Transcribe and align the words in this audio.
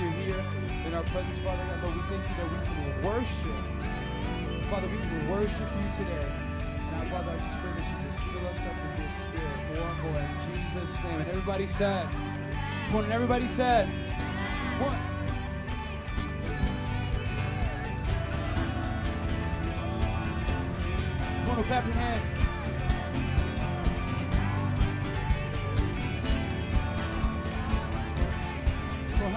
you're 0.00 0.10
here 0.12 0.44
in 0.86 0.94
our 0.94 1.02
presence, 1.04 1.38
Father 1.38 1.62
God. 1.66 1.82
Lord, 1.82 1.94
we 1.94 2.02
thank 2.08 2.24
you 2.28 2.36
that 2.36 2.48
we 2.50 2.58
can 2.64 3.04
worship. 3.04 3.60
Father, 4.70 4.88
we 4.88 4.96
can 4.96 5.30
worship 5.30 5.68
you 5.76 5.90
today. 5.92 6.26
Now, 6.92 7.04
Father, 7.10 7.32
I 7.32 7.36
just 7.36 7.58
pray 7.60 7.72
that 7.76 7.84
you 7.84 7.96
just 8.06 8.18
fill 8.18 8.46
us 8.48 8.64
up 8.64 8.74
with 8.80 9.00
your 9.00 9.10
spirit 9.10 9.58
more 9.74 9.88
and 9.88 10.02
more 10.02 10.20
in 10.20 10.32
Jesus' 10.40 10.98
name. 11.04 11.20
And 11.20 11.28
everybody 11.28 11.66
said, 11.66 12.08
come 12.88 13.04
on, 13.04 13.12
everybody 13.12 13.46
said, 13.46 13.88
one. 14.80 14.96
Come 21.46 21.58
on, 21.58 21.64
clap 21.64 21.84
your 21.84 21.94
hands. 21.94 22.39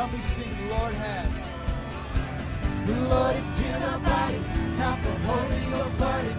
Help 0.03 0.13
me 0.13 0.21
sing. 0.21 0.49
The 0.67 0.75
Lord 0.75 0.93
has. 0.95 1.31
The 2.87 2.99
Lord 3.13 3.35
is 3.37 3.57
here, 3.57 3.81
our 3.89 3.99
bodies. 3.99 4.45
Time 4.77 4.99
for 5.03 5.15
Holy 5.29 5.61
Ghost 5.71 5.97
party. 5.97 6.33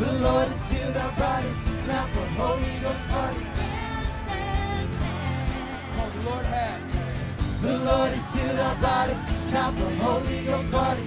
The 0.00 0.12
Lord 0.26 0.50
is 0.50 0.70
here, 0.70 0.94
our 0.98 1.12
bodies. 1.12 1.56
Time 1.86 2.08
for 2.14 2.26
Holy 2.40 2.74
Ghost 2.82 3.06
party. 3.06 3.42
On, 6.00 6.08
the 6.16 6.22
Lord 6.28 6.46
has. 6.46 6.86
The 7.62 7.78
Lord 7.90 8.12
is 8.18 8.28
here, 8.34 8.60
our 8.66 8.76
bodies. 8.82 9.22
Time 9.52 9.74
for 9.76 9.90
Holy 10.04 10.44
Ghost 10.44 10.70
party. 10.72 11.06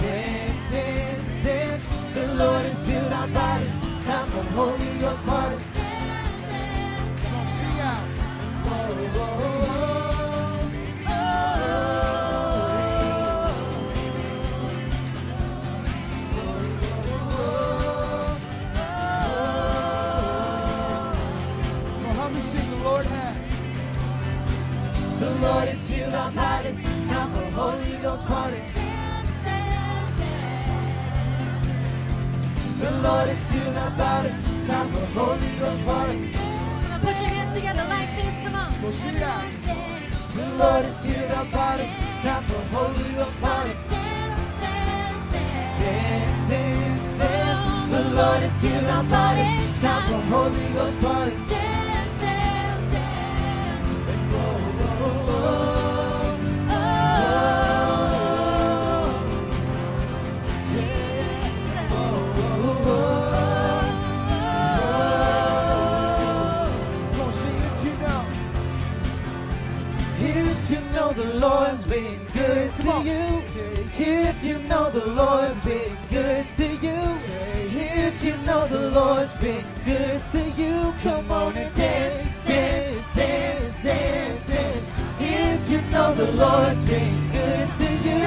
Dance, 0.00 0.64
dance, 0.70 1.44
dance. 1.44 1.86
The 2.14 2.26
Lord 2.34 2.64
is 2.64 2.86
here, 2.86 3.10
our 3.20 3.28
bodies. 3.28 3.74
Time 4.06 4.30
for 4.30 4.44
Holy 4.56 4.98
Ghost 5.00 5.22
party. 5.26 5.71
The 22.72 22.88
Lord 22.88 23.06
has. 23.06 23.36
The 32.80 32.90
Lord 33.00 33.28
is 33.28 33.50
healed 33.50 33.76
our 33.76 33.90
bodies. 33.90 34.42
Time 34.66 34.92
for 34.92 35.06
Holy 35.14 35.58
Ghost 35.58 35.84
party. 35.84 36.51
Put 37.02 37.18
your 37.18 37.28
hands 37.28 37.54
together 37.54 37.84
like 37.88 38.10
this. 38.16 38.34
Come 38.44 38.54
on. 38.54 38.70
Go 38.80 38.90
sing 38.90 39.22
out. 39.22 39.42
The 40.34 40.46
Lord 40.56 40.84
is 40.86 41.04
healed 41.04 41.30
our 41.32 41.44
bodies. 41.46 41.94
Time 42.22 42.44
for 42.44 42.62
Holy 42.74 43.12
Ghost 43.14 43.40
party. 43.40 43.74
Dance, 45.80 46.48
dance, 46.48 47.18
dance. 47.18 47.90
The 47.90 48.02
Lord 48.14 48.42
is 48.42 48.62
healed 48.62 48.84
our 48.84 49.04
bodies. 49.04 49.82
Time 49.82 50.02
for 50.08 50.20
Holy 50.34 50.72
Ghost 50.72 51.00
party. 51.00 51.71
If 74.02 74.42
you 74.42 74.58
know 74.58 74.90
the 74.90 75.06
Lord's 75.06 75.62
been 75.62 75.96
good 76.10 76.48
to 76.56 76.66
you, 76.84 76.98
if 77.70 78.24
you 78.24 78.36
know 78.38 78.66
the 78.66 78.90
Lord's 78.90 79.32
been 79.34 79.64
good 79.84 80.22
to 80.32 80.42
you, 80.60 80.94
come 81.02 81.30
on 81.30 81.56
and 81.56 81.74
dance, 81.74 82.26
dance, 82.44 83.14
dance, 83.14 83.82
dance, 83.82 84.46
dance. 84.46 84.90
If 85.20 85.70
you 85.70 85.80
know 85.92 86.14
the 86.14 86.32
Lord's 86.32 86.84
been 86.84 87.30
good 87.30 87.68
to 87.80 87.88
you, 88.08 88.20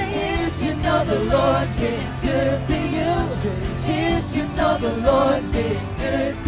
if 0.00 0.62
you 0.62 0.74
know 0.76 1.04
the 1.04 1.18
Lord's 1.24 1.74
been 1.76 2.10
good 2.22 2.66
to 2.68 2.78
you, 2.96 3.10
if 3.86 4.36
you 4.36 4.46
know 4.56 4.78
the 4.78 4.96
Lord's 4.98 5.50
been 5.50 5.96
good 5.96 6.34
to 6.44 6.47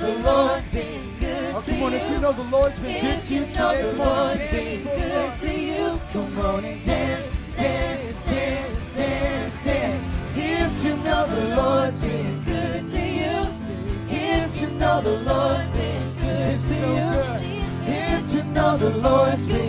know 0.00 0.12
the 0.12 0.22
Lord's 0.22 0.66
been 0.68 1.18
good 1.20 1.54
Oh, 1.54 1.60
to 1.60 1.70
come 1.70 1.82
on, 1.84 1.94
if 1.94 2.10
you 2.10 2.18
know 2.18 2.32
the 2.32 2.42
Lord's 2.42 2.78
been 2.78 3.00
good 3.04 3.22
to 3.22 3.34
you 3.34 3.40
you 3.40 3.46
know 3.46 3.52
today, 3.52 3.82
the 3.82 3.90
come 3.92 4.00
on, 4.00 4.06
Lord's 4.08 4.38
dance 4.38 4.82
good 4.82 5.48
to 5.48 5.60
you, 5.60 6.00
come 6.12 6.38
on 6.40 6.64
and 6.64 6.84
dance, 6.84 7.32
dance, 7.56 8.02
dance, 8.24 8.96
dance, 8.96 9.64
dance. 9.64 10.04
If 10.36 10.84
you 10.84 10.96
know 10.96 11.26
the 11.26 11.56
Lord's 11.56 12.00
been 12.00 12.42
good 12.42 12.88
to 12.88 12.98
you, 12.98 13.46
if 14.10 14.60
you 14.60 14.68
know 14.70 15.00
the 15.00 15.16
Lord's 15.30 15.68
been 15.68 16.14
good 16.18 16.60
to 16.60 16.76
you, 16.98 17.54
if 17.86 18.34
you 18.34 18.42
know 18.52 18.76
the 18.76 18.90
Lord's 18.90 19.46
been 19.46 19.63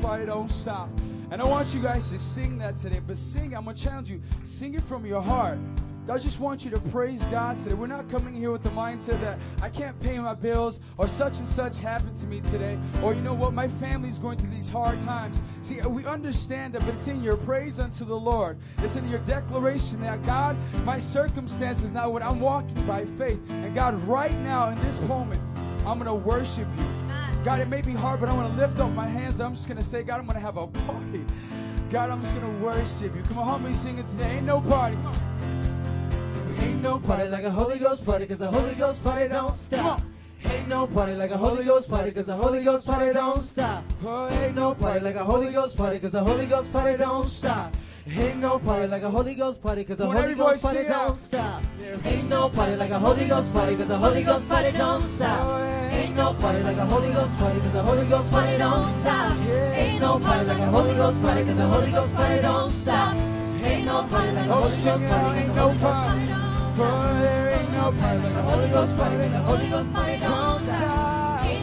party 0.00 0.26
don't 0.26 0.50
stop. 0.50 0.88
And 1.30 1.42
I 1.42 1.44
want 1.44 1.74
you 1.74 1.82
guys 1.82 2.10
to 2.10 2.18
sing 2.18 2.58
that 2.58 2.76
today. 2.76 3.00
But 3.06 3.18
sing, 3.18 3.54
I'm 3.54 3.64
going 3.64 3.76
to 3.76 3.82
challenge 3.82 4.10
you. 4.10 4.22
Sing 4.42 4.74
it 4.74 4.82
from 4.82 5.04
your 5.04 5.20
heart. 5.20 5.58
I 6.10 6.16
just 6.16 6.40
want 6.40 6.64
you 6.64 6.70
to 6.70 6.80
praise 6.80 7.26
God 7.26 7.58
today. 7.58 7.74
We're 7.74 7.86
not 7.86 8.08
coming 8.08 8.32
here 8.32 8.50
with 8.50 8.62
the 8.62 8.70
mindset 8.70 9.20
that 9.20 9.38
I 9.60 9.68
can't 9.68 9.98
pay 10.00 10.18
my 10.18 10.32
bills 10.32 10.80
or 10.96 11.06
such 11.06 11.38
and 11.38 11.46
such 11.46 11.80
happened 11.80 12.16
to 12.16 12.26
me 12.26 12.40
today 12.40 12.78
or 13.02 13.12
you 13.12 13.20
know 13.20 13.34
what, 13.34 13.52
my 13.52 13.68
family's 13.68 14.18
going 14.18 14.38
through 14.38 14.48
these 14.50 14.70
hard 14.70 15.02
times. 15.02 15.42
See, 15.60 15.82
we 15.82 16.06
understand 16.06 16.72
that, 16.72 16.86
but 16.86 16.94
it's 16.94 17.08
in 17.08 17.22
your 17.22 17.36
praise 17.36 17.78
unto 17.78 18.06
the 18.06 18.16
Lord. 18.16 18.56
It's 18.78 18.96
in 18.96 19.06
your 19.10 19.18
declaration 19.20 20.00
that 20.00 20.24
God, 20.24 20.56
my 20.82 20.98
circumstance 20.98 21.82
is 21.82 21.92
not 21.92 22.10
what 22.10 22.22
I'm 22.22 22.40
walking 22.40 22.86
by 22.86 23.04
faith. 23.04 23.40
And 23.50 23.74
God, 23.74 24.02
right 24.04 24.36
now 24.38 24.70
in 24.70 24.80
this 24.80 24.98
moment, 25.00 25.42
I'm 25.86 25.98
going 25.98 26.06
to 26.06 26.14
worship 26.14 26.68
you. 26.78 26.97
God, 27.44 27.60
it 27.60 27.68
may 27.68 27.80
be 27.80 27.92
hard, 27.92 28.20
but 28.20 28.28
I'm 28.28 28.36
going 28.36 28.50
to 28.50 28.56
lift 28.56 28.80
up 28.80 28.90
my 28.92 29.06
hands. 29.06 29.40
I'm 29.40 29.54
just 29.54 29.68
going 29.68 29.78
to 29.78 29.84
say, 29.84 30.02
God, 30.02 30.18
I'm 30.20 30.26
going 30.26 30.36
to 30.36 30.40
have 30.40 30.56
a 30.56 30.66
party. 30.66 31.24
God, 31.90 32.10
I'm 32.10 32.20
just 32.22 32.34
going 32.34 32.52
to 32.52 32.64
worship 32.64 33.14
you. 33.14 33.22
Come 33.22 33.38
on, 33.38 33.46
help 33.46 33.62
me 33.62 33.72
sing 33.72 33.98
it 33.98 34.06
today. 34.06 34.36
Ain't 34.36 34.46
no 34.46 34.60
party. 34.60 34.98
Ain't 36.60 36.82
no 36.82 36.98
party 36.98 37.28
like 37.28 37.44
a 37.44 37.50
Holy 37.50 37.78
Ghost 37.78 38.04
party, 38.04 38.26
cause 38.26 38.40
the 38.40 38.50
Holy 38.50 38.74
Ghost 38.74 39.02
party 39.02 39.28
don't 39.28 39.54
stop. 39.54 40.02
Ain't 40.44 40.68
no 40.68 40.86
party 40.86 41.14
like 41.14 41.30
a 41.30 41.36
Holy 41.36 41.64
Ghost 41.64 41.88
party, 41.88 42.10
cause 42.10 42.26
the 42.26 42.34
Holy 42.34 42.62
Ghost 42.62 42.86
party 42.86 43.12
don't 43.12 43.42
stop. 43.42 43.84
Oh, 44.04 44.28
Ain't 44.28 44.54
no 44.54 44.74
party 44.74 45.00
like 45.00 45.14
a 45.14 45.24
Holy 45.24 45.50
Ghost 45.50 45.76
party, 45.76 45.98
cause 45.98 46.12
the 46.12 46.22
Holy 46.22 46.46
Ghost 46.46 46.72
party 46.72 46.96
don't 46.96 47.26
stop. 47.26 47.74
Ain't 48.10 48.38
no 48.38 48.58
party 48.58 48.86
like 48.86 49.02
a 49.02 49.10
Holy 49.10 49.34
Ghost 49.34 49.62
party, 49.62 49.84
cause 49.84 49.98
the 49.98 50.06
Holy 50.06 50.34
Ghost 50.34 50.62
party 50.62 50.84
don't 50.84 51.16
stop. 51.16 51.62
Ain't 52.04 52.28
no 52.28 52.48
party 52.48 52.76
like 52.76 52.90
a 52.90 52.98
Holy 52.98 53.26
Ghost 53.26 53.52
party, 53.52 53.76
cause 53.76 53.88
the 53.88 53.98
Holy 53.98 54.22
Ghost 54.22 54.48
party 54.48 54.72
don't 54.72 55.02
Oh, 55.02 55.06
stop. 55.06 55.62
Ain't 55.92 56.16
no 56.16 56.32
party 56.34 56.62
like 56.62 56.76
a 56.78 56.86
Holy 56.86 57.12
Ghost 57.12 57.36
party, 57.38 57.60
cause 57.60 57.72
the 57.72 57.82
Holy 57.82 58.06
Ghost 58.06 58.30
party 58.30 58.56
don't 58.56 58.92
stop. 59.00 59.36
Ain't 59.48 60.00
no 60.00 60.18
party 60.18 60.46
like 60.46 60.58
a 60.58 60.66
Holy 60.66 60.94
Ghost 60.94 61.20
party, 61.22 61.44
cause 61.44 61.56
the 61.56 61.66
Holy 61.66 61.90
Ghost 61.90 62.14
party 62.14 62.40
don't 62.40 62.70
stop. 62.72 63.14
Ain't 63.62 63.84
no 63.84 64.02
party 64.04 64.32
like 64.32 64.46
a 64.46 64.52
Oh, 64.52 64.54
Holy 64.54 64.70
Ghost 64.70 65.08
party, 65.08 65.38
Ain't 65.40 65.54
no 65.54 65.74
party. 65.80 66.26
There 66.26 67.50
ain't 67.50 67.72
no 67.72 67.90
no 67.90 68.00
party 68.00 68.18
like 68.22 68.34
a 68.34 68.42
Holy 68.42 68.68
Ghost 68.68 68.96
party. 68.96 69.16
The 69.16 69.38
Holy 69.38 69.68
Ghost 69.68 69.92
party 69.92 70.16
don't 70.18 70.60
stop. 70.60 71.17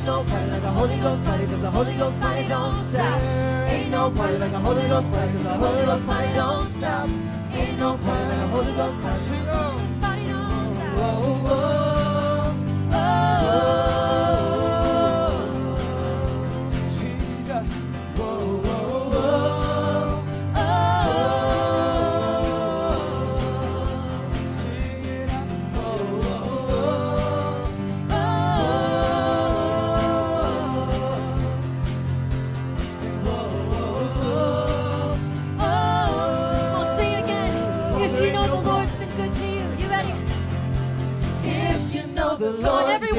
Ain't 0.06 0.14
no 0.14 0.24
party 0.24 0.52
like 0.52 0.62
a 0.62 0.70
Holy 0.70 0.98
Ghost 0.98 1.24
party, 1.24 1.46
cause 1.48 1.62
the 1.62 1.72
Holy 1.72 1.94
Ghost 1.96 2.20
party 2.20 2.48
don't 2.48 2.76
stop. 2.76 3.22
Ain't 3.68 3.90
no 3.90 4.12
party 4.12 4.38
like 4.38 4.52
a 4.52 4.60
Holy 4.60 4.88
Ghost 4.88 5.12
party, 5.12 5.32
cause 5.32 5.44
the 5.44 5.54
Holy 5.54 5.86
Ghost 5.86 6.06
party 6.06 6.34
don't 6.36 6.68
stop. 6.68 7.10
Ain't 7.54 7.80
no 7.80 7.98
party 7.98 8.24
like 8.30 8.38
a 8.38 8.48
Holy 8.50 8.74
Ghost 8.74 9.02
party. 9.02 9.20
Sing 9.20 9.48
oh. 9.50 9.98
Party 10.02 10.28
don't 10.28 10.74
stop. 10.76 10.94
Oh, 10.98 11.42
oh, 11.48 12.54
oh, 12.92 13.95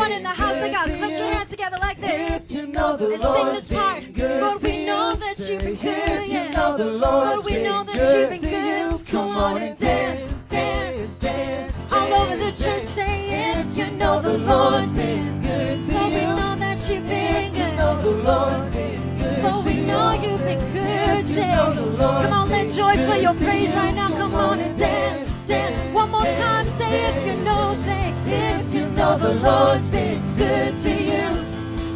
everyone 0.07 0.13
in 0.13 0.23
the 0.23 0.29
house 0.29 0.55
of 0.57 0.61
good 0.63 0.73
God, 0.73 1.01
put 1.11 1.19
your 1.19 1.33
hands 1.33 1.51
together 1.51 1.77
like 1.81 2.01
this. 2.01 2.43
If 2.43 2.51
you 2.53 2.67
know 2.67 2.97
the 2.97 3.13
And 3.15 3.23
sing 3.23 3.47
this 3.55 3.69
part. 3.69 4.13
good 4.15 4.41
Lord, 4.41 4.63
we 4.63 4.87
know 4.87 5.15
that 5.17 5.39
you've 5.39 5.59
been 5.61 5.73
if 5.75 5.81
good, 5.83 6.29
you 6.29 6.51
know 6.51 6.77
the 6.77 6.85
Lord, 6.85 7.29
Lord's 7.29 7.45
we 7.47 7.63
know 7.63 7.85
that 7.85 7.95
you've 7.95 8.13
good 8.13 8.31
been 8.31 8.41
to 8.41 8.49
you. 8.49 8.99
good. 8.99 9.07
Come 9.07 9.37
on 9.37 9.63
and 9.63 9.79
dance, 9.79 10.33
dance, 10.49 11.15
dance, 11.17 11.93
All 11.93 12.13
over 12.13 12.37
the 12.37 12.51
church, 12.53 12.85
say. 12.85 13.55
If 13.59 13.77
you 13.77 13.91
know 13.97 14.23
the 14.23 14.39
Lord's 14.39 14.91
been 14.93 15.41
good 15.41 15.83
to 15.85 15.93
you. 15.93 15.99
Lord, 15.99 16.13
we 16.13 16.21
know 16.21 16.57
that 16.57 16.89
you've 16.89 17.07
been 17.07 17.45
If 17.45 17.55
you 17.57 17.77
know 17.77 17.95
good. 17.97 18.05
the 18.05 18.23
Lord's 18.23 18.75
been 18.75 19.19
good 19.19 19.43
Lord, 19.45 19.65
we 19.67 19.75
know 19.81 20.13
you've 20.13 20.39
been 20.41 20.73
good. 20.73 21.31
if 21.31 21.35
Say, 21.35 21.49
know 21.55 21.75
the 21.75 21.87
Lord's 21.87 22.29
come 22.29 22.33
on, 22.33 22.49
let 22.51 22.69
joy 22.71 22.95
good 22.95 23.09
fill 23.11 23.23
your 23.23 23.35
praise 23.35 23.75
right 23.75 23.95
now. 23.95 24.09
Come 24.09 24.35
on 24.35 24.61
and 24.61 24.79
dance, 24.79 25.31
dance. 25.49 25.95
One 25.95 26.11
more 26.11 26.23
time, 26.25 26.69
say 26.79 27.07
if 27.09 27.27
you 27.27 27.45
know, 27.45 27.75
say 27.85 28.13
If 28.27 28.75
you 28.75 28.76
know 28.97 29.19
the 29.19 29.35
Lord's 29.35 29.89
been 29.89 30.37
good 30.37 30.75
to 30.83 30.91
you, 30.91 31.29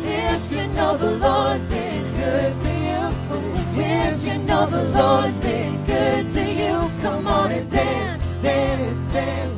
if 0.05 0.53
you 0.53 0.67
know 0.75 0.99
the 0.99 1.13
Lord's 1.13 1.67
been 1.69 2.05
good 2.15 2.55
to 2.59 2.71
you, 2.87 3.83
if 3.83 4.23
you 4.23 4.39
know 4.43 4.67
the 4.67 4.83
Lord's 4.83 5.39
been 5.39 5.83
good 5.87 6.31
to 6.35 6.45
you, 6.45 6.91
come 7.01 7.27
on 7.27 7.53
and 7.53 7.71
dance, 7.71 8.23
dance, 8.43 9.07
dance, 9.07 9.15
dance. 9.15 9.50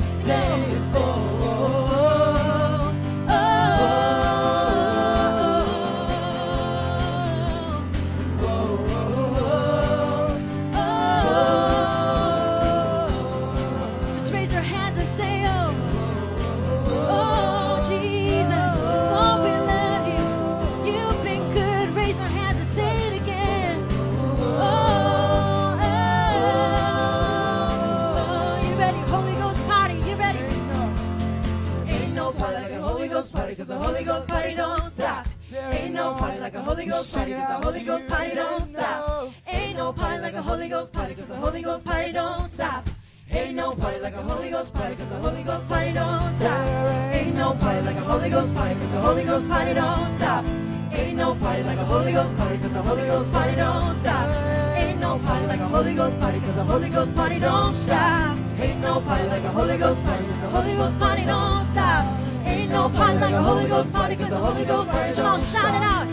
Don't 38.33 38.65
stop. 38.65 39.31
Ain't 39.47 39.77
no 39.77 39.93
party 39.93 40.19
like 40.19 40.33
a 40.33 40.41
Holy 40.41 40.67
Ghost 40.67 40.91
party, 40.91 41.13
cause 41.13 41.27
the 41.27 41.35
Holy 41.35 41.61
Ghost 41.61 41.85
party 41.85 42.11
don't 42.11 42.47
stop. 42.47 42.85
Ain't 43.29 43.55
no 43.55 43.73
party 43.73 43.99
like 43.99 44.15
a 44.15 44.21
Holy 44.21 44.49
Ghost 44.49 44.73
party, 44.73 44.95
cause 44.95 45.09
the 45.09 45.15
Holy 45.17 45.43
Ghost 45.43 45.69
party 45.69 45.93
don't 45.93 46.35
stop. 46.37 47.13
Ain't 47.13 47.35
no 47.35 47.53
party 47.53 47.81
like 47.81 47.97
a 47.97 48.01
Holy 48.01 48.29
Ghost 48.29 48.55
party, 48.55 48.75
cause 48.75 48.91
the 48.91 49.01
Holy 49.01 49.23
Ghost 49.23 49.49
party 49.49 49.73
don't 49.73 50.07
stop. 50.07 50.45
Ain't 50.91 51.17
no 51.17 51.35
party 51.35 51.63
like 51.63 51.77
a 51.77 51.85
Holy 51.85 52.11
Ghost 52.11 52.37
party, 52.37 52.57
cause 52.57 52.73
the 52.73 52.81
Holy 52.81 53.05
Ghost 53.05 53.31
party 53.31 53.55
don't 53.55 53.95
stop. 53.95 54.35
Ain't 54.75 54.99
no 54.99 55.19
party 55.19 55.47
like 55.47 55.59
a 55.59 55.67
Holy 55.67 55.93
Ghost 55.93 56.19
party, 56.19 56.39
cause 56.39 56.55
the 56.55 56.63
Holy 56.63 56.89
Ghost 56.89 57.15
party 57.15 57.39
don't 57.39 57.75
stop. 57.75 58.37
Ain't 58.57 58.79
no 58.81 58.99
party 59.01 59.27
like 59.27 59.43
a 59.43 59.51
Holy 59.51 59.77
Ghost 59.77 60.03
party, 60.03 60.25
cause 60.25 60.41
the 60.41 60.49
Holy 60.49 60.75
Ghost 60.75 60.99
party 60.99 61.25
don't 61.25 61.65
stop. 61.67 62.07
Ain't 62.45 62.71
no 62.71 62.89
party 62.89 63.19
like 63.19 63.33
a 63.33 63.41
Holy 63.41 63.67
Ghost 63.67 63.93
party, 63.93 64.15
the 64.15 64.37
Holy 64.37 64.65
Ghost 64.65 64.89
party 64.89 65.13
Come 65.13 65.25
on, 65.25 65.31
don't 65.31 65.41
shout 65.41 65.75
it 65.75 65.77
stop. 65.77 66.07
out. 66.07 66.12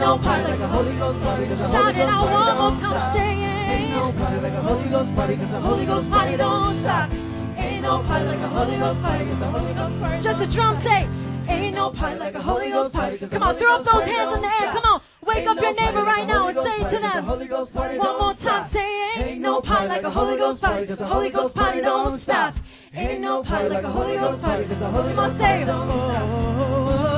Ain't 0.00 0.08
no 0.08 0.16
party 0.16 0.44
like 0.44 0.60
a 0.60 0.66
Holy 0.66 0.96
Ghost 0.96 1.20
party, 1.20 1.46
Shout 1.56 1.94
it 1.94 2.08
out 2.08 2.24
one 2.24 2.56
more 2.56 2.80
time. 2.80 3.12
Say 3.14 3.20
Ain't 3.20 3.90
it. 3.90 3.96
no 3.96 4.12
party 4.12 4.40
like 4.40 4.54
a 4.54 4.62
Holy 4.62 4.88
Ghost 4.88 5.14
party, 5.14 5.36
cause 5.36 5.50
the 5.50 5.60
Holy 5.60 5.84
Ghost 5.84 6.10
party 6.10 6.36
don't 6.38 6.74
stop. 6.76 7.10
Ain't 7.58 7.82
no 7.82 8.02
party 8.04 8.24
like 8.24 8.38
a 8.38 8.48
Holy 8.48 8.78
Ghost 8.78 9.02
party, 9.02 9.24
cause 9.26 9.38
the 9.38 9.44
Holy 9.44 9.74
Ghost 9.74 10.00
party 10.00 10.22
Just 10.22 10.38
the 10.38 10.46
drum 10.46 10.76
say, 10.80 11.06
Ain't 11.48 11.74
no 11.74 11.90
party 11.90 12.18
like 12.18 12.34
a 12.34 12.40
Holy 12.40 12.70
Ghost 12.70 12.94
party. 12.94 13.18
Come 13.18 13.42
on, 13.42 13.54
throw 13.56 13.76
up 13.76 13.84
those 13.84 14.02
hands 14.04 14.36
in 14.36 14.40
the 14.40 14.48
air. 14.48 14.72
Come 14.72 14.84
on, 14.84 15.02
wake 15.26 15.46
up 15.46 15.60
your 15.60 15.74
neighbor 15.74 16.02
right 16.02 16.26
now 16.26 16.48
and 16.48 16.56
say 16.56 16.80
it 16.80 16.90
to 16.90 16.98
them. 16.98 17.98
One 17.98 18.18
more 18.20 18.32
time, 18.32 18.70
say. 18.70 19.10
Ain't 19.16 19.42
no 19.42 19.60
party 19.60 19.88
like 19.88 20.02
a 20.02 20.10
Holy 20.10 20.38
Ghost 20.38 20.62
party, 20.62 20.86
cause 20.86 20.96
the 20.96 21.06
Holy 21.06 21.28
Ghost 21.28 21.54
party 21.54 21.82
don't 21.82 22.16
stop. 22.16 22.54
Ain't 22.94 23.20
no 23.20 23.42
party 23.42 23.68
like 23.68 23.84
a 23.84 23.90
Holy 23.90 24.16
Ghost 24.16 24.40
party, 24.40 24.64
cause 24.64 24.78
the 24.78 24.88
Holy 24.88 25.12
Ghost 25.12 25.38
party 25.38 25.64
don't 25.66 25.90
stop. 25.90 27.09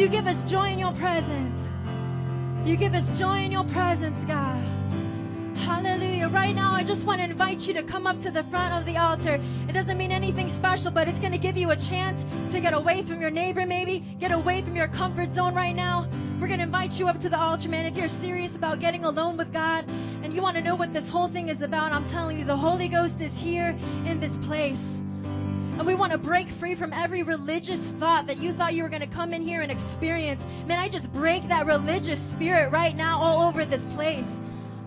You 0.00 0.08
give 0.08 0.26
us 0.26 0.50
joy 0.50 0.70
in 0.70 0.78
your 0.78 0.92
presence. 0.94 1.58
You 2.64 2.74
give 2.74 2.94
us 2.94 3.18
joy 3.18 3.40
in 3.40 3.52
your 3.52 3.64
presence, 3.64 4.18
God. 4.24 4.64
Hallelujah. 5.54 6.28
Right 6.28 6.54
now, 6.54 6.72
I 6.72 6.82
just 6.82 7.04
want 7.04 7.20
to 7.20 7.24
invite 7.24 7.68
you 7.68 7.74
to 7.74 7.82
come 7.82 8.06
up 8.06 8.18
to 8.20 8.30
the 8.30 8.42
front 8.44 8.72
of 8.72 8.86
the 8.86 8.96
altar. 8.96 9.38
It 9.68 9.72
doesn't 9.72 9.98
mean 9.98 10.10
anything 10.10 10.48
special, 10.48 10.90
but 10.90 11.06
it's 11.06 11.18
going 11.18 11.32
to 11.32 11.38
give 11.38 11.58
you 11.58 11.72
a 11.72 11.76
chance 11.76 12.24
to 12.50 12.60
get 12.60 12.72
away 12.72 13.02
from 13.02 13.20
your 13.20 13.30
neighbor, 13.30 13.66
maybe, 13.66 13.98
get 14.18 14.32
away 14.32 14.62
from 14.62 14.74
your 14.74 14.88
comfort 14.88 15.34
zone 15.34 15.54
right 15.54 15.76
now. 15.76 16.08
We're 16.40 16.48
going 16.48 16.60
to 16.60 16.64
invite 16.64 16.98
you 16.98 17.06
up 17.06 17.20
to 17.20 17.28
the 17.28 17.38
altar, 17.38 17.68
man. 17.68 17.84
If 17.84 17.94
you're 17.94 18.08
serious 18.08 18.56
about 18.56 18.80
getting 18.80 19.04
alone 19.04 19.36
with 19.36 19.52
God 19.52 19.86
and 19.86 20.32
you 20.32 20.40
want 20.40 20.56
to 20.56 20.62
know 20.62 20.76
what 20.76 20.94
this 20.94 21.10
whole 21.10 21.28
thing 21.28 21.50
is 21.50 21.60
about, 21.60 21.92
I'm 21.92 22.06
telling 22.06 22.38
you, 22.38 22.46
the 22.46 22.56
Holy 22.56 22.88
Ghost 22.88 23.20
is 23.20 23.34
here 23.34 23.78
in 24.06 24.18
this 24.18 24.38
place. 24.38 24.99
And 25.80 25.86
we 25.86 25.94
want 25.94 26.12
to 26.12 26.18
break 26.18 26.46
free 26.46 26.74
from 26.74 26.92
every 26.92 27.22
religious 27.22 27.80
thought 27.92 28.26
that 28.26 28.36
you 28.36 28.52
thought 28.52 28.74
you 28.74 28.82
were 28.82 28.90
going 28.90 29.00
to 29.00 29.06
come 29.06 29.32
in 29.32 29.40
here 29.40 29.62
and 29.62 29.72
experience. 29.72 30.44
Man, 30.66 30.78
I 30.78 30.90
just 30.90 31.10
break 31.10 31.48
that 31.48 31.64
religious 31.64 32.20
spirit 32.20 32.70
right 32.70 32.94
now 32.94 33.18
all 33.18 33.48
over 33.48 33.64
this 33.64 33.86
place. 33.86 34.26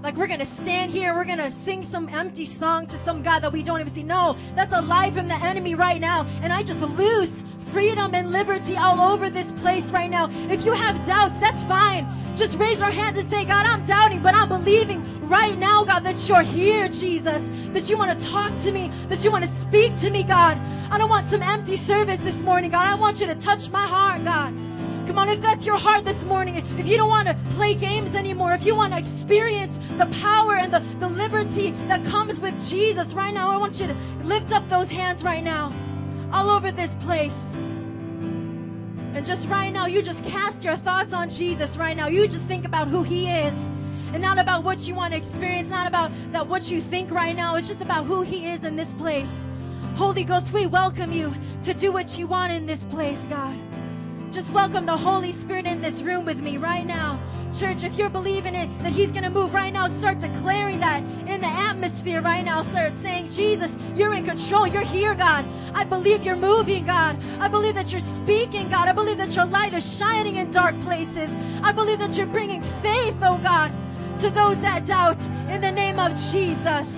Like 0.04 0.16
we're 0.16 0.28
going 0.28 0.38
to 0.38 0.46
stand 0.46 0.92
here, 0.92 1.16
we're 1.16 1.26
going 1.26 1.40
to 1.40 1.50
sing 1.50 1.82
some 1.82 2.10
empty 2.10 2.46
song 2.46 2.86
to 2.86 2.98
some 2.98 3.24
God 3.24 3.40
that 3.40 3.52
we 3.52 3.64
don't 3.64 3.82
even 3.82 3.92
see. 3.92 4.04
No, 4.04 4.38
that's 4.56 4.72
a 4.72 4.82
lie 4.82 5.10
from 5.10 5.28
the 5.28 5.34
enemy 5.34 5.74
right 5.74 6.00
now. 6.00 6.28
And 6.44 6.54
I 6.54 6.62
just 6.62 6.82
loose 6.82 7.32
freedom 7.74 8.14
and 8.14 8.32
liberty 8.32 8.78
all 8.78 9.02
over 9.12 9.32
this 9.32 9.52
place 9.54 9.90
right 9.90 10.10
now. 10.10 10.30
If 10.52 10.64
you 10.64 10.74
have 10.74 11.06
doubts, 11.08 11.40
that's 11.40 11.64
fine. 11.64 12.08
Just 12.36 12.58
raise 12.60 12.80
your 12.80 12.92
hands 12.92 13.18
and 13.18 13.28
say, 13.30 13.46
God, 13.46 13.66
I'm 13.66 13.84
doubting, 13.86 14.22
but 14.22 14.36
I'm 14.36 14.48
believing 14.48 15.02
right 15.28 15.58
now, 15.58 15.84
God, 15.84 16.02
that 16.02 16.30
you're 16.30 16.44
here, 16.44 16.88
Jesus. 16.88 17.42
That 17.74 17.90
you 17.90 17.98
want 17.98 18.18
to 18.18 18.26
talk 18.28 18.52
to 18.62 18.72
me, 18.72 18.92
that 19.10 19.24
you 19.24 19.32
want 19.32 19.44
to 19.46 19.52
speak 19.60 20.00
to 20.02 20.12
me, 20.12 20.22
God. 20.22 20.60
I 20.92 21.00
don't 21.00 21.10
want 21.10 21.28
some 21.28 21.42
empty 21.42 21.76
service 21.76 22.20
this 22.20 22.40
morning, 22.42 22.70
God. 22.70 22.86
I 22.86 22.94
want 22.94 23.20
you 23.20 23.26
to 23.26 23.36
touch 23.36 23.70
my 23.72 23.86
heart, 23.88 24.24
God. 24.24 24.54
Come 25.08 25.18
on, 25.18 25.28
if 25.30 25.42
that's 25.42 25.66
your 25.66 25.78
heart 25.78 26.06
this 26.06 26.24
morning, 26.26 26.58
if 26.78 26.88
you 26.88 26.96
don't 26.96 27.10
want 27.10 27.28
to 27.28 27.36
play 27.50 27.74
games 27.74 28.16
anymore, 28.16 28.54
if 28.54 28.66
you 28.66 28.76
want 28.76 28.94
to 28.94 29.00
experience 29.00 29.80
the 29.98 30.06
power 30.22 30.58
and 30.58 30.72
the, 30.72 30.80
the 31.00 31.10
liberty 31.10 31.72
that 31.88 32.06
comes 32.06 32.40
with 32.40 32.54
Jesus 32.70 33.14
right 33.16 33.34
now, 33.34 33.50
I 33.50 33.58
want 33.58 33.80
you 33.80 33.88
to 33.88 33.98
lift 34.24 34.52
up 34.52 34.70
those 34.70 34.90
hands 34.92 35.24
right 35.24 35.44
now, 35.44 35.74
all 36.32 36.52
over 36.52 36.72
this 36.72 36.94
place. 36.96 37.34
And 39.14 39.26
just 39.26 39.48
right 39.48 39.72
now, 39.72 39.86
you 39.86 40.02
just 40.02 40.24
cast 40.24 40.64
your 40.64 40.76
thoughts 40.76 41.14
on 41.14 41.30
Jesus 41.30 41.78
right 41.78 41.96
now. 41.96 42.08
You 42.08 42.28
just 42.28 42.46
think 42.46 42.66
about 42.66 42.88
who 42.88 43.04
he 43.04 43.30
is. 43.30 43.54
And 44.12 44.22
not 44.22 44.40
about 44.40 44.64
what 44.64 44.88
you 44.88 44.96
want 44.96 45.14
to 45.14 45.18
experience, 45.18 45.70
not 45.70 45.88
about 45.88 46.12
that 46.32 46.48
what 46.48 46.70
you 46.70 46.82
think 46.82 47.12
right 47.12 47.36
now. 47.36 47.56
It's 47.56 47.68
just 47.68 47.82
about 47.82 48.06
who 48.06 48.22
he 48.22 48.48
is 48.48 48.64
in 48.64 48.76
this 48.76 48.94
place. 48.94 49.30
Holy 49.96 50.24
Ghost, 50.24 50.52
we 50.52 50.66
welcome 50.66 51.12
you 51.12 51.34
to 51.64 51.74
do 51.74 51.92
what 51.92 52.18
you 52.18 52.28
want 52.28 52.52
in 52.54 52.66
this 52.66 52.84
place, 52.86 53.20
God. 53.30 53.56
Just 54.34 54.50
welcome 54.50 54.88
the 54.88 54.98
Holy 54.98 55.32
Spirit 55.32 55.68
in 55.68 55.80
this 55.80 56.02
room 56.02 56.26
with 56.26 56.40
me 56.40 56.58
right 56.58 56.88
now. 56.88 57.20
Church, 57.56 57.84
if 57.84 58.00
you're 58.00 58.10
believing 58.10 58.56
it, 58.56 58.68
that 58.82 58.92
He's 58.92 59.12
going 59.12 59.22
to 59.22 59.30
move 59.30 59.54
right 59.54 59.72
now, 59.72 59.88
start 59.88 60.18
declaring 60.18 60.80
that 60.80 61.04
in 61.28 61.40
the 61.40 61.48
atmosphere 61.48 62.20
right 62.20 62.44
now. 62.44 62.64
Start 62.64 62.98
saying, 62.98 63.30
Jesus, 63.30 63.72
you're 63.96 64.16
in 64.16 64.26
control. 64.26 64.66
You're 64.66 64.82
here, 64.82 65.14
God. 65.14 65.46
I 65.76 65.84
believe 65.84 66.24
you're 66.24 66.36
moving, 66.36 66.84
God. 66.84 67.16
I 67.40 67.48
believe 67.48 67.76
that 67.76 67.92
you're 67.92 68.02
speaking, 68.02 68.70
God. 68.70 68.88
I 68.88 68.92
believe 68.92 69.18
that 69.18 69.36
your 69.36 69.46
light 69.46 69.76
is 69.76 69.98
shining 70.00 70.38
in 70.38 70.50
dark 70.50 70.82
places. 70.82 71.30
I 71.62 71.72
believe 71.72 72.00
that 72.00 72.18
you're 72.18 72.26
bringing 72.26 72.64
faith, 72.82 73.16
oh 73.22 73.38
God, 73.38 73.72
to 74.18 74.32
those 74.32 74.58
that 74.62 74.88
doubt 74.88 75.22
in 75.48 75.62
the 75.62 75.72
name 75.72 76.00
of 76.00 76.12
Jesus. 76.32 76.90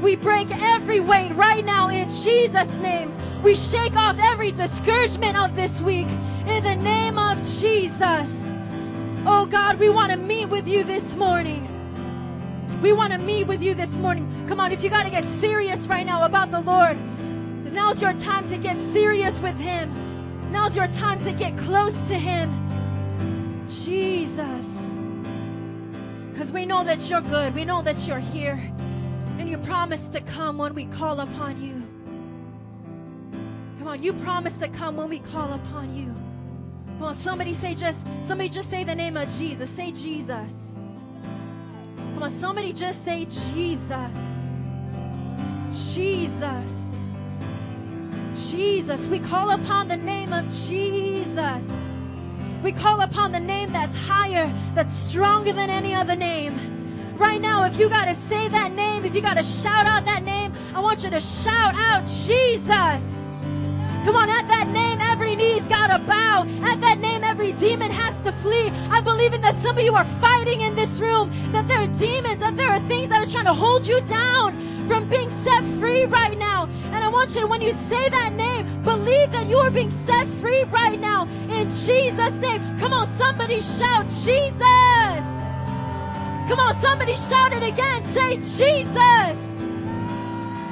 We 0.00 0.14
break 0.14 0.48
every 0.62 1.00
weight 1.00 1.32
right 1.32 1.64
now 1.64 1.88
in 1.88 2.08
Jesus' 2.08 2.78
name. 2.78 3.12
We 3.42 3.56
shake 3.56 3.96
off 3.96 4.16
every 4.20 4.52
discouragement 4.52 5.36
of 5.36 5.56
this 5.56 5.80
week 5.80 6.06
in 6.46 6.62
the 6.62 6.74
name 6.74 7.18
of 7.18 7.38
Jesus. 7.38 8.28
Oh 9.26 9.46
God, 9.50 9.78
we 9.78 9.88
want 9.88 10.10
to 10.10 10.16
meet 10.16 10.46
with 10.46 10.68
you 10.68 10.84
this 10.84 11.16
morning. 11.16 11.70
We 12.82 12.92
want 12.92 13.12
to 13.12 13.18
meet 13.18 13.46
with 13.46 13.62
you 13.62 13.74
this 13.74 13.90
morning. 13.90 14.44
Come 14.46 14.60
on, 14.60 14.70
if 14.70 14.82
you 14.82 14.90
got 14.90 15.04
to 15.04 15.10
get 15.10 15.24
serious 15.40 15.86
right 15.86 16.04
now 16.04 16.24
about 16.24 16.50
the 16.50 16.60
Lord, 16.60 16.98
now's 17.72 18.02
your 18.02 18.12
time 18.14 18.48
to 18.50 18.58
get 18.58 18.78
serious 18.92 19.40
with 19.40 19.56
Him. 19.56 20.52
Now's 20.52 20.76
your 20.76 20.88
time 20.88 21.24
to 21.24 21.32
get 21.32 21.56
close 21.56 21.94
to 22.08 22.14
Him. 22.14 22.60
Jesus. 23.66 24.66
Because 26.30 26.52
we 26.52 26.66
know 26.66 26.84
that 26.84 27.08
you're 27.08 27.22
good. 27.22 27.54
We 27.54 27.64
know 27.64 27.80
that 27.80 28.06
you're 28.06 28.18
here. 28.18 28.60
And 29.38 29.48
you 29.48 29.56
promise 29.58 30.08
to 30.08 30.20
come 30.20 30.58
when 30.58 30.74
we 30.74 30.84
call 30.84 31.20
upon 31.20 31.60
you. 31.62 31.82
Come 33.78 33.88
on, 33.88 34.02
you 34.02 34.12
promise 34.12 34.56
to 34.58 34.68
come 34.68 34.96
when 34.96 35.08
we 35.08 35.20
call 35.20 35.54
upon 35.54 35.94
you. 35.94 36.14
Come 36.98 37.08
on, 37.08 37.14
somebody 37.14 37.54
say 37.54 37.74
just 37.74 37.98
somebody 38.26 38.48
just 38.48 38.70
say 38.70 38.84
the 38.84 38.94
name 38.94 39.16
of 39.16 39.28
Jesus. 39.36 39.68
Say 39.70 39.90
Jesus. 39.90 40.52
Come 42.14 42.22
on, 42.22 42.40
somebody 42.40 42.72
just 42.72 43.04
say 43.04 43.24
Jesus. 43.24 44.12
Jesus. 45.72 46.72
Jesus. 48.50 49.06
We 49.08 49.18
call 49.18 49.50
upon 49.50 49.88
the 49.88 49.96
name 49.96 50.32
of 50.32 50.48
Jesus. 50.48 51.64
We 52.62 52.72
call 52.72 53.00
upon 53.00 53.32
the 53.32 53.40
name 53.40 53.72
that's 53.72 53.96
higher, 53.96 54.52
that's 54.74 54.94
stronger 54.94 55.52
than 55.52 55.70
any 55.70 55.94
other 55.94 56.16
name. 56.16 57.16
Right 57.18 57.40
now, 57.40 57.64
if 57.64 57.78
you 57.78 57.88
got 57.88 58.06
to 58.06 58.14
say 58.28 58.48
that 58.48 58.72
name, 58.72 59.04
if 59.04 59.14
you 59.14 59.20
got 59.20 59.36
to 59.36 59.42
shout 59.42 59.86
out 59.86 60.04
that 60.06 60.22
name, 60.22 60.52
I 60.74 60.80
want 60.80 61.04
you 61.04 61.10
to 61.10 61.20
shout 61.20 61.74
out 61.74 62.06
Jesus. 62.06 63.02
Come 64.04 64.16
on, 64.16 64.28
at 64.28 64.46
that 64.48 64.68
name, 64.68 65.00
every 65.00 65.34
knee's 65.34 65.62
got 65.62 65.86
to 65.86 65.98
bow. 66.06 66.44
At 66.62 66.80
that 66.82 66.98
name, 66.98 67.24
every 67.24 67.52
demon 67.52 67.90
has 67.90 68.14
to 68.22 68.32
flee. 68.42 68.68
I 68.90 69.00
believe 69.00 69.32
in 69.32 69.40
that 69.40 69.56
some 69.62 69.78
of 69.78 69.82
you 69.82 69.94
are 69.94 70.04
fighting 70.20 70.60
in 70.60 70.74
this 70.74 71.00
room, 71.00 71.32
that 71.52 71.66
there 71.68 71.80
are 71.80 71.86
demons, 71.86 72.40
that 72.40 72.54
there 72.54 72.68
are 72.70 72.86
things 72.86 73.08
that 73.08 73.22
are 73.22 73.30
trying 73.30 73.46
to 73.46 73.54
hold 73.54 73.86
you 73.86 74.02
down 74.02 74.86
from 74.86 75.08
being 75.08 75.30
set 75.42 75.64
free 75.80 76.04
right 76.04 76.36
now. 76.38 76.68
And 76.92 76.96
I 76.96 77.08
want 77.08 77.34
you, 77.34 77.40
to, 77.40 77.46
when 77.46 77.62
you 77.62 77.72
say 77.88 78.10
that 78.10 78.34
name, 78.34 78.82
believe 78.82 79.32
that 79.32 79.46
you 79.46 79.56
are 79.56 79.70
being 79.70 79.90
set 80.06 80.28
free 80.40 80.64
right 80.64 81.00
now 81.00 81.24
in 81.48 81.68
Jesus' 81.68 82.36
name. 82.36 82.78
Come 82.78 82.92
on, 82.92 83.08
somebody 83.16 83.60
shout, 83.60 84.06
Jesus. 84.08 85.24
Come 86.46 86.60
on, 86.60 86.78
somebody 86.82 87.14
shout 87.14 87.54
it 87.54 87.62
again. 87.62 88.04
Say, 88.12 88.36
Jesus. 88.36 89.53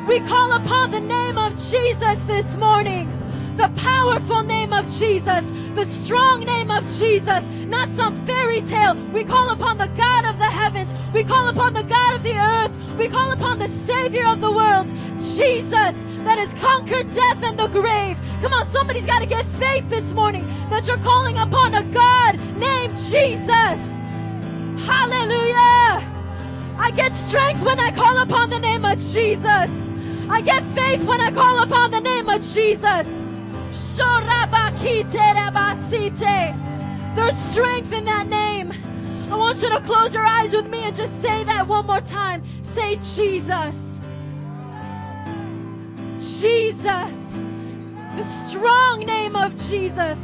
We 0.08 0.18
call 0.20 0.52
upon 0.52 0.90
the 0.90 1.00
name 1.00 1.38
of 1.38 1.52
Jesus 1.52 2.22
this 2.24 2.56
morning 2.56 3.08
the 3.56 3.68
powerful 3.76 4.42
name 4.42 4.72
of 4.72 4.86
Jesus, 4.88 5.44
the 5.74 5.84
strong 5.84 6.44
name 6.44 6.70
of 6.70 6.84
Jesus, 6.98 7.44
not 7.68 7.88
some 7.94 8.16
fairy 8.26 8.62
tale. 8.62 8.94
We 9.12 9.22
call 9.22 9.50
upon 9.50 9.78
the 9.78 9.86
God 9.88 10.24
of 10.24 10.38
the 10.38 10.44
heavens. 10.44 10.92
We 11.12 11.22
call 11.22 11.48
upon 11.48 11.74
the 11.74 11.84
God 11.84 12.14
of 12.14 12.22
the 12.24 12.36
earth. 12.36 12.72
We 12.98 13.08
call 13.08 13.30
upon 13.30 13.60
the 13.60 13.68
Savior 13.86 14.26
of 14.26 14.40
the 14.40 14.50
world, 14.50 14.88
Jesus, 15.18 15.94
that 16.24 16.38
has 16.38 16.52
conquered 16.54 17.14
death 17.14 17.42
and 17.44 17.58
the 17.58 17.68
grave. 17.68 18.18
Come 18.40 18.52
on, 18.54 18.66
somebody's 18.72 19.06
got 19.06 19.20
to 19.20 19.26
get 19.26 19.46
faith 19.60 19.88
this 19.88 20.12
morning 20.12 20.46
that 20.70 20.88
you're 20.88 20.98
calling 20.98 21.38
upon 21.38 21.74
a 21.74 21.84
God 21.92 22.38
named 22.56 22.96
Jesus. 22.96 23.78
Hallelujah. 24.84 26.08
I 26.76 26.90
get 26.96 27.14
strength 27.14 27.62
when 27.62 27.78
I 27.78 27.92
call 27.92 28.18
upon 28.18 28.50
the 28.50 28.58
name 28.58 28.84
of 28.84 28.98
Jesus. 28.98 29.70
I 30.32 30.40
get 30.40 30.64
faith 30.74 31.02
when 31.04 31.20
I 31.20 31.30
call 31.30 31.62
upon 31.62 31.90
the 31.90 32.00
name 32.00 32.26
of 32.26 32.40
Jesus. 32.40 33.06
There's 37.14 37.36
strength 37.50 37.92
in 37.92 38.06
that 38.06 38.26
name. 38.28 38.72
I 39.30 39.36
want 39.36 39.62
you 39.62 39.68
to 39.68 39.80
close 39.82 40.14
your 40.14 40.24
eyes 40.24 40.52
with 40.52 40.70
me 40.70 40.84
and 40.84 40.96
just 40.96 41.12
say 41.20 41.44
that 41.44 41.68
one 41.68 41.86
more 41.86 42.00
time. 42.00 42.42
Say 42.74 42.96
Jesus. 42.96 43.76
Jesus. 46.40 47.16
The 48.16 48.22
strong 48.46 49.00
name 49.00 49.36
of 49.36 49.54
Jesus. 49.68 50.18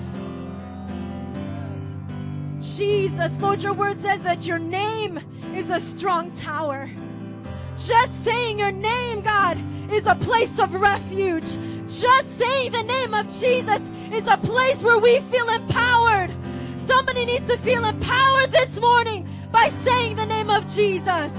Jesus. 2.79 3.37
Lord, 3.39 3.63
your 3.63 3.75
word 3.75 4.01
says 4.01 4.23
that 4.23 4.47
your 4.47 4.59
name 4.59 5.19
is 5.55 5.69
a 5.69 5.81
strong 5.81 6.35
tower. 6.35 6.91
Just 7.87 8.25
saying 8.25 8.59
your 8.59 8.73
name, 8.73 9.21
God, 9.21 9.57
is 9.93 10.05
a 10.07 10.17
place 10.17 10.59
of 10.59 10.75
refuge. 10.75 11.57
Just 11.87 12.39
saying 12.39 12.73
the 12.73 12.83
name 12.83 13.15
of 13.15 13.27
Jesus 13.29 13.81
is 14.13 14.27
a 14.27 14.37
place 14.37 14.79
where 14.83 14.99
we 14.99 15.21
feel 15.21 15.49
empowered. 15.49 16.35
Somebody 16.89 17.25
needs 17.25 17.47
to 17.47 17.57
feel 17.59 17.85
empowered 17.85 18.51
this 18.51 18.81
morning 18.81 19.29
by 19.53 19.71
saying 19.85 20.17
the 20.17 20.27
name 20.27 20.51
of 20.51 20.67
Jesus. 20.75 21.31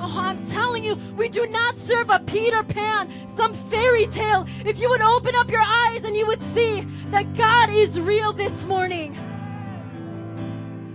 Oh, 0.00 0.20
I'm 0.20 0.46
telling 0.50 0.84
you, 0.84 0.96
we 1.16 1.28
do 1.28 1.46
not 1.46 1.76
serve 1.78 2.10
a 2.10 2.20
Peter 2.20 2.62
Pan, 2.62 3.10
some 3.36 3.54
fairy 3.70 4.06
tale. 4.08 4.46
If 4.66 4.80
you 4.80 4.90
would 4.90 5.00
open 5.00 5.34
up 5.34 5.50
your 5.50 5.64
eyes 5.64 6.04
and 6.04 6.14
you 6.14 6.26
would 6.26 6.42
see 6.54 6.86
that 7.10 7.34
God 7.36 7.70
is 7.70 7.98
real 7.98 8.32
this 8.34 8.64
morning, 8.64 9.16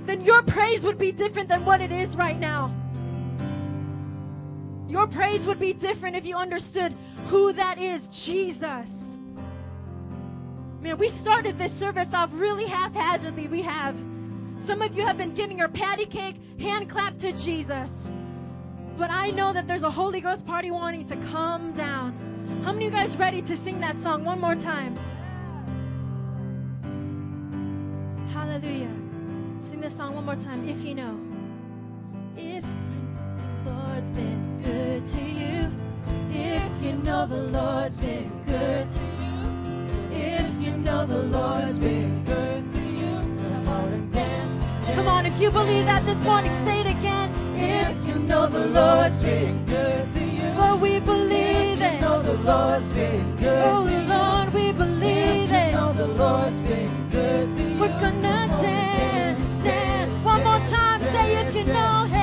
then 0.06 0.22
your 0.22 0.44
praise 0.44 0.84
would 0.84 1.00
be 1.00 1.12
different 1.12 1.50
than 1.50 1.66
what 1.66 1.82
it 1.82 1.92
is 1.92 2.16
right 2.16 2.40
now. 2.40 2.72
Your 4.94 5.08
praise 5.08 5.44
would 5.48 5.58
be 5.60 5.74
different 5.74 6.16
if 6.16 6.24
you 6.24 6.36
understood 6.36 6.94
who 7.26 7.52
that 7.54 7.80
is 7.80 8.08
Jesus. 8.10 8.92
Man, 10.82 11.00
we 11.00 11.10
started 11.10 11.58
this 11.58 11.72
service 11.74 12.14
off 12.14 12.30
really 12.32 12.66
haphazardly. 12.66 13.48
We 13.48 13.64
have. 13.64 13.96
Some 14.68 14.84
of 14.84 14.96
you 14.96 15.04
have 15.04 15.18
been 15.18 15.34
giving 15.34 15.58
your 15.58 15.68
patty 15.68 16.06
cake 16.06 16.36
hand 16.60 16.92
clap 16.92 17.18
to 17.18 17.32
Jesus. 17.32 17.90
But 18.96 19.10
I 19.10 19.32
know 19.32 19.52
that 19.52 19.68
there's 19.68 19.82
a 19.82 19.90
Holy 19.90 20.22
Ghost 20.22 20.46
party 20.46 20.70
wanting 20.70 21.08
to 21.08 21.16
come 21.32 21.74
down. 21.74 22.62
How 22.64 22.72
many 22.72 22.86
of 22.86 22.94
you 22.94 23.00
guys 23.00 23.18
ready 23.18 23.42
to 23.42 23.58
sing 23.58 23.80
that 23.80 23.98
song 24.04 24.24
one 24.24 24.40
more 24.40 24.54
time? 24.54 24.96
Hallelujah. 28.32 28.94
Sing 29.60 29.82
this 29.82 29.98
song 29.98 30.14
one 30.14 30.26
more 30.26 30.36
time 30.36 30.70
if 30.70 30.86
you 30.86 30.94
know. 30.94 31.23
If 34.04 34.10
Lord's 34.10 34.20
been 34.20 34.62
good 34.64 35.06
to 35.06 35.22
you, 35.22 35.72
if 36.30 36.84
you 36.84 36.92
know 37.04 37.26
the 37.26 37.38
Lord's 37.38 38.00
been 38.02 38.30
good 38.46 38.90
to 38.90 39.00
you, 39.00 40.12
if 40.12 40.62
you 40.62 40.72
know 40.76 41.06
the 41.06 41.20
Lord's 41.24 41.80
been 41.80 42.22
good 42.26 42.68
to 42.74 42.80
you, 42.82 43.12
come 43.16 43.68
on 43.70 43.94
and 43.94 44.12
dance. 44.12 44.96
Come 44.96 45.08
on, 45.08 45.26
if 45.26 45.40
you 45.40 45.50
believe 45.52 45.86
that 45.86 46.06
this 46.06 46.22
morning, 46.26 46.52
say 46.66 46.82
it 46.82 46.88
again. 46.88 47.32
If 47.56 48.06
you 48.06 48.16
know 48.16 48.48
the 48.48 48.66
Lord's 48.66 49.24
been 49.24 49.66
good 49.66 50.12
to 50.14 50.20
you, 50.26 50.50
Lord, 50.60 50.82
we 50.82 51.00
believe 51.00 51.82
it. 51.82 52.02
know 52.02 52.22
the 52.22 52.34
Lord's 52.34 52.92
been 52.92 53.38
good 53.38 53.64
Oh 53.66 53.86
to 53.86 53.92
you. 53.92 54.00
Lord, 54.02 54.54
we 54.54 54.72
believe 54.74 55.50
You 55.50 55.56
it. 55.56 55.72
know 55.72 55.94
the 55.94 56.08
Lord's 56.08 56.60
been 56.60 57.08
good 57.10 57.56
to 57.56 57.64
you. 57.64 57.80
We're 57.80 57.88
gonna 58.02 58.48
dance, 58.62 59.64
dance. 59.64 60.26
One 60.26 60.44
more 60.44 60.60
time, 60.70 61.00
say 61.00 61.38
if 61.48 61.56
you 61.56 61.64
know, 61.64 62.06
hey. 62.12 62.23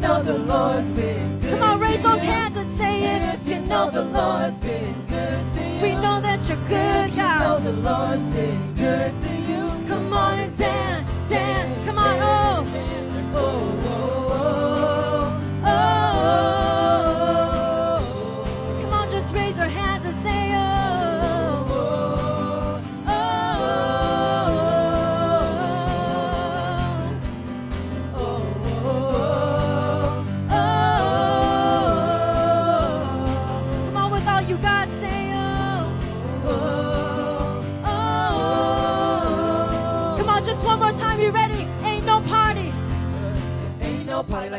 Know 0.00 0.22
the 0.22 0.38
Lord's 0.38 0.92
been 0.92 1.40
good 1.40 1.50
Come 1.50 1.62
on, 1.62 1.80
raise 1.80 2.00
those 2.02 2.20
hands 2.20 2.56
and 2.56 2.78
say 2.78 3.04
it. 3.04 3.34
If 3.34 3.48
you 3.48 3.60
know 3.60 3.90
the 3.90 4.02
Lord's 4.04 4.58
been 4.60 4.94
good 5.08 5.52
to 5.54 5.60
you. 5.68 5.82
We 5.82 5.92
know 5.94 6.20
that 6.20 6.48
you're 6.48 6.56
good, 6.68 7.08
If 7.10 7.16
you 7.16 7.22
know 7.22 7.58
God. 7.58 7.64
the 7.64 7.72
Lord's 7.72 8.28
been 8.28 8.74
good 8.74 9.18
to 9.22 9.28
you. 9.28 9.37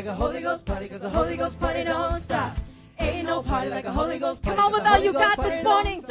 Like 0.00 0.06
a 0.06 0.14
Holy 0.14 0.40
Ghost 0.40 0.64
party, 0.64 0.88
cause 0.88 1.02
the 1.02 1.10
Holy 1.10 1.36
Ghost 1.36 1.60
party 1.60 1.84
don't 1.84 2.18
stop. 2.18 2.56
Ain't 2.98 3.26
no 3.26 3.42
party 3.42 3.68
like 3.68 3.84
a 3.84 3.92
Holy 3.92 4.18
Ghost 4.18 4.42
party. 4.42 4.56
Come 4.56 4.66
on 4.66 4.72
with 4.72 4.86
all 4.90 4.98
you 4.98 5.12
got 5.12 5.38
this 5.38 5.62
morning. 5.62 6.02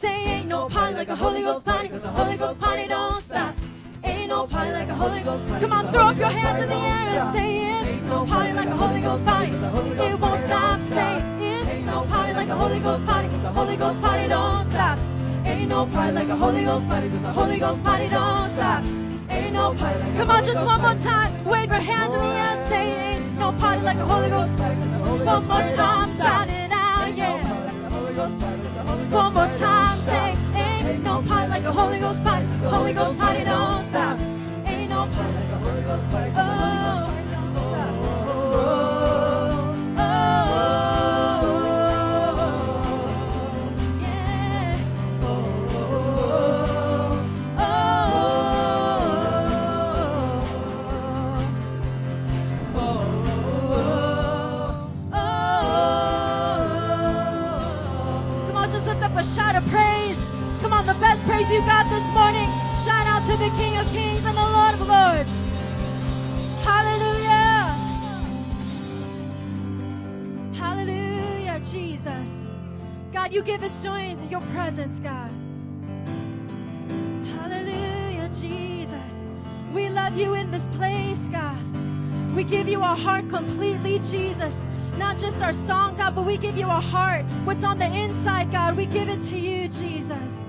Say 0.00 0.24
ain't 0.24 0.48
no 0.48 0.68
party 0.68 0.96
like 0.96 1.08
a 1.08 1.14
Holy 1.14 1.42
Ghost 1.42 1.64
party, 1.64 1.88
cause 1.88 2.02
the 2.02 2.08
Holy 2.08 2.36
Ghost 2.36 2.58
party 2.58 2.88
don't 2.88 3.22
stop. 3.22 3.54
Ain't 4.02 4.30
no 4.30 4.48
party 4.48 4.72
like 4.72 4.88
a 4.88 4.94
Holy 4.94 5.20
Ghost 5.20 5.46
party. 5.46 5.60
Come 5.60 5.72
on, 5.74 5.92
throw 5.92 6.00
up 6.00 6.18
your 6.18 6.28
hands 6.28 6.62
in 6.64 6.68
the 6.68 6.74
air 6.74 7.20
and 7.20 7.36
say 7.36 7.58
it. 7.70 7.86
Ain't 7.86 8.06
no 8.06 8.26
party 8.26 8.52
like 8.52 8.66
a 8.66 8.76
Holy 8.76 9.00
Ghost 9.00 9.24
party 9.24 9.50
'cause 9.52 9.60
the 9.60 9.68
Holy 9.68 9.90
Ghost 9.90 9.96
party. 9.96 10.12
It 10.12 10.20
won't 10.20 10.44
stop. 10.46 10.80
Say 10.80 11.16
it. 11.16 11.68
Ain't 11.68 11.86
no 11.86 12.00
party 12.02 12.32
like 12.32 12.48
a 12.48 12.56
Holy 12.56 12.80
Ghost 12.80 13.06
party, 13.06 13.28
cause 13.28 13.42
the 13.42 13.52
Holy 13.52 13.76
Ghost 13.76 14.02
party 14.02 14.26
don't 14.26 14.64
stop. 14.64 14.98
Ain't 15.44 15.68
no 15.68 15.86
party 15.86 16.12
like 16.12 16.28
a 16.28 16.36
Holy 16.36 16.64
Ghost 16.64 16.88
party, 16.88 17.08
cause 17.10 17.22
the 17.22 17.32
Holy 17.32 17.58
Ghost 17.60 17.84
party 17.84 18.08
don't 18.08 18.48
stop. 18.50 18.82
Ain't 19.30 19.52
no 19.52 19.74
party 19.74 19.98
like 20.00 20.14
a 20.14 20.16
Come 20.16 20.30
on, 20.30 20.44
just 20.44 20.66
one 20.66 20.80
more 20.80 20.98
time. 21.04 21.44
Wave 21.44 21.70
your 21.70 21.80
hands 21.80 22.12
in 22.12 22.20
the 22.20 22.26
air 22.26 22.56
and 22.58 22.68
say 22.68 23.12
ain't 23.12 23.15
no 23.38 23.52
party 23.52 23.82
like 23.82 23.98
a 23.98 24.04
Holy 24.04 24.30
Ghost 24.30 24.56
party. 24.56 24.76
One 24.76 25.46
more 25.46 25.76
time, 25.76 26.10
shout 26.16 26.48
it 26.48 26.70
out, 26.72 27.16
yeah. 27.16 27.52
One 29.10 29.34
more 29.34 29.58
time, 29.58 29.98
say 29.98 30.36
ain't 30.88 31.04
no 31.04 31.22
party 31.22 31.48
like 31.50 31.64
a 31.64 31.72
Holy 31.72 31.98
Ghost 31.98 32.22
party. 32.22 32.46
Holy 32.46 32.92
Ghost 32.92 33.18
party 33.18 33.44
don't 33.44 33.84
stop. 33.84 34.18
Ain't 34.66 34.90
no 34.90 35.06
party 35.06 35.34
like 35.34 35.50
a 35.50 35.58
Holy 35.58 35.82
Ghost 35.82 36.10
party. 36.10 36.55
You 61.56 61.62
got 61.62 61.88
this 61.88 62.04
morning. 62.12 62.50
Shout 62.84 63.06
out 63.06 63.22
to 63.30 63.34
the 63.38 63.48
King 63.56 63.78
of 63.78 63.86
Kings 63.90 64.22
and 64.26 64.36
the 64.36 64.42
Lord 64.42 64.74
of 64.74 64.80
Lords. 64.86 65.30
Hallelujah. 66.62 67.72
Hallelujah, 70.52 71.58
Jesus. 71.60 72.28
God, 73.10 73.32
you 73.32 73.42
give 73.42 73.62
us 73.62 73.82
joy 73.82 74.00
in 74.00 74.28
your 74.28 74.42
presence, 74.52 74.98
God. 74.98 75.30
Hallelujah, 77.38 78.28
Jesus. 78.38 79.14
We 79.72 79.88
love 79.88 80.14
you 80.14 80.34
in 80.34 80.50
this 80.50 80.66
place, 80.66 81.16
God. 81.32 81.56
We 82.36 82.44
give 82.44 82.68
you 82.68 82.82
our 82.82 82.96
heart 82.98 83.30
completely, 83.30 83.98
Jesus. 84.00 84.52
Not 84.98 85.16
just 85.16 85.38
our 85.38 85.54
song, 85.54 85.96
God, 85.96 86.16
but 86.16 86.26
we 86.26 86.36
give 86.36 86.58
you 86.58 86.66
our 86.66 86.82
heart. 86.82 87.24
What's 87.44 87.64
on 87.64 87.78
the 87.78 87.86
inside, 87.86 88.52
God, 88.52 88.76
we 88.76 88.84
give 88.84 89.08
it 89.08 89.22
to 89.28 89.38
you, 89.38 89.68
Jesus. 89.68 90.45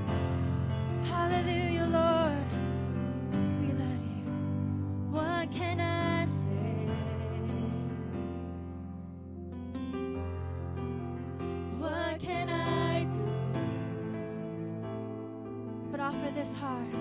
Offer 16.27 16.39
this 16.39 16.51
heart. 16.53 16.91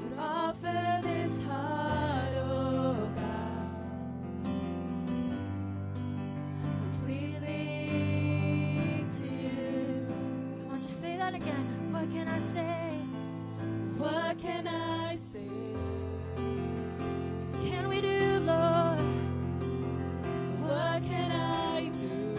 But 0.00 0.18
offer 0.18 1.00
this 1.02 1.40
heart, 1.40 2.34
oh 2.38 3.08
God. 3.14 3.68
Completely 6.92 7.46
to 9.16 9.24
you. 9.24 10.06
Come 10.62 10.72
on, 10.72 10.82
just 10.82 11.00
say 11.00 11.16
that 11.16 11.34
again. 11.34 11.92
What 11.92 12.10
can 12.10 12.28
I 12.28 12.40
say? 12.54 13.00
What 13.96 14.38
can 14.38 14.66
I 14.66 15.16
say? 15.16 15.48
Can 17.62 17.88
we 17.88 18.00
do, 18.00 18.40
Lord? 18.40 19.00
What 20.60 21.02
can 21.04 21.30
I 21.30 21.90
do? 22.00 22.38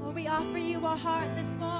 Lord, 0.00 0.14
we 0.14 0.26
offer 0.26 0.58
you 0.58 0.84
our 0.84 0.96
heart 0.96 1.34
this 1.36 1.56
morning. 1.56 1.77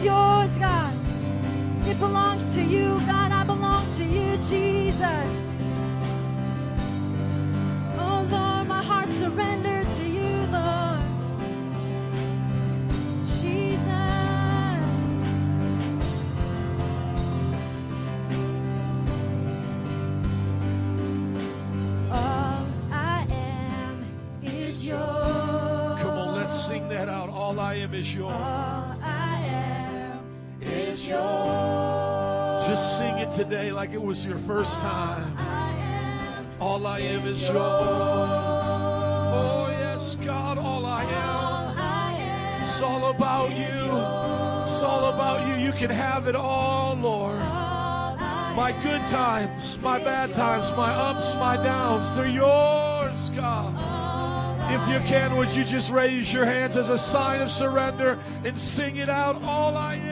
Is 0.00 0.06
yours, 0.06 0.50
God. 0.58 0.94
It 1.86 1.98
belongs 1.98 2.54
to 2.54 2.62
you, 2.62 2.98
God. 3.06 3.32
I 3.32 3.44
belong 3.44 3.84
to 3.96 4.04
you, 4.04 4.36
Jesus. 4.48 5.26
Oh 7.98 8.26
Lord, 8.30 8.68
my 8.68 8.82
heart 8.82 9.10
surrendered 9.12 9.86
to 9.96 10.04
you, 10.04 10.46
Lord. 10.52 11.00
Jesus. 13.40 13.80
All 22.10 22.66
I 22.92 23.26
am 23.30 24.06
is 24.42 24.86
yours. 24.86 26.02
Come 26.02 26.18
on, 26.18 26.34
let's 26.36 26.66
sing 26.66 26.88
that 26.88 27.08
out. 27.08 27.28
All 27.28 27.58
I 27.58 27.74
am 27.74 27.94
is 27.94 28.14
yours. 28.14 28.69
Just 31.10 32.98
sing 32.98 33.18
it 33.18 33.32
today 33.32 33.72
like 33.72 33.90
it 33.90 34.00
was 34.00 34.24
your 34.24 34.38
first 34.38 34.78
time. 34.80 35.36
All 36.60 36.86
I 36.86 37.00
am 37.00 37.26
is 37.26 37.42
yours. 37.42 37.56
Oh, 37.56 39.68
yes, 39.70 40.14
God, 40.24 40.56
all 40.58 40.86
I 40.86 41.02
am. 41.04 41.28
all 41.28 41.74
I 41.76 42.12
am. 42.20 42.62
It's 42.62 42.80
all 42.80 43.10
about 43.10 43.50
you. 43.50 44.62
It's 44.62 44.82
all 44.82 45.12
about 45.12 45.46
you. 45.48 45.54
You 45.64 45.72
can 45.72 45.90
have 45.90 46.28
it 46.28 46.36
all, 46.36 46.94
Lord. 46.96 47.40
My 48.54 48.72
good 48.82 49.06
times, 49.08 49.78
my 49.78 49.98
bad 49.98 50.32
times, 50.32 50.70
my 50.76 50.92
ups, 50.92 51.34
my 51.34 51.56
downs, 51.56 52.14
they're 52.14 52.28
yours, 52.28 53.30
God. 53.30 53.74
If 54.72 54.88
you 54.88 55.00
can, 55.08 55.36
would 55.36 55.50
you 55.50 55.64
just 55.64 55.90
raise 55.90 56.32
your 56.32 56.44
hands 56.44 56.76
as 56.76 56.88
a 56.90 56.98
sign 56.98 57.40
of 57.40 57.50
surrender 57.50 58.16
and 58.44 58.56
sing 58.56 58.98
it 58.98 59.08
out? 59.08 59.42
All 59.42 59.76
I 59.76 59.96
am 59.96 60.09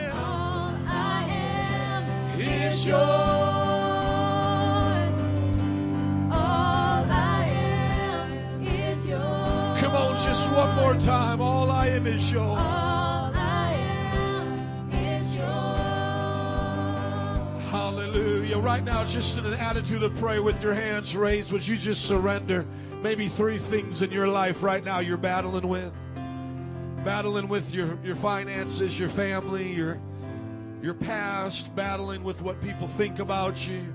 just 10.23 10.51
one 10.51 10.75
more 10.75 10.95
time. 10.95 11.41
All 11.41 11.71
I 11.71 11.87
am 11.87 12.05
is 12.05 12.31
yours. 12.31 12.45
All 12.45 13.31
I 13.33 13.73
am 14.13 14.91
is 14.91 15.35
yours. 15.35 15.49
Hallelujah. 17.71 18.57
Right 18.57 18.83
now, 18.83 19.03
just 19.05 19.37
in 19.37 19.45
an 19.45 19.53
attitude 19.53 20.03
of 20.03 20.13
prayer 20.15 20.43
with 20.43 20.61
your 20.61 20.73
hands 20.73 21.15
raised, 21.15 21.51
would 21.51 21.65
you 21.67 21.77
just 21.77 22.05
surrender 22.05 22.65
maybe 23.01 23.27
three 23.27 23.57
things 23.57 24.01
in 24.01 24.11
your 24.11 24.27
life 24.27 24.61
right 24.61 24.83
now 24.83 24.99
you're 24.99 25.17
battling 25.17 25.67
with? 25.67 25.93
Battling 27.03 27.47
with 27.47 27.73
your, 27.73 27.97
your 28.03 28.15
finances, 28.15 28.99
your 28.99 29.09
family, 29.09 29.71
your, 29.73 30.01
your 30.81 30.93
past, 30.93 31.75
battling 31.75 32.23
with 32.23 32.41
what 32.41 32.61
people 32.61 32.87
think 32.89 33.19
about 33.19 33.67
you. 33.67 33.93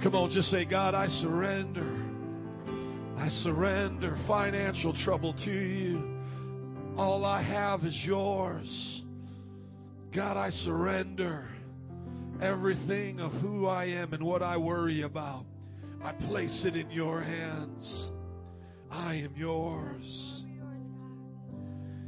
Come 0.00 0.14
on, 0.14 0.30
just 0.30 0.50
say, 0.50 0.64
God, 0.64 0.94
I 0.94 1.06
surrender. 1.06 1.96
I 3.16 3.28
surrender 3.28 4.14
financial 4.26 4.92
trouble 4.92 5.32
to 5.34 5.52
you. 5.52 6.20
All 6.96 7.24
I 7.24 7.40
have 7.40 7.84
is 7.84 8.06
yours. 8.06 9.04
God, 10.12 10.36
I 10.36 10.50
surrender 10.50 11.48
everything 12.40 13.20
of 13.20 13.32
who 13.40 13.66
I 13.66 13.84
am 13.84 14.12
and 14.12 14.22
what 14.22 14.42
I 14.42 14.56
worry 14.56 15.02
about. 15.02 15.44
I 16.02 16.12
place 16.12 16.64
it 16.64 16.76
in 16.76 16.90
your 16.90 17.20
hands. 17.20 18.12
I 18.90 19.14
am 19.14 19.34
yours. 19.36 20.44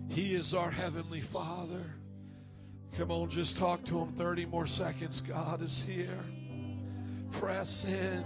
He 0.09 0.35
is 0.35 0.55
our 0.55 0.71
Heavenly 0.71 1.21
Father. 1.21 2.00
Come 3.01 3.13
on, 3.13 3.31
just 3.31 3.57
talk 3.57 3.83
to 3.85 3.99
Him 3.99 4.13
30 4.13 4.45
more 4.45 4.67
seconds. 4.67 5.23
God 5.23 5.63
is 5.63 5.83
here. 5.83 6.23
Press 7.33 7.87
in 7.87 8.23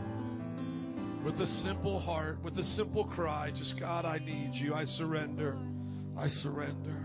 with 1.23 1.39
a 1.39 1.47
simple 1.47 2.01
heart, 2.01 2.43
with 2.43 2.59
a 2.59 2.65
simple 2.65 3.05
cry. 3.05 3.53
Just, 3.53 3.79
God, 3.79 4.05
I 4.05 4.19
need 4.19 4.53
you. 4.53 4.75
I 4.75 4.83
surrender. 4.83 5.57
I 6.17 6.27
surrender. 6.27 7.01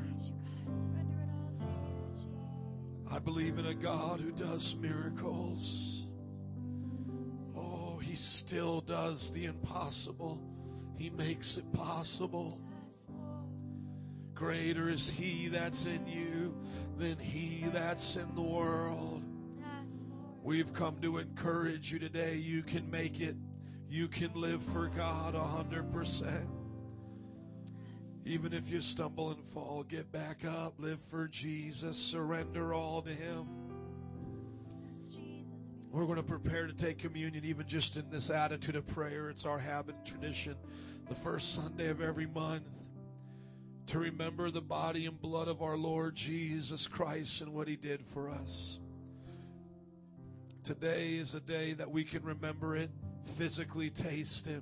I 3.12 3.20
believe 3.20 3.60
in 3.60 3.68
a 3.68 3.76
God 3.76 4.20
who 4.20 4.32
does 4.32 4.76
miracles. 4.76 6.08
Oh, 7.56 8.00
He 8.02 8.16
still 8.16 8.82
does 8.82 9.32
the 9.32 9.46
impossible, 9.46 10.42
He 10.98 11.12
makes 11.12 11.58
it 11.58 11.72
possible. 11.72 12.60
Greater 14.34 14.90
is 14.90 15.08
He 15.08 15.50
that's 15.50 15.86
in 15.86 16.08
you 16.08 16.39
than 17.00 17.18
He 17.18 17.64
that's 17.70 18.18
in 18.18 18.36
the 18.36 18.42
world. 18.42 19.24
We've 20.44 20.74
come 20.74 21.00
to 21.02 21.18
encourage 21.18 21.92
you 21.92 22.00
today. 22.00 22.36
You 22.36 22.62
can 22.62 22.90
make 22.92 23.22
it. 23.22 23.36
You 23.90 24.08
can 24.08 24.32
live 24.36 24.62
for 24.62 24.88
God 24.88 25.34
a 25.34 25.44
hundred 25.44 25.92
percent. 25.92 26.48
Even 28.26 28.54
if 28.54 28.70
you 28.70 28.82
stumble 28.82 29.32
and 29.32 29.44
fall, 29.44 29.84
get 29.88 30.12
back 30.12 30.46
up, 30.46 30.74
live 30.78 31.00
for 31.10 31.28
Jesus, 31.28 31.98
surrender 31.98 32.74
all 32.74 33.02
to 33.02 33.10
Him. 33.10 33.48
We're 35.90 36.06
going 36.06 36.18
to 36.18 36.24
prepare 36.24 36.68
to 36.68 36.74
take 36.74 37.00
communion, 37.00 37.44
even 37.46 37.66
just 37.66 37.98
in 37.98 38.10
this 38.12 38.30
attitude 38.30 38.76
of 38.76 38.86
prayer. 38.88 39.30
It's 39.30 39.46
our 39.46 39.58
habit 39.58 39.96
and 39.96 40.06
tradition, 40.06 40.56
the 41.08 41.16
first 41.16 41.56
Sunday 41.56 41.88
of 41.88 42.02
every 42.02 42.28
month, 42.28 42.68
to 43.90 43.98
remember 43.98 44.52
the 44.52 44.62
body 44.62 45.08
and 45.08 45.20
blood 45.20 45.48
of 45.48 45.64
our 45.64 45.76
Lord 45.76 46.14
Jesus 46.14 46.86
Christ 46.86 47.42
and 47.42 47.52
what 47.52 47.68
He 47.68 47.76
did 47.76 48.06
for 48.06 48.30
us. 48.30 48.80
Today 50.64 51.16
is 51.16 51.34
a 51.34 51.40
day 51.40 51.74
that 51.74 51.90
we 51.90 52.04
can 52.04 52.24
remember 52.24 52.76
it, 52.76 52.92
physically 53.36 53.90
taste 53.90 54.46
it. 54.46 54.62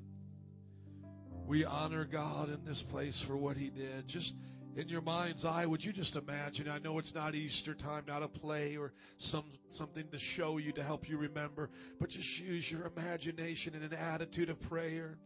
We 1.46 1.66
honor 1.66 2.06
God 2.06 2.50
in 2.50 2.64
this 2.64 2.82
place 2.82 3.20
for 3.20 3.36
what 3.36 3.58
He 3.58 3.70
did. 3.70 4.08
Just 4.08 4.38
in 4.78 4.88
your 4.88 5.02
mind's 5.02 5.44
eye, 5.44 5.66
would 5.66 5.84
you 5.84 5.92
just 5.92 6.16
imagine? 6.16 6.70
I 6.70 6.80
know 6.80 6.98
it's 6.98 7.14
not 7.14 7.36
Easter 7.36 7.74
time, 7.74 8.04
not 8.08 8.24
a 8.24 8.30
play 8.30 8.78
or 8.78 8.94
some 9.18 9.44
something 9.68 10.08
to 10.10 10.18
show 10.18 10.58
you 10.58 10.72
to 10.72 10.84
help 10.84 11.10
you 11.10 11.18
remember, 11.18 11.70
but 12.00 12.08
just 12.08 12.40
use 12.40 12.72
your 12.72 12.90
imagination 12.96 13.76
in 13.76 13.84
an 13.84 13.94
attitude 13.94 14.50
of 14.50 14.62
prayer 14.62 15.18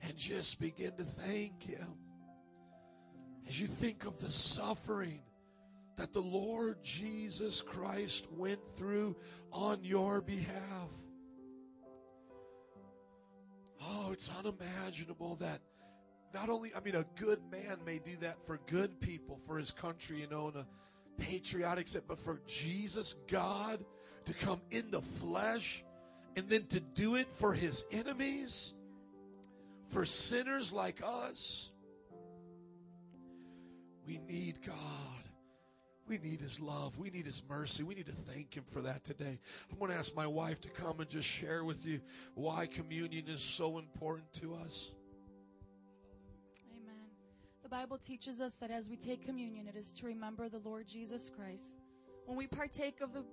and 0.00 0.16
just 0.16 0.58
begin 0.58 0.96
to 0.96 1.04
thank 1.04 1.64
Him. 1.64 1.98
As 3.50 3.58
you 3.58 3.66
think 3.66 4.04
of 4.04 4.16
the 4.18 4.30
suffering 4.30 5.18
that 5.96 6.12
the 6.12 6.22
Lord 6.22 6.84
Jesus 6.84 7.60
Christ 7.60 8.28
went 8.30 8.60
through 8.76 9.16
on 9.50 9.82
your 9.82 10.20
behalf. 10.20 10.88
Oh, 13.82 14.10
it's 14.12 14.30
unimaginable 14.38 15.34
that 15.40 15.58
not 16.32 16.48
only, 16.48 16.70
I 16.76 16.80
mean, 16.80 16.94
a 16.94 17.04
good 17.18 17.40
man 17.50 17.78
may 17.84 17.98
do 17.98 18.16
that 18.20 18.36
for 18.46 18.60
good 18.68 19.00
people, 19.00 19.40
for 19.48 19.58
his 19.58 19.72
country, 19.72 20.20
you 20.20 20.28
know, 20.28 20.46
in 20.50 20.54
a 20.54 20.66
patriotic 21.20 21.88
sense, 21.88 22.04
but 22.06 22.20
for 22.20 22.40
Jesus, 22.46 23.16
God, 23.26 23.84
to 24.26 24.32
come 24.32 24.60
in 24.70 24.92
the 24.92 25.02
flesh 25.02 25.82
and 26.36 26.48
then 26.48 26.68
to 26.68 26.78
do 26.78 27.16
it 27.16 27.26
for 27.34 27.52
his 27.52 27.84
enemies, 27.90 28.74
for 29.88 30.06
sinners 30.06 30.72
like 30.72 31.00
us. 31.04 31.69
We 34.10 34.18
need 34.28 34.66
God. 34.66 35.22
We 36.08 36.18
need 36.18 36.40
His 36.40 36.58
love. 36.58 36.98
We 36.98 37.10
need 37.10 37.26
His 37.26 37.44
mercy. 37.48 37.84
We 37.84 37.94
need 37.94 38.06
to 38.06 38.12
thank 38.12 38.54
Him 38.54 38.64
for 38.72 38.80
that 38.80 39.04
today. 39.04 39.38
I'm 39.70 39.78
going 39.78 39.92
to 39.92 39.96
ask 39.96 40.16
my 40.16 40.26
wife 40.26 40.60
to 40.62 40.68
come 40.68 40.98
and 40.98 41.08
just 41.08 41.28
share 41.28 41.62
with 41.62 41.86
you 41.86 42.00
why 42.34 42.66
communion 42.66 43.28
is 43.28 43.40
so 43.40 43.78
important 43.78 44.32
to 44.32 44.56
us. 44.56 44.90
Amen. 46.72 47.04
The 47.62 47.68
Bible 47.68 47.98
teaches 47.98 48.40
us 48.40 48.56
that 48.56 48.72
as 48.72 48.88
we 48.88 48.96
take 48.96 49.24
communion, 49.24 49.68
it 49.68 49.76
is 49.76 49.92
to 49.92 50.06
remember 50.06 50.48
the 50.48 50.58
Lord 50.58 50.88
Jesus 50.88 51.30
Christ. 51.30 51.76
When 52.26 52.36
we 52.36 52.48
partake 52.48 53.00
of 53.00 53.12
the 53.12 53.24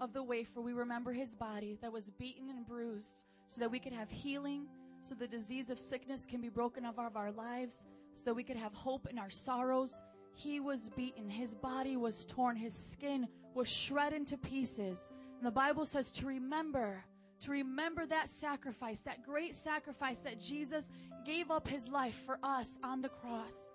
of 0.00 0.12
the 0.12 0.22
wafer, 0.24 0.60
we 0.60 0.72
remember 0.72 1.12
his 1.12 1.36
body 1.36 1.78
that 1.80 1.92
was 1.92 2.10
beaten 2.18 2.50
and 2.50 2.66
bruised 2.66 3.22
so 3.46 3.60
that 3.60 3.70
we 3.70 3.78
could 3.78 3.92
have 3.92 4.10
healing, 4.10 4.66
so 5.00 5.14
the 5.14 5.28
disease 5.28 5.70
of 5.70 5.78
sickness 5.78 6.26
can 6.26 6.40
be 6.40 6.48
broken 6.48 6.84
of 6.84 6.98
our 6.98 7.30
lives, 7.30 7.86
so 8.16 8.24
that 8.24 8.34
we 8.34 8.42
could 8.42 8.56
have 8.56 8.74
hope 8.74 9.06
in 9.08 9.16
our 9.16 9.30
sorrows. 9.30 10.02
He 10.34 10.60
was 10.60 10.90
beaten, 10.90 11.28
his 11.28 11.54
body 11.54 11.96
was 11.96 12.26
torn, 12.26 12.56
his 12.56 12.74
skin 12.74 13.28
was 13.54 13.68
shredded 13.68 14.18
into 14.18 14.36
pieces. 14.36 15.10
And 15.38 15.46
the 15.46 15.52
Bible 15.52 15.86
says 15.86 16.10
to 16.12 16.26
remember, 16.26 17.04
to 17.40 17.50
remember 17.50 18.04
that 18.06 18.28
sacrifice, 18.28 19.00
that 19.00 19.24
great 19.24 19.54
sacrifice 19.54 20.18
that 20.20 20.40
Jesus 20.40 20.90
gave 21.24 21.50
up 21.50 21.68
his 21.68 21.88
life 21.88 22.20
for 22.26 22.38
us 22.42 22.78
on 22.82 23.00
the 23.00 23.08
cross. 23.08 23.70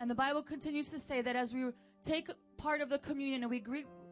And 0.00 0.10
the 0.10 0.14
Bible 0.14 0.42
continues 0.42 0.90
to 0.90 1.00
say 1.00 1.22
that 1.22 1.36
as 1.36 1.54
we 1.54 1.70
take 2.04 2.28
part 2.56 2.80
of 2.80 2.88
the 2.88 2.98
communion 2.98 3.42
and 3.42 3.50
we 3.50 3.62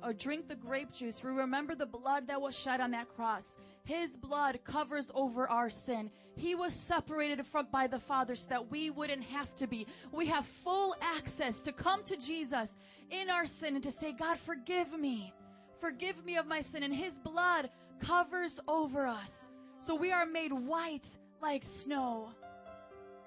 or 0.02 0.10
uh, 0.10 0.12
drink 0.16 0.46
the 0.46 0.54
grape 0.54 0.92
juice, 0.92 1.22
we 1.24 1.30
remember 1.30 1.74
the 1.74 1.86
blood 1.86 2.26
that 2.26 2.40
was 2.40 2.56
shed 2.56 2.80
on 2.80 2.90
that 2.90 3.08
cross. 3.08 3.56
His 3.84 4.16
blood 4.16 4.60
covers 4.62 5.10
over 5.14 5.48
our 5.48 5.70
sin. 5.70 6.10
He 6.36 6.54
was 6.54 6.74
separated 6.74 7.46
from 7.46 7.66
by 7.72 7.86
the 7.86 7.98
Father 7.98 8.36
so 8.36 8.50
that 8.50 8.70
we 8.70 8.90
wouldn't 8.90 9.24
have 9.24 9.54
to 9.56 9.66
be. 9.66 9.86
We 10.12 10.26
have 10.26 10.44
full 10.44 10.94
access 11.00 11.62
to 11.62 11.72
come 11.72 12.02
to 12.04 12.16
Jesus 12.16 12.76
in 13.10 13.30
our 13.30 13.46
sin 13.46 13.74
and 13.74 13.82
to 13.82 13.90
say, 13.90 14.12
God, 14.12 14.38
forgive 14.38 14.98
me. 14.98 15.32
Forgive 15.80 16.24
me 16.24 16.36
of 16.36 16.46
my 16.46 16.60
sin. 16.60 16.82
And 16.82 16.94
his 16.94 17.18
blood 17.18 17.70
covers 18.00 18.60
over 18.68 19.06
us. 19.06 19.50
So 19.80 19.94
we 19.94 20.12
are 20.12 20.26
made 20.26 20.52
white 20.52 21.06
like 21.40 21.62
snow. 21.62 22.30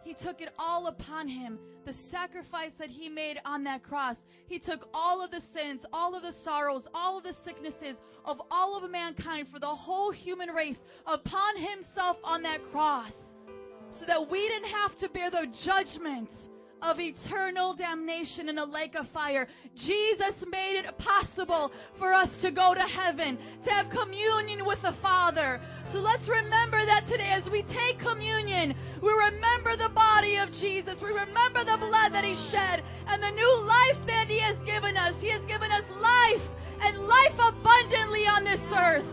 He 0.03 0.13
took 0.13 0.41
it 0.41 0.49
all 0.57 0.87
upon 0.87 1.27
him. 1.27 1.59
The 1.85 1.93
sacrifice 1.93 2.73
that 2.73 2.89
he 2.89 3.09
made 3.09 3.39
on 3.45 3.63
that 3.63 3.83
cross. 3.83 4.25
He 4.47 4.59
took 4.59 4.87
all 4.93 5.23
of 5.23 5.31
the 5.31 5.39
sins, 5.39 5.85
all 5.91 6.15
of 6.15 6.23
the 6.23 6.31
sorrows, 6.31 6.87
all 6.93 7.17
of 7.17 7.23
the 7.23 7.33
sicknesses 7.33 8.01
of 8.25 8.41
all 8.51 8.77
of 8.77 8.89
mankind 8.89 9.47
for 9.47 9.59
the 9.59 9.67
whole 9.67 10.11
human 10.11 10.49
race 10.49 10.83
upon 11.05 11.57
himself 11.57 12.19
on 12.23 12.41
that 12.43 12.63
cross. 12.71 13.35
So 13.91 14.05
that 14.05 14.29
we 14.29 14.47
didn't 14.47 14.69
have 14.69 14.95
to 14.97 15.09
bear 15.09 15.31
the 15.31 15.47
judgment 15.47 16.49
of 16.81 16.99
eternal 16.99 17.73
damnation 17.73 18.49
in 18.49 18.57
a 18.57 18.65
lake 18.65 18.95
of 18.95 19.07
fire. 19.07 19.47
Jesus 19.75 20.45
made 20.51 20.79
it 20.79 20.97
possible 20.97 21.71
for 21.95 22.13
us 22.13 22.37
to 22.41 22.51
go 22.51 22.73
to 22.73 22.81
heaven, 22.81 23.37
to 23.63 23.71
have 23.71 23.89
communion 23.89 24.65
with 24.65 24.81
the 24.81 24.91
Father. 24.91 25.59
So 25.85 25.99
let's 25.99 26.29
remember 26.29 26.83
that 26.85 27.05
today 27.05 27.29
as 27.29 27.49
we 27.49 27.61
take 27.63 27.99
communion, 27.99 28.73
we 29.01 29.09
remember 29.09 29.75
the 29.75 29.89
body 29.89 30.37
of 30.37 30.51
Jesus. 30.53 31.01
We 31.01 31.09
remember 31.09 31.63
the 31.63 31.77
blood 31.77 32.13
that 32.13 32.23
He 32.23 32.33
shed 32.33 32.83
and 33.07 33.21
the 33.21 33.31
new 33.31 33.61
life 33.63 34.05
that 34.05 34.27
He 34.27 34.39
has 34.39 34.57
given 34.63 34.95
us. 34.97 35.21
He 35.21 35.29
has 35.29 35.45
given 35.45 35.71
us 35.71 35.91
life 35.91 36.47
and 36.81 36.97
life 36.97 37.39
abundantly 37.39 38.25
on 38.27 38.43
this 38.43 38.71
earth, 38.71 39.05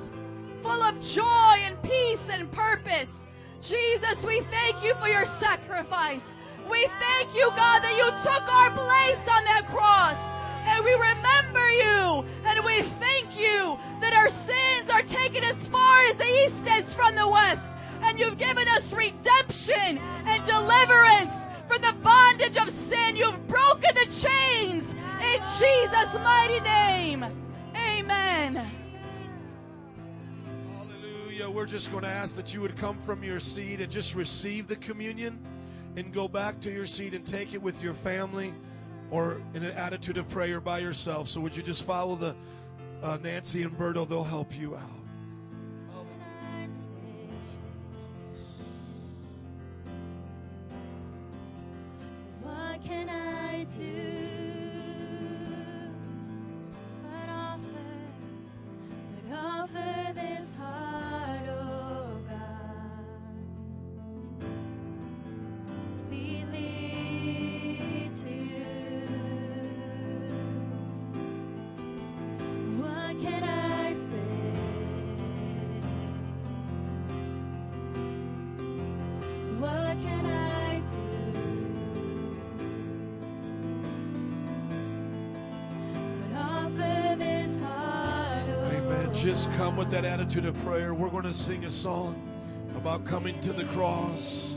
full 0.62 0.82
of 0.82 1.00
joy 1.00 1.56
and 1.62 1.80
peace 1.82 2.28
and 2.30 2.50
purpose. 2.52 3.26
Jesus, 3.60 4.24
we 4.24 4.40
thank 4.42 4.84
you 4.84 4.94
for 4.94 5.08
your 5.08 5.24
sacrifice. 5.24 6.36
We 6.70 6.86
thank 6.98 7.34
you, 7.34 7.48
God, 7.50 7.82
that 7.82 7.94
you 7.96 8.10
took 8.22 8.48
our 8.52 8.70
place 8.70 9.22
on 9.28 9.44
that 9.44 9.66
cross. 9.66 10.20
And 10.66 10.84
we 10.84 10.92
remember 10.94 11.70
you. 11.70 12.24
And 12.44 12.64
we 12.64 12.82
thank 12.98 13.38
you 13.38 13.78
that 14.00 14.12
our 14.12 14.28
sins 14.28 14.90
are 14.90 15.02
taken 15.02 15.44
as 15.44 15.68
far 15.68 16.04
as 16.06 16.16
the 16.16 16.26
east 16.44 16.64
is 16.66 16.92
from 16.92 17.14
the 17.14 17.28
west. 17.28 17.76
And 18.02 18.18
you've 18.18 18.38
given 18.38 18.66
us 18.68 18.92
redemption 18.92 19.98
and 20.26 20.44
deliverance 20.44 21.46
from 21.68 21.82
the 21.82 21.94
bondage 22.02 22.56
of 22.56 22.70
sin. 22.70 23.16
You've 23.16 23.46
broken 23.46 23.94
the 23.94 24.06
chains 24.06 24.92
in 25.22 25.38
Jesus' 25.58 26.14
mighty 26.14 26.60
name. 26.60 27.24
Amen. 27.76 28.70
Hallelujah. 30.74 31.48
We're 31.48 31.66
just 31.66 31.90
going 31.90 32.02
to 32.02 32.10
ask 32.10 32.34
that 32.34 32.52
you 32.52 32.60
would 32.60 32.76
come 32.76 32.96
from 32.98 33.22
your 33.22 33.40
seat 33.40 33.80
and 33.80 33.90
just 33.90 34.14
receive 34.14 34.66
the 34.66 34.76
communion 34.76 35.38
and 35.96 36.12
go 36.12 36.28
back 36.28 36.60
to 36.60 36.70
your 36.70 36.86
seat 36.86 37.14
and 37.14 37.26
take 37.26 37.54
it 37.54 37.60
with 37.60 37.82
your 37.82 37.94
family 37.94 38.54
or 39.10 39.40
in 39.54 39.64
an 39.64 39.72
attitude 39.72 40.18
of 40.18 40.28
prayer 40.28 40.60
by 40.60 40.78
yourself. 40.78 41.28
So, 41.28 41.40
would 41.40 41.56
you 41.56 41.62
just 41.62 41.84
follow 41.84 42.14
the 42.14 42.36
uh, 43.02 43.18
Nancy 43.22 43.62
and 43.62 43.76
Berto? 43.76 44.08
They'll 44.08 44.24
help 44.24 44.56
you 44.56 44.76
out. 44.76 44.82
What 52.42 52.82
can 52.84 53.08
I 53.08 53.64
do? 53.64 54.05
With 89.86 90.02
that 90.02 90.04
attitude 90.04 90.44
of 90.46 90.56
prayer. 90.64 90.94
We're 90.94 91.10
going 91.10 91.22
to 91.22 91.32
sing 91.32 91.64
a 91.64 91.70
song 91.70 92.20
about 92.76 93.04
coming 93.04 93.40
to 93.42 93.52
the 93.52 93.64
cross. 93.66 94.56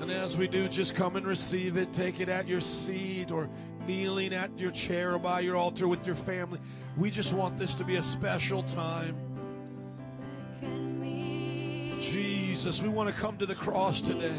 And 0.00 0.10
as 0.10 0.36
we 0.36 0.48
do, 0.48 0.66
just 0.66 0.96
come 0.96 1.14
and 1.14 1.24
receive 1.24 1.76
it. 1.76 1.92
Take 1.92 2.18
it 2.18 2.28
at 2.28 2.48
your 2.48 2.60
seat 2.60 3.30
or 3.30 3.48
kneeling 3.86 4.34
at 4.34 4.58
your 4.58 4.72
chair 4.72 5.14
or 5.14 5.20
by 5.20 5.38
your 5.38 5.54
altar 5.54 5.86
with 5.86 6.04
your 6.04 6.16
family. 6.16 6.58
We 6.96 7.12
just 7.12 7.32
want 7.32 7.56
this 7.56 7.74
to 7.74 7.84
be 7.84 7.94
a 7.94 8.02
special 8.02 8.64
time. 8.64 9.16
Jesus, 12.00 12.82
we 12.82 12.88
want 12.88 13.08
to 13.08 13.14
come 13.14 13.38
to 13.38 13.46
the 13.46 13.54
cross 13.54 14.00
today. 14.00 14.32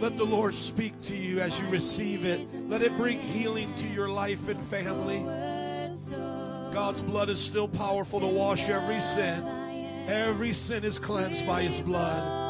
Let 0.00 0.16
the 0.16 0.24
Lord 0.24 0.54
speak 0.54 0.98
to 1.02 1.14
you 1.14 1.40
as 1.40 1.60
you 1.60 1.66
receive 1.68 2.24
it. 2.24 2.48
Let 2.66 2.80
it 2.80 2.96
bring 2.96 3.20
healing 3.20 3.74
to 3.74 3.86
your 3.86 4.08
life 4.08 4.48
and 4.48 4.64
family. 4.64 5.18
God's 6.72 7.02
blood 7.02 7.28
is 7.28 7.40
still 7.40 7.68
powerful 7.68 8.20
to 8.20 8.26
wash 8.26 8.68
every 8.68 9.00
sin. 9.00 9.44
Every 10.08 10.52
sin 10.52 10.84
is 10.84 10.98
cleansed 10.98 11.46
by 11.46 11.62
His 11.62 11.80
blood. 11.80 12.47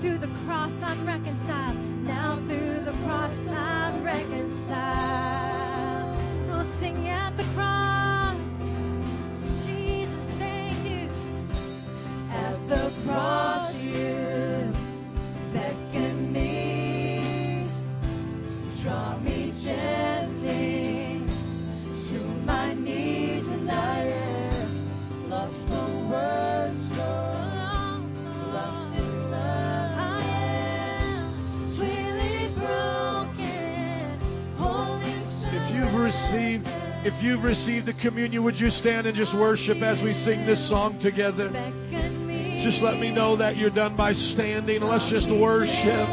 Through 0.00 0.18
the 0.18 0.28
cross 0.46 0.70
I'm 0.82 1.06
reconciled. 1.06 1.76
Now 2.04 2.36
through 2.46 2.84
the 2.84 2.92
cross 3.04 3.48
I'm 3.48 4.04
reconciled. 4.04 4.78
Oh, 6.52 6.62
sing 6.78 7.08
at 7.08 7.36
the 7.36 7.44
cross. 7.54 7.87
If 36.32 37.22
you've 37.22 37.44
received 37.44 37.86
the 37.86 37.92
communion, 37.94 38.42
would 38.44 38.58
you 38.58 38.70
stand 38.70 39.06
and 39.06 39.16
just 39.16 39.34
worship 39.34 39.82
as 39.82 40.02
we 40.02 40.12
sing 40.12 40.44
this 40.46 40.60
song 40.64 40.98
together? 40.98 41.50
Just 42.58 42.82
let 42.82 42.98
me 42.98 43.10
know 43.10 43.36
that 43.36 43.56
you're 43.56 43.70
done 43.70 43.94
by 43.96 44.12
standing. 44.12 44.82
Let's 44.82 45.08
just 45.08 45.30
worship. 45.30 46.08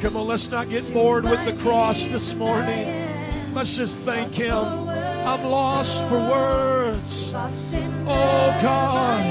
Come 0.00 0.16
on, 0.16 0.26
let's 0.26 0.50
not 0.50 0.68
get 0.68 0.92
bored 0.92 1.24
with 1.24 1.44
the 1.44 1.54
cross 1.62 2.06
this 2.06 2.34
morning. 2.34 3.06
Let's 3.54 3.76
just 3.76 3.98
thank 4.00 4.32
Him. 4.32 4.54
I'm 4.54 5.44
lost 5.44 6.06
for 6.08 6.18
words. 6.18 7.32
Oh, 7.34 8.58
God. 8.62 9.24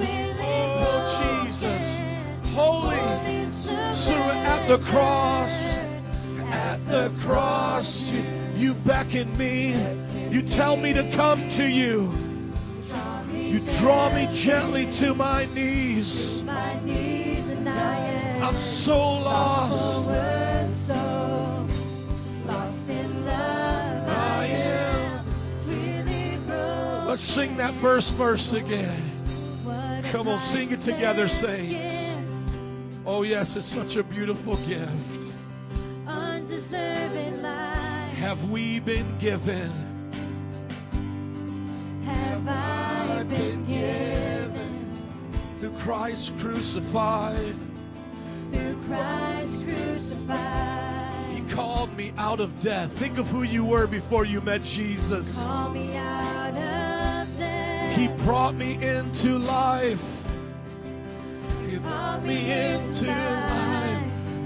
Oh, 0.00 1.44
Jesus. 1.44 2.00
Holy. 2.54 2.96
At 4.48 4.66
the 4.66 4.78
cross, 4.78 5.67
the 6.88 7.12
cross, 7.20 8.10
you, 8.10 8.22
you 8.54 8.74
beckon 8.74 9.36
me. 9.36 9.74
You 10.30 10.42
tell 10.42 10.76
me 10.76 10.92
to 10.92 11.10
come 11.12 11.48
to 11.50 11.64
you. 11.64 12.12
You 13.34 13.60
draw 13.78 14.12
me 14.12 14.28
gently 14.32 14.90
to 14.92 15.14
my 15.14 15.46
knees. 15.54 16.42
my 16.42 16.80
knees 16.84 17.52
and 17.52 17.68
I 17.68 17.96
am 18.40 18.54
so 18.54 18.98
lost. 18.98 20.06
Let's 27.08 27.22
sing 27.22 27.56
that 27.56 27.74
first 27.76 28.14
verse 28.14 28.52
again. 28.52 29.02
Come 30.12 30.28
on, 30.28 30.38
sing 30.38 30.70
it 30.70 30.82
together, 30.82 31.26
saints. 31.26 32.16
Oh, 33.04 33.22
yes, 33.22 33.56
it's 33.56 33.66
such 33.66 33.96
a 33.96 34.04
beautiful 34.04 34.56
gift. 34.68 35.27
Have 38.20 38.50
we 38.50 38.80
been 38.80 39.16
given? 39.18 39.70
Have 42.04 42.48
I 42.48 43.22
been 43.24 43.64
given 43.64 45.04
Through 45.60 45.72
Christ 45.78 46.36
crucified. 46.38 47.54
through 48.52 48.76
Christ 48.88 49.64
crucified? 49.64 51.26
He 51.32 51.42
called 51.54 51.96
me 51.96 52.12
out 52.18 52.40
of 52.40 52.60
death. 52.60 52.90
Think 52.98 53.18
of 53.18 53.28
who 53.28 53.44
you 53.44 53.64
were 53.64 53.86
before 53.86 54.24
you 54.24 54.40
met 54.40 54.62
Jesus. 54.64 55.44
Call 55.44 55.70
me 55.70 55.96
out 55.96 56.48
of 56.50 57.38
death. 57.38 57.96
He 57.96 58.08
brought 58.24 58.56
me 58.56 58.82
into 58.84 59.38
life. 59.38 60.02
He 61.70 61.76
brought 61.78 62.24
me 62.24 62.50
into 62.50 63.06
life. 63.06 64.02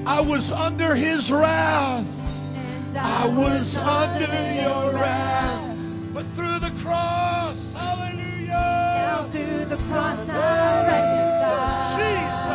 I 0.07 0.21
was 0.21 0.53
under 0.53 0.95
his 0.95 1.33
wrath. 1.33 2.05
I 2.97 3.27
was 3.27 3.79
under 3.79 4.25
your 4.27 4.93
wrath. 4.93 5.79
But 6.13 6.25
through 6.37 6.59
the 6.59 6.73
cross, 6.83 7.73
hallelujah. 7.73 8.49
Now 8.49 9.29
through 9.33 9.65
the 9.67 9.77
cross 9.89 10.29
I 10.29 10.87
reconcile. 10.87 11.99
Jesus. 11.99 12.47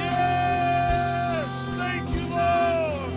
Yes. 0.00 1.70
Thank 1.76 2.10
you, 2.10 2.24
Lord. 2.34 3.12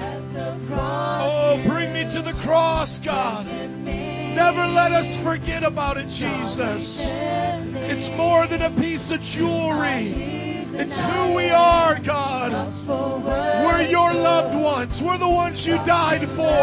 At 0.00 0.34
the 0.34 0.56
cross, 0.66 1.22
Oh, 1.24 1.62
bring 1.68 1.92
me 1.92 2.10
to 2.10 2.22
the 2.22 2.32
cross, 2.42 2.98
God. 2.98 3.46
Never 3.84 4.66
let 4.66 4.92
us 4.92 5.16
forget 5.18 5.62
about 5.62 5.96
it, 5.98 6.08
Jesus. 6.08 7.00
It's 7.04 8.10
more 8.10 8.46
than 8.46 8.62
a 8.62 8.70
piece 8.70 9.10
of 9.10 9.20
jewelry. 9.22 10.41
It's 10.74 10.98
who 10.98 11.34
we 11.34 11.50
are, 11.50 11.98
God. 11.98 12.52
We're 12.86 13.82
your 13.82 14.12
loved 14.14 14.54
ones. 14.54 15.02
We're 15.02 15.18
the 15.18 15.28
ones 15.28 15.66
you 15.66 15.76
died 15.84 16.28
for. 16.28 16.62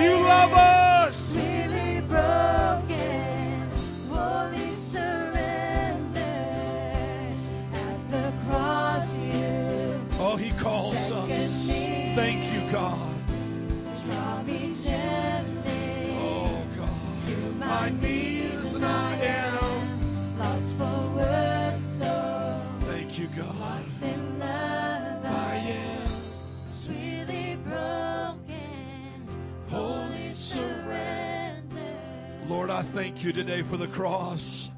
You 0.00 0.20
love 0.22 0.52
us. 0.52 1.36
Oh, 10.20 10.36
he 10.36 10.50
calls 10.52 11.10
us. 11.10 11.66
Thank 12.14 12.52
you, 12.52 12.70
God. 12.70 13.14
Oh, 16.20 16.62
God. 16.76 18.17
I 32.78 32.82
thank 32.82 33.24
you 33.24 33.32
today 33.32 33.62
for 33.62 33.76
the 33.76 33.88
cross. 33.88 34.70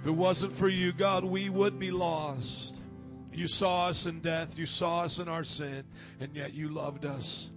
If 0.00 0.06
it 0.06 0.12
wasn't 0.12 0.54
for 0.54 0.70
you, 0.70 0.94
God, 0.94 1.26
we 1.26 1.50
would 1.50 1.78
be 1.78 1.90
lost. 1.90 2.80
You 3.34 3.48
saw 3.48 3.88
us 3.88 4.06
in 4.06 4.20
death, 4.20 4.56
you 4.56 4.64
saw 4.64 5.02
us 5.02 5.18
in 5.18 5.28
our 5.28 5.44
sin, 5.44 5.84
and 6.20 6.34
yet 6.34 6.54
you 6.54 6.70
loved 6.70 7.04
us. 7.04 7.50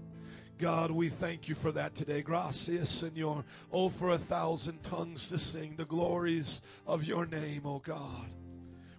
God, 0.57 0.91
we 0.91 1.07
thank 1.07 1.47
you 1.47 1.55
for 1.55 1.71
that 1.71 1.95
today. 1.95 2.21
Gracias, 2.21 2.89
Senor. 2.89 3.45
Oh, 3.71 3.87
for 3.87 4.09
a 4.09 4.17
thousand 4.17 4.83
tongues 4.83 5.29
to 5.29 5.37
sing 5.37 5.75
the 5.77 5.85
glories 5.85 6.61
of 6.85 7.05
your 7.05 7.25
name, 7.25 7.61
oh 7.63 7.79
God. 7.79 8.27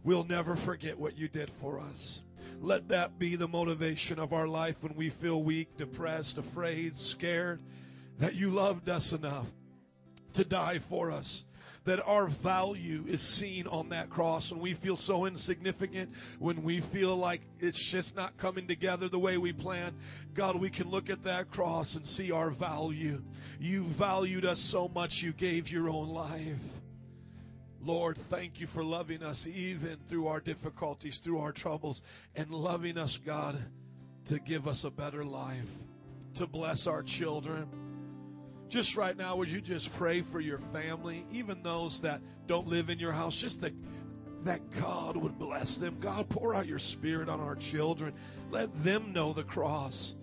We'll 0.05 0.25
never 0.25 0.57
forget 0.57 0.99
what 0.99 1.19
you 1.19 1.29
did 1.29 1.51
for 1.61 1.79
us. 1.79 2.23
Let 2.63 2.89
that 2.89 3.19
be 3.19 3.37
the 3.37 3.47
motivation 3.47 4.19
of 4.19 4.33
our 4.33 4.49
life 4.49 4.77
when 4.83 4.95
we 4.95 5.11
feel 5.11 5.43
weak, 5.43 5.77
depressed, 5.77 6.39
afraid, 6.39 6.97
scared, 6.97 7.61
that 8.19 8.35
you 8.35 8.49
loved 8.49 8.89
us 8.89 9.13
enough 9.13 9.49
to 10.35 10.45
die 10.45 10.79
for 10.79 11.11
us. 11.11 11.45
That 11.85 12.07
our 12.07 12.29
value 12.29 13.05
is 13.07 13.21
seen 13.21 13.67
on 13.67 13.91
that 13.91 14.09
cross 14.09 14.51
when 14.51 14.61
we 14.61 14.73
feel 14.73 14.97
so 14.97 15.27
insignificant, 15.27 16.11
when 16.39 16.63
we 16.63 16.81
feel 16.81 17.15
like 17.15 17.43
it's 17.61 17.83
just 17.83 18.17
not 18.17 18.39
coming 18.39 18.67
together 18.67 19.09
the 19.09 19.19
way 19.19 19.37
we 19.37 19.53
plan. 19.53 19.95
God, 20.33 20.57
we 20.57 20.71
can 20.71 20.89
look 20.89 21.11
at 21.11 21.25
that 21.25 21.51
cross 21.51 21.95
and 21.95 22.07
see 22.07 22.33
our 22.33 22.49
value. 22.51 23.23
You 23.61 23.85
valued 23.85 24.47
us 24.47 24.61
so 24.61 24.89
much, 24.89 25.23
you 25.23 25.33
gave 25.33 25.71
your 25.71 25.91
own 25.91 26.09
life. 26.09 26.57
Lord, 27.83 28.17
thank 28.17 28.61
you 28.61 28.67
for 28.67 28.83
loving 28.83 29.23
us 29.23 29.47
even 29.47 29.99
through 30.07 30.27
our 30.29 30.41
difficulties, 30.41 31.19
through 31.19 31.41
our 31.41 31.53
troubles, 31.53 32.03
and 32.35 32.51
loving 32.51 32.97
us, 32.97 33.19
God, 33.19 33.63
to 34.25 34.39
give 34.39 34.67
us 34.67 34.85
a 34.85 34.91
better 34.91 35.23
life, 35.23 35.69
to 36.37 36.47
bless 36.47 36.87
our 36.87 37.03
children. 37.03 37.84
Just 38.69 38.97
right 38.97 39.17
now, 39.17 39.37
would 39.37 39.49
you 39.49 39.61
just 39.61 39.93
pray 39.95 40.23
for 40.23 40.41
your 40.41 40.59
family, 40.59 41.27
even 41.31 41.63
those 41.63 42.01
that 42.01 42.21
don't 42.47 42.67
live 42.67 42.91
in 42.91 42.99
your 42.99 43.13
house, 43.13 43.37
just 43.37 43.61
that, 43.61 43.73
that 44.45 44.61
God 44.73 45.17
would 45.17 45.39
bless 45.39 45.77
them. 45.77 45.99
God, 46.01 46.29
pour 46.29 46.55
out 46.55 46.67
your 46.67 46.79
spirit 46.79 47.29
on 47.29 47.41
our 47.41 47.57
children. 47.57 48.15
Let 48.51 48.75
them 48.83 49.13
know 49.13 49.33
the 49.33 49.45
cross. 49.45 50.17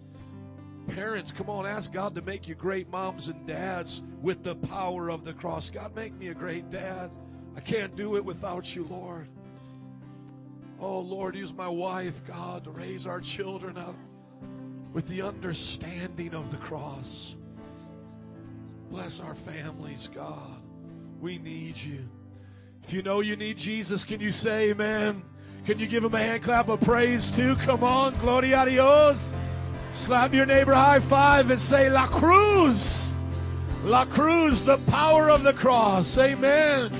Parents, 0.88 1.32
come 1.32 1.50
on, 1.50 1.66
ask 1.66 1.94
God 1.94 2.16
to 2.16 2.22
make 2.22 2.48
you 2.48 2.56
great 2.56 2.90
moms 2.90 3.28
and 3.28 3.48
dads 3.48 4.02
with 4.22 4.44
the 4.44 4.56
power 4.56 5.10
of 5.10 5.24
the 5.24 5.34
cross. 5.34 5.70
God, 5.70 5.96
make 5.96 6.14
me 6.14 6.30
a 6.30 6.34
great 6.34 6.70
dad. 6.70 7.12
I 7.56 7.60
can't 7.62 7.96
do 7.96 8.16
it 8.18 8.26
without 8.26 8.76
you, 8.76 8.84
Lord. 8.86 9.28
Oh, 10.80 11.00
Lord, 11.00 11.36
use 11.36 11.54
my 11.54 11.70
wife, 11.70 12.26
God, 12.26 12.64
to 12.64 12.72
raise 12.72 13.06
our 13.06 13.22
children 13.22 13.78
up. 13.78 13.96
with 14.94 15.08
the 15.08 15.22
understanding 15.22 16.34
of 16.34 16.52
the 16.52 16.58
cross. 16.58 17.36
Bless 18.92 19.22
our 19.22 19.36
families, 19.36 20.10
God. 20.14 20.62
We 21.22 21.38
need 21.38 21.78
you. 21.78 22.10
If 22.84 22.92
you 22.92 23.02
know 23.02 23.22
you 23.22 23.38
need 23.38 23.58
Jesus, 23.58 24.04
can 24.04 24.20
you 24.20 24.32
say 24.32 24.72
amen? 24.72 25.24
Can 25.66 25.80
you 25.80 25.88
give 25.88 26.04
him 26.04 26.14
a 26.14 26.20
hand 26.20 26.44
clap 26.44 26.68
of 26.68 26.82
praise 26.82 27.32
too? 27.32 27.56
Come 27.56 27.86
on, 27.86 28.14
gloria 28.16 28.64
a 28.64 28.70
Dios. 28.70 29.34
Slap 29.94 30.34
your 30.34 30.46
neighbor 30.46 30.74
high 30.74 31.00
five 31.00 31.52
and 31.52 31.62
say, 31.62 31.90
La 31.90 32.06
Cruz. 32.06 33.14
La 33.86 34.04
Cruz, 34.04 34.62
the 34.62 34.78
power 34.88 35.32
of 35.32 35.44
the 35.44 35.54
cross. 35.54 36.18
Amen. 36.18 36.92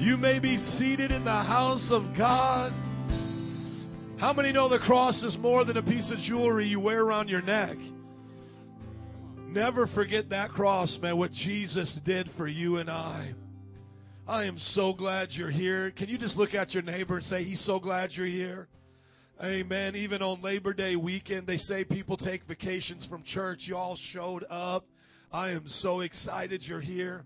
You 0.00 0.16
may 0.16 0.40
be 0.40 0.56
seated 0.56 1.12
in 1.12 1.24
the 1.24 1.30
house 1.30 1.92
of 1.92 2.14
God. 2.14 2.72
How 4.16 4.32
many 4.32 4.50
know 4.50 4.66
the 4.66 4.80
cross 4.80 5.22
is 5.22 5.38
more 5.38 5.64
than 5.64 5.76
a 5.76 5.82
piece 5.82 6.10
of 6.10 6.18
jewelry 6.18 6.66
you 6.66 6.80
wear 6.80 7.02
around 7.02 7.28
your 7.28 7.42
neck? 7.42 7.76
Never 9.56 9.86
forget 9.86 10.28
that 10.28 10.50
cross, 10.50 11.00
man, 11.00 11.16
what 11.16 11.32
Jesus 11.32 11.94
did 11.94 12.28
for 12.28 12.46
you 12.46 12.76
and 12.76 12.90
I. 12.90 13.32
I 14.28 14.44
am 14.44 14.58
so 14.58 14.92
glad 14.92 15.34
you're 15.34 15.48
here. 15.48 15.90
Can 15.92 16.10
you 16.10 16.18
just 16.18 16.36
look 16.36 16.54
at 16.54 16.74
your 16.74 16.82
neighbor 16.82 17.14
and 17.14 17.24
say, 17.24 17.42
He's 17.42 17.58
so 17.58 17.80
glad 17.80 18.14
you're 18.14 18.26
here? 18.26 18.68
Amen. 19.42 19.96
Even 19.96 20.20
on 20.20 20.42
Labor 20.42 20.74
Day 20.74 20.94
weekend, 20.94 21.46
they 21.46 21.56
say 21.56 21.84
people 21.84 22.18
take 22.18 22.44
vacations 22.44 23.06
from 23.06 23.22
church. 23.22 23.66
You 23.66 23.78
all 23.78 23.96
showed 23.96 24.44
up. 24.50 24.84
I 25.32 25.52
am 25.52 25.66
so 25.66 26.00
excited 26.00 26.68
you're 26.68 26.78
here. 26.78 27.24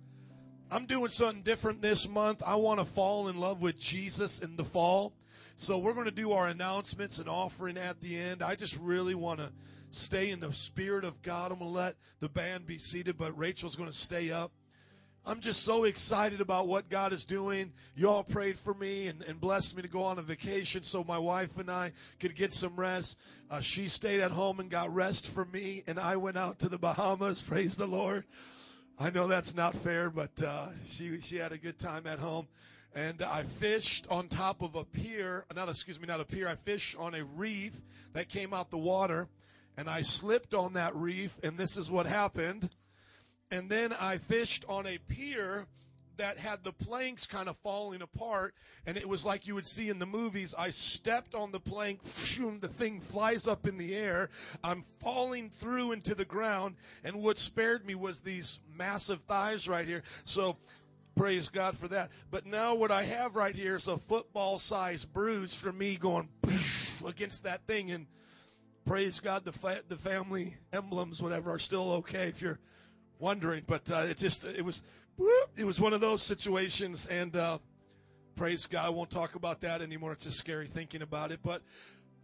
I'm 0.70 0.86
doing 0.86 1.10
something 1.10 1.42
different 1.42 1.82
this 1.82 2.08
month. 2.08 2.44
I 2.46 2.54
want 2.54 2.78
to 2.78 2.86
fall 2.86 3.26
in 3.26 3.40
love 3.40 3.60
with 3.60 3.76
Jesus 3.76 4.38
in 4.38 4.54
the 4.54 4.64
fall. 4.64 5.14
So 5.56 5.78
we're 5.78 5.94
going 5.94 6.04
to 6.04 6.12
do 6.12 6.30
our 6.30 6.46
announcements 6.46 7.18
and 7.18 7.28
offering 7.28 7.76
at 7.76 8.00
the 8.00 8.16
end. 8.16 8.40
I 8.40 8.54
just 8.54 8.76
really 8.76 9.16
want 9.16 9.40
to 9.40 9.50
stay 9.90 10.30
in 10.30 10.40
the 10.40 10.52
spirit 10.52 11.04
of 11.04 11.20
God. 11.22 11.52
I'm 11.52 11.58
going 11.58 11.70
to 11.70 11.76
let 11.76 11.96
the 12.20 12.28
band 12.28 12.66
be 12.66 12.78
seated, 12.78 13.16
but 13.18 13.36
Rachel's 13.36 13.76
going 13.76 13.90
to 13.90 13.96
stay 13.96 14.30
up. 14.30 14.52
I'm 15.26 15.40
just 15.40 15.64
so 15.64 15.84
excited 15.84 16.40
about 16.40 16.66
what 16.66 16.88
God 16.88 17.12
is 17.12 17.24
doing. 17.24 17.72
You 17.94 18.08
all 18.08 18.24
prayed 18.24 18.58
for 18.58 18.72
me 18.72 19.08
and, 19.08 19.22
and 19.22 19.38
blessed 19.38 19.76
me 19.76 19.82
to 19.82 19.88
go 19.88 20.02
on 20.02 20.18
a 20.18 20.22
vacation 20.22 20.82
so 20.82 21.04
my 21.04 21.18
wife 21.18 21.58
and 21.58 21.70
I 21.70 21.92
could 22.18 22.34
get 22.34 22.52
some 22.52 22.74
rest. 22.74 23.18
Uh, 23.50 23.60
she 23.60 23.88
stayed 23.88 24.20
at 24.20 24.30
home 24.30 24.60
and 24.60 24.70
got 24.70 24.94
rest 24.94 25.28
for 25.28 25.44
me, 25.44 25.84
and 25.86 26.00
I 26.00 26.16
went 26.16 26.38
out 26.38 26.58
to 26.60 26.70
the 26.70 26.78
Bahamas. 26.78 27.42
Praise 27.48 27.76
the 27.76 27.86
Lord. 27.86 28.24
I 28.98 29.10
know 29.10 29.26
that's 29.26 29.54
not 29.54 29.74
fair, 29.76 30.10
but 30.10 30.30
uh, 30.42 30.68
she 30.86 31.20
she 31.20 31.36
had 31.36 31.52
a 31.52 31.58
good 31.58 31.78
time 31.78 32.06
at 32.06 32.18
home. 32.18 32.48
And 32.94 33.22
I 33.22 33.44
fished 33.44 34.06
on 34.10 34.26
top 34.26 34.62
of 34.62 34.74
a 34.74 34.84
pier, 34.84 35.44
not 35.54 35.68
excuse 35.68 36.00
me, 36.00 36.06
not 36.06 36.20
a 36.20 36.24
pier. 36.24 36.48
I 36.48 36.56
fished 36.56 36.96
on 36.98 37.14
a 37.14 37.24
reef 37.24 37.80
that 38.14 38.28
came 38.28 38.52
out 38.52 38.70
the 38.70 38.78
water, 38.78 39.28
and 39.80 39.88
I 39.88 40.02
slipped 40.02 40.52
on 40.52 40.74
that 40.74 40.94
reef, 40.94 41.34
and 41.42 41.56
this 41.56 41.78
is 41.78 41.90
what 41.90 42.04
happened. 42.04 42.68
And 43.50 43.70
then 43.70 43.94
I 43.98 44.18
fished 44.18 44.62
on 44.68 44.86
a 44.86 44.98
pier 44.98 45.66
that 46.18 46.36
had 46.36 46.62
the 46.62 46.72
planks 46.72 47.26
kind 47.26 47.48
of 47.48 47.56
falling 47.62 48.02
apart, 48.02 48.54
and 48.84 48.98
it 48.98 49.08
was 49.08 49.24
like 49.24 49.46
you 49.46 49.54
would 49.54 49.66
see 49.66 49.88
in 49.88 49.98
the 49.98 50.04
movies. 50.04 50.54
I 50.56 50.68
stepped 50.68 51.34
on 51.34 51.50
the 51.50 51.60
plank, 51.60 52.02
the 52.02 52.68
thing 52.68 53.00
flies 53.00 53.48
up 53.48 53.66
in 53.66 53.78
the 53.78 53.94
air. 53.94 54.28
I'm 54.62 54.84
falling 54.98 55.48
through 55.48 55.92
into 55.92 56.14
the 56.14 56.26
ground, 56.26 56.76
and 57.02 57.16
what 57.16 57.38
spared 57.38 57.86
me 57.86 57.94
was 57.94 58.20
these 58.20 58.60
massive 58.76 59.22
thighs 59.22 59.66
right 59.66 59.88
here. 59.88 60.02
So 60.26 60.58
praise 61.16 61.48
God 61.48 61.74
for 61.78 61.88
that. 61.88 62.10
But 62.30 62.44
now 62.44 62.74
what 62.74 62.90
I 62.90 63.04
have 63.04 63.34
right 63.34 63.56
here 63.56 63.76
is 63.76 63.88
a 63.88 63.96
football 63.96 64.58
sized 64.58 65.10
bruise 65.14 65.54
from 65.54 65.78
me 65.78 65.96
going 65.96 66.28
against 67.02 67.44
that 67.44 67.66
thing, 67.66 67.92
and 67.92 68.06
praise 68.84 69.20
God, 69.20 69.44
the 69.44 69.52
fa- 69.52 69.82
the 69.88 69.96
family 69.96 70.56
emblems, 70.72 71.22
whatever, 71.22 71.50
are 71.50 71.58
still 71.58 71.92
okay 71.92 72.28
if 72.28 72.40
you're 72.42 72.58
wondering, 73.18 73.64
but 73.66 73.90
uh, 73.90 74.06
it 74.08 74.16
just 74.16 74.44
it 74.44 74.64
was 74.64 74.82
it 75.56 75.64
was 75.64 75.80
one 75.80 75.92
of 75.92 76.00
those 76.00 76.22
situations, 76.22 77.06
and 77.06 77.36
uh, 77.36 77.58
praise 78.36 78.66
God, 78.66 78.86
I 78.86 78.90
won't 78.90 79.10
talk 79.10 79.34
about 79.34 79.60
that 79.60 79.82
anymore. 79.82 80.12
It's 80.12 80.24
just 80.24 80.38
scary 80.38 80.66
thinking 80.66 81.02
about 81.02 81.30
it. 81.30 81.40
But 81.42 81.62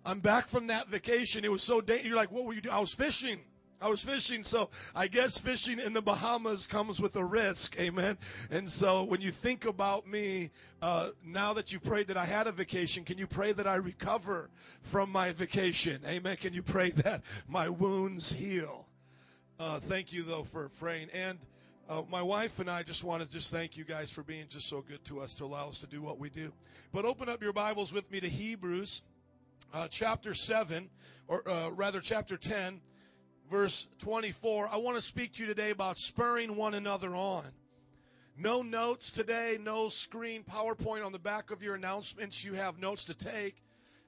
I'm 0.04 0.20
back 0.20 0.48
from 0.48 0.68
that 0.68 0.88
vacation. 0.88 1.44
It 1.44 1.50
was 1.50 1.62
so 1.62 1.80
dangerous. 1.80 2.07
You're 2.07 2.16
like, 2.16 2.30
what 2.30 2.44
were 2.44 2.54
you 2.54 2.61
doing? 2.61 2.74
I 2.74 2.80
was 2.80 2.94
fishing. 2.94 3.40
I 3.81 3.89
was 3.89 4.03
fishing, 4.03 4.43
so 4.43 4.70
I 4.95 5.07
guess 5.07 5.39
fishing 5.39 5.79
in 5.79 5.93
the 5.93 6.01
Bahamas 6.01 6.66
comes 6.66 6.99
with 6.99 7.14
a 7.16 7.24
risk, 7.24 7.79
amen. 7.79 8.16
And 8.51 8.70
so 8.70 9.05
when 9.05 9.20
you 9.20 9.31
think 9.31 9.66
about 9.66 10.07
me, 10.07 10.51
uh, 10.81 11.11
now 11.22 11.53
that 11.53 11.72
you've 11.72 11.85
prayed 11.85 12.09
that 12.09 12.16
I 12.16 12.24
had 12.24 12.47
a 12.47 12.53
vacation, 12.53 13.05
can 13.05 13.18
you 13.18 13.27
pray 13.27 13.53
that 13.53 13.66
I 13.66 13.74
recover 13.77 14.49
from 14.81 15.11
my 15.11 15.33
vacation, 15.33 16.01
amen? 16.07 16.39
Can 16.39 16.55
you 16.55 16.62
pray 16.62 16.91
that 17.03 17.22
my 17.49 17.68
wounds 17.68 18.33
heal? 18.33 18.87
Uh, 19.61 19.79
thank 19.81 20.12
you, 20.12 20.22
though, 20.22 20.45
for 20.45 20.70
praying. 20.81 21.09
And 21.12 21.39
uh, 21.89 22.03
my 22.11 22.22
wife 22.22 22.59
and 22.59 22.70
I 22.70 22.83
just 22.83 23.05
want 23.05 23.22
to 23.22 23.29
just 23.29 23.53
thank 23.53 23.77
you 23.77 23.85
guys 23.85 24.11
for 24.11 24.22
being 24.22 24.47
just 24.49 24.68
so 24.68 24.81
good 24.81 25.05
to 25.05 25.20
us 25.20 25.35
to 25.35 25.45
allow 25.45 25.68
us 25.68 25.81
to 25.81 25.87
do 25.87 26.01
what 26.01 26.18
we 26.18 26.31
do. 26.31 26.51
But 26.93 27.05
open 27.05 27.29
up 27.29 27.43
your 27.43 27.53
Bibles 27.53 27.93
with 27.93 28.11
me 28.11 28.20
to 28.20 28.29
Hebrews 28.29 29.03
uh, 29.74 29.89
chapter 29.89 30.33
7, 30.33 30.89
or 31.29 31.49
uh, 31.49 31.70
rather, 31.70 32.01
chapter 32.01 32.37
10, 32.37 32.81
verse 33.51 33.88
24. 33.99 34.68
I 34.72 34.76
want 34.76 34.97
to 34.97 35.03
speak 35.03 35.32
to 35.34 35.42
you 35.42 35.49
today 35.49 35.70
about 35.70 35.99
spurring 35.99 36.57
one 36.57 36.74
another 36.74 37.14
on. 37.14 37.44
No 38.38 38.62
notes 38.62 39.11
today, 39.11 39.59
no 39.61 39.88
screen 39.88 40.42
PowerPoint 40.42 41.05
on 41.05 41.12
the 41.12 41.18
back 41.18 41.51
of 41.51 41.62
your 41.62 41.74
announcements. 41.74 42.44
You 42.44 42.53
have 42.55 42.78
notes 42.78 43.05
to 43.07 43.14
take. 43.14 43.62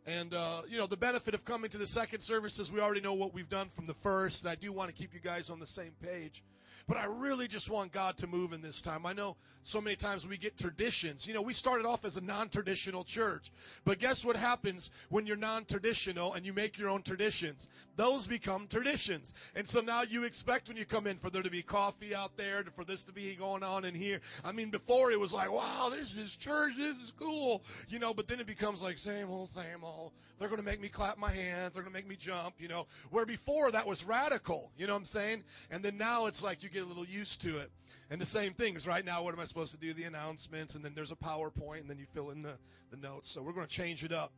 And, 0.06 0.34
uh, 0.34 0.62
you 0.68 0.78
know, 0.78 0.86
the 0.86 0.96
benefit 0.96 1.34
of 1.34 1.44
coming 1.44 1.70
to 1.70 1.78
the 1.78 1.86
second 1.86 2.20
service 2.20 2.58
is 2.58 2.72
we 2.72 2.80
already 2.80 3.00
know 3.00 3.14
what 3.14 3.34
we've 3.34 3.48
done 3.48 3.68
from 3.68 3.86
the 3.86 3.94
first, 3.94 4.42
and 4.42 4.50
I 4.50 4.54
do 4.54 4.72
want 4.72 4.88
to 4.88 4.94
keep 4.94 5.12
you 5.14 5.20
guys 5.20 5.50
on 5.50 5.60
the 5.60 5.66
same 5.66 5.92
page. 6.02 6.42
But 6.88 6.96
I 6.96 7.04
really 7.04 7.46
just 7.46 7.68
want 7.68 7.92
God 7.92 8.16
to 8.16 8.26
move 8.26 8.54
in 8.54 8.62
this 8.62 8.80
time. 8.80 9.04
I 9.04 9.12
know 9.12 9.36
so 9.62 9.78
many 9.78 9.94
times 9.94 10.26
we 10.26 10.38
get 10.38 10.56
traditions. 10.56 11.28
You 11.28 11.34
know, 11.34 11.42
we 11.42 11.52
started 11.52 11.84
off 11.84 12.06
as 12.06 12.16
a 12.16 12.22
non 12.22 12.48
traditional 12.48 13.04
church. 13.04 13.52
But 13.84 13.98
guess 13.98 14.24
what 14.24 14.36
happens 14.36 14.90
when 15.10 15.26
you're 15.26 15.36
non 15.36 15.66
traditional 15.66 16.32
and 16.32 16.46
you 16.46 16.54
make 16.54 16.78
your 16.78 16.88
own 16.88 17.02
traditions? 17.02 17.68
Those 17.96 18.26
become 18.26 18.66
traditions. 18.68 19.34
And 19.54 19.68
so 19.68 19.82
now 19.82 20.00
you 20.00 20.24
expect 20.24 20.68
when 20.68 20.78
you 20.78 20.86
come 20.86 21.06
in 21.06 21.18
for 21.18 21.28
there 21.28 21.42
to 21.42 21.50
be 21.50 21.60
coffee 21.60 22.14
out 22.14 22.38
there, 22.38 22.64
for 22.74 22.84
this 22.84 23.04
to 23.04 23.12
be 23.12 23.34
going 23.34 23.62
on 23.62 23.84
in 23.84 23.94
here. 23.94 24.20
I 24.42 24.52
mean, 24.52 24.70
before 24.70 25.12
it 25.12 25.20
was 25.20 25.34
like, 25.34 25.52
wow, 25.52 25.90
this 25.94 26.16
is 26.16 26.36
church, 26.36 26.72
this 26.78 26.98
is 26.98 27.12
cool. 27.20 27.62
You 27.90 27.98
know, 27.98 28.14
but 28.14 28.28
then 28.28 28.40
it 28.40 28.46
becomes 28.46 28.80
like, 28.80 28.96
same 28.96 29.28
old, 29.28 29.50
same 29.54 29.84
old. 29.84 30.12
They're 30.38 30.48
going 30.48 30.60
to 30.60 30.64
make 30.64 30.80
me 30.80 30.88
clap 30.88 31.18
my 31.18 31.32
hands, 31.32 31.74
they're 31.74 31.82
going 31.82 31.92
to 31.92 31.98
make 31.98 32.08
me 32.08 32.16
jump, 32.16 32.54
you 32.58 32.68
know. 32.68 32.86
Where 33.10 33.26
before 33.26 33.70
that 33.72 33.86
was 33.86 34.04
radical, 34.04 34.70
you 34.78 34.86
know 34.86 34.94
what 34.94 35.00
I'm 35.00 35.04
saying? 35.04 35.44
And 35.70 35.82
then 35.82 35.98
now 35.98 36.26
it's 36.26 36.42
like 36.42 36.62
you 36.62 36.68
get 36.68 36.77
get 36.78 36.86
a 36.86 36.88
little 36.88 37.06
used 37.06 37.40
to 37.42 37.58
it. 37.58 37.70
And 38.10 38.20
the 38.20 38.26
same 38.26 38.54
thing 38.54 38.76
is 38.76 38.86
right 38.86 39.04
now, 39.04 39.22
what 39.22 39.34
am 39.34 39.40
I 39.40 39.44
supposed 39.44 39.72
to 39.72 39.78
do? 39.78 39.92
The 39.92 40.04
announcements, 40.04 40.76
and 40.76 40.84
then 40.84 40.92
there's 40.94 41.10
a 41.10 41.16
PowerPoint, 41.16 41.80
and 41.80 41.90
then 41.90 41.98
you 41.98 42.06
fill 42.14 42.30
in 42.30 42.42
the, 42.42 42.56
the 42.90 42.96
notes. 42.96 43.30
So 43.30 43.42
we're 43.42 43.52
going 43.52 43.66
to 43.66 43.72
change 43.72 44.04
it 44.04 44.12
up. 44.12 44.32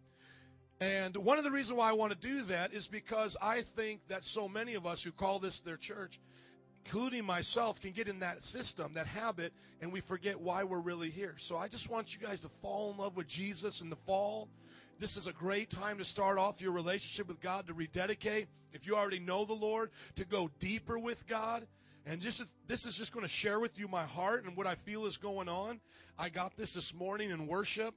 And 0.81 1.15
one 1.19 1.37
of 1.37 1.45
the 1.45 1.51
reasons 1.51 1.77
why 1.77 1.91
I 1.91 1.93
want 1.93 2.13
to 2.13 2.19
do 2.19 2.43
that 2.45 2.73
is 2.73 2.89
because 2.89 3.37
I 3.43 3.61
think 3.61 4.01
that 4.09 4.25
so 4.25 4.49
many 4.49 4.75
of 4.75 4.87
us 4.87 5.03
who 5.03 5.13
call 5.13 5.39
this 5.39 5.61
their 5.61 5.77
church, 5.77 6.19
including 6.85 7.25
myself, 7.25 7.81
can 7.81 7.93
get 7.93 8.09
in 8.09 8.21
that 8.21 8.43
system, 8.43 8.95
that 8.95 9.07
habit, 9.07 9.53
and 9.83 9.93
we 9.93 10.01
forget 10.01 10.41
why 10.41 10.65
we're 10.65 10.81
really 10.81 11.11
here. 11.11 11.35
So 11.37 11.59
I 11.59 11.69
just 11.69 11.91
want 11.91 12.15
you 12.15 12.27
guys 12.27 12.41
to 12.41 12.49
fall 12.49 12.91
in 12.93 12.97
love 12.97 13.17
with 13.17 13.27
Jesus 13.27 13.83
in 13.83 13.91
the 13.91 13.97
fall. 13.97 14.49
This 14.99 15.19
is 15.19 15.27
a 15.27 15.33
great 15.33 15.69
time 15.69 15.99
to 15.99 16.05
start 16.05 16.39
off 16.39 16.63
your 16.63 16.73
relationship 16.73 17.29
with 17.29 17.41
God, 17.41 17.67
to 17.67 17.75
rededicate. 17.75 18.49
If 18.73 18.87
you 18.87 18.97
already 18.97 19.19
know 19.19 19.45
the 19.45 19.53
Lord, 19.53 19.91
to 20.17 20.25
go 20.25 20.51
deeper 20.59 20.99
with 20.99 21.27
God. 21.27 21.67
And 22.07 22.21
this 22.21 22.41
is 22.41 22.55
this 22.67 22.87
is 22.87 22.97
just 22.97 23.13
going 23.13 23.25
to 23.25 23.33
share 23.33 23.61
with 23.61 23.79
you 23.79 23.87
my 23.87 24.05
heart 24.05 24.45
and 24.45 24.57
what 24.57 24.67
I 24.67 24.75
feel 24.75 25.07
is 25.07 25.17
going 25.17 25.49
on. 25.49 25.81
I 26.19 26.29
got 26.29 26.57
this 26.57 26.73
this 26.73 26.95
morning 26.95 27.31
in 27.31 27.47
worship. 27.47 27.95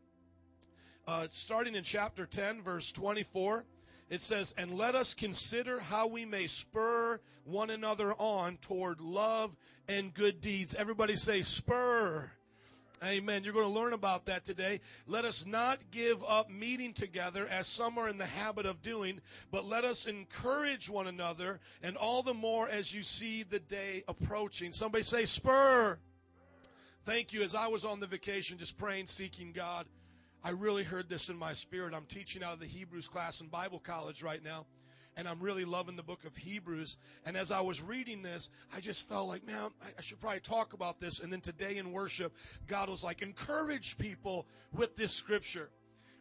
Uh, 1.05 1.27
starting 1.31 1.75
in 1.75 1.83
chapter 1.83 2.25
10, 2.25 2.61
verse 2.61 2.91
24, 2.93 3.65
it 4.09 4.21
says, 4.21 4.53
And 4.57 4.77
let 4.77 4.95
us 4.95 5.13
consider 5.13 5.79
how 5.79 6.07
we 6.07 6.23
may 6.23 6.47
spur 6.47 7.19
one 7.43 7.69
another 7.69 8.13
on 8.13 8.57
toward 8.61 9.01
love 9.01 9.55
and 9.89 10.13
good 10.13 10.39
deeds. 10.39 10.73
Everybody 10.75 11.17
say, 11.17 11.41
spur. 11.41 12.31
Amen. 13.03 13.43
You're 13.43 13.53
going 13.53 13.67
to 13.67 13.79
learn 13.79 13.91
about 13.91 14.25
that 14.27 14.45
today. 14.45 14.79
Let 15.07 15.25
us 15.25 15.45
not 15.45 15.79
give 15.91 16.23
up 16.23 16.49
meeting 16.49 16.93
together 16.93 17.47
as 17.49 17.67
some 17.67 17.97
are 17.97 18.07
in 18.07 18.17
the 18.17 18.25
habit 18.25 18.65
of 18.65 18.81
doing, 18.81 19.19
but 19.51 19.65
let 19.65 19.83
us 19.83 20.05
encourage 20.05 20.89
one 20.89 21.07
another, 21.07 21.59
and 21.81 21.97
all 21.97 22.23
the 22.23 22.33
more 22.33 22.69
as 22.69 22.93
you 22.93 23.01
see 23.01 23.43
the 23.43 23.59
day 23.59 24.03
approaching. 24.07 24.71
Somebody 24.71 25.03
say, 25.03 25.25
spur. 25.25 25.97
Thank 27.05 27.33
you. 27.33 27.41
As 27.41 27.55
I 27.55 27.67
was 27.67 27.83
on 27.83 27.99
the 27.99 28.07
vacation 28.07 28.57
just 28.57 28.77
praying, 28.77 29.07
seeking 29.07 29.51
God, 29.51 29.85
I 30.41 30.51
really 30.51 30.83
heard 30.83 31.09
this 31.09 31.27
in 31.27 31.37
my 31.37 31.51
spirit. 31.51 31.93
I'm 31.93 32.05
teaching 32.05 32.41
out 32.41 32.53
of 32.53 32.59
the 32.61 32.65
Hebrews 32.65 33.09
class 33.09 33.41
in 33.41 33.47
Bible 33.47 33.79
college 33.79 34.23
right 34.23 34.41
now 34.41 34.65
and 35.17 35.27
I'm 35.27 35.39
really 35.39 35.65
loving 35.65 35.95
the 35.95 36.03
book 36.03 36.25
of 36.25 36.35
Hebrews. 36.35 36.97
And 37.25 37.37
as 37.37 37.51
I 37.51 37.61
was 37.61 37.81
reading 37.81 38.21
this, 38.21 38.49
I 38.75 38.79
just 38.79 39.07
felt 39.07 39.27
like, 39.27 39.45
man, 39.45 39.69
I 39.97 40.01
should 40.01 40.19
probably 40.19 40.39
talk 40.39 40.73
about 40.73 40.99
this. 40.99 41.19
And 41.19 41.31
then 41.31 41.41
today 41.41 41.77
in 41.77 41.91
worship, 41.91 42.33
God 42.67 42.89
was 42.89 43.03
like, 43.03 43.21
encourage 43.21 43.97
people 43.97 44.47
with 44.73 44.95
this 44.95 45.11
scripture. 45.11 45.69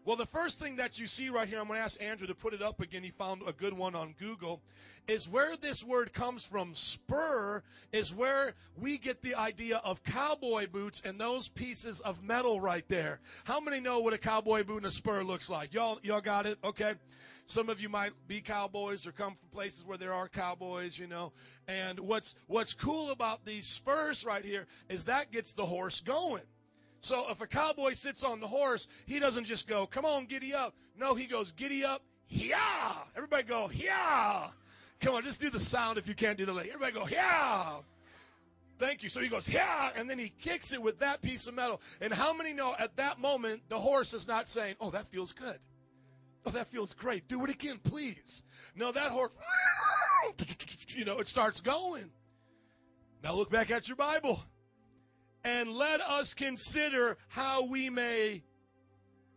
Well, 0.05 0.16
the 0.16 0.26
first 0.26 0.59
thing 0.59 0.74
that 0.76 0.98
you 0.98 1.07
see 1.07 1.28
right 1.28 1.48
here, 1.48 1.61
I'm 1.61 1.68
going 1.68 1.78
to 1.78 1.84
ask 1.84 2.03
Andrew 2.03 2.26
to 2.26 2.34
put 2.34 2.55
it 2.55 2.61
up 2.61 2.80
again. 2.80 3.05
He 3.05 3.11
found 3.11 3.42
a 3.46 3.53
good 3.53 3.72
one 3.72 3.94
on 3.94 4.16
Google. 4.18 4.61
Is 5.07 5.28
where 5.28 5.57
this 5.57 5.84
word 5.84 6.12
comes 6.12 6.44
from. 6.44 6.74
Spur 6.74 7.62
is 7.92 8.12
where 8.12 8.55
we 8.76 8.98
get 8.98 9.22
the 9.22 9.36
idea 9.36 9.80
of 9.84 10.03
cowboy 10.03 10.66
boots 10.66 11.03
and 11.05 11.20
those 11.20 11.46
pieces 11.46 12.00
of 12.00 12.20
metal 12.24 12.61
right 12.61 12.84
there. 12.88 13.20
How 13.44 13.61
many 13.61 13.78
know 13.78 14.00
what 14.00 14.12
a 14.12 14.18
cowboy 14.18 14.64
boot 14.64 14.78
and 14.78 14.86
a 14.86 14.90
spur 14.90 15.22
looks 15.22 15.48
like? 15.48 15.72
Y'all, 15.72 16.00
y'all 16.03 16.20
got 16.20 16.46
it? 16.46 16.59
Okay. 16.64 16.94
Some 17.46 17.68
of 17.68 17.80
you 17.80 17.88
might 17.88 18.12
be 18.26 18.40
cowboys 18.40 19.07
or 19.07 19.12
come 19.12 19.34
from 19.34 19.48
places 19.50 19.84
where 19.84 19.98
there 19.98 20.12
are 20.12 20.28
cowboys, 20.28 20.98
you 20.98 21.07
know. 21.07 21.32
And 21.68 22.00
what's 22.00 22.34
what's 22.48 22.74
cool 22.74 23.11
about 23.11 23.44
these 23.44 23.66
spurs 23.66 24.24
right 24.24 24.44
here 24.44 24.66
is 24.88 25.05
that 25.05 25.30
gets 25.30 25.53
the 25.53 25.66
horse 25.66 26.00
going. 26.00 26.42
So 27.03 27.28
if 27.30 27.40
a 27.40 27.48
cowboy 27.48 27.94
sits 27.94 28.22
on 28.22 28.38
the 28.38 28.46
horse, 28.46 28.86
he 29.07 29.18
doesn't 29.18 29.44
just 29.44 29.66
go, 29.66 29.86
come 29.86 30.05
on, 30.05 30.24
giddy 30.26 30.55
up. 30.55 30.72
No, 30.96 31.14
he 31.14 31.26
goes, 31.26 31.50
giddy 31.50 31.84
up, 31.84 32.00
yeah. 32.28 32.92
Everybody 33.16 33.42
go, 33.42 33.70
yeah. 33.74 34.46
Come 35.00 35.16
on, 35.16 35.24
just 35.24 35.40
do 35.40 35.50
the 35.50 35.59
sound 35.59 35.98
if 35.98 36.07
you 36.07 36.14
can't 36.14 36.38
do 36.38 36.46
the 36.46 36.53
leg. 36.53 36.70
Everybody 36.72 36.92
go, 36.92 37.09
yeah. 37.09 37.72
Thank 38.78 39.03
you. 39.03 39.09
So 39.09 39.20
he 39.20 39.28
goes, 39.28 39.48
yeah, 39.48 39.90
and 39.96 40.09
then 40.09 40.16
he 40.16 40.32
kicks 40.40 40.72
it 40.72 40.80
with 40.80 41.00
that 41.00 41.20
piece 41.20 41.48
of 41.48 41.55
metal. 41.55 41.80
And 42.00 42.12
how 42.12 42.32
many 42.32 42.53
know 42.53 42.76
at 42.78 42.96
that 42.96 43.18
moment 43.18 43.62
the 43.68 43.78
horse 43.78 44.14
is 44.14 44.28
not 44.28 44.46
saying, 44.46 44.76
oh, 44.80 44.90
that 44.90 45.09
feels 45.11 45.32
good. 45.32 45.59
Oh, 46.46 46.50
that 46.50 46.68
feels 46.68 46.94
great. 46.94 47.26
Do 47.26 47.42
it 47.44 47.50
again, 47.50 47.80
please. 47.82 48.44
No, 48.76 48.92
that 48.92 49.11
horse, 49.11 49.32
you 50.88 51.05
know, 51.05 51.18
it 51.18 51.26
starts 51.26 51.61
going. 51.61 52.11
Now 53.24 53.34
look 53.34 53.50
back 53.50 53.72
at 53.72 53.88
your 53.88 53.96
Bible 53.96 54.40
and 55.45 55.72
let 55.72 56.01
us 56.01 56.34
consider 56.34 57.16
how 57.28 57.64
we 57.64 57.90
may 57.90 58.43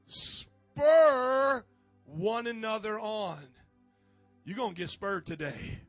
spur 0.06 1.64
one 2.06 2.48
another 2.48 3.00
on. 3.00 3.40
You're 4.44 4.58
going 4.58 4.76
to 4.76 4.80
get 4.80 4.90
spurred 4.90 5.26
today. 5.26 5.80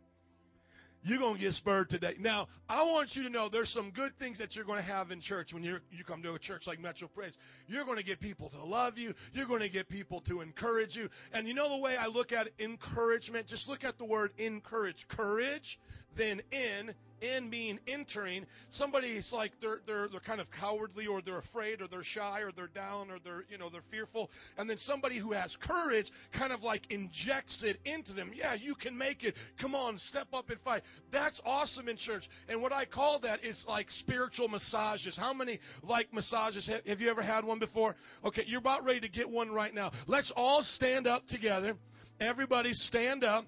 You're 1.06 1.18
going 1.18 1.36
to 1.36 1.40
get 1.40 1.54
spurred 1.54 1.88
today. 1.88 2.16
Now, 2.18 2.48
I 2.68 2.82
want 2.82 3.14
you 3.14 3.22
to 3.22 3.30
know 3.30 3.48
there's 3.48 3.70
some 3.70 3.90
good 3.90 4.18
things 4.18 4.38
that 4.38 4.56
you're 4.56 4.64
going 4.64 4.80
to 4.80 4.84
have 4.84 5.12
in 5.12 5.20
church 5.20 5.54
when 5.54 5.62
you 5.62 5.78
you 5.92 6.02
come 6.02 6.20
to 6.24 6.34
a 6.34 6.38
church 6.38 6.66
like 6.66 6.80
Metro 6.80 7.06
Praise. 7.06 7.38
You're 7.68 7.84
going 7.84 7.98
to 7.98 8.02
get 8.02 8.18
people 8.18 8.48
to 8.48 8.64
love 8.64 8.98
you. 8.98 9.14
You're 9.32 9.46
going 9.46 9.60
to 9.60 9.68
get 9.68 9.88
people 9.88 10.20
to 10.22 10.40
encourage 10.40 10.96
you. 10.96 11.08
And 11.32 11.46
you 11.46 11.54
know 11.54 11.68
the 11.68 11.76
way 11.76 11.96
I 11.96 12.08
look 12.08 12.32
at 12.32 12.48
encouragement? 12.58 13.46
Just 13.46 13.68
look 13.68 13.84
at 13.84 13.98
the 13.98 14.04
word 14.04 14.32
encourage. 14.36 15.06
Courage, 15.06 15.78
then 16.16 16.42
in, 16.50 16.92
in 17.20 17.48
being 17.48 17.78
entering 17.86 18.46
somebody's 18.70 19.32
like 19.32 19.52
they're 19.60 19.80
they're 19.86 20.08
they're 20.08 20.20
kind 20.20 20.40
of 20.40 20.50
cowardly 20.50 21.06
or 21.06 21.20
they're 21.20 21.38
afraid 21.38 21.80
or 21.80 21.86
they're 21.86 22.02
shy 22.02 22.40
or 22.40 22.52
they're 22.52 22.66
down 22.68 23.10
or 23.10 23.18
they're 23.18 23.44
you 23.50 23.58
know 23.58 23.68
they're 23.68 23.82
fearful. 23.82 24.30
And 24.58 24.68
then 24.68 24.78
somebody 24.78 25.16
who 25.16 25.32
has 25.32 25.56
courage 25.56 26.12
kind 26.32 26.52
of 26.52 26.62
like 26.62 26.82
injects 26.90 27.62
it 27.62 27.80
into 27.84 28.12
them. 28.12 28.30
Yeah 28.34 28.54
you 28.54 28.74
can 28.74 28.96
make 28.96 29.24
it. 29.24 29.36
Come 29.58 29.74
on 29.74 29.96
step 29.98 30.28
up 30.32 30.50
and 30.50 30.60
fight. 30.60 30.82
That's 31.10 31.40
awesome 31.44 31.88
in 31.88 31.96
church. 31.96 32.28
And 32.48 32.60
what 32.60 32.72
i 32.72 32.84
call 32.84 33.18
that 33.20 33.44
is 33.44 33.66
like 33.66 33.90
spiritual 33.90 34.48
massages. 34.48 35.16
How 35.16 35.32
many 35.32 35.58
like 35.82 36.12
massages? 36.12 36.66
Have, 36.66 36.86
have 36.86 37.00
you 37.00 37.10
ever 37.10 37.22
had 37.22 37.44
one 37.44 37.58
before? 37.58 37.96
Okay 38.24 38.44
you're 38.46 38.60
about 38.60 38.84
ready 38.84 39.00
to 39.00 39.08
get 39.08 39.28
one 39.28 39.50
right 39.50 39.74
now. 39.74 39.90
Let's 40.06 40.30
all 40.30 40.62
stand 40.62 41.06
up 41.06 41.26
together. 41.26 41.76
Everybody 42.20 42.72
stand 42.72 43.24
up 43.24 43.46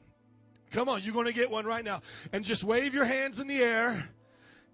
Come 0.73 0.89
on, 0.89 1.03
you're 1.03 1.15
going 1.15 1.27
to 1.27 1.33
get 1.33 1.51
one 1.51 1.65
right 1.65 1.85
now. 1.85 2.03
And 2.33 2.45
just 2.45 2.65
wave 2.65 2.95
your 2.95 3.05
hands 3.05 3.41
in 3.41 3.47
the 3.47 3.59
air 3.59 4.09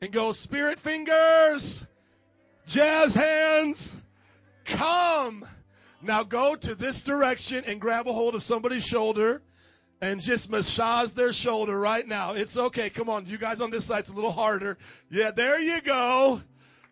and 0.00 0.12
go, 0.12 0.32
Spirit 0.32 0.78
fingers, 0.78 1.84
jazz 2.66 3.14
hands, 3.14 3.96
come. 4.64 5.44
Now 6.02 6.22
go 6.22 6.54
to 6.56 6.74
this 6.74 7.02
direction 7.02 7.64
and 7.66 7.80
grab 7.80 8.06
a 8.08 8.12
hold 8.12 8.34
of 8.34 8.42
somebody's 8.42 8.84
shoulder 8.84 9.42
and 10.00 10.20
just 10.20 10.50
massage 10.50 11.12
their 11.12 11.32
shoulder 11.32 11.78
right 11.78 12.06
now. 12.06 12.34
It's 12.34 12.56
okay. 12.56 12.90
Come 12.90 13.08
on, 13.08 13.26
you 13.26 13.38
guys 13.38 13.60
on 13.60 13.70
this 13.70 13.86
side, 13.86 14.00
it's 14.00 14.10
a 14.10 14.14
little 14.14 14.32
harder. 14.32 14.76
Yeah, 15.10 15.30
there 15.30 15.60
you 15.60 15.80
go. 15.80 16.42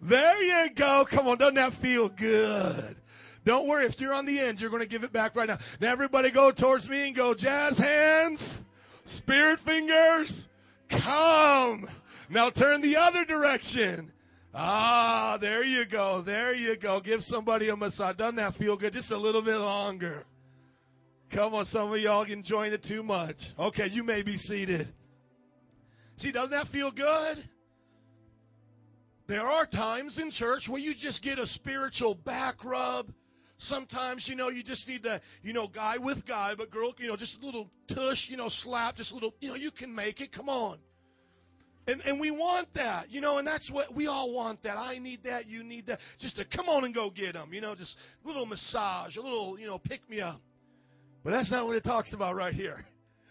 There 0.00 0.42
you 0.42 0.70
go. 0.70 1.04
Come 1.08 1.28
on, 1.28 1.38
doesn't 1.38 1.56
that 1.56 1.74
feel 1.74 2.08
good? 2.08 2.96
Don't 3.44 3.66
worry, 3.66 3.84
if 3.86 4.00
you're 4.00 4.14
on 4.14 4.24
the 4.24 4.38
end, 4.38 4.60
you're 4.60 4.70
going 4.70 4.82
to 4.82 4.88
give 4.88 5.04
it 5.04 5.12
back 5.12 5.36
right 5.36 5.48
now. 5.48 5.58
Now, 5.80 5.90
everybody 5.90 6.30
go 6.30 6.50
towards 6.50 6.88
me 6.88 7.08
and 7.08 7.14
go, 7.14 7.34
jazz 7.34 7.76
hands. 7.76 8.60
Spirit 9.04 9.60
fingers, 9.60 10.48
come. 10.88 11.86
Now 12.28 12.50
turn 12.50 12.80
the 12.80 12.96
other 12.96 13.24
direction. 13.24 14.12
Ah, 14.54 15.38
there 15.40 15.64
you 15.64 15.84
go. 15.84 16.20
There 16.20 16.54
you 16.54 16.76
go. 16.76 17.00
Give 17.00 17.22
somebody 17.22 17.68
a 17.70 17.76
massage. 17.76 18.16
Doesn't 18.16 18.36
that 18.36 18.54
feel 18.54 18.76
good? 18.76 18.92
Just 18.92 19.10
a 19.10 19.16
little 19.16 19.42
bit 19.42 19.56
longer. 19.56 20.24
Come 21.30 21.54
on, 21.54 21.64
some 21.64 21.90
of 21.90 21.98
y'all 21.98 22.24
enjoying 22.24 22.74
it 22.74 22.82
too 22.82 23.02
much. 23.02 23.54
Okay, 23.58 23.86
you 23.86 24.04
may 24.04 24.22
be 24.22 24.36
seated. 24.36 24.92
See, 26.16 26.30
doesn't 26.30 26.50
that 26.50 26.68
feel 26.68 26.90
good? 26.90 27.48
There 29.26 29.46
are 29.46 29.64
times 29.64 30.18
in 30.18 30.30
church 30.30 30.68
where 30.68 30.80
you 30.80 30.94
just 30.94 31.22
get 31.22 31.38
a 31.38 31.46
spiritual 31.46 32.14
back 32.14 32.64
rub 32.64 33.10
Sometimes, 33.62 34.26
you 34.26 34.34
know, 34.34 34.48
you 34.48 34.60
just 34.60 34.88
need 34.88 35.04
to, 35.04 35.20
you 35.44 35.52
know, 35.52 35.68
guy 35.68 35.96
with 35.96 36.26
guy, 36.26 36.52
but 36.56 36.68
girl, 36.68 36.92
you 36.98 37.06
know, 37.06 37.14
just 37.14 37.40
a 37.40 37.46
little 37.46 37.70
tush, 37.86 38.28
you 38.28 38.36
know, 38.36 38.48
slap, 38.48 38.96
just 38.96 39.12
a 39.12 39.14
little, 39.14 39.34
you 39.40 39.48
know, 39.48 39.54
you 39.54 39.70
can 39.70 39.94
make 39.94 40.20
it. 40.20 40.32
Come 40.32 40.48
on. 40.48 40.78
And, 41.86 42.02
and 42.04 42.18
we 42.18 42.32
want 42.32 42.74
that, 42.74 43.08
you 43.08 43.20
know, 43.20 43.38
and 43.38 43.46
that's 43.46 43.70
what 43.70 43.94
we 43.94 44.08
all 44.08 44.32
want 44.32 44.62
that. 44.62 44.76
I 44.76 44.98
need 44.98 45.22
that, 45.22 45.46
you 45.46 45.62
need 45.62 45.86
that. 45.86 46.00
Just 46.18 46.36
to 46.36 46.44
come 46.44 46.68
on 46.68 46.84
and 46.84 46.92
go 46.92 47.08
get 47.08 47.34
them, 47.34 47.54
you 47.54 47.60
know, 47.60 47.76
just 47.76 47.98
a 48.24 48.26
little 48.26 48.46
massage, 48.46 49.16
a 49.16 49.22
little, 49.22 49.56
you 49.56 49.66
know, 49.68 49.78
pick 49.78 50.08
me 50.10 50.20
up. 50.20 50.40
But 51.22 51.30
that's 51.30 51.52
not 51.52 51.64
what 51.64 51.76
it 51.76 51.84
talks 51.84 52.14
about 52.14 52.34
right 52.34 52.54
here. 52.54 52.84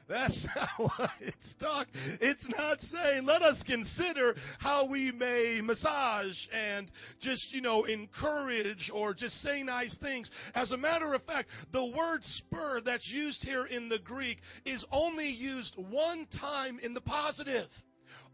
That's 0.08 0.46
what 0.78 1.12
it's 1.20 1.54
talking. 1.54 1.94
It's 2.20 2.50
not 2.50 2.82
saying, 2.82 3.26
let 3.26 3.42
us 3.42 3.64
consider 3.64 4.36
how 4.60 4.86
we 4.86 5.12
may 5.12 5.62
massage 5.62 6.48
and 6.54 6.92
just, 7.20 7.54
you 7.54 7.62
know, 7.62 7.84
encourage 7.84 8.90
or 8.94 9.14
just 9.14 9.42
say 9.42 9.64
nice 9.64 9.98
things. 9.98 10.32
As 10.56 10.72
a 10.72 10.78
matter 10.78 11.14
of 11.14 11.24
fact, 11.24 11.50
the 11.72 11.86
word 11.86 12.24
spur 12.24 12.82
that's 12.82 13.12
used 13.12 13.44
here 13.44 13.66
in 13.66 13.90
the 13.90 14.00
Greek 14.00 14.40
is 14.66 14.86
only 14.92 15.30
used 15.30 15.76
one 15.78 16.26
time 16.28 16.80
in 16.82 16.94
the 16.94 17.02
positive. 17.02 17.70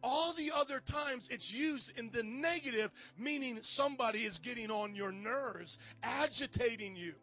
All 0.03 0.33
the 0.33 0.51
other 0.55 0.79
times 0.79 1.27
it's 1.31 1.53
used 1.53 1.97
in 1.97 2.09
the 2.11 2.23
negative, 2.23 2.91
meaning 3.17 3.59
somebody 3.61 4.19
is 4.25 4.39
getting 4.39 4.69
on 4.69 4.95
your 4.95 5.11
nerves, 5.11 5.79
agitating 6.03 6.95
you. 6.95 7.13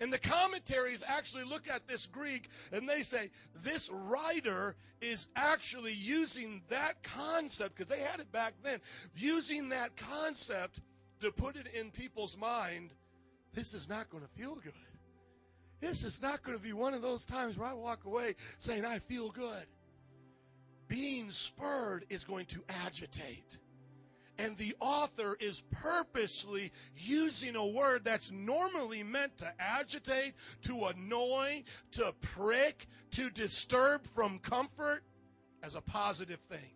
And 0.00 0.12
the 0.12 0.18
commentaries 0.18 1.02
actually 1.06 1.44
look 1.44 1.68
at 1.68 1.88
this 1.88 2.06
Greek 2.06 2.48
and 2.72 2.88
they 2.88 3.02
say 3.02 3.30
this 3.62 3.90
writer 3.92 4.76
is 5.00 5.28
actually 5.34 5.92
using 5.92 6.62
that 6.68 7.02
concept, 7.02 7.76
because 7.76 7.88
they 7.88 8.00
had 8.00 8.20
it 8.20 8.30
back 8.30 8.54
then, 8.62 8.80
using 9.16 9.68
that 9.70 9.96
concept 9.96 10.80
to 11.20 11.32
put 11.32 11.56
it 11.56 11.66
in 11.74 11.90
people's 11.90 12.36
mind. 12.36 12.94
This 13.54 13.74
is 13.74 13.88
not 13.88 14.08
going 14.10 14.22
to 14.22 14.30
feel 14.30 14.54
good. 14.54 14.72
This 15.80 16.04
is 16.04 16.20
not 16.22 16.42
going 16.42 16.56
to 16.56 16.62
be 16.62 16.72
one 16.72 16.94
of 16.94 17.02
those 17.02 17.24
times 17.24 17.56
where 17.56 17.68
I 17.68 17.72
walk 17.72 18.04
away 18.04 18.34
saying, 18.58 18.84
I 18.84 18.98
feel 18.98 19.30
good. 19.30 19.66
Being 20.88 21.30
spurred 21.30 22.04
is 22.08 22.24
going 22.24 22.46
to 22.46 22.62
agitate. 22.84 23.58
And 24.38 24.56
the 24.56 24.74
author 24.78 25.36
is 25.40 25.62
purposely 25.72 26.70
using 26.96 27.56
a 27.56 27.66
word 27.66 28.04
that's 28.04 28.30
normally 28.30 29.02
meant 29.02 29.36
to 29.38 29.52
agitate, 29.58 30.34
to 30.62 30.86
annoy, 30.86 31.64
to 31.92 32.14
prick, 32.20 32.86
to 33.12 33.30
disturb 33.30 34.06
from 34.06 34.38
comfort 34.38 35.02
as 35.62 35.74
a 35.74 35.80
positive 35.80 36.38
thing. 36.48 36.70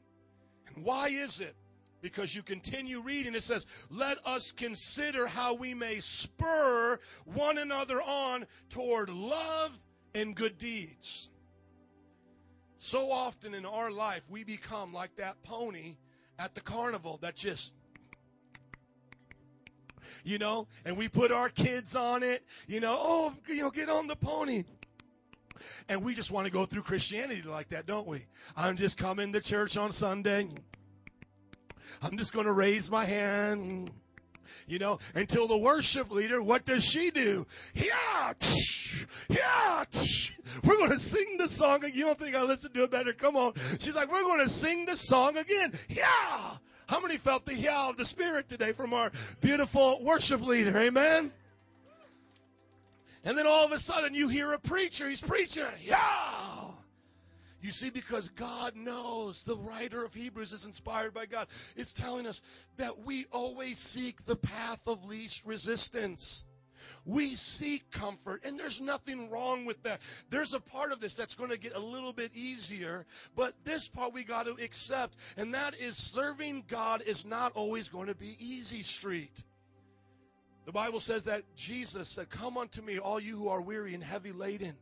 And 0.66 0.84
why 0.84 1.08
is 1.08 1.40
it? 1.40 1.54
Because 2.00 2.34
you 2.34 2.42
continue 2.42 3.00
reading, 3.00 3.36
it 3.36 3.44
says, 3.44 3.66
Let 3.88 4.18
us 4.26 4.50
consider 4.50 5.28
how 5.28 5.54
we 5.54 5.72
may 5.72 6.00
spur 6.00 6.98
one 7.24 7.58
another 7.58 8.02
on 8.02 8.46
toward 8.70 9.08
love 9.08 9.80
and 10.12 10.34
good 10.34 10.58
deeds. 10.58 11.30
So 12.78 13.12
often 13.12 13.54
in 13.54 13.64
our 13.64 13.92
life, 13.92 14.22
we 14.28 14.42
become 14.42 14.92
like 14.92 15.14
that 15.14 15.40
pony 15.44 15.94
at 16.42 16.54
the 16.56 16.60
carnival 16.60 17.18
that 17.22 17.36
just 17.36 17.72
you 20.24 20.38
know, 20.38 20.68
and 20.84 20.96
we 20.96 21.08
put 21.08 21.32
our 21.32 21.48
kids 21.48 21.96
on 21.96 22.22
it, 22.22 22.44
you 22.68 22.78
know, 22.78 22.96
oh, 22.98 23.34
you 23.48 23.56
know, 23.56 23.70
get 23.70 23.88
on 23.88 24.06
the 24.06 24.14
pony. 24.14 24.62
And 25.88 26.04
we 26.04 26.14
just 26.14 26.30
want 26.30 26.46
to 26.46 26.52
go 26.52 26.64
through 26.64 26.82
Christianity 26.82 27.42
like 27.42 27.68
that, 27.70 27.86
don't 27.86 28.06
we? 28.06 28.26
I'm 28.56 28.76
just 28.76 28.96
coming 28.96 29.32
to 29.32 29.40
church 29.40 29.76
on 29.76 29.90
Sunday. 29.90 30.48
I'm 32.02 32.16
just 32.16 32.32
going 32.32 32.46
to 32.46 32.52
raise 32.52 32.88
my 32.88 33.04
hand. 33.04 33.90
You 34.72 34.78
know, 34.78 34.98
until 35.14 35.46
the 35.46 35.58
worship 35.58 36.10
leader, 36.10 36.42
what 36.42 36.64
does 36.64 36.82
she 36.82 37.10
do? 37.10 37.46
Yeah, 37.74 38.32
yeah. 39.28 39.84
We're 40.64 40.78
going 40.78 40.92
to 40.92 40.98
sing 40.98 41.36
the 41.36 41.46
song. 41.46 41.84
You 41.92 42.06
don't 42.06 42.18
think 42.18 42.34
I 42.34 42.42
listen 42.42 42.72
to 42.72 42.84
it 42.84 42.90
better? 42.90 43.12
Come 43.12 43.36
on. 43.36 43.52
She's 43.78 43.94
like, 43.94 44.10
we're 44.10 44.22
going 44.22 44.40
to 44.40 44.48
sing 44.48 44.86
the 44.86 44.96
song 44.96 45.36
again. 45.36 45.74
Yeah. 45.90 46.56
How 46.86 47.00
many 47.00 47.18
felt 47.18 47.44
the 47.44 47.54
yeah 47.54 47.90
of 47.90 47.98
the 47.98 48.06
Spirit 48.06 48.48
today 48.48 48.72
from 48.72 48.94
our 48.94 49.12
beautiful 49.42 50.02
worship 50.02 50.40
leader? 50.40 50.78
Amen. 50.78 51.30
And 53.24 53.36
then 53.36 53.46
all 53.46 53.66
of 53.66 53.72
a 53.72 53.78
sudden 53.78 54.14
you 54.14 54.28
hear 54.28 54.54
a 54.54 54.58
preacher, 54.58 55.06
he's 55.06 55.20
preaching, 55.20 55.64
yeah. 55.84 56.00
You 57.62 57.70
see, 57.70 57.90
because 57.90 58.28
God 58.28 58.74
knows, 58.74 59.44
the 59.44 59.56
writer 59.56 60.04
of 60.04 60.12
Hebrews 60.12 60.52
is 60.52 60.64
inspired 60.64 61.14
by 61.14 61.26
God. 61.26 61.46
It's 61.76 61.92
telling 61.92 62.26
us 62.26 62.42
that 62.76 63.04
we 63.04 63.26
always 63.32 63.78
seek 63.78 64.24
the 64.26 64.34
path 64.34 64.80
of 64.88 65.06
least 65.06 65.46
resistance. 65.46 66.44
We 67.04 67.36
seek 67.36 67.88
comfort, 67.92 68.44
and 68.44 68.58
there's 68.58 68.80
nothing 68.80 69.30
wrong 69.30 69.64
with 69.64 69.80
that. 69.84 70.00
There's 70.28 70.54
a 70.54 70.60
part 70.60 70.90
of 70.90 70.98
this 70.98 71.14
that's 71.14 71.36
going 71.36 71.50
to 71.50 71.56
get 71.56 71.76
a 71.76 71.80
little 71.80 72.12
bit 72.12 72.32
easier, 72.34 73.06
but 73.36 73.54
this 73.62 73.86
part 73.86 74.12
we 74.12 74.24
got 74.24 74.46
to 74.46 74.52
accept, 74.62 75.16
and 75.36 75.54
that 75.54 75.76
is 75.78 75.96
serving 75.96 76.64
God 76.66 77.02
is 77.02 77.24
not 77.24 77.52
always 77.54 77.88
going 77.88 78.08
to 78.08 78.14
be 78.16 78.36
easy 78.40 78.82
street. 78.82 79.44
The 80.64 80.72
Bible 80.72 81.00
says 81.00 81.24
that 81.24 81.42
Jesus 81.54 82.08
said, 82.08 82.28
Come 82.28 82.58
unto 82.58 82.82
me, 82.82 82.98
all 82.98 83.20
you 83.20 83.36
who 83.36 83.48
are 83.48 83.60
weary 83.60 83.94
and 83.94 84.02
heavy 84.02 84.32
laden. 84.32 84.74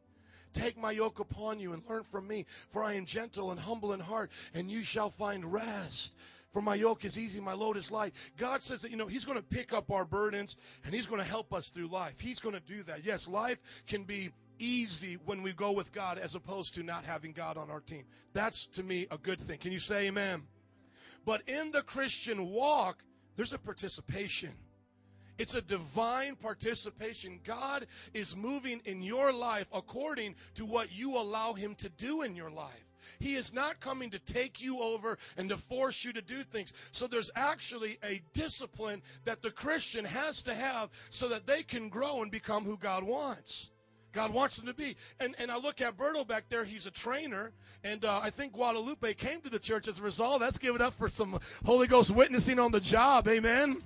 Take 0.52 0.76
my 0.76 0.92
yoke 0.92 1.20
upon 1.20 1.58
you 1.58 1.72
and 1.72 1.82
learn 1.88 2.02
from 2.02 2.26
me, 2.26 2.46
for 2.70 2.82
I 2.82 2.94
am 2.94 3.04
gentle 3.04 3.50
and 3.50 3.60
humble 3.60 3.92
in 3.92 4.00
heart, 4.00 4.30
and 4.54 4.70
you 4.70 4.82
shall 4.82 5.10
find 5.10 5.52
rest. 5.52 6.14
For 6.52 6.60
my 6.60 6.74
yoke 6.74 7.04
is 7.04 7.16
easy, 7.16 7.40
my 7.40 7.52
load 7.52 7.76
is 7.76 7.92
light. 7.92 8.12
God 8.36 8.62
says 8.62 8.82
that, 8.82 8.90
you 8.90 8.96
know, 8.96 9.06
He's 9.06 9.24
going 9.24 9.38
to 9.38 9.44
pick 9.44 9.72
up 9.72 9.90
our 9.92 10.04
burdens 10.04 10.56
and 10.84 10.92
He's 10.92 11.06
going 11.06 11.20
to 11.20 11.26
help 11.26 11.54
us 11.54 11.70
through 11.70 11.86
life. 11.86 12.18
He's 12.18 12.40
going 12.40 12.56
to 12.56 12.60
do 12.60 12.82
that. 12.84 13.04
Yes, 13.04 13.28
life 13.28 13.58
can 13.86 14.02
be 14.02 14.30
easy 14.58 15.16
when 15.24 15.42
we 15.42 15.52
go 15.52 15.70
with 15.70 15.92
God 15.92 16.18
as 16.18 16.34
opposed 16.34 16.74
to 16.74 16.82
not 16.82 17.04
having 17.04 17.32
God 17.32 17.56
on 17.56 17.70
our 17.70 17.80
team. 17.80 18.04
That's 18.32 18.66
to 18.68 18.82
me 18.82 19.06
a 19.10 19.18
good 19.18 19.40
thing. 19.40 19.58
Can 19.58 19.70
you 19.70 19.78
say 19.78 20.08
amen? 20.08 20.42
But 21.24 21.42
in 21.48 21.70
the 21.70 21.82
Christian 21.82 22.48
walk, 22.48 23.04
there's 23.36 23.52
a 23.52 23.58
participation. 23.58 24.50
It's 25.40 25.54
a 25.54 25.62
divine 25.62 26.36
participation. 26.36 27.40
God 27.44 27.86
is 28.12 28.36
moving 28.36 28.82
in 28.84 29.02
your 29.02 29.32
life 29.32 29.66
according 29.72 30.34
to 30.56 30.66
what 30.66 30.92
you 30.92 31.16
allow 31.16 31.54
Him 31.54 31.74
to 31.76 31.88
do 31.88 32.20
in 32.20 32.36
your 32.36 32.50
life. 32.50 32.84
He 33.20 33.36
is 33.36 33.54
not 33.54 33.80
coming 33.80 34.10
to 34.10 34.18
take 34.18 34.60
you 34.60 34.80
over 34.80 35.16
and 35.38 35.48
to 35.48 35.56
force 35.56 36.04
you 36.04 36.12
to 36.12 36.20
do 36.20 36.42
things. 36.42 36.74
So 36.90 37.06
there's 37.06 37.30
actually 37.36 37.98
a 38.04 38.20
discipline 38.34 39.00
that 39.24 39.40
the 39.40 39.50
Christian 39.50 40.04
has 40.04 40.42
to 40.42 40.54
have 40.54 40.90
so 41.08 41.26
that 41.28 41.46
they 41.46 41.62
can 41.62 41.88
grow 41.88 42.20
and 42.20 42.30
become 42.30 42.66
who 42.66 42.76
God 42.76 43.02
wants. 43.02 43.70
God 44.12 44.34
wants 44.34 44.58
them 44.58 44.66
to 44.66 44.74
be. 44.74 44.94
And, 45.20 45.34
and 45.38 45.50
I 45.50 45.56
look 45.56 45.80
at 45.80 45.96
Berto 45.96 46.28
back 46.28 46.50
there. 46.50 46.66
He's 46.66 46.84
a 46.84 46.90
trainer. 46.90 47.52
And 47.82 48.04
uh, 48.04 48.20
I 48.22 48.28
think 48.28 48.52
Guadalupe 48.52 49.14
came 49.14 49.40
to 49.40 49.48
the 49.48 49.58
church 49.58 49.88
as 49.88 50.00
a 50.00 50.02
result. 50.02 50.42
Let's 50.42 50.58
give 50.58 50.74
it 50.74 50.82
up 50.82 50.92
for 50.92 51.08
some 51.08 51.40
Holy 51.64 51.86
Ghost 51.86 52.10
witnessing 52.10 52.58
on 52.58 52.72
the 52.72 52.80
job. 52.80 53.26
Amen. 53.26 53.80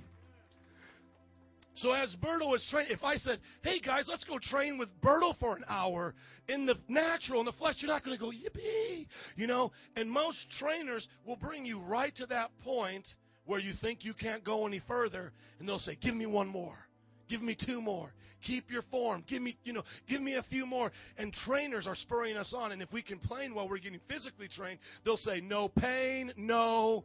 So 1.75 1.91
as 1.91 2.15
Berto 2.15 2.49
was 2.49 2.65
training, 2.65 2.93
if 2.93 3.03
I 3.03 3.17
said, 3.17 3.41
"Hey 3.61 3.79
guys, 3.79 4.07
let's 4.07 4.23
go 4.23 4.39
train 4.39 4.77
with 4.77 4.99
Berto 5.01 5.35
for 5.35 5.57
an 5.57 5.65
hour 5.67 6.15
in 6.47 6.65
the 6.65 6.79
natural, 6.87 7.41
in 7.41 7.45
the 7.45 7.51
flesh," 7.51 7.81
you're 7.81 7.91
not 7.91 8.03
going 8.03 8.17
to 8.17 8.23
go 8.23 8.31
yippee, 8.31 9.07
you 9.35 9.45
know. 9.45 9.73
And 9.97 10.09
most 10.09 10.49
trainers 10.49 11.09
will 11.25 11.35
bring 11.35 11.65
you 11.65 11.79
right 11.79 12.15
to 12.15 12.25
that 12.27 12.57
point 12.61 13.17
where 13.43 13.59
you 13.59 13.73
think 13.73 14.05
you 14.05 14.13
can't 14.13 14.43
go 14.43 14.65
any 14.65 14.79
further, 14.79 15.33
and 15.59 15.67
they'll 15.67 15.77
say, 15.77 15.95
"Give 15.95 16.15
me 16.15 16.25
one 16.25 16.47
more, 16.47 16.87
give 17.27 17.41
me 17.41 17.55
two 17.55 17.81
more, 17.81 18.13
keep 18.41 18.71
your 18.71 18.81
form, 18.81 19.25
give 19.27 19.41
me, 19.41 19.57
you 19.65 19.73
know, 19.73 19.83
give 20.07 20.21
me 20.21 20.35
a 20.35 20.43
few 20.43 20.65
more." 20.65 20.93
And 21.17 21.33
trainers 21.33 21.87
are 21.87 21.95
spurring 21.95 22.37
us 22.37 22.53
on, 22.53 22.71
and 22.71 22.81
if 22.81 22.93
we 22.93 23.01
complain 23.01 23.53
while 23.53 23.67
we're 23.67 23.79
getting 23.79 23.99
physically 24.07 24.47
trained, 24.47 24.79
they'll 25.03 25.17
say, 25.17 25.41
"No 25.41 25.67
pain, 25.67 26.31
no." 26.37 27.03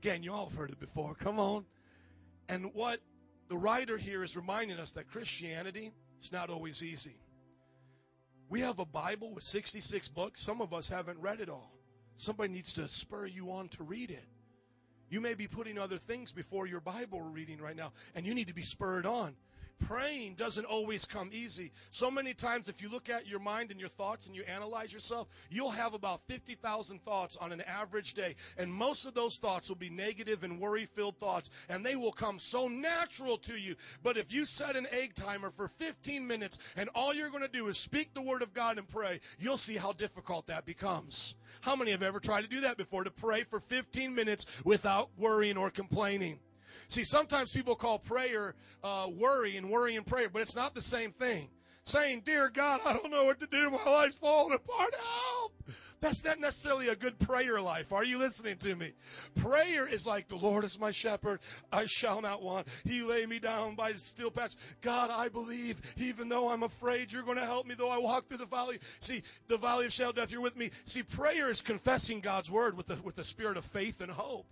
Again, 0.00 0.24
you 0.24 0.32
all 0.32 0.48
have 0.48 0.58
heard 0.58 0.70
it 0.70 0.80
before. 0.80 1.14
Come 1.14 1.38
on. 1.38 1.64
And 2.48 2.74
what 2.74 3.00
the 3.48 3.56
writer 3.56 3.96
here 3.96 4.22
is 4.22 4.36
reminding 4.36 4.78
us 4.78 4.92
that 4.92 5.10
Christianity 5.10 5.92
is 6.20 6.32
not 6.32 6.50
always 6.50 6.82
easy. 6.82 7.16
We 8.48 8.60
have 8.60 8.78
a 8.78 8.84
Bible 8.84 9.32
with 9.34 9.44
66 9.44 10.08
books. 10.08 10.40
Some 10.40 10.60
of 10.60 10.72
us 10.72 10.88
haven't 10.88 11.18
read 11.20 11.40
it 11.40 11.48
all. 11.48 11.72
Somebody 12.16 12.52
needs 12.52 12.72
to 12.74 12.88
spur 12.88 13.26
you 13.26 13.50
on 13.52 13.68
to 13.70 13.82
read 13.82 14.10
it. 14.10 14.24
You 15.10 15.20
may 15.20 15.34
be 15.34 15.46
putting 15.46 15.78
other 15.78 15.98
things 15.98 16.32
before 16.32 16.66
your 16.66 16.80
Bible 16.80 17.20
reading 17.20 17.60
right 17.60 17.76
now, 17.76 17.92
and 18.14 18.26
you 18.26 18.34
need 18.34 18.48
to 18.48 18.54
be 18.54 18.62
spurred 18.62 19.06
on 19.06 19.34
praying 19.80 20.34
doesn't 20.34 20.64
always 20.64 21.04
come 21.04 21.30
easy. 21.32 21.72
So 21.90 22.10
many 22.10 22.34
times, 22.34 22.68
if 22.68 22.82
you 22.82 22.88
look 22.88 23.08
at 23.08 23.26
your 23.26 23.40
mind 23.40 23.70
and 23.70 23.80
your 23.80 23.88
thoughts 23.88 24.26
and 24.26 24.34
you 24.34 24.42
analyze 24.42 24.92
yourself, 24.92 25.28
you'll 25.50 25.70
have 25.70 25.94
about 25.94 26.20
50,000 26.26 27.02
thoughts 27.04 27.36
on 27.36 27.52
an 27.52 27.60
average 27.62 28.14
day. 28.14 28.36
And 28.56 28.72
most 28.72 29.06
of 29.06 29.14
those 29.14 29.38
thoughts 29.38 29.68
will 29.68 29.76
be 29.76 29.90
negative 29.90 30.44
and 30.44 30.60
worry 30.60 30.86
filled 30.86 31.18
thoughts, 31.18 31.50
and 31.68 31.84
they 31.84 31.96
will 31.96 32.12
come 32.12 32.38
so 32.38 32.68
natural 32.68 33.36
to 33.38 33.56
you. 33.56 33.76
But 34.02 34.16
if 34.16 34.32
you 34.32 34.44
set 34.44 34.76
an 34.76 34.86
egg 34.90 35.14
timer 35.14 35.50
for 35.50 35.68
15 35.68 36.26
minutes 36.26 36.58
and 36.76 36.88
all 36.94 37.14
you're 37.14 37.30
going 37.30 37.42
to 37.42 37.48
do 37.48 37.68
is 37.68 37.78
speak 37.78 38.14
the 38.14 38.22
word 38.22 38.42
of 38.42 38.54
God 38.54 38.78
and 38.78 38.88
pray, 38.88 39.20
you'll 39.38 39.56
see 39.56 39.76
how 39.76 39.92
difficult 39.92 40.46
that 40.46 40.66
becomes. 40.66 41.36
How 41.60 41.76
many 41.76 41.90
have 41.90 42.02
ever 42.02 42.20
tried 42.20 42.42
to 42.42 42.48
do 42.48 42.60
that 42.60 42.76
before? 42.76 43.04
To 43.04 43.10
pray 43.10 43.44
for 43.44 43.60
15 43.60 44.14
minutes 44.14 44.46
without 44.64 45.10
worrying 45.16 45.56
or 45.56 45.70
complaining? 45.70 46.38
See, 46.88 47.04
sometimes 47.04 47.50
people 47.50 47.74
call 47.74 47.98
prayer 47.98 48.54
uh, 48.82 49.08
worry 49.12 49.56
and 49.56 49.68
worry 49.70 49.96
and 49.96 50.06
prayer, 50.06 50.28
but 50.28 50.42
it's 50.42 50.56
not 50.56 50.74
the 50.74 50.82
same 50.82 51.12
thing. 51.12 51.48
Saying, 51.84 52.22
Dear 52.24 52.50
God, 52.50 52.80
I 52.84 52.92
don't 52.92 53.10
know 53.10 53.24
what 53.24 53.40
to 53.40 53.46
do. 53.46 53.70
My 53.70 53.82
life's 53.84 54.16
falling 54.16 54.54
apart. 54.54 54.94
Help! 54.94 55.52
That's 56.00 56.22
not 56.22 56.38
necessarily 56.38 56.88
a 56.88 56.96
good 56.96 57.18
prayer 57.18 57.60
life. 57.60 57.92
Are 57.92 58.04
you 58.04 58.18
listening 58.18 58.56
to 58.58 58.76
me? 58.76 58.92
Prayer 59.34 59.88
is 59.88 60.06
like, 60.06 60.28
The 60.28 60.36
Lord 60.36 60.64
is 60.64 60.78
my 60.78 60.90
shepherd. 60.90 61.40
I 61.72 61.86
shall 61.86 62.20
not 62.20 62.42
want. 62.42 62.68
He 62.84 63.02
lay 63.02 63.26
me 63.26 63.38
down 63.38 63.74
by 63.74 63.94
still 63.94 64.30
patch. 64.30 64.54
God, 64.80 65.10
I 65.10 65.28
believe, 65.28 65.80
even 65.96 66.28
though 66.28 66.50
I'm 66.50 66.62
afraid, 66.62 67.12
you're 67.12 67.22
going 67.22 67.38
to 67.38 67.44
help 67.44 67.66
me, 67.66 67.74
though 67.74 67.90
I 67.90 67.98
walk 67.98 68.26
through 68.26 68.38
the 68.38 68.46
valley. 68.46 68.78
See, 69.00 69.22
the 69.48 69.58
valley 69.58 69.86
of 69.86 69.92
shadow 69.92 70.12
death, 70.12 70.30
you're 70.30 70.40
with 70.40 70.56
me. 70.56 70.70
See, 70.84 71.02
prayer 71.02 71.50
is 71.50 71.60
confessing 71.60 72.20
God's 72.20 72.50
word 72.50 72.76
with 72.76 72.86
the, 72.86 73.00
with 73.02 73.16
the 73.16 73.24
spirit 73.24 73.56
of 73.56 73.64
faith 73.64 74.00
and 74.00 74.10
hope. 74.10 74.46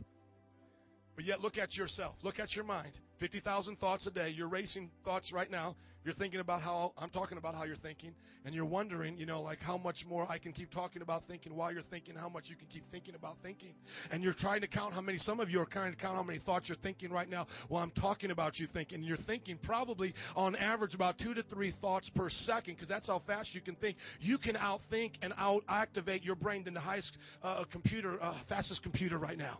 But 1.16 1.24
yet, 1.24 1.40
look 1.40 1.56
at 1.56 1.76
yourself. 1.76 2.22
Look 2.22 2.38
at 2.38 2.54
your 2.54 2.66
mind. 2.66 3.00
50,000 3.16 3.78
thoughts 3.80 4.06
a 4.06 4.10
day. 4.10 4.28
You're 4.28 4.48
racing 4.48 4.90
thoughts 5.02 5.32
right 5.32 5.50
now. 5.50 5.74
You're 6.04 6.14
thinking 6.14 6.38
about 6.38 6.60
how 6.60 6.92
I'm 6.98 7.08
talking 7.08 7.38
about 7.38 7.56
how 7.56 7.64
you're 7.64 7.74
thinking. 7.74 8.14
And 8.44 8.54
you're 8.54 8.66
wondering, 8.66 9.16
you 9.16 9.26
know, 9.26 9.40
like 9.40 9.60
how 9.60 9.76
much 9.76 10.06
more 10.06 10.26
I 10.30 10.38
can 10.38 10.52
keep 10.52 10.70
talking 10.70 11.02
about 11.02 11.26
thinking 11.26 11.56
while 11.56 11.72
you're 11.72 11.82
thinking, 11.82 12.14
how 12.14 12.28
much 12.28 12.48
you 12.48 12.54
can 12.54 12.68
keep 12.68 12.88
thinking 12.92 13.16
about 13.16 13.38
thinking. 13.42 13.74
And 14.12 14.22
you're 14.22 14.34
trying 14.34 14.60
to 14.60 14.68
count 14.68 14.94
how 14.94 15.00
many, 15.00 15.18
some 15.18 15.40
of 15.40 15.50
you 15.50 15.60
are 15.60 15.64
trying 15.64 15.90
to 15.90 15.96
count 15.96 16.14
how 16.14 16.22
many 16.22 16.38
thoughts 16.38 16.68
you're 16.68 16.76
thinking 16.76 17.10
right 17.10 17.28
now 17.28 17.46
while 17.68 17.82
I'm 17.82 17.90
talking 17.90 18.30
about 18.30 18.60
you 18.60 18.66
thinking. 18.66 19.02
You're 19.02 19.16
thinking 19.16 19.56
probably 19.56 20.14
on 20.36 20.54
average 20.54 20.94
about 20.94 21.18
two 21.18 21.34
to 21.34 21.42
three 21.42 21.70
thoughts 21.70 22.08
per 22.10 22.28
second 22.28 22.74
because 22.74 22.88
that's 22.88 23.08
how 23.08 23.18
fast 23.18 23.54
you 23.54 23.62
can 23.62 23.74
think. 23.74 23.96
You 24.20 24.38
can 24.38 24.54
outthink 24.56 25.14
and 25.22 25.32
out 25.38 25.64
activate 25.68 26.22
your 26.22 26.36
brain 26.36 26.62
than 26.62 26.74
the 26.74 26.80
highest 26.80 27.18
uh, 27.42 27.64
computer, 27.64 28.18
uh, 28.22 28.32
fastest 28.46 28.82
computer 28.82 29.18
right 29.18 29.38
now. 29.38 29.58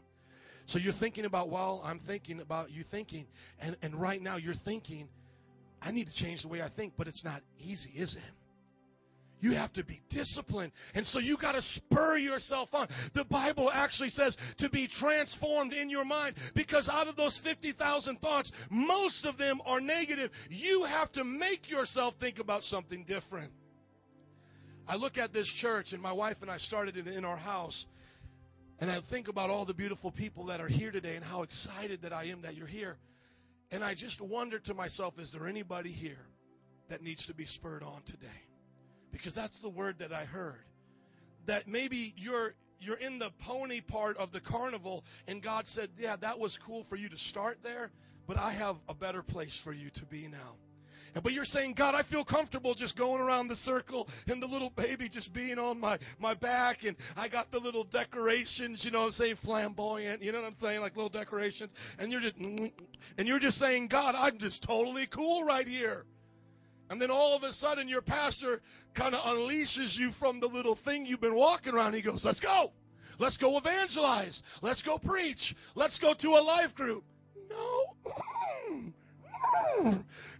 So 0.66 0.80
you're 0.80 0.92
thinking 0.92 1.24
about 1.24 1.48
while 1.48 1.80
I'm 1.84 1.98
thinking 1.98 2.40
about 2.40 2.70
you 2.72 2.82
thinking, 2.82 3.26
and, 3.60 3.76
and 3.82 3.94
right 3.94 4.20
now 4.20 4.36
you're 4.36 4.52
thinking, 4.52 5.08
I 5.80 5.92
need 5.92 6.08
to 6.08 6.12
change 6.12 6.42
the 6.42 6.48
way 6.48 6.60
I 6.60 6.68
think, 6.68 6.94
but 6.96 7.06
it's 7.06 7.24
not 7.24 7.40
easy, 7.64 7.92
is 7.96 8.16
it? 8.16 8.22
You 9.40 9.52
have 9.52 9.72
to 9.74 9.84
be 9.84 10.00
disciplined. 10.08 10.72
And 10.94 11.06
so 11.06 11.18
you 11.18 11.36
got 11.36 11.52
to 11.52 11.62
spur 11.62 12.16
yourself 12.16 12.74
on. 12.74 12.88
The 13.12 13.24
Bible 13.24 13.70
actually 13.70 14.08
says 14.08 14.38
to 14.56 14.68
be 14.68 14.88
transformed 14.88 15.72
in 15.72 15.90
your 15.90 16.04
mind 16.04 16.36
because 16.54 16.88
out 16.88 17.06
of 17.06 17.16
those 17.16 17.38
50,000 17.38 18.20
thoughts, 18.20 18.50
most 18.70 19.26
of 19.26 19.36
them 19.36 19.60
are 19.66 19.80
negative. 19.80 20.30
You 20.50 20.84
have 20.84 21.12
to 21.12 21.22
make 21.22 21.70
yourself 21.70 22.14
think 22.14 22.38
about 22.38 22.64
something 22.64 23.04
different. 23.04 23.52
I 24.88 24.96
look 24.96 25.18
at 25.18 25.32
this 25.32 25.48
church, 25.48 25.92
and 25.92 26.02
my 26.02 26.12
wife 26.12 26.42
and 26.42 26.50
I 26.50 26.56
started 26.56 26.96
it 26.96 27.06
in 27.06 27.24
our 27.24 27.36
house. 27.36 27.86
And 28.78 28.90
I 28.90 29.00
think 29.00 29.28
about 29.28 29.48
all 29.48 29.64
the 29.64 29.74
beautiful 29.74 30.10
people 30.10 30.44
that 30.44 30.60
are 30.60 30.68
here 30.68 30.90
today 30.90 31.16
and 31.16 31.24
how 31.24 31.42
excited 31.42 32.02
that 32.02 32.12
I 32.12 32.24
am 32.24 32.42
that 32.42 32.56
you're 32.56 32.66
here. 32.66 32.98
And 33.70 33.82
I 33.82 33.94
just 33.94 34.20
wonder 34.20 34.58
to 34.60 34.74
myself, 34.74 35.18
is 35.18 35.32
there 35.32 35.48
anybody 35.48 35.90
here 35.90 36.26
that 36.88 37.02
needs 37.02 37.26
to 37.26 37.34
be 37.34 37.46
spurred 37.46 37.82
on 37.82 38.02
today? 38.04 38.26
Because 39.10 39.34
that's 39.34 39.60
the 39.60 39.68
word 39.68 39.98
that 39.98 40.12
I 40.12 40.24
heard. 40.24 40.64
That 41.46 41.66
maybe 41.66 42.14
you're 42.16 42.54
you're 42.78 42.98
in 42.98 43.18
the 43.18 43.30
pony 43.38 43.80
part 43.80 44.18
of 44.18 44.32
the 44.32 44.40
carnival 44.40 45.04
and 45.26 45.42
God 45.42 45.66
said, 45.66 45.90
"Yeah, 45.98 46.16
that 46.16 46.38
was 46.38 46.58
cool 46.58 46.84
for 46.84 46.96
you 46.96 47.08
to 47.08 47.16
start 47.16 47.58
there, 47.62 47.90
but 48.26 48.36
I 48.36 48.50
have 48.50 48.76
a 48.88 48.94
better 48.94 49.22
place 49.22 49.56
for 49.56 49.72
you 49.72 49.88
to 49.90 50.04
be 50.04 50.28
now." 50.28 50.56
But 51.22 51.32
you're 51.32 51.44
saying, 51.44 51.74
God, 51.74 51.94
I 51.94 52.02
feel 52.02 52.24
comfortable 52.24 52.74
just 52.74 52.96
going 52.96 53.20
around 53.20 53.48
the 53.48 53.56
circle 53.56 54.08
and 54.28 54.42
the 54.42 54.46
little 54.46 54.70
baby 54.70 55.08
just 55.08 55.32
being 55.32 55.58
on 55.58 55.80
my, 55.80 55.98
my 56.18 56.34
back. 56.34 56.84
And 56.84 56.96
I 57.16 57.28
got 57.28 57.50
the 57.50 57.58
little 57.58 57.84
decorations, 57.84 58.84
you 58.84 58.90
know 58.90 59.00
what 59.00 59.06
I'm 59.06 59.12
saying, 59.12 59.36
flamboyant, 59.36 60.22
you 60.22 60.32
know 60.32 60.42
what 60.42 60.48
I'm 60.48 60.58
saying, 60.58 60.80
like 60.80 60.96
little 60.96 61.08
decorations. 61.08 61.74
And 61.98 62.12
you're 62.12 62.20
just, 62.20 62.36
and 62.36 63.28
you're 63.28 63.38
just 63.38 63.58
saying, 63.58 63.88
God, 63.88 64.14
I'm 64.16 64.38
just 64.38 64.62
totally 64.62 65.06
cool 65.06 65.44
right 65.44 65.66
here. 65.66 66.04
And 66.90 67.00
then 67.00 67.10
all 67.10 67.34
of 67.34 67.42
a 67.42 67.52
sudden 67.52 67.88
your 67.88 68.02
pastor 68.02 68.60
kind 68.94 69.14
of 69.14 69.20
unleashes 69.22 69.98
you 69.98 70.12
from 70.12 70.38
the 70.38 70.46
little 70.46 70.74
thing 70.74 71.04
you've 71.04 71.20
been 71.20 71.34
walking 71.34 71.74
around. 71.74 71.94
He 71.94 72.02
goes, 72.02 72.24
let's 72.24 72.40
go. 72.40 72.72
Let's 73.18 73.36
go 73.36 73.56
evangelize. 73.56 74.42
Let's 74.60 74.82
go 74.82 74.98
preach. 74.98 75.56
Let's 75.74 75.98
go 75.98 76.12
to 76.14 76.36
a 76.36 76.42
life 76.42 76.74
group. 76.74 77.04
No. 77.50 77.84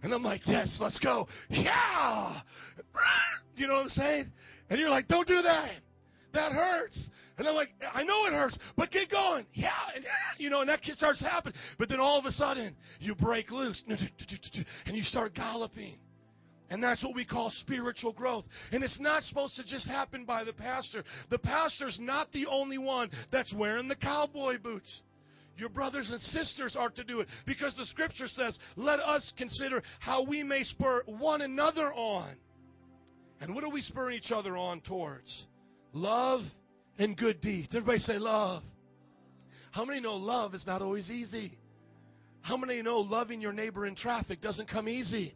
And 0.03 0.13
I'm 0.13 0.23
like, 0.23 0.47
yes, 0.47 0.79
let's 0.79 0.99
go. 0.99 1.27
Yeah. 1.49 2.41
You 3.55 3.67
know 3.67 3.75
what 3.75 3.83
I'm 3.83 3.89
saying? 3.89 4.31
And 4.69 4.79
you're 4.79 4.89
like, 4.89 5.07
don't 5.07 5.27
do 5.27 5.41
that. 5.41 5.71
That 6.33 6.51
hurts. 6.51 7.09
And 7.37 7.47
I'm 7.47 7.55
like, 7.55 7.73
I 7.93 8.03
know 8.03 8.25
it 8.25 8.33
hurts, 8.33 8.57
but 8.75 8.89
get 8.91 9.09
going. 9.09 9.45
Yeah. 9.53 9.71
And, 9.95 10.05
you 10.37 10.49
know, 10.49 10.61
and 10.61 10.69
that 10.69 10.85
starts 10.85 11.21
happening. 11.21 11.55
But 11.77 11.87
then 11.89 11.99
all 11.99 12.17
of 12.17 12.25
a 12.25 12.31
sudden, 12.31 12.75
you 12.99 13.15
break 13.15 13.51
loose 13.51 13.83
and 13.87 14.95
you 14.95 15.03
start 15.03 15.33
galloping. 15.33 15.97
And 16.69 16.83
that's 16.83 17.03
what 17.03 17.15
we 17.15 17.23
call 17.23 17.49
spiritual 17.49 18.11
growth. 18.11 18.49
And 18.71 18.83
it's 18.83 18.99
not 18.99 19.23
supposed 19.23 19.55
to 19.55 19.63
just 19.63 19.87
happen 19.87 20.25
by 20.25 20.43
the 20.43 20.51
pastor. 20.51 21.03
The 21.29 21.39
pastor's 21.39 21.99
not 21.99 22.31
the 22.31 22.45
only 22.47 22.77
one 22.77 23.09
that's 23.31 23.53
wearing 23.53 23.87
the 23.87 23.95
cowboy 23.95 24.57
boots. 24.57 25.03
Your 25.57 25.69
brothers 25.69 26.11
and 26.11 26.21
sisters 26.21 26.75
are 26.75 26.89
to 26.91 27.03
do 27.03 27.19
it 27.19 27.29
because 27.45 27.75
the 27.75 27.85
scripture 27.85 28.27
says, 28.27 28.59
let 28.75 28.99
us 28.99 29.31
consider 29.31 29.81
how 29.99 30.21
we 30.21 30.43
may 30.43 30.63
spur 30.63 31.01
one 31.05 31.41
another 31.41 31.91
on. 31.93 32.29
And 33.41 33.53
what 33.53 33.63
are 33.63 33.69
we 33.69 33.81
spurring 33.81 34.15
each 34.15 34.31
other 34.31 34.55
on 34.55 34.81
towards? 34.81 35.47
Love 35.93 36.55
and 36.99 37.15
good 37.15 37.41
deeds. 37.41 37.75
Everybody 37.75 37.99
say 37.99 38.17
love. 38.17 38.63
How 39.71 39.85
many 39.85 39.99
know 39.99 40.15
love 40.15 40.55
is 40.55 40.65
not 40.65 40.81
always 40.81 41.11
easy? 41.11 41.57
How 42.41 42.57
many 42.57 42.81
know 42.81 42.99
loving 42.99 43.41
your 43.41 43.53
neighbor 43.53 43.85
in 43.85 43.95
traffic 43.95 44.41
doesn't 44.41 44.67
come 44.67 44.87
easy? 44.87 45.35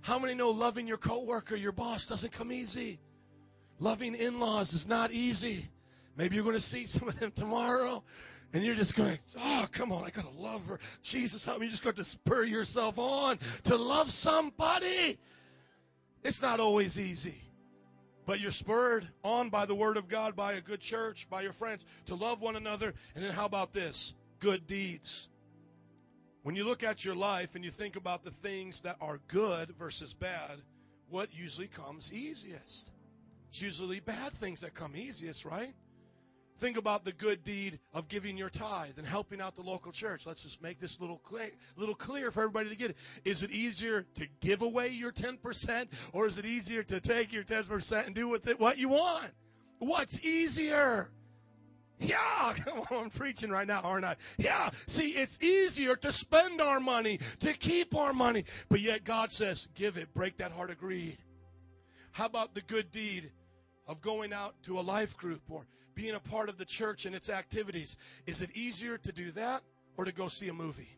How 0.00 0.18
many 0.18 0.34
know 0.34 0.50
loving 0.50 0.86
your 0.86 0.98
coworker, 0.98 1.56
your 1.56 1.72
boss 1.72 2.06
doesn't 2.06 2.32
come 2.32 2.52
easy? 2.52 2.98
Loving 3.78 4.14
in-laws 4.14 4.72
is 4.72 4.88
not 4.88 5.12
easy. 5.12 5.68
Maybe 6.16 6.34
you're 6.34 6.44
going 6.44 6.56
to 6.56 6.60
see 6.60 6.84
some 6.86 7.08
of 7.08 7.18
them 7.18 7.30
tomorrow. 7.34 8.02
And 8.52 8.62
you're 8.62 8.74
just 8.74 8.94
going, 8.94 9.18
oh, 9.38 9.66
come 9.72 9.92
on, 9.92 10.04
I 10.04 10.10
got 10.10 10.30
to 10.30 10.40
love 10.40 10.66
her. 10.66 10.78
Jesus, 11.02 11.44
help 11.44 11.60
me. 11.60 11.66
You 11.66 11.70
just 11.70 11.82
got 11.82 11.96
to 11.96 12.04
spur 12.04 12.44
yourself 12.44 12.98
on 12.98 13.38
to 13.64 13.76
love 13.76 14.10
somebody. 14.10 15.18
It's 16.22 16.42
not 16.42 16.60
always 16.60 16.98
easy. 16.98 17.40
But 18.26 18.40
you're 18.40 18.52
spurred 18.52 19.08
on 19.24 19.48
by 19.48 19.66
the 19.66 19.74
Word 19.74 19.96
of 19.96 20.06
God, 20.06 20.36
by 20.36 20.52
a 20.52 20.60
good 20.60 20.80
church, 20.80 21.28
by 21.28 21.42
your 21.42 21.52
friends, 21.52 21.86
to 22.06 22.14
love 22.14 22.40
one 22.40 22.56
another. 22.56 22.94
And 23.14 23.24
then 23.24 23.32
how 23.32 23.46
about 23.46 23.72
this? 23.72 24.14
Good 24.38 24.66
deeds. 24.66 25.28
When 26.42 26.54
you 26.54 26.64
look 26.64 26.82
at 26.82 27.04
your 27.04 27.14
life 27.14 27.54
and 27.54 27.64
you 27.64 27.70
think 27.70 27.96
about 27.96 28.24
the 28.24 28.30
things 28.30 28.82
that 28.82 28.96
are 29.00 29.18
good 29.28 29.70
versus 29.78 30.12
bad, 30.12 30.60
what 31.08 31.32
usually 31.32 31.68
comes 31.68 32.12
easiest? 32.12 32.92
It's 33.50 33.62
usually 33.62 34.00
bad 34.00 34.32
things 34.34 34.60
that 34.60 34.74
come 34.74 34.96
easiest, 34.96 35.44
right? 35.44 35.74
Think 36.58 36.76
about 36.76 37.04
the 37.04 37.12
good 37.12 37.42
deed 37.42 37.80
of 37.92 38.08
giving 38.08 38.36
your 38.36 38.50
tithe 38.50 38.98
and 38.98 39.06
helping 39.06 39.40
out 39.40 39.56
the 39.56 39.62
local 39.62 39.90
church. 39.90 40.26
Let's 40.26 40.42
just 40.42 40.62
make 40.62 40.78
this 40.78 41.00
little 41.00 41.18
clear, 41.18 41.50
little 41.76 41.94
clear 41.94 42.30
for 42.30 42.42
everybody 42.42 42.68
to 42.68 42.76
get 42.76 42.90
it. 42.90 42.96
Is 43.24 43.42
it 43.42 43.50
easier 43.50 44.06
to 44.14 44.26
give 44.40 44.62
away 44.62 44.88
your 44.88 45.12
10% 45.12 45.88
or 46.12 46.26
is 46.26 46.38
it 46.38 46.44
easier 46.44 46.82
to 46.84 47.00
take 47.00 47.32
your 47.32 47.42
10% 47.42 48.06
and 48.06 48.14
do 48.14 48.28
with 48.28 48.46
it 48.46 48.60
what 48.60 48.78
you 48.78 48.90
want? 48.90 49.30
What's 49.78 50.24
easier? 50.24 51.10
Yeah, 51.98 52.54
I'm 52.90 53.10
preaching 53.10 53.50
right 53.50 53.66
now, 53.66 53.80
aren't 53.80 54.04
I? 54.04 54.16
Yeah, 54.38 54.70
see, 54.86 55.10
it's 55.10 55.40
easier 55.40 55.96
to 55.96 56.12
spend 56.12 56.60
our 56.60 56.80
money, 56.80 57.20
to 57.40 57.52
keep 57.52 57.94
our 57.94 58.12
money, 58.12 58.44
but 58.68 58.80
yet 58.80 59.04
God 59.04 59.30
says, 59.30 59.68
give 59.74 59.96
it, 59.96 60.12
break 60.14 60.36
that 60.38 60.52
heart 60.52 60.70
of 60.70 60.78
greed. 60.78 61.18
How 62.12 62.26
about 62.26 62.54
the 62.54 62.60
good 62.62 62.90
deed 62.90 63.30
of 63.86 64.00
going 64.00 64.32
out 64.32 64.54
to 64.64 64.78
a 64.78 64.82
life 64.82 65.16
group 65.16 65.42
or 65.48 65.64
being 65.94 66.14
a 66.14 66.20
part 66.20 66.48
of 66.48 66.58
the 66.58 66.64
church 66.64 67.06
and 67.06 67.14
its 67.14 67.28
activities? 67.30 67.96
Is 68.26 68.42
it 68.42 68.50
easier 68.54 68.98
to 68.98 69.12
do 69.12 69.30
that 69.32 69.62
or 69.96 70.04
to 70.04 70.12
go 70.12 70.28
see 70.28 70.48
a 70.48 70.52
movie? 70.52 70.96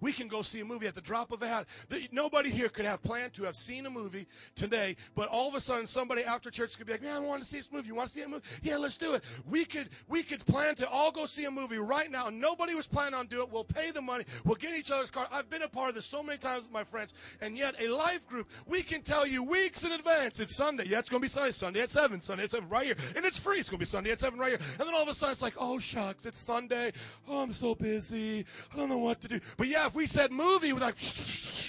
We 0.00 0.12
can 0.12 0.28
go 0.28 0.42
see 0.42 0.60
a 0.60 0.64
movie 0.64 0.86
at 0.86 0.94
the 0.94 1.00
drop 1.00 1.32
of 1.32 1.42
a 1.42 1.48
hat. 1.48 1.66
Nobody 2.12 2.50
here 2.50 2.68
could 2.68 2.84
have 2.84 3.02
planned 3.02 3.32
to 3.34 3.44
have 3.44 3.56
seen 3.56 3.86
a 3.86 3.90
movie 3.90 4.26
today, 4.54 4.96
but 5.14 5.28
all 5.28 5.48
of 5.48 5.54
a 5.54 5.60
sudden 5.60 5.86
somebody 5.86 6.24
after 6.24 6.50
church 6.50 6.76
could 6.76 6.86
be 6.86 6.92
like, 6.92 7.02
"Man, 7.02 7.16
I 7.16 7.18
want 7.18 7.42
to 7.42 7.48
see 7.48 7.58
this 7.58 7.72
movie. 7.72 7.88
You 7.88 7.94
want 7.94 8.08
to 8.08 8.14
see 8.14 8.22
a 8.22 8.28
movie? 8.28 8.44
Yeah, 8.62 8.76
let's 8.76 8.96
do 8.96 9.14
it." 9.14 9.24
We 9.48 9.64
could 9.64 9.90
we 10.08 10.22
could 10.22 10.44
plan 10.46 10.74
to 10.76 10.88
all 10.88 11.10
go 11.10 11.26
see 11.26 11.44
a 11.44 11.50
movie 11.50 11.78
right 11.78 12.10
now. 12.10 12.28
Nobody 12.30 12.74
was 12.74 12.86
planning 12.86 13.14
on 13.14 13.26
doing 13.26 13.42
it. 13.42 13.52
We'll 13.52 13.64
pay 13.64 13.90
the 13.90 14.02
money. 14.02 14.24
We'll 14.44 14.56
get 14.56 14.74
each 14.74 14.90
other's 14.90 15.10
car. 15.10 15.26
I've 15.32 15.50
been 15.50 15.62
a 15.62 15.68
part 15.68 15.88
of 15.88 15.94
this 15.94 16.06
so 16.06 16.22
many 16.22 16.38
times 16.38 16.64
with 16.64 16.72
my 16.72 16.84
friends, 16.84 17.14
and 17.40 17.56
yet 17.56 17.74
a 17.80 17.88
life 17.88 18.26
group 18.28 18.48
we 18.66 18.82
can 18.82 19.02
tell 19.02 19.26
you 19.26 19.42
weeks 19.42 19.84
in 19.84 19.92
advance. 19.92 20.40
It's 20.40 20.56
Sunday. 20.56 20.84
Yeah, 20.86 20.98
it's 20.98 21.08
going 21.08 21.20
to 21.20 21.24
be 21.24 21.28
Sunday. 21.28 21.52
Sunday 21.52 21.80
at 21.80 21.90
seven. 21.90 22.20
Sunday 22.20 22.44
at 22.44 22.50
seven 22.50 22.68
right 22.68 22.86
here, 22.86 22.96
and 23.16 23.24
it's 23.24 23.38
free. 23.38 23.58
It's 23.58 23.68
going 23.68 23.78
to 23.78 23.82
be 23.82 23.86
Sunday 23.86 24.10
at 24.10 24.18
seven 24.18 24.38
right 24.38 24.50
here. 24.50 24.60
And 24.78 24.86
then 24.86 24.94
all 24.94 25.02
of 25.02 25.08
a 25.08 25.14
sudden 25.14 25.32
it's 25.32 25.42
like, 25.42 25.54
"Oh 25.58 25.78
shucks, 25.78 26.26
it's 26.26 26.38
Sunday. 26.38 26.92
Oh, 27.28 27.40
I'm 27.40 27.52
so 27.52 27.74
busy. 27.74 28.44
I 28.72 28.76
don't 28.76 28.88
know 28.88 28.98
what 28.98 29.20
to 29.22 29.28
do." 29.28 29.40
But 29.56 29.68
yeah, 29.68 29.87
if 29.88 29.94
we 29.94 30.06
said 30.06 30.30
movie 30.30 30.72
we're 30.72 30.80
like, 30.80 30.96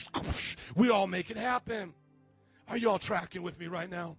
we 0.75 0.89
all 0.89 1.07
make 1.07 1.31
it 1.31 1.37
happen. 1.37 1.93
Are 2.67 2.77
you 2.77 2.89
all 2.89 2.99
tracking 2.99 3.41
with 3.41 3.59
me 3.59 3.67
right 3.67 3.89
now? 3.89 4.17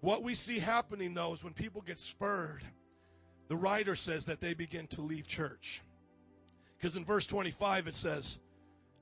What 0.00 0.22
we 0.22 0.34
see 0.34 0.58
happening, 0.58 1.14
though, 1.14 1.32
is 1.32 1.42
when 1.42 1.54
people 1.54 1.80
get 1.80 1.98
spurred, 1.98 2.62
the 3.48 3.56
writer 3.56 3.96
says 3.96 4.26
that 4.26 4.40
they 4.40 4.54
begin 4.54 4.86
to 4.88 5.00
leave 5.00 5.26
church. 5.26 5.82
Because 6.76 6.96
in 6.96 7.04
verse 7.04 7.26
25 7.26 7.88
it 7.88 7.94
says, 7.94 8.38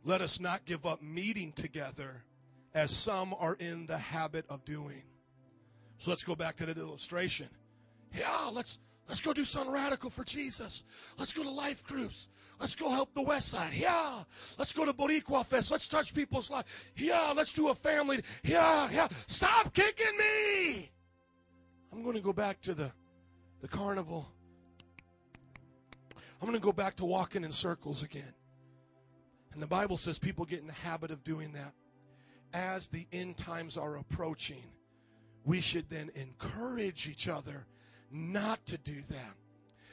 Let 0.05 0.21
us 0.21 0.41
not 0.41 0.65
give 0.65 0.87
up 0.87 1.03
meeting 1.03 1.53
together 1.53 2.25
as 2.75 2.91
some 2.91 3.35
are 3.39 3.57
in 3.59 3.87
the 3.87 3.99
habit 3.99 4.47
of 4.49 4.65
doing. 4.65 5.03
So 5.99 6.11
let's 6.11 6.25
go 6.25 6.35
back 6.35 6.57
to 6.57 6.67
that 6.67 6.79
illustration. 6.79 7.49
Yeah, 8.17 8.51
let's 8.53 8.79
Let's 9.09 9.21
go 9.21 9.33
do 9.33 9.45
something 9.45 9.73
radical 9.73 10.11
for 10.11 10.25
Jesus. 10.25 10.85
Let's 11.19 11.33
go 11.33 11.43
to 11.43 11.51
life 11.51 11.85
groups. 11.85 12.29
Let's 12.61 12.75
go 12.75 12.89
help 12.89 13.13
the 13.15 13.23
West 13.23 13.49
Side. 13.49 13.73
Yeah. 13.75 14.23
Let's 14.59 14.73
go 14.73 14.85
to 14.85 14.93
Boricua 14.93 15.45
Fest. 15.45 15.71
Let's 15.71 15.89
touch 15.89 16.15
people's 16.15 16.51
lives. 16.51 16.69
Yeah. 16.97 17.33
Let's 17.37 17.53
do 17.53 17.69
a 17.69 17.75
family. 17.75 18.23
Yeah. 18.45 18.89
Yeah. 18.93 19.09
Stop 19.27 19.75
kicking 19.75 20.17
me. 20.17 20.91
I'm 21.93 22.03
going 22.03 22.15
to 22.15 22.23
go 22.23 22.33
back 22.33 22.61
to 22.63 22.75
the, 22.75 22.91
the 23.61 23.69
carnival. 23.69 24.33
I'm 26.41 26.49
going 26.49 26.59
to 26.59 26.65
go 26.65 26.73
back 26.73 26.97
to 26.97 27.05
walking 27.05 27.45
in 27.45 27.53
circles 27.53 28.03
again. 28.03 28.33
And 29.53 29.61
the 29.61 29.67
Bible 29.67 29.97
says 29.97 30.19
people 30.19 30.45
get 30.45 30.61
in 30.61 30.67
the 30.67 30.73
habit 30.73 31.11
of 31.11 31.23
doing 31.23 31.53
that. 31.53 31.75
As 32.55 32.89
the 32.89 33.07
end 33.13 33.37
times 33.37 33.77
are 33.77 33.97
approaching, 33.97 34.63
we 35.45 35.61
should 35.61 35.91
then 35.91 36.11
encourage 36.15 37.09
each 37.09 37.29
other 37.29 37.67
not 38.13 38.65
to 38.67 38.79
do 38.79 39.01
that. 39.11 39.35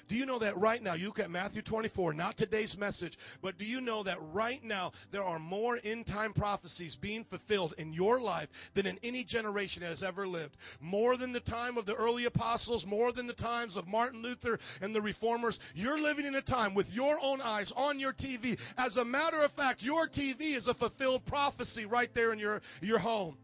Do 0.09 0.15
you 0.15 0.25
know 0.25 0.39
that 0.39 0.57
right 0.57 0.81
now, 0.81 0.95
you 0.95 1.05
look 1.05 1.19
at 1.19 1.29
Matthew 1.29 1.61
24, 1.61 2.13
not 2.13 2.35
today's 2.35 2.75
message, 2.79 3.19
but 3.43 3.59
do 3.59 3.63
you 3.63 3.79
know 3.79 4.01
that 4.01 4.17
right 4.33 4.61
now 4.63 4.91
there 5.11 5.23
are 5.23 5.37
more 5.37 5.79
end 5.83 6.07
time 6.07 6.33
prophecies 6.33 6.95
being 6.95 7.23
fulfilled 7.23 7.75
in 7.77 7.93
your 7.93 8.19
life 8.19 8.49
than 8.73 8.87
in 8.87 8.97
any 9.03 9.23
generation 9.23 9.83
that 9.83 9.89
has 9.89 10.01
ever 10.01 10.27
lived? 10.27 10.57
More 10.81 11.15
than 11.15 11.31
the 11.31 11.39
time 11.39 11.77
of 11.77 11.85
the 11.85 11.93
early 11.93 12.25
apostles, 12.25 12.87
more 12.87 13.11
than 13.11 13.27
the 13.27 13.33
times 13.33 13.75
of 13.75 13.87
Martin 13.87 14.23
Luther 14.23 14.57
and 14.81 14.95
the 14.95 15.01
reformers. 15.01 15.59
You're 15.75 16.01
living 16.01 16.25
in 16.25 16.33
a 16.33 16.41
time 16.41 16.73
with 16.73 16.91
your 16.91 17.19
own 17.21 17.39
eyes 17.39 17.71
on 17.73 17.99
your 17.99 18.13
TV. 18.13 18.59
As 18.79 18.97
a 18.97 19.05
matter 19.05 19.39
of 19.43 19.51
fact, 19.51 19.83
your 19.83 20.07
TV 20.07 20.55
is 20.55 20.67
a 20.67 20.73
fulfilled 20.73 21.23
prophecy 21.27 21.85
right 21.85 22.11
there 22.15 22.33
in 22.33 22.39
your, 22.39 22.63
your 22.81 22.97
home. 22.97 23.37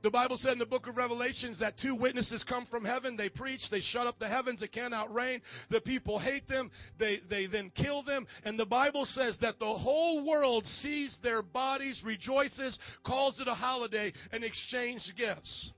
The 0.00 0.10
Bible 0.10 0.36
said 0.36 0.52
in 0.52 0.58
the 0.58 0.66
book 0.66 0.86
of 0.86 0.96
Revelations 0.96 1.58
that 1.58 1.76
two 1.76 1.94
witnesses 1.94 2.44
come 2.44 2.64
from 2.64 2.84
heaven. 2.84 3.16
They 3.16 3.28
preach. 3.28 3.68
They 3.68 3.80
shut 3.80 4.06
up 4.06 4.18
the 4.18 4.28
heavens. 4.28 4.62
It 4.62 4.70
cannot 4.70 5.12
rain. 5.12 5.42
The 5.70 5.80
people 5.80 6.20
hate 6.20 6.46
them. 6.46 6.70
They, 6.98 7.16
they 7.16 7.46
then 7.46 7.70
kill 7.74 8.02
them. 8.02 8.26
And 8.44 8.58
the 8.58 8.66
Bible 8.66 9.04
says 9.04 9.38
that 9.38 9.58
the 9.58 9.66
whole 9.66 10.24
world 10.24 10.66
sees 10.66 11.18
their 11.18 11.42
bodies, 11.42 12.04
rejoices, 12.04 12.78
calls 13.02 13.40
it 13.40 13.48
a 13.48 13.54
holiday, 13.54 14.12
and 14.32 14.44
exchange 14.44 15.16
gifts. 15.16 15.74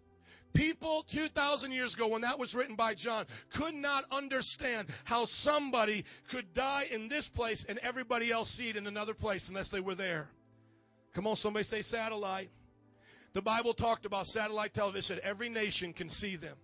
People 0.53 1.03
2,000 1.03 1.73
years 1.73 1.95
ago, 1.95 2.09
when 2.09 2.23
that 2.23 2.39
was 2.39 2.55
written 2.55 2.75
by 2.75 2.93
John, 2.93 3.25
could 3.53 3.75
not 3.75 4.05
understand 4.11 4.89
how 5.05 5.25
somebody 5.25 6.05
could 6.29 6.53
die 6.53 6.89
in 6.91 7.09
this 7.09 7.29
place 7.29 7.64
and 7.64 7.79
everybody 7.79 8.33
else 8.33 8.51
see 8.51 8.68
it 8.68 8.77
in 8.77 8.87
another 8.87 9.14
place 9.14 9.49
unless 9.49 9.71
they 9.71 9.81
were 9.81 9.95
there. 9.95 10.29
Come 11.14 11.27
on, 11.27 11.37
somebody 11.37 11.64
say 11.64 11.83
satellite. 11.83 12.51
The 13.33 13.43
Bible 13.43 13.74
talked 13.74 14.07
about 14.07 14.26
satellite 14.26 14.74
television. 14.74 15.20
Every 15.22 15.49
nation 15.49 15.93
can 15.93 16.09
see 16.09 16.37
them. 16.37 16.57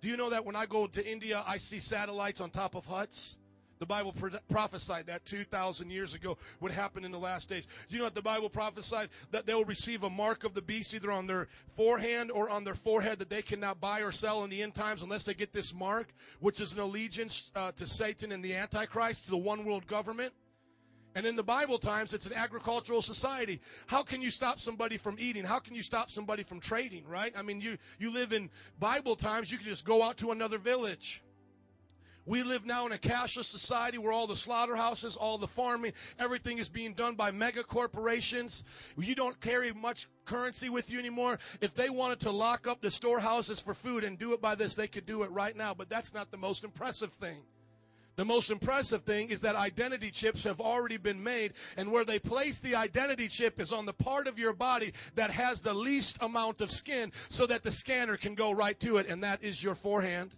Do 0.00 0.08
you 0.08 0.16
know 0.16 0.30
that 0.30 0.44
when 0.44 0.56
I 0.56 0.66
go 0.66 0.86
to 0.86 1.10
India, 1.10 1.42
I 1.46 1.58
see 1.58 1.78
satellites 1.78 2.40
on 2.40 2.50
top 2.50 2.74
of 2.74 2.86
huts? 2.86 3.38
The 3.78 3.86
Bible 3.86 4.12
pro- 4.12 4.38
prophesied 4.48 5.06
that 5.06 5.26
2,000 5.26 5.90
years 5.90 6.14
ago 6.14 6.38
would 6.60 6.72
happen 6.72 7.04
in 7.04 7.12
the 7.12 7.18
last 7.18 7.50
days. 7.50 7.66
Do 7.66 7.94
you 7.94 7.98
know 7.98 8.04
what 8.04 8.14
the 8.14 8.22
Bible 8.22 8.48
prophesied? 8.48 9.10
That 9.32 9.44
they'll 9.44 9.64
receive 9.64 10.02
a 10.02 10.10
mark 10.10 10.44
of 10.44 10.54
the 10.54 10.62
beast 10.62 10.94
either 10.94 11.12
on 11.12 11.26
their 11.26 11.48
forehand 11.76 12.30
or 12.30 12.48
on 12.48 12.64
their 12.64 12.74
forehead 12.74 13.18
that 13.18 13.28
they 13.28 13.42
cannot 13.42 13.80
buy 13.80 14.00
or 14.00 14.12
sell 14.12 14.44
in 14.44 14.50
the 14.50 14.62
end 14.62 14.74
times 14.74 15.02
unless 15.02 15.24
they 15.24 15.34
get 15.34 15.52
this 15.52 15.74
mark, 15.74 16.14
which 16.40 16.60
is 16.60 16.72
an 16.72 16.80
allegiance 16.80 17.52
uh, 17.54 17.72
to 17.72 17.86
Satan 17.86 18.32
and 18.32 18.42
the 18.42 18.54
Antichrist, 18.54 19.24
to 19.24 19.30
the 19.30 19.36
one 19.36 19.66
world 19.66 19.86
government. 19.86 20.32
And 21.16 21.24
in 21.24 21.34
the 21.34 21.42
Bible 21.42 21.78
times, 21.78 22.12
it's 22.12 22.26
an 22.26 22.34
agricultural 22.34 23.00
society. 23.00 23.58
How 23.86 24.02
can 24.02 24.20
you 24.20 24.28
stop 24.28 24.60
somebody 24.60 24.98
from 24.98 25.16
eating? 25.18 25.44
How 25.44 25.58
can 25.58 25.74
you 25.74 25.80
stop 25.80 26.10
somebody 26.10 26.42
from 26.42 26.60
trading, 26.60 27.06
right? 27.06 27.32
I 27.34 27.40
mean, 27.40 27.58
you, 27.58 27.78
you 27.98 28.10
live 28.10 28.34
in 28.34 28.50
Bible 28.78 29.16
times, 29.16 29.50
you 29.50 29.56
can 29.56 29.66
just 29.66 29.86
go 29.86 30.02
out 30.02 30.18
to 30.18 30.30
another 30.30 30.58
village. 30.58 31.22
We 32.26 32.42
live 32.42 32.66
now 32.66 32.84
in 32.84 32.92
a 32.92 32.98
cashless 32.98 33.44
society 33.44 33.96
where 33.96 34.12
all 34.12 34.26
the 34.26 34.36
slaughterhouses, 34.36 35.16
all 35.16 35.38
the 35.38 35.48
farming, 35.48 35.94
everything 36.18 36.58
is 36.58 36.68
being 36.68 36.92
done 36.92 37.14
by 37.14 37.30
mega 37.30 37.64
corporations. 37.64 38.64
You 38.98 39.14
don't 39.14 39.40
carry 39.40 39.72
much 39.72 40.08
currency 40.26 40.68
with 40.68 40.90
you 40.90 40.98
anymore. 40.98 41.38
If 41.62 41.74
they 41.74 41.88
wanted 41.88 42.20
to 42.20 42.30
lock 42.30 42.66
up 42.66 42.82
the 42.82 42.90
storehouses 42.90 43.58
for 43.58 43.72
food 43.72 44.04
and 44.04 44.18
do 44.18 44.34
it 44.34 44.42
by 44.42 44.54
this, 44.54 44.74
they 44.74 44.88
could 44.88 45.06
do 45.06 45.22
it 45.22 45.30
right 45.30 45.56
now, 45.56 45.72
but 45.72 45.88
that's 45.88 46.12
not 46.12 46.30
the 46.30 46.36
most 46.36 46.62
impressive 46.62 47.14
thing. 47.14 47.38
The 48.16 48.24
most 48.24 48.50
impressive 48.50 49.02
thing 49.04 49.28
is 49.28 49.42
that 49.42 49.56
identity 49.56 50.10
chips 50.10 50.42
have 50.44 50.60
already 50.60 50.96
been 50.96 51.22
made, 51.22 51.52
and 51.76 51.92
where 51.92 52.04
they 52.04 52.18
place 52.18 52.58
the 52.58 52.74
identity 52.74 53.28
chip 53.28 53.60
is 53.60 53.72
on 53.72 53.84
the 53.84 53.92
part 53.92 54.26
of 54.26 54.38
your 54.38 54.54
body 54.54 54.92
that 55.14 55.30
has 55.30 55.60
the 55.60 55.74
least 55.74 56.18
amount 56.22 56.60
of 56.60 56.70
skin 56.70 57.12
so 57.28 57.46
that 57.46 57.62
the 57.62 57.70
scanner 57.70 58.16
can 58.16 58.34
go 58.34 58.52
right 58.52 58.80
to 58.80 58.96
it, 58.96 59.06
and 59.06 59.22
that 59.22 59.42
is 59.42 59.62
your 59.62 59.74
forehand 59.74 60.34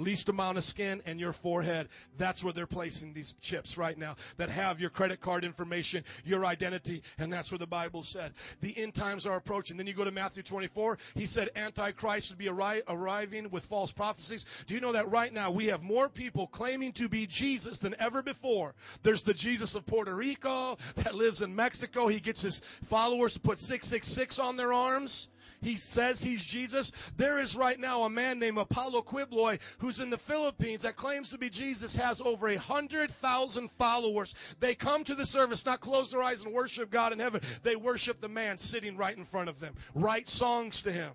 least 0.00 0.28
amount 0.28 0.58
of 0.58 0.64
skin 0.64 1.02
and 1.06 1.20
your 1.20 1.32
forehead. 1.32 1.88
That's 2.16 2.42
where 2.42 2.52
they're 2.52 2.66
placing 2.66 3.12
these 3.12 3.34
chips 3.40 3.78
right 3.78 3.96
now 3.96 4.16
that 4.36 4.50
have 4.50 4.80
your 4.80 4.90
credit 4.90 5.20
card 5.20 5.44
information, 5.44 6.04
your 6.24 6.44
identity, 6.44 7.02
and 7.18 7.32
that's 7.32 7.50
where 7.50 7.58
the 7.58 7.66
Bible 7.66 8.02
said. 8.02 8.32
The 8.60 8.76
end 8.76 8.94
times 8.94 9.26
are 9.26 9.36
approaching. 9.36 9.76
Then 9.76 9.86
you 9.86 9.94
go 9.94 10.04
to 10.04 10.10
Matthew 10.10 10.42
24. 10.42 10.98
He 11.14 11.26
said 11.26 11.50
Antichrist 11.56 12.30
would 12.30 12.38
be 12.38 12.46
arri- 12.46 12.82
arriving 12.88 13.50
with 13.50 13.64
false 13.64 13.92
prophecies. 13.92 14.46
Do 14.66 14.74
you 14.74 14.80
know 14.80 14.92
that 14.92 15.10
right 15.10 15.32
now 15.32 15.50
we 15.50 15.66
have 15.66 15.82
more 15.82 16.08
people 16.08 16.46
claiming 16.46 16.92
to 16.92 17.08
be 17.08 17.26
Jesus 17.26 17.78
than 17.78 17.94
ever 17.98 18.22
before? 18.22 18.74
There's 19.02 19.22
the 19.22 19.34
Jesus 19.34 19.74
of 19.74 19.86
Puerto 19.86 20.14
Rico 20.14 20.76
that 20.96 21.14
lives 21.14 21.42
in 21.42 21.54
Mexico. 21.54 22.08
He 22.08 22.20
gets 22.20 22.42
his 22.42 22.62
followers 22.84 23.34
to 23.34 23.40
put 23.40 23.58
666 23.58 24.38
on 24.38 24.56
their 24.56 24.72
arms 24.72 25.29
he 25.62 25.76
says 25.76 26.22
he's 26.22 26.44
Jesus. 26.44 26.92
There 27.16 27.38
is 27.38 27.56
right 27.56 27.78
now 27.78 28.02
a 28.02 28.10
man 28.10 28.38
named 28.38 28.58
Apollo 28.58 29.02
Quiboloy 29.02 29.58
who's 29.78 30.00
in 30.00 30.10
the 30.10 30.18
Philippines 30.18 30.82
that 30.82 30.96
claims 30.96 31.28
to 31.30 31.38
be 31.38 31.50
Jesus, 31.50 31.94
has 31.96 32.20
over 32.20 32.48
a 32.48 32.56
hundred 32.56 33.10
thousand 33.10 33.70
followers. 33.70 34.34
They 34.58 34.74
come 34.74 35.04
to 35.04 35.14
the 35.14 35.26
service, 35.26 35.66
not 35.66 35.80
close 35.80 36.10
their 36.10 36.22
eyes 36.22 36.44
and 36.44 36.54
worship 36.54 36.90
God 36.90 37.12
in 37.12 37.18
heaven. 37.18 37.40
They 37.62 37.76
worship 37.76 38.20
the 38.20 38.28
man 38.28 38.56
sitting 38.56 38.96
right 38.96 39.16
in 39.16 39.24
front 39.24 39.48
of 39.48 39.60
them, 39.60 39.74
write 39.94 40.28
songs 40.28 40.82
to 40.82 40.92
him. 40.92 41.12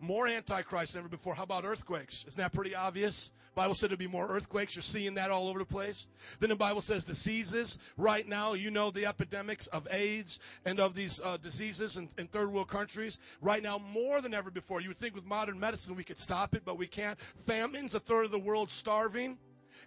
More 0.00 0.26
antichrist 0.26 0.94
than 0.94 1.00
ever 1.00 1.08
before. 1.08 1.34
How 1.34 1.42
about 1.42 1.64
earthquakes? 1.64 2.24
Isn't 2.26 2.40
that 2.40 2.52
pretty 2.52 2.74
obvious? 2.74 3.32
Bible 3.54 3.74
said 3.74 3.90
there'd 3.90 3.98
be 3.98 4.06
more 4.06 4.28
earthquakes. 4.28 4.74
You're 4.74 4.82
seeing 4.82 5.14
that 5.14 5.30
all 5.30 5.48
over 5.48 5.58
the 5.58 5.64
place. 5.64 6.06
Then 6.38 6.48
the 6.48 6.56
Bible 6.56 6.80
says 6.80 7.04
diseases. 7.04 7.78
Right 7.98 8.26
now, 8.26 8.54
you 8.54 8.70
know 8.70 8.90
the 8.90 9.04
epidemics 9.04 9.66
of 9.68 9.86
AIDS 9.90 10.38
and 10.64 10.80
of 10.80 10.94
these 10.94 11.20
uh, 11.22 11.36
diseases 11.36 11.98
in, 11.98 12.08
in 12.16 12.28
third 12.28 12.50
world 12.50 12.68
countries. 12.68 13.18
Right 13.42 13.62
now, 13.62 13.76
more 13.76 14.22
than 14.22 14.32
ever 14.32 14.50
before. 14.50 14.80
You 14.80 14.88
would 14.88 14.96
think 14.96 15.14
with 15.14 15.26
modern 15.26 15.60
medicine 15.60 15.94
we 15.94 16.04
could 16.04 16.18
stop 16.18 16.54
it, 16.54 16.62
but 16.64 16.78
we 16.78 16.86
can't. 16.86 17.18
Famines, 17.46 17.94
a 17.94 18.00
third 18.00 18.24
of 18.24 18.30
the 18.30 18.38
world 18.38 18.70
starving. 18.70 19.36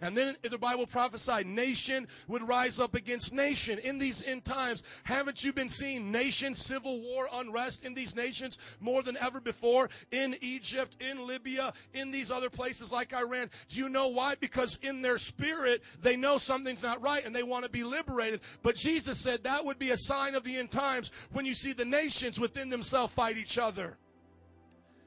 And 0.00 0.16
then 0.16 0.36
the 0.42 0.58
Bible 0.58 0.86
prophesied 0.86 1.46
nation 1.46 2.06
would 2.28 2.46
rise 2.46 2.80
up 2.80 2.94
against 2.94 3.32
nation 3.32 3.78
in 3.78 3.98
these 3.98 4.22
end 4.22 4.44
times. 4.44 4.82
Haven't 5.04 5.44
you 5.44 5.52
been 5.52 5.68
seeing 5.68 6.10
nation, 6.10 6.54
civil 6.54 7.00
war, 7.00 7.28
unrest 7.32 7.84
in 7.84 7.94
these 7.94 8.14
nations 8.14 8.58
more 8.80 9.02
than 9.02 9.16
ever 9.18 9.40
before? 9.40 9.90
In 10.10 10.36
Egypt, 10.40 10.96
in 11.00 11.26
Libya, 11.26 11.72
in 11.92 12.10
these 12.10 12.30
other 12.30 12.50
places 12.50 12.92
like 12.92 13.14
Iran. 13.14 13.50
Do 13.68 13.78
you 13.78 13.88
know 13.88 14.08
why? 14.08 14.34
Because 14.34 14.78
in 14.82 15.02
their 15.02 15.18
spirit, 15.18 15.82
they 16.02 16.16
know 16.16 16.38
something's 16.38 16.82
not 16.82 17.02
right 17.02 17.24
and 17.24 17.34
they 17.34 17.42
want 17.42 17.64
to 17.64 17.70
be 17.70 17.84
liberated. 17.84 18.40
But 18.62 18.76
Jesus 18.76 19.18
said 19.18 19.44
that 19.44 19.64
would 19.64 19.78
be 19.78 19.90
a 19.90 19.96
sign 19.96 20.34
of 20.34 20.44
the 20.44 20.56
end 20.56 20.70
times 20.70 21.10
when 21.32 21.46
you 21.46 21.54
see 21.54 21.72
the 21.72 21.84
nations 21.84 22.38
within 22.40 22.68
themselves 22.68 23.12
fight 23.14 23.38
each 23.38 23.58
other. 23.58 23.96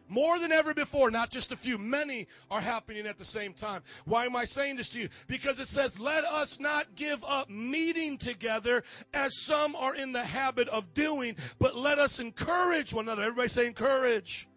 More 0.09 0.39
than 0.39 0.51
ever 0.51 0.73
before, 0.73 1.11
not 1.11 1.29
just 1.29 1.51
a 1.51 1.57
few, 1.57 1.77
many 1.77 2.27
are 2.49 2.61
happening 2.61 3.05
at 3.07 3.17
the 3.17 3.25
same 3.25 3.53
time. 3.53 3.81
Why 4.05 4.25
am 4.25 4.35
I 4.35 4.45
saying 4.45 4.77
this 4.77 4.89
to 4.89 4.99
you? 4.99 5.09
Because 5.27 5.59
it 5.59 5.67
says, 5.67 5.99
let 5.99 6.23
us 6.23 6.59
not 6.59 6.95
give 6.95 7.23
up 7.25 7.49
meeting 7.49 8.17
together 8.17 8.83
as 9.13 9.41
some 9.41 9.75
are 9.75 9.95
in 9.95 10.13
the 10.13 10.23
habit 10.23 10.69
of 10.69 10.93
doing, 10.93 11.35
but 11.59 11.75
let 11.75 11.99
us 11.99 12.19
encourage 12.19 12.93
one 12.93 13.05
another. 13.05 13.23
Everybody 13.23 13.49
say 13.49 13.67
encourage. 13.67 14.47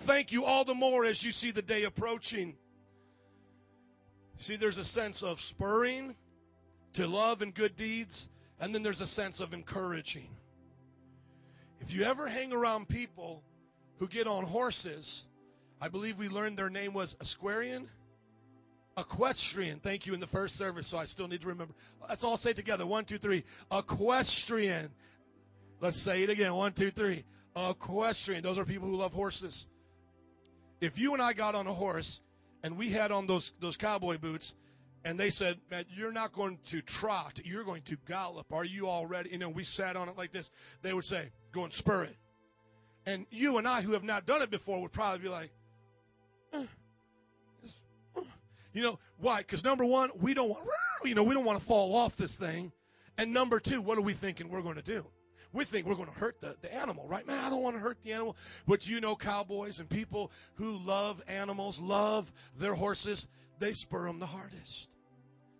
Thank 0.00 0.32
you 0.32 0.44
all 0.44 0.64
the 0.64 0.74
more 0.74 1.04
as 1.04 1.22
you 1.22 1.30
see 1.30 1.50
the 1.50 1.62
day 1.62 1.84
approaching. 1.84 2.56
See, 4.38 4.56
there's 4.56 4.78
a 4.78 4.84
sense 4.84 5.22
of 5.22 5.40
spurring 5.40 6.14
to 6.94 7.06
love 7.06 7.42
and 7.42 7.54
good 7.54 7.76
deeds, 7.76 8.28
and 8.60 8.74
then 8.74 8.82
there's 8.82 9.00
a 9.00 9.06
sense 9.06 9.40
of 9.40 9.54
encouraging. 9.54 10.28
If 11.80 11.92
you 11.92 12.04
ever 12.04 12.26
hang 12.26 12.52
around 12.52 12.88
people 12.88 13.42
who 13.98 14.08
get 14.08 14.26
on 14.26 14.44
horses. 14.44 15.26
I 15.80 15.88
believe 15.88 16.18
we 16.18 16.28
learned 16.28 16.56
their 16.56 16.70
name 16.70 16.92
was 16.92 17.14
Asquarian. 17.16 17.86
Equestrian. 18.98 19.78
Thank 19.78 20.06
you 20.06 20.14
in 20.14 20.20
the 20.20 20.26
first 20.26 20.56
service, 20.56 20.86
so 20.86 20.96
I 20.96 21.04
still 21.04 21.28
need 21.28 21.42
to 21.42 21.48
remember. 21.48 21.74
Let's 22.08 22.24
all 22.24 22.38
say 22.38 22.54
together. 22.54 22.86
One, 22.86 23.04
two, 23.04 23.18
three. 23.18 23.44
Equestrian. 23.70 24.90
Let's 25.80 25.98
say 25.98 26.22
it 26.22 26.30
again. 26.30 26.54
One, 26.54 26.72
two, 26.72 26.90
three. 26.90 27.24
Equestrian. 27.54 28.42
Those 28.42 28.58
are 28.58 28.64
people 28.64 28.88
who 28.88 28.96
love 28.96 29.12
horses. 29.12 29.66
If 30.80 30.98
you 30.98 31.12
and 31.12 31.22
I 31.22 31.34
got 31.34 31.54
on 31.54 31.66
a 31.66 31.72
horse 31.72 32.20
and 32.62 32.76
we 32.76 32.90
had 32.90 33.12
on 33.12 33.26
those 33.26 33.52
those 33.60 33.76
cowboy 33.76 34.18
boots, 34.18 34.54
and 35.04 35.20
they 35.20 35.30
said, 35.30 35.58
"Man, 35.70 35.84
you're 35.88 36.12
not 36.12 36.32
going 36.32 36.58
to 36.66 36.82
trot. 36.82 37.40
You're 37.44 37.64
going 37.64 37.82
to 37.82 37.96
gallop. 38.08 38.52
Are 38.52 38.64
you 38.64 38.88
all 38.88 39.06
ready?" 39.06 39.30
You 39.30 39.38
know, 39.38 39.48
we 39.48 39.64
sat 39.64 39.96
on 39.96 40.08
it 40.08 40.16
like 40.16 40.32
this. 40.32 40.50
They 40.82 40.92
would 40.92 41.04
say, 41.04 41.30
"Go 41.52 41.64
and 41.64 41.72
spur 41.72 42.04
it." 42.04 42.16
And 43.06 43.24
you 43.30 43.58
and 43.58 43.68
I, 43.68 43.82
who 43.82 43.92
have 43.92 44.02
not 44.02 44.26
done 44.26 44.42
it 44.42 44.50
before, 44.50 44.80
would 44.82 44.92
probably 44.92 45.20
be 45.20 45.28
like, 45.28 45.50
eh, 46.52 46.64
eh. 48.16 48.20
you 48.72 48.82
know, 48.82 48.98
why? 49.18 49.38
Because 49.38 49.62
number 49.62 49.84
one, 49.84 50.10
we 50.20 50.34
don't 50.34 50.48
want, 50.48 50.66
you 51.04 51.14
know, 51.14 51.22
we 51.22 51.32
don't 51.32 51.44
want 51.44 51.58
to 51.58 51.64
fall 51.64 51.94
off 51.94 52.16
this 52.16 52.36
thing. 52.36 52.72
And 53.16 53.32
number 53.32 53.60
two, 53.60 53.80
what 53.80 53.96
are 53.96 54.02
we 54.02 54.12
thinking 54.12 54.48
we're 54.48 54.60
going 54.60 54.76
to 54.76 54.82
do? 54.82 55.06
We 55.52 55.64
think 55.64 55.86
we're 55.86 55.94
going 55.94 56.08
to 56.08 56.18
hurt 56.18 56.40
the, 56.40 56.56
the 56.60 56.74
animal, 56.74 57.06
right? 57.08 57.26
Man, 57.26 57.42
I 57.42 57.48
don't 57.48 57.62
want 57.62 57.76
to 57.76 57.80
hurt 57.80 58.02
the 58.02 58.12
animal. 58.12 58.36
But 58.66 58.86
you 58.86 59.00
know, 59.00 59.14
cowboys 59.14 59.78
and 59.78 59.88
people 59.88 60.32
who 60.54 60.72
love 60.78 61.22
animals, 61.28 61.80
love 61.80 62.30
their 62.58 62.74
horses, 62.74 63.28
they 63.58 63.72
spur 63.72 64.06
them 64.06 64.18
the 64.18 64.26
hardest. 64.26 64.96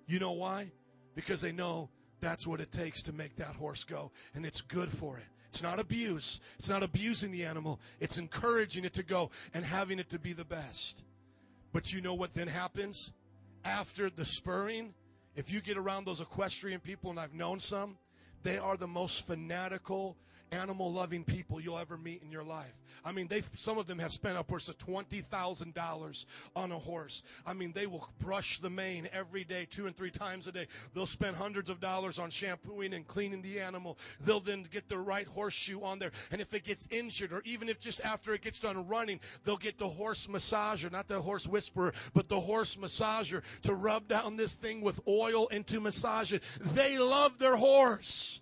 You 0.06 0.18
know 0.18 0.32
why? 0.32 0.72
Because 1.14 1.40
they 1.40 1.52
know 1.52 1.88
that's 2.20 2.46
what 2.46 2.60
it 2.60 2.72
takes 2.72 3.02
to 3.04 3.12
make 3.12 3.36
that 3.36 3.54
horse 3.54 3.84
go, 3.84 4.10
and 4.34 4.44
it's 4.44 4.60
good 4.60 4.90
for 4.90 5.18
it. 5.18 5.24
It's 5.56 5.62
not 5.62 5.80
abuse. 5.80 6.38
It's 6.58 6.68
not 6.68 6.82
abusing 6.82 7.32
the 7.32 7.46
animal. 7.46 7.80
It's 7.98 8.18
encouraging 8.18 8.84
it 8.84 8.92
to 8.92 9.02
go 9.02 9.30
and 9.54 9.64
having 9.64 9.98
it 9.98 10.10
to 10.10 10.18
be 10.18 10.34
the 10.34 10.44
best. 10.44 11.02
But 11.72 11.94
you 11.94 12.02
know 12.02 12.12
what 12.12 12.34
then 12.34 12.46
happens? 12.46 13.14
After 13.64 14.10
the 14.10 14.26
spurring, 14.26 14.92
if 15.34 15.50
you 15.50 15.62
get 15.62 15.78
around 15.78 16.04
those 16.04 16.20
equestrian 16.20 16.80
people, 16.80 17.08
and 17.08 17.18
I've 17.18 17.32
known 17.32 17.58
some, 17.58 17.96
they 18.42 18.58
are 18.58 18.76
the 18.76 18.86
most 18.86 19.26
fanatical, 19.26 20.18
animal 20.52 20.92
loving 20.92 21.24
people 21.24 21.60
you'll 21.60 21.78
ever 21.78 21.96
meet 21.96 22.22
in 22.22 22.30
your 22.30 22.44
life. 22.44 22.72
I 23.04 23.12
mean, 23.12 23.28
they 23.28 23.42
some 23.54 23.78
of 23.78 23.86
them 23.86 23.98
have 23.98 24.12
spent 24.12 24.36
upwards 24.36 24.68
of 24.68 24.78
twenty 24.78 25.20
thousand 25.20 25.74
dollars 25.74 26.26
on 26.54 26.72
a 26.72 26.78
horse. 26.78 27.22
I 27.46 27.52
mean, 27.52 27.72
they 27.72 27.86
will 27.86 28.08
brush 28.18 28.58
the 28.60 28.70
mane 28.70 29.08
every 29.12 29.44
day, 29.44 29.66
two 29.68 29.86
and 29.86 29.96
three 29.96 30.10
times 30.10 30.46
a 30.46 30.52
day. 30.52 30.66
They'll 30.94 31.06
spend 31.06 31.36
hundreds 31.36 31.70
of 31.70 31.80
dollars 31.80 32.18
on 32.18 32.30
shampooing 32.30 32.94
and 32.94 33.06
cleaning 33.06 33.42
the 33.42 33.60
animal. 33.60 33.98
They'll 34.20 34.40
then 34.40 34.64
get 34.70 34.88
the 34.88 34.98
right 34.98 35.26
horseshoe 35.26 35.82
on 35.82 35.98
there, 35.98 36.12
and 36.30 36.40
if 36.40 36.54
it 36.54 36.64
gets 36.64 36.88
injured, 36.90 37.32
or 37.32 37.42
even 37.44 37.68
if 37.68 37.80
just 37.80 38.00
after 38.04 38.34
it 38.34 38.42
gets 38.42 38.58
done 38.58 38.86
running, 38.86 39.20
they'll 39.44 39.56
get 39.56 39.78
the 39.78 39.88
horse 39.88 40.26
massager, 40.26 40.90
not 40.90 41.08
the 41.08 41.20
horse 41.20 41.46
whisperer, 41.46 41.92
but 42.14 42.28
the 42.28 42.40
horse 42.40 42.76
massager 42.76 43.42
to 43.62 43.74
rub 43.74 44.08
down 44.08 44.36
this 44.36 44.54
thing 44.54 44.80
with 44.80 45.00
oil 45.06 45.48
and 45.50 45.66
to 45.66 45.80
massage 45.80 46.32
it. 46.32 46.42
They 46.74 46.98
love 46.98 47.38
their 47.38 47.56
horse. 47.56 48.40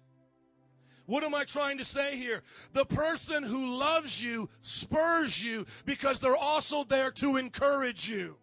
What 1.06 1.24
am 1.24 1.34
I 1.34 1.44
trying 1.44 1.78
to 1.78 1.84
say 1.84 2.16
here? 2.16 2.42
The 2.72 2.86
person 2.86 3.42
who 3.42 3.78
loves 3.78 4.22
you 4.22 4.48
spurs 4.60 5.42
you 5.42 5.66
because 5.84 6.20
they're 6.20 6.36
also 6.36 6.84
there 6.84 7.10
to 7.12 7.36
encourage 7.36 8.08
you. 8.08 8.36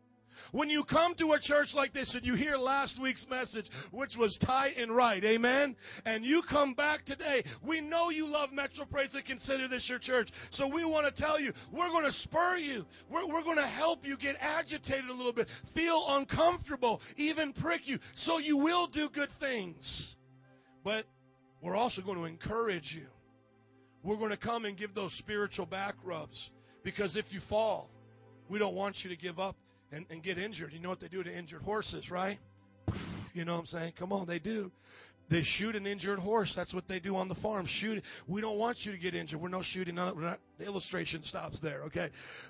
When 0.52 0.70
you 0.70 0.84
come 0.84 1.16
to 1.16 1.34
a 1.34 1.40
church 1.40 1.76
like 1.76 1.94
this 1.94 2.16
and 2.16 2.26
you 2.26 2.34
hear 2.34 2.58
last 2.58 3.00
week's 3.00 3.30
message, 3.30 3.70
which 3.92 4.18
was 4.18 4.38
tight 4.38 4.78
and 4.78 4.92
right, 4.92 5.24
amen? 5.24 5.76
And 6.06 6.26
you 6.26 6.42
come 6.42 6.74
back 6.74 7.06
today, 7.06 7.44
we 7.62 7.80
know 7.80 8.10
you 8.10 8.28
love 8.28 8.52
Metro 8.52 8.86
Praise 8.86 9.16
and 9.16 9.24
consider 9.24 9.68
this 9.68 9.88
your 9.88 10.00
church. 10.00 10.32
So 10.50 10.68
we 10.68 10.84
want 10.84 11.06
to 11.06 11.12
tell 11.12 11.40
you, 11.40 11.54
we're 11.72 11.90
going 11.90 12.06
to 12.06 12.12
spur 12.12 12.58
you. 12.58 12.86
We're, 13.10 13.26
we're 13.28 13.44
going 13.44 13.58
to 13.58 13.68
help 13.68 14.06
you 14.06 14.18
get 14.18 14.36
agitated 14.42 15.10
a 15.10 15.14
little 15.14 15.34
bit, 15.34 15.50
feel 15.74 16.04
uncomfortable, 16.10 17.02
even 17.18 17.54
prick 17.54 17.88
you, 17.88 18.00
so 18.14 18.38
you 18.38 18.58
will 18.58 18.88
do 18.88 19.10
good 19.10 19.32
things. 19.32 20.18
But 20.84 21.06
we're 21.62 21.76
also 21.76 22.02
going 22.02 22.18
to 22.18 22.26
encourage 22.26 22.96
you. 22.96 23.08
We're 24.04 24.18
going 24.18 24.32
to 24.32 24.38
come 24.38 24.66
and 24.66 24.76
give 24.76 24.94
those 24.94 25.14
spiritual 25.14 25.66
back 25.66 25.96
rubs 26.04 26.52
because 26.84 27.16
if 27.16 27.34
you 27.34 27.40
fall, 27.40 27.90
we 28.50 28.58
don't 28.58 28.74
want 28.74 29.04
you 29.04 29.10
to 29.12 29.16
give 29.16 29.40
up 29.40 29.56
and, 29.92 30.06
and 30.10 30.24
get 30.24 30.38
injured. 30.38 30.74
You 30.74 30.80
know 30.80 30.90
what 30.90 31.00
they 31.00 31.08
do 31.08 31.24
to 31.24 31.34
injured 31.34 31.62
horses, 31.62 32.10
right? 32.10 32.40
You 33.34 33.46
know 33.46 33.54
what 33.54 33.60
I'm 33.60 33.66
saying? 33.68 33.94
Come 33.96 34.12
on, 34.12 34.26
they 34.26 34.40
do. 34.40 34.72
They 35.30 35.44
shoot 35.44 35.78
an 35.78 35.88
injured 35.88 36.20
horse. 36.20 36.54
That's 36.54 36.74
what 36.74 36.90
they 36.90 37.00
do 37.00 37.16
on 37.16 37.30
the 37.30 37.36
farm. 37.36 37.66
Shoot. 37.66 38.04
We 38.28 38.42
don't 38.42 38.58
want 38.58 38.86
you 38.86 38.92
to 38.92 38.98
get 38.98 39.16
injured. 39.16 39.40
We're 39.40 39.48
no 39.48 39.62
shooting. 39.62 39.96
We're 39.96 40.14
not, 40.14 40.40
the 40.58 40.66
illustration 40.66 41.24
stops 41.24 41.62
there, 41.62 41.84
okay? 41.84 42.10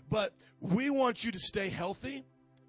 But 0.09 0.33
we 0.59 0.89
want 0.89 1.23
you 1.23 1.31
to 1.31 1.39
stay 1.39 1.69
healthy. 1.69 2.25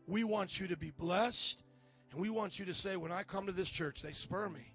We 0.07 0.25
want 0.25 0.61
you 0.61 0.67
to 0.69 0.77
be 0.77 0.91
blessed, 0.91 1.63
and 2.11 2.21
we 2.21 2.29
want 2.29 2.59
you 2.59 2.67
to 2.67 2.75
say, 2.75 2.97
when 2.97 3.13
I 3.13 3.23
come 3.23 3.47
to 3.47 3.53
this 3.53 3.71
church, 3.71 4.03
they 4.03 4.13
spur 4.13 4.49
me. 4.51 4.72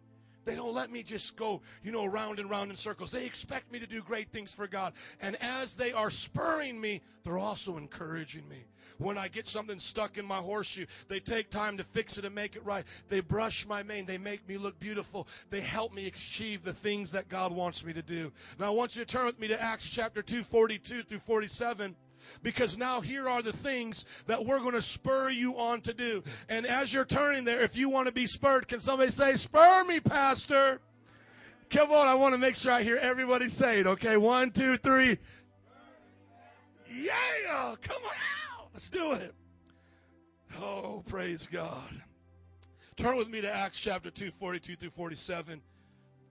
They 0.47 0.55
don't 0.55 0.73
let 0.73 0.89
me 0.89 1.03
just 1.03 1.35
go, 1.35 1.61
you 1.83 1.91
know, 1.91 2.05
round 2.05 2.39
and 2.39 2.49
round 2.49 2.71
in 2.71 2.77
circles. 2.77 3.11
They 3.11 3.25
expect 3.25 3.69
me 3.69 3.79
to 3.79 3.85
do 3.85 4.01
great 4.01 4.31
things 4.31 4.53
for 4.53 4.65
God. 4.65 4.93
And 5.19 5.35
as 5.41 5.75
they 5.75 5.91
are 5.91 6.09
spurring 6.09 6.79
me, 6.79 7.01
they're 7.23 7.37
also 7.37 7.75
encouraging 7.75 8.47
me. 8.47 8.63
When 8.97 9.17
I 9.17 9.27
get 9.27 9.45
something 9.45 9.77
stuck 9.77 10.17
in 10.17 10.25
my 10.25 10.37
horseshoe, 10.37 10.85
they 11.09 11.19
take 11.19 11.49
time 11.49 11.75
to 11.75 11.83
fix 11.83 12.17
it 12.17 12.23
and 12.23 12.33
make 12.33 12.55
it 12.55 12.63
right. 12.63 12.85
They 13.09 13.19
brush 13.19 13.67
my 13.67 13.83
mane. 13.83 14.05
They 14.05 14.17
make 14.17 14.47
me 14.47 14.57
look 14.57 14.79
beautiful. 14.79 15.27
They 15.49 15.59
help 15.59 15.93
me 15.93 16.07
achieve 16.07 16.63
the 16.63 16.71
things 16.71 17.11
that 17.11 17.27
God 17.27 17.51
wants 17.51 17.83
me 17.83 17.91
to 17.91 18.01
do. 18.01 18.31
Now 18.57 18.67
I 18.67 18.69
want 18.69 18.95
you 18.95 19.03
to 19.03 19.05
turn 19.05 19.25
with 19.25 19.41
me 19.41 19.49
to 19.49 19.61
Acts 19.61 19.89
chapter 19.89 20.21
2, 20.21 20.43
42 20.43 21.03
through 21.03 21.19
47 21.19 21.93
because 22.43 22.78
now 22.78 23.01
here 23.01 23.28
are 23.28 23.41
the 23.41 23.53
things 23.53 24.05
that 24.25 24.45
we're 24.45 24.59
going 24.59 24.73
to 24.73 24.82
spur 24.82 25.30
you 25.30 25.57
on 25.57 25.82
to 25.82 25.93
do. 25.93 26.23
And 26.49 26.65
as 26.65 26.93
you're 26.93 27.05
turning 27.05 27.43
there, 27.43 27.61
if 27.61 27.75
you 27.75 27.89
want 27.89 28.07
to 28.07 28.13
be 28.13 28.28
spurred, 28.28 28.67
can 28.67 28.80
somebody 28.80 29.11
say, 29.11 29.36
Spur 29.36 29.84
me, 29.86 29.99
Pastor? 29.99 30.82
Come 31.69 31.91
on, 31.91 32.07
I 32.07 32.15
want 32.15 32.34
to 32.34 32.38
make 32.38 32.55
sure 32.55 32.71
I 32.71 32.82
hear 32.82 32.97
everybody 32.97 33.49
say 33.49 33.82
it, 33.82 33.88
okay? 33.88 34.15
One, 34.17 34.51
two, 34.51 34.78
three. 34.78 35.17
Yeah, 36.89 37.75
come 37.82 38.01
on 38.03 38.11
out. 38.59 38.69
Let's 38.73 38.89
do 38.89 39.13
it. 39.13 39.34
Oh, 40.59 41.03
praise 41.07 41.47
God. 41.47 42.01
Turn 42.95 43.17
with 43.17 43.30
me 43.30 43.41
to 43.41 43.53
Acts 43.53 43.80
chapter 43.80 44.09
2, 44.09 44.32
42 44.32 44.75
through 44.75 44.89
47. 44.89 45.61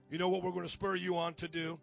You 0.09 0.17
know 0.17 0.27
what 0.27 0.43
we're 0.43 0.51
going 0.51 0.65
to 0.65 0.71
spur 0.71 0.95
you 0.95 1.15
on 1.17 1.33
to 1.35 1.47
do? 1.47 1.79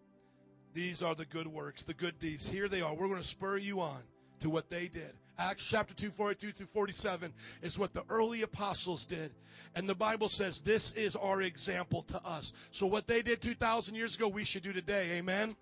These 0.75 1.05
are 1.05 1.15
the 1.15 1.25
good 1.25 1.47
works, 1.47 1.85
the 1.85 1.95
good 1.95 2.19
deeds. 2.19 2.49
Here 2.49 2.69
they 2.69 2.83
are. 2.83 2.93
We're 2.93 3.07
going 3.07 3.21
to 3.21 3.27
spur 3.27 3.57
you 3.57 3.81
on 3.81 4.03
to 4.41 4.51
what 4.51 4.69
they 4.69 4.89
did. 4.89 5.13
Acts 5.39 5.67
chapter 5.67 5.95
2, 5.95 6.11
42 6.11 6.53
through 6.53 6.67
47 6.67 7.33
is 7.63 7.79
what 7.79 7.95
the 7.95 8.05
early 8.09 8.43
apostles 8.43 9.07
did. 9.07 9.33
And 9.77 9.89
the 9.89 9.95
Bible 9.95 10.29
says 10.29 10.61
this 10.61 10.93
is 10.93 11.17
our 11.17 11.43
example 11.43 12.03
to 12.03 12.21
us. 12.25 12.53
So 12.73 12.87
what 12.87 13.07
they 13.07 13.23
did 13.23 13.41
2,000 13.41 13.95
years 13.95 14.17
ago, 14.17 14.29
we 14.29 14.45
should 14.45 14.63
do 14.63 14.73
today. 14.73 15.13
Amen? 15.13 15.57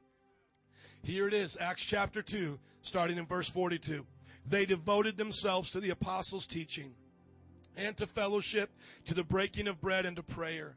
Here 1.03 1.29
it 1.29 1.35
is, 1.35 1.59
Acts 1.61 1.85
chapter 1.85 2.23
2, 2.23 2.59
starting 2.81 3.19
in 3.19 3.27
verse 3.27 3.49
42. 3.49 4.07
They 4.49 4.67
devoted 4.67 5.17
themselves 5.17 5.71
to 5.73 5.81
the 5.81 5.91
apostles' 5.91 6.47
teaching 6.47 6.95
and 7.77 7.97
to 7.97 8.07
fellowship, 8.07 8.71
to 9.07 9.15
the 9.15 9.25
breaking 9.25 9.69
of 9.69 9.81
bread 9.81 10.07
and 10.07 10.17
to 10.17 10.23
prayer. 10.23 10.77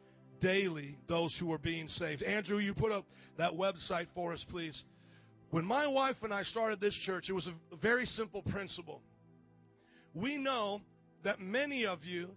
daily 0.41 0.97
those 1.07 1.37
who 1.37 1.53
are 1.53 1.57
being 1.57 1.87
saved. 1.87 2.23
Andrew, 2.23 2.57
you 2.57 2.73
put 2.73 2.91
up 2.91 3.05
that 3.37 3.53
website 3.53 4.07
for 4.13 4.33
us, 4.33 4.43
please. 4.43 4.83
When 5.51 5.63
my 5.63 5.87
wife 5.87 6.23
and 6.23 6.33
I 6.33 6.43
started 6.43 6.81
this 6.81 6.95
church, 6.95 7.29
it 7.29 7.33
was 7.33 7.47
a 7.47 7.75
very 7.77 8.05
simple 8.05 8.41
principle. 8.41 9.01
We 10.13 10.37
know 10.37 10.81
that 11.23 11.39
many 11.39 11.85
of 11.85 12.05
you, 12.05 12.35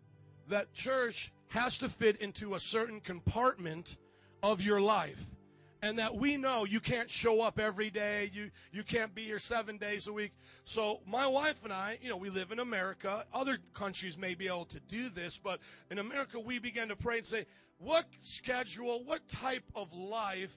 that 0.48 0.72
church 0.74 1.32
has 1.48 1.78
to 1.78 1.88
fit 1.88 2.16
into 2.18 2.54
a 2.54 2.60
certain 2.60 3.00
compartment 3.00 3.96
of 4.42 4.60
your 4.60 4.80
life. 4.80 5.30
And 5.82 5.98
that 5.98 6.14
we 6.14 6.38
know 6.38 6.64
you 6.64 6.80
can't 6.80 7.10
show 7.10 7.42
up 7.42 7.58
every 7.58 7.90
day, 7.90 8.30
you, 8.32 8.50
you 8.72 8.82
can't 8.82 9.14
be 9.14 9.22
here 9.24 9.38
seven 9.38 9.76
days 9.76 10.06
a 10.06 10.12
week. 10.12 10.32
So, 10.64 11.00
my 11.06 11.26
wife 11.26 11.60
and 11.62 11.74
I, 11.74 11.98
you 12.00 12.08
know, 12.08 12.16
we 12.16 12.30
live 12.30 12.52
in 12.52 12.58
America. 12.58 13.26
Other 13.34 13.58
countries 13.74 14.16
may 14.16 14.34
be 14.34 14.46
able 14.46 14.64
to 14.64 14.80
do 14.80 15.10
this, 15.10 15.36
but 15.36 15.60
in 15.90 15.98
America, 15.98 16.40
we 16.40 16.58
began 16.58 16.88
to 16.88 16.96
pray 16.96 17.18
and 17.18 17.26
say, 17.26 17.44
what 17.78 18.06
schedule, 18.18 19.04
what 19.04 19.26
type 19.28 19.64
of 19.74 19.92
life 19.94 20.56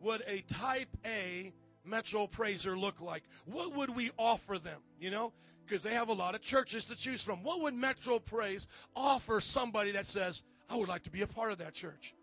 would 0.00 0.22
a 0.26 0.40
type 0.42 0.88
A 1.04 1.52
Metro 1.84 2.26
Praiser 2.26 2.76
look 2.76 3.00
like? 3.00 3.22
What 3.44 3.74
would 3.74 3.90
we 3.90 4.10
offer 4.18 4.58
them? 4.58 4.80
You 5.00 5.10
know, 5.10 5.32
because 5.64 5.82
they 5.82 5.94
have 5.94 6.08
a 6.08 6.12
lot 6.12 6.34
of 6.34 6.42
churches 6.42 6.84
to 6.86 6.96
choose 6.96 7.22
from. 7.22 7.42
What 7.42 7.60
would 7.62 7.74
Metro 7.74 8.18
Praise 8.18 8.68
offer 8.94 9.40
somebody 9.40 9.92
that 9.92 10.06
says, 10.06 10.42
I 10.68 10.76
would 10.76 10.88
like 10.88 11.02
to 11.04 11.10
be 11.10 11.22
a 11.22 11.26
part 11.26 11.52
of 11.52 11.58
that 11.58 11.74
church? 11.74 12.14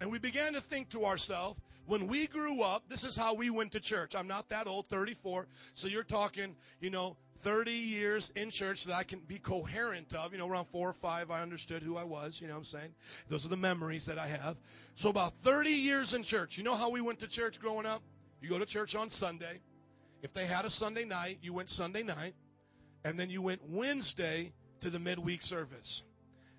And 0.00 0.10
we 0.10 0.18
began 0.18 0.52
to 0.54 0.60
think 0.60 0.90
to 0.90 1.04
ourselves, 1.04 1.60
when 1.86 2.06
we 2.08 2.26
grew 2.26 2.62
up, 2.62 2.88
this 2.88 3.04
is 3.04 3.16
how 3.16 3.34
we 3.34 3.50
went 3.50 3.72
to 3.72 3.80
church. 3.80 4.14
I'm 4.14 4.26
not 4.26 4.48
that 4.48 4.66
old, 4.66 4.86
34. 4.86 5.46
So 5.74 5.86
you're 5.86 6.02
talking, 6.02 6.56
you 6.80 6.90
know, 6.90 7.16
30 7.44 7.72
years 7.72 8.32
in 8.36 8.48
church 8.48 8.84
that 8.84 8.94
I 8.94 9.04
can 9.04 9.20
be 9.20 9.38
coherent 9.38 10.14
of. 10.14 10.32
You 10.32 10.38
know, 10.38 10.48
around 10.48 10.64
four 10.64 10.88
or 10.88 10.94
five, 10.94 11.30
I 11.30 11.42
understood 11.42 11.82
who 11.82 11.98
I 11.98 12.02
was. 12.02 12.40
You 12.40 12.48
know 12.48 12.54
what 12.54 12.60
I'm 12.60 12.64
saying? 12.64 12.94
Those 13.28 13.44
are 13.44 13.48
the 13.48 13.56
memories 13.56 14.06
that 14.06 14.18
I 14.18 14.26
have. 14.26 14.56
So 14.94 15.10
about 15.10 15.34
30 15.42 15.70
years 15.70 16.14
in 16.14 16.22
church. 16.22 16.56
You 16.56 16.64
know 16.64 16.74
how 16.74 16.88
we 16.88 17.02
went 17.02 17.20
to 17.20 17.28
church 17.28 17.60
growing 17.60 17.84
up? 17.84 18.02
You 18.40 18.48
go 18.48 18.58
to 18.58 18.66
church 18.66 18.96
on 18.96 19.10
Sunday. 19.10 19.60
If 20.22 20.32
they 20.32 20.46
had 20.46 20.64
a 20.64 20.70
Sunday 20.70 21.04
night, 21.04 21.38
you 21.42 21.52
went 21.52 21.68
Sunday 21.68 22.02
night. 22.02 22.34
And 23.04 23.20
then 23.20 23.28
you 23.28 23.42
went 23.42 23.60
Wednesday 23.68 24.54
to 24.80 24.88
the 24.88 24.98
midweek 24.98 25.42
service. 25.42 26.02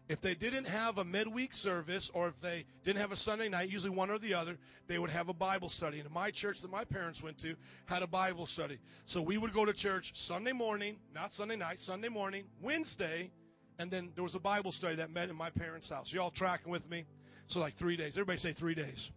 If 0.07 0.21
they 0.21 0.35
didn't 0.35 0.67
have 0.67 0.99
a 0.99 1.03
midweek 1.03 1.53
service 1.55 2.11
or 2.13 2.27
if 2.27 2.39
they 2.39 2.65
didn't 2.83 3.01
have 3.01 3.11
a 3.11 3.15
Sunday 3.15 3.49
night, 3.49 3.69
usually 3.69 3.89
one 3.89 4.11
or 4.11 4.19
the 4.19 4.35
other, 4.35 4.57
they 4.87 4.99
would 4.99 5.09
have 5.09 5.29
a 5.29 5.33
Bible 5.33 5.67
study. 5.67 5.99
And 5.99 6.09
my 6.11 6.29
church 6.29 6.61
that 6.61 6.69
my 6.69 6.83
parents 6.83 7.23
went 7.23 7.39
to 7.39 7.55
had 7.85 8.03
a 8.03 8.07
Bible 8.07 8.45
study. 8.45 8.77
So 9.05 9.19
we 9.19 9.39
would 9.39 9.51
go 9.51 9.65
to 9.65 9.73
church 9.73 10.11
Sunday 10.15 10.51
morning, 10.51 10.97
not 11.13 11.33
Sunday 11.33 11.55
night, 11.55 11.79
Sunday 11.79 12.09
morning, 12.09 12.43
Wednesday, 12.61 13.31
and 13.79 13.89
then 13.89 14.11
there 14.13 14.23
was 14.23 14.35
a 14.35 14.39
Bible 14.39 14.71
study 14.71 14.95
that 14.95 15.11
met 15.11 15.29
in 15.29 15.35
my 15.35 15.49
parents' 15.49 15.89
house. 15.89 16.13
Y'all 16.13 16.29
tracking 16.29 16.71
with 16.71 16.87
me? 16.89 17.05
So 17.47 17.59
like 17.59 17.73
three 17.73 17.97
days. 17.97 18.15
Everybody 18.15 18.37
say 18.37 18.51
three 18.51 18.75
days. 18.75 19.11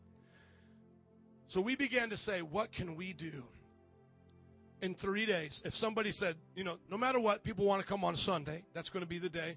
So 1.49 1.61
we 1.61 1.77
began 1.77 2.09
to 2.11 2.17
say, 2.17 2.41
what 2.41 2.73
can 2.73 2.97
we 2.97 3.13
do? 3.13 3.45
In 4.81 4.95
three 4.95 5.27
days, 5.27 5.63
if 5.67 5.75
somebody 5.75 6.13
said, 6.13 6.37
you 6.55 6.65
know, 6.65 6.79
no 6.91 6.97
matter 6.97 7.21
what, 7.21 7.43
people 7.43 7.67
want 7.67 7.83
to 7.83 7.87
come 7.87 8.05
on 8.05 8.17
Sunday, 8.17 8.65
that's 8.73 8.89
going 8.89 9.03
to 9.03 9.09
be 9.09 9.19
the 9.19 9.29
day 9.29 9.57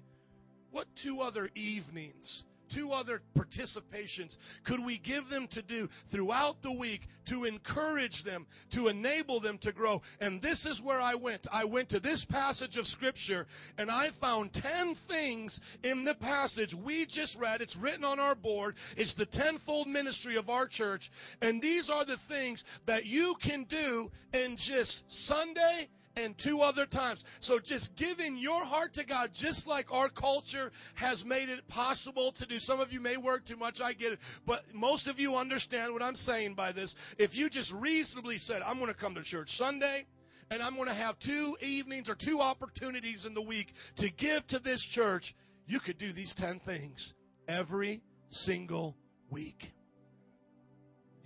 what 0.72 0.86
two 0.96 1.20
other 1.20 1.50
evenings, 1.54 2.44
two 2.68 2.92
other 2.92 3.20
participations 3.36 4.38
could 4.64 4.82
we 4.82 4.96
give 4.96 5.28
them 5.28 5.46
to 5.46 5.60
do 5.60 5.88
throughout 6.08 6.62
the 6.62 6.72
week 6.72 7.06
to 7.26 7.44
encourage 7.44 8.24
them, 8.24 8.46
to 8.70 8.88
enable 8.88 9.38
them 9.38 9.58
to 9.58 9.70
grow? 9.70 10.00
And 10.20 10.40
this 10.40 10.64
is 10.64 10.80
where 10.80 11.00
I 11.00 11.14
went. 11.14 11.46
I 11.52 11.64
went 11.64 11.90
to 11.90 12.00
this 12.00 12.24
passage 12.24 12.78
of 12.78 12.86
Scripture 12.86 13.46
and 13.76 13.90
I 13.90 14.08
found 14.08 14.54
10 14.54 14.94
things 14.94 15.60
in 15.82 16.04
the 16.04 16.14
passage 16.14 16.74
we 16.74 17.04
just 17.04 17.38
read. 17.38 17.60
It's 17.60 17.76
written 17.76 18.04
on 18.04 18.18
our 18.18 18.34
board. 18.34 18.76
It's 18.96 19.14
the 19.14 19.26
tenfold 19.26 19.86
ministry 19.86 20.36
of 20.36 20.48
our 20.48 20.66
church. 20.66 21.10
And 21.42 21.60
these 21.60 21.90
are 21.90 22.06
the 22.06 22.16
things 22.16 22.64
that 22.86 23.04
you 23.04 23.34
can 23.40 23.64
do 23.64 24.10
in 24.32 24.56
just 24.56 25.02
Sunday 25.12 25.88
and 26.16 26.36
two 26.36 26.60
other 26.60 26.86
times. 26.86 27.24
So 27.40 27.58
just 27.58 27.96
giving 27.96 28.36
your 28.36 28.64
heart 28.64 28.94
to 28.94 29.04
God, 29.04 29.30
just 29.32 29.66
like 29.66 29.92
our 29.92 30.08
culture 30.08 30.72
has 30.94 31.24
made 31.24 31.48
it 31.48 31.66
possible 31.68 32.32
to 32.32 32.46
do. 32.46 32.58
Some 32.58 32.80
of 32.80 32.92
you 32.92 33.00
may 33.00 33.16
work 33.16 33.44
too 33.44 33.56
much, 33.56 33.80
I 33.80 33.92
get 33.92 34.12
it. 34.12 34.18
But 34.46 34.64
most 34.74 35.06
of 35.06 35.18
you 35.18 35.36
understand 35.36 35.92
what 35.92 36.02
I'm 36.02 36.14
saying 36.14 36.54
by 36.54 36.72
this. 36.72 36.96
If 37.18 37.36
you 37.36 37.48
just 37.48 37.72
reasonably 37.72 38.38
said, 38.38 38.62
I'm 38.62 38.76
going 38.78 38.88
to 38.88 38.94
come 38.94 39.14
to 39.14 39.22
church 39.22 39.56
Sunday, 39.56 40.06
and 40.50 40.62
I'm 40.62 40.76
going 40.76 40.88
to 40.88 40.94
have 40.94 41.18
two 41.18 41.56
evenings 41.62 42.08
or 42.10 42.14
two 42.14 42.40
opportunities 42.40 43.24
in 43.24 43.34
the 43.34 43.42
week 43.42 43.74
to 43.96 44.10
give 44.10 44.46
to 44.48 44.58
this 44.58 44.82
church, 44.82 45.34
you 45.66 45.80
could 45.80 45.98
do 45.98 46.12
these 46.12 46.34
10 46.34 46.60
things 46.60 47.14
every 47.48 48.02
single 48.28 48.96
week. 49.30 49.72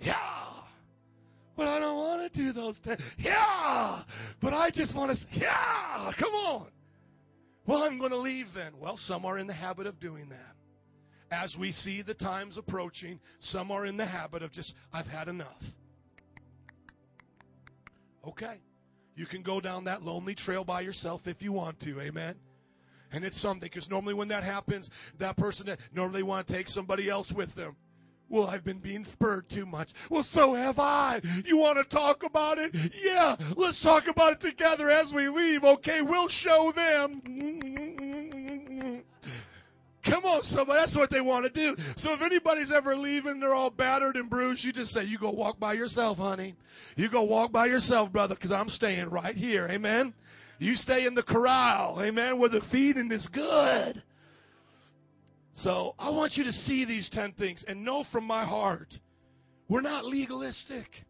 Yeah 0.01 0.14
but 1.57 1.68
I 1.68 1.80
don't 1.80 1.96
want 1.96 2.32
to 2.32 2.38
do 2.38 2.52
those 2.52 2.78
things. 2.78 3.00
Yeah, 3.18 4.00
but 4.40 4.52
I 4.52 4.70
just 4.70 4.94
want 4.94 5.16
to. 5.16 5.26
Yeah, 5.32 6.12
come 6.16 6.34
on. 6.34 6.68
Well, 7.66 7.82
I'm 7.82 7.98
going 7.98 8.12
to 8.12 8.16
leave 8.16 8.54
then. 8.54 8.72
Well, 8.78 8.96
some 8.96 9.24
are 9.24 9.38
in 9.38 9.46
the 9.46 9.52
habit 9.52 9.86
of 9.86 9.98
doing 9.98 10.28
that. 10.28 10.54
As 11.32 11.59
we 11.59 11.72
see 11.72 12.02
the 12.02 12.14
times 12.14 12.57
approaching, 12.57 13.18
some 13.40 13.72
are 13.72 13.86
in 13.86 13.96
the 13.96 14.07
habit 14.07 14.44
of 14.44 14.52
just, 14.52 14.76
I've 14.92 15.09
had 15.09 15.26
enough. 15.26 15.74
Okay. 18.24 18.61
You 19.16 19.26
can 19.26 19.42
go 19.42 19.61
down 19.61 19.84
that 19.84 20.02
lonely 20.04 20.34
trail 20.34 20.62
by 20.62 20.82
yourself 20.82 21.26
if 21.26 21.42
you 21.42 21.50
want 21.50 21.80
to. 21.80 22.00
Amen. 22.00 22.36
And 23.12 23.24
it's 23.24 23.38
something 23.38 23.61
because 23.61 23.90
normally 23.90 24.14
when 24.14 24.28
that 24.28 24.44
happens, 24.44 24.90
that 25.18 25.36
person 25.36 25.74
normally 25.92 26.22
want 26.22 26.46
to 26.46 26.52
take 26.52 26.68
somebody 26.68 27.09
else 27.09 27.32
with 27.32 27.54
them. 27.54 27.74
Well, 28.29 28.49
I've 28.49 28.64
been 28.64 28.79
being 28.79 29.05
spurred 29.05 29.49
too 29.49 29.66
much. 29.66 29.93
Well, 30.11 30.22
so 30.22 30.55
have 30.55 30.79
I. 30.79 31.20
You 31.45 31.59
want 31.59 31.79
to 31.79 31.85
talk 31.85 32.24
about 32.24 32.59
it? 32.59 32.74
Yeah, 33.03 33.37
let's 33.57 33.81
talk 33.81 34.09
about 34.09 34.33
it 34.33 34.41
together 34.41 34.91
as 34.91 35.12
we 35.12 35.29
leave. 35.29 35.64
Okay, 35.64 36.03
we'll 36.03 36.29
show 36.29 36.72
them. 36.72 37.22
Come 40.03 40.24
on, 40.24 40.43
somebody. 40.43 40.79
That's 40.79 40.97
what 40.97 41.11
they 41.11 41.20
want 41.20 41.45
to 41.45 41.51
do. 41.51 41.77
So 41.97 42.12
if 42.12 42.22
anybody's 42.22 42.70
ever 42.70 42.97
leaving, 42.97 43.41
they're 43.41 43.55
all 43.55 43.70
battered 43.70 44.16
and 44.16 44.31
bruised, 44.31 44.64
you 44.64 44.72
just 44.72 44.93
say, 44.93 45.05
You 45.05 45.18
go 45.18 45.31
walk 45.31 45.59
by 45.59 45.72
yourself, 45.72 46.18
honey. 46.18 46.55
You 46.97 47.09
go 47.09 47.22
walk 47.22 47.53
by 47.53 47.66
yourself, 47.66 48.12
brother, 48.12 48.35
because 48.35 48.53
I'm 48.53 48.68
staying 48.68 49.11
right 49.11 49.37
here. 49.37 49.68
Amen. 49.70 50.14
You 50.59 50.74
stay 50.74 51.07
in 51.07 51.14
the 51.14 51.22
corral, 51.22 52.01
amen, 52.01 52.39
where 52.39 52.49
the 52.49 52.62
feeding 52.62 53.11
is 53.12 53.29
good. 53.29 54.03
So 55.57 55.94
I 55.98 56.11
want 56.11 56.36
you 56.36 56.44
to 56.44 56.52
see 56.52 56.84
these 56.84 57.09
10 57.09 57.32
things 57.32 57.62
and 57.62 57.82
know 57.82 58.04
from 58.04 58.24
my 58.24 58.44
heart, 58.44 59.00
we're 59.68 59.80
not 59.80 60.04
legalistic. 60.04 61.07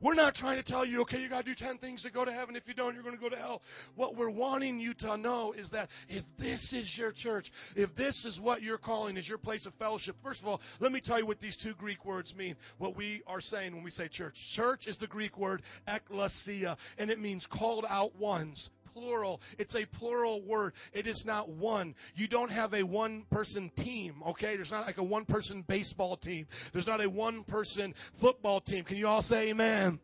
We're 0.00 0.14
not 0.14 0.36
trying 0.36 0.58
to 0.58 0.62
tell 0.62 0.84
you, 0.84 1.00
okay, 1.00 1.20
you 1.20 1.28
got 1.28 1.44
to 1.44 1.50
do 1.50 1.56
10 1.56 1.76
things 1.78 2.04
to 2.04 2.10
go 2.10 2.24
to 2.24 2.30
heaven. 2.30 2.54
If 2.54 2.68
you 2.68 2.72
don't, 2.72 2.94
you're 2.94 3.02
going 3.02 3.16
to 3.16 3.20
go 3.20 3.28
to 3.28 3.36
hell. 3.36 3.62
What 3.96 4.14
we're 4.14 4.30
wanting 4.30 4.78
you 4.78 4.94
to 4.94 5.16
know 5.16 5.52
is 5.52 5.70
that 5.70 5.90
if 6.08 6.22
this 6.38 6.72
is 6.72 6.96
your 6.96 7.10
church, 7.10 7.50
if 7.74 7.96
this 7.96 8.24
is 8.24 8.40
what 8.40 8.62
you're 8.62 8.78
calling 8.78 9.16
is 9.16 9.28
your 9.28 9.38
place 9.38 9.66
of 9.66 9.74
fellowship, 9.74 10.16
first 10.22 10.40
of 10.40 10.46
all, 10.46 10.60
let 10.78 10.92
me 10.92 11.00
tell 11.00 11.18
you 11.18 11.26
what 11.26 11.40
these 11.40 11.56
two 11.56 11.74
Greek 11.74 12.04
words 12.04 12.36
mean, 12.36 12.54
what 12.78 12.96
we 12.96 13.22
are 13.26 13.40
saying 13.40 13.74
when 13.74 13.82
we 13.82 13.90
say 13.90 14.06
church. 14.06 14.52
Church 14.52 14.86
is 14.86 14.98
the 14.98 15.08
Greek 15.08 15.36
word 15.36 15.62
ekklesia, 15.88 16.78
and 16.96 17.10
it 17.10 17.18
means 17.18 17.44
called 17.44 17.86
out 17.90 18.14
ones, 18.14 18.70
plural. 18.92 19.40
It's 19.58 19.74
a 19.74 19.84
plural 19.84 20.42
word. 20.42 20.74
It 20.92 21.06
is 21.06 21.24
not 21.24 21.48
one. 21.48 21.94
You 22.14 22.28
don't 22.28 22.50
have 22.50 22.74
a 22.74 22.82
one 22.82 23.24
person 23.30 23.70
team, 23.76 24.22
okay? 24.26 24.56
There's 24.56 24.72
not 24.72 24.86
like 24.86 24.98
a 24.98 25.02
one 25.02 25.24
person 25.24 25.62
baseball 25.62 26.16
team. 26.16 26.46
There's 26.72 26.86
not 26.86 27.02
a 27.02 27.08
one 27.08 27.44
person 27.44 27.94
football 28.18 28.60
team. 28.60 28.84
Can 28.84 28.96
you 28.96 29.08
all 29.08 29.22
say 29.22 29.50
amen? 29.50 30.00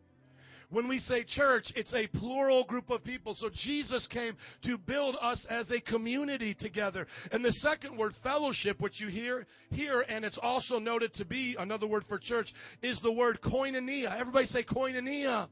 When 0.68 0.88
we 0.88 0.98
say 0.98 1.22
church, 1.22 1.72
it's 1.76 1.94
a 1.94 2.08
plural 2.08 2.64
group 2.64 2.90
of 2.90 3.04
people. 3.04 3.34
So 3.34 3.48
Jesus 3.48 4.06
came 4.06 4.36
to 4.62 4.76
build 4.76 5.16
us 5.20 5.44
as 5.44 5.70
a 5.70 5.80
community 5.80 6.54
together. 6.54 7.06
And 7.30 7.44
the 7.44 7.52
second 7.52 7.96
word, 7.96 8.16
fellowship, 8.16 8.80
which 8.80 9.00
you 9.00 9.08
hear 9.08 9.46
here, 9.70 10.04
and 10.08 10.24
it's 10.24 10.38
also 10.38 10.78
noted 10.78 11.12
to 11.14 11.24
be 11.24 11.54
another 11.58 11.86
word 11.86 12.04
for 12.04 12.18
church, 12.18 12.52
is 12.82 13.00
the 13.00 13.12
word 13.12 13.40
koinonia. 13.40 14.18
Everybody 14.18 14.46
say 14.46 14.64
koinonia. 14.64 15.48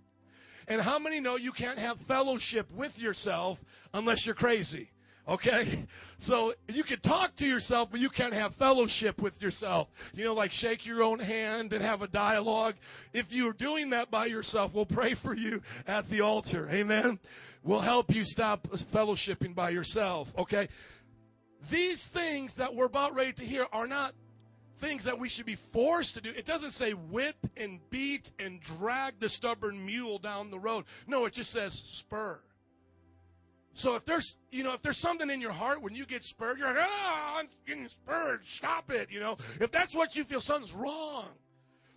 And 0.69 0.81
how 0.81 0.99
many 0.99 1.21
know 1.21 1.37
you 1.37 1.53
can't 1.53 1.79
have 1.79 1.99
fellowship 2.01 2.71
with 2.73 3.01
yourself 3.01 3.65
unless 3.93 4.27
you're 4.27 4.35
crazy? 4.35 4.91
Okay? 5.29 5.87
So 6.17 6.55
you 6.69 6.85
can 6.85 7.01
talk 7.01 7.37
to 7.37 7.47
yourself, 7.47 7.91
but 7.91 8.01
you 8.01 8.09
can't 8.09 8.33
have 8.33 8.55
fellowship 8.55 9.21
with 9.21 9.43
yourself. 9.43 9.89
You 10.15 10.25
know, 10.25 10.33
like 10.33 10.53
shake 10.53 10.87
your 10.87 11.03
own 11.03 11.19
hand 11.19 11.75
and 11.75 11.85
have 11.85 12.01
a 12.01 12.09
dialogue. 12.09 12.77
If 13.13 13.31
you're 13.31 13.53
doing 13.53 13.91
that 13.91 14.11
by 14.11 14.25
yourself, 14.25 14.73
we'll 14.73 14.87
pray 14.87 15.13
for 15.13 15.35
you 15.35 15.61
at 15.87 16.09
the 16.09 16.23
altar. 16.23 16.67
Amen? 16.71 17.19
We'll 17.63 17.81
help 17.81 18.15
you 18.15 18.25
stop 18.25 18.69
fellowshipping 18.69 19.55
by 19.55 19.69
yourself. 19.69 20.33
Okay? 20.39 20.69
These 21.71 22.07
things 22.07 22.55
that 22.55 22.75
we're 22.75 22.87
about 22.87 23.15
ready 23.15 23.35
to 23.35 23.45
hear 23.45 23.67
are 23.71 23.87
not 23.87 24.15
things 24.85 25.05
that 25.05 25.19
we 25.19 25.31
should 25.31 25.47
be 25.47 25.55
forced 25.55 26.15
to 26.15 26.21
do. 26.21 26.31
It 26.31 26.45
doesn't 26.45 26.73
say 26.73 26.93
whip 26.93 27.37
and 27.57 27.81
beat 27.89 28.33
and 28.39 28.61
drag 28.61 29.19
the 29.19 29.29
stubborn 29.29 29.85
mule 29.85 30.19
down 30.19 30.51
the 30.51 30.59
road. 30.59 30.85
No, 31.07 31.25
it 31.25 31.33
just 31.33 31.51
says 31.51 31.73
spur. 31.73 32.39
So 33.73 33.97
if 33.97 34.05
there's, 34.05 34.37
you 34.53 34.63
know, 34.63 34.75
if 34.75 34.83
there's 34.83 34.99
something 34.99 35.31
in 35.31 35.41
your 35.41 35.53
heart 35.53 35.83
when 35.83 35.95
you 35.95 36.05
get 36.05 36.23
spurred, 36.23 36.59
you're 36.59 36.69
like, 36.69 36.77
ah, 36.87 37.39
I'm 37.39 37.49
getting 37.67 37.89
spurred. 37.89 38.47
Stop 38.47 38.91
it. 38.91 39.11
You 39.11 39.21
know, 39.21 39.39
if 39.59 39.73
that's 39.73 39.95
what 39.95 40.15
you 40.17 40.23
feel, 40.23 40.41
something's 40.41 40.75
wrong. 40.75 41.29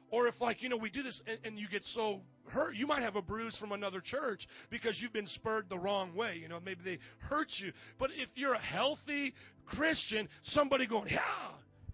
Or 0.09 0.27
if, 0.27 0.39
like, 0.39 0.63
you 0.63 0.69
know, 0.69 0.77
we 0.77 0.89
do 0.89 1.03
this 1.03 1.21
and, 1.27 1.37
and 1.43 1.59
you 1.59 1.67
get 1.67 1.85
so 1.85 2.21
hurt, 2.47 2.75
you 2.77 2.87
might 2.87 3.03
have 3.03 3.17
a 3.17 3.21
bruise 3.21 3.57
from 3.57 3.73
another 3.73 3.99
church 3.99 4.47
because 4.69 5.01
you've 5.01 5.11
been 5.11 5.27
spurred 5.27 5.67
the 5.67 5.77
wrong 5.77 6.15
way. 6.15 6.39
You 6.41 6.47
know, 6.47 6.59
maybe 6.63 6.79
they 6.85 6.99
hurt 7.19 7.59
you. 7.59 7.73
But 7.99 8.11
if 8.17 8.29
you're 8.35 8.53
a 8.53 8.57
healthy 8.59 9.35
Christian, 9.65 10.29
somebody 10.41 10.85
going, 10.85 11.09
yeah, 11.11 11.21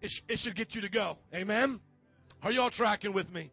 it, 0.04 0.12
sh- 0.12 0.22
it 0.28 0.38
should 0.38 0.56
get 0.56 0.76
you 0.76 0.82
to 0.82 0.90
go. 0.90 1.18
Amen? 1.34 1.80
Are 2.44 2.52
y'all 2.52 2.70
tracking 2.70 3.14
with 3.14 3.34
me? 3.34 3.52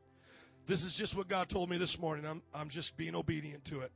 This 0.67 0.85
is 0.85 0.95
just 0.95 1.17
what 1.17 1.29
God 1.29 1.49
told 1.49 1.71
me 1.71 1.79
this 1.79 1.99
morning. 1.99 2.27
I'm, 2.27 2.43
I'm 2.53 2.69
just 2.69 2.97
being 2.97 3.15
obedient 3.15 3.65
to 3.67 3.81
it. 3.81 3.93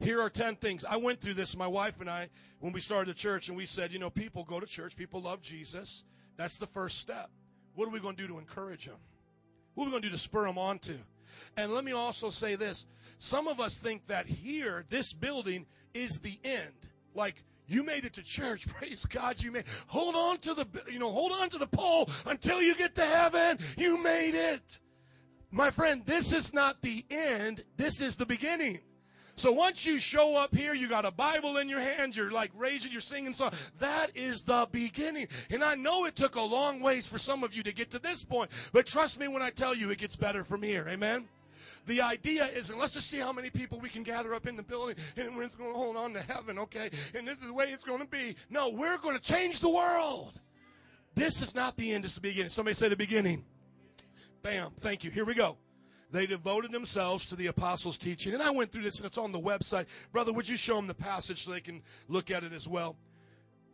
Here 0.00 0.20
are 0.20 0.30
10 0.30 0.56
things. 0.56 0.84
I 0.84 0.96
went 0.96 1.20
through 1.20 1.34
this, 1.34 1.56
my 1.56 1.66
wife 1.66 2.00
and 2.00 2.10
I, 2.10 2.28
when 2.58 2.72
we 2.72 2.80
started 2.80 3.14
the 3.14 3.18
church, 3.18 3.48
and 3.48 3.56
we 3.56 3.66
said, 3.66 3.92
you 3.92 3.98
know, 3.98 4.10
people 4.10 4.42
go 4.42 4.58
to 4.58 4.66
church, 4.66 4.96
people 4.96 5.20
love 5.20 5.42
Jesus. 5.42 6.02
That's 6.36 6.56
the 6.56 6.66
first 6.66 6.98
step. 6.98 7.30
What 7.74 7.86
are 7.86 7.92
we 7.92 8.00
going 8.00 8.16
to 8.16 8.22
do 8.22 8.28
to 8.28 8.38
encourage 8.38 8.86
them? 8.86 8.96
What 9.74 9.84
are 9.84 9.86
we 9.86 9.90
going 9.92 10.02
to 10.02 10.08
do 10.08 10.12
to 10.12 10.18
spur 10.18 10.44
them 10.44 10.58
on 10.58 10.78
to? 10.80 10.94
And 11.56 11.72
let 11.72 11.84
me 11.84 11.92
also 11.92 12.30
say 12.30 12.56
this 12.56 12.86
some 13.18 13.46
of 13.46 13.60
us 13.60 13.78
think 13.78 14.06
that 14.08 14.26
here, 14.26 14.84
this 14.88 15.12
building, 15.12 15.66
is 15.94 16.18
the 16.18 16.38
end. 16.42 16.72
Like, 17.14 17.42
you 17.72 17.82
made 17.82 18.04
it 18.04 18.12
to 18.14 18.22
church. 18.22 18.66
Praise 18.74 19.04
God, 19.04 19.42
you 19.42 19.52
made. 19.52 19.64
Hold 19.86 20.14
on 20.14 20.38
to 20.38 20.54
the, 20.54 20.66
you 20.90 20.98
know, 20.98 21.10
hold 21.10 21.32
on 21.32 21.50
to 21.50 21.58
the 21.58 21.66
pole 21.66 22.08
until 22.26 22.60
you 22.60 22.74
get 22.74 22.94
to 22.96 23.04
heaven. 23.04 23.58
You 23.76 24.02
made 24.02 24.34
it. 24.34 24.80
My 25.50 25.70
friend, 25.70 26.02
this 26.06 26.32
is 26.32 26.54
not 26.54 26.80
the 26.80 27.04
end. 27.10 27.64
This 27.76 28.00
is 28.00 28.16
the 28.16 28.24
beginning. 28.24 28.80
So 29.34 29.50
once 29.50 29.86
you 29.86 29.98
show 29.98 30.36
up 30.36 30.54
here, 30.54 30.74
you 30.74 30.88
got 30.88 31.04
a 31.04 31.10
Bible 31.10 31.56
in 31.56 31.68
your 31.68 31.80
hand, 31.80 32.14
you're 32.14 32.30
like 32.30 32.50
raising, 32.54 32.92
you're 32.92 33.00
singing 33.00 33.32
song. 33.32 33.52
That 33.78 34.14
is 34.14 34.42
the 34.42 34.68
beginning. 34.70 35.28
And 35.50 35.64
I 35.64 35.74
know 35.74 36.04
it 36.04 36.16
took 36.16 36.36
a 36.36 36.40
long 36.40 36.80
ways 36.80 37.08
for 37.08 37.18
some 37.18 37.42
of 37.42 37.54
you 37.54 37.62
to 37.62 37.72
get 37.72 37.90
to 37.92 37.98
this 37.98 38.24
point, 38.24 38.50
but 38.72 38.86
trust 38.86 39.18
me 39.18 39.28
when 39.28 39.42
I 39.42 39.50
tell 39.50 39.74
you 39.74 39.90
it 39.90 39.98
gets 39.98 40.16
better 40.16 40.44
from 40.44 40.62
here. 40.62 40.86
Amen. 40.88 41.26
The 41.86 42.00
idea 42.00 42.46
is, 42.46 42.70
and 42.70 42.78
let's 42.78 42.94
just 42.94 43.10
see 43.10 43.18
how 43.18 43.32
many 43.32 43.50
people 43.50 43.80
we 43.80 43.88
can 43.88 44.04
gather 44.04 44.34
up 44.34 44.46
in 44.46 44.56
the 44.56 44.62
building, 44.62 44.96
and 45.16 45.36
we're 45.36 45.48
going 45.48 45.72
to 45.72 45.76
hold 45.76 45.96
on 45.96 46.12
to 46.14 46.22
heaven, 46.22 46.58
okay? 46.60 46.90
And 47.14 47.26
this 47.26 47.36
is 47.38 47.46
the 47.46 47.52
way 47.52 47.70
it's 47.70 47.82
going 47.82 47.98
to 47.98 48.06
be. 48.06 48.36
No, 48.50 48.70
we're 48.70 48.98
going 48.98 49.16
to 49.16 49.22
change 49.22 49.60
the 49.60 49.68
world. 49.68 50.40
This 51.14 51.42
is 51.42 51.54
not 51.54 51.76
the 51.76 51.92
end, 51.92 52.04
it's 52.04 52.14
the 52.14 52.20
beginning. 52.20 52.50
Somebody 52.50 52.74
say 52.74 52.88
the 52.88 52.96
beginning. 52.96 53.44
Bam. 54.42 54.70
Thank 54.80 55.04
you. 55.04 55.10
Here 55.10 55.24
we 55.24 55.34
go. 55.34 55.56
They 56.10 56.26
devoted 56.26 56.72
themselves 56.72 57.26
to 57.26 57.36
the 57.36 57.46
apostles' 57.46 57.98
teaching. 57.98 58.34
And 58.34 58.42
I 58.42 58.50
went 58.50 58.70
through 58.70 58.82
this, 58.82 58.98
and 58.98 59.06
it's 59.06 59.18
on 59.18 59.32
the 59.32 59.40
website. 59.40 59.86
Brother, 60.12 60.32
would 60.32 60.48
you 60.48 60.56
show 60.56 60.76
them 60.76 60.86
the 60.86 60.94
passage 60.94 61.44
so 61.44 61.50
they 61.50 61.60
can 61.60 61.82
look 62.08 62.30
at 62.30 62.44
it 62.44 62.52
as 62.52 62.68
well? 62.68 62.96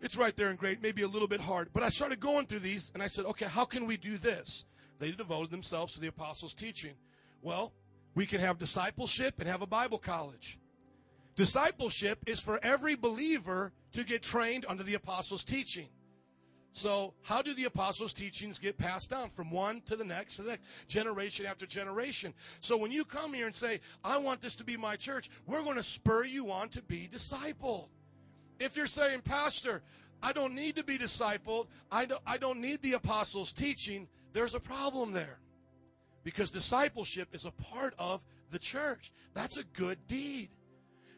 It's 0.00 0.16
right 0.16 0.34
there 0.36 0.50
in 0.50 0.56
great, 0.56 0.80
maybe 0.80 1.02
a 1.02 1.08
little 1.08 1.26
bit 1.28 1.40
hard. 1.40 1.70
But 1.72 1.82
I 1.82 1.88
started 1.88 2.20
going 2.20 2.46
through 2.46 2.60
these, 2.60 2.90
and 2.94 3.02
I 3.02 3.08
said, 3.08 3.24
okay, 3.26 3.46
how 3.46 3.64
can 3.64 3.86
we 3.86 3.96
do 3.96 4.16
this? 4.16 4.64
They 4.98 5.10
devoted 5.10 5.50
themselves 5.50 5.92
to 5.92 6.00
the 6.00 6.06
apostles' 6.06 6.54
teaching. 6.54 6.94
Well, 7.42 7.72
we 8.14 8.26
can 8.26 8.40
have 8.40 8.58
discipleship 8.58 9.34
and 9.38 9.48
have 9.48 9.62
a 9.62 9.66
Bible 9.66 9.98
college. 9.98 10.58
Discipleship 11.36 12.18
is 12.26 12.40
for 12.40 12.58
every 12.64 12.96
believer 12.96 13.72
to 13.92 14.04
get 14.04 14.22
trained 14.22 14.66
under 14.68 14.82
the 14.82 14.94
apostles' 14.94 15.44
teaching. 15.44 15.88
So, 16.72 17.14
how 17.22 17.42
do 17.42 17.54
the 17.54 17.64
apostles' 17.64 18.12
teachings 18.12 18.58
get 18.58 18.76
passed 18.76 19.10
down 19.10 19.30
from 19.30 19.50
one 19.50 19.80
to 19.86 19.96
the 19.96 20.04
next 20.04 20.36
to 20.36 20.42
the 20.42 20.50
next, 20.50 20.64
generation 20.86 21.46
after 21.46 21.66
generation? 21.66 22.34
So, 22.60 22.76
when 22.76 22.92
you 22.92 23.04
come 23.04 23.32
here 23.32 23.46
and 23.46 23.54
say, 23.54 23.80
I 24.04 24.18
want 24.18 24.40
this 24.40 24.54
to 24.56 24.64
be 24.64 24.76
my 24.76 24.96
church, 24.96 25.30
we're 25.46 25.62
going 25.62 25.76
to 25.76 25.82
spur 25.82 26.24
you 26.24 26.52
on 26.52 26.68
to 26.70 26.82
be 26.82 27.08
discipled. 27.10 27.88
If 28.60 28.76
you're 28.76 28.86
saying, 28.86 29.22
Pastor, 29.22 29.82
I 30.22 30.32
don't 30.32 30.54
need 30.54 30.76
to 30.76 30.84
be 30.84 30.98
discipled, 30.98 31.66
I 31.90 32.04
don't, 32.04 32.22
I 32.26 32.36
don't 32.36 32.60
need 32.60 32.82
the 32.82 32.92
apostles' 32.94 33.52
teaching, 33.52 34.08
there's 34.32 34.54
a 34.54 34.60
problem 34.60 35.12
there. 35.12 35.38
Because 36.28 36.50
discipleship 36.50 37.30
is 37.32 37.46
a 37.46 37.52
part 37.52 37.94
of 37.98 38.22
the 38.50 38.58
church. 38.58 39.12
That's 39.32 39.56
a 39.56 39.64
good 39.64 39.96
deed. 40.08 40.50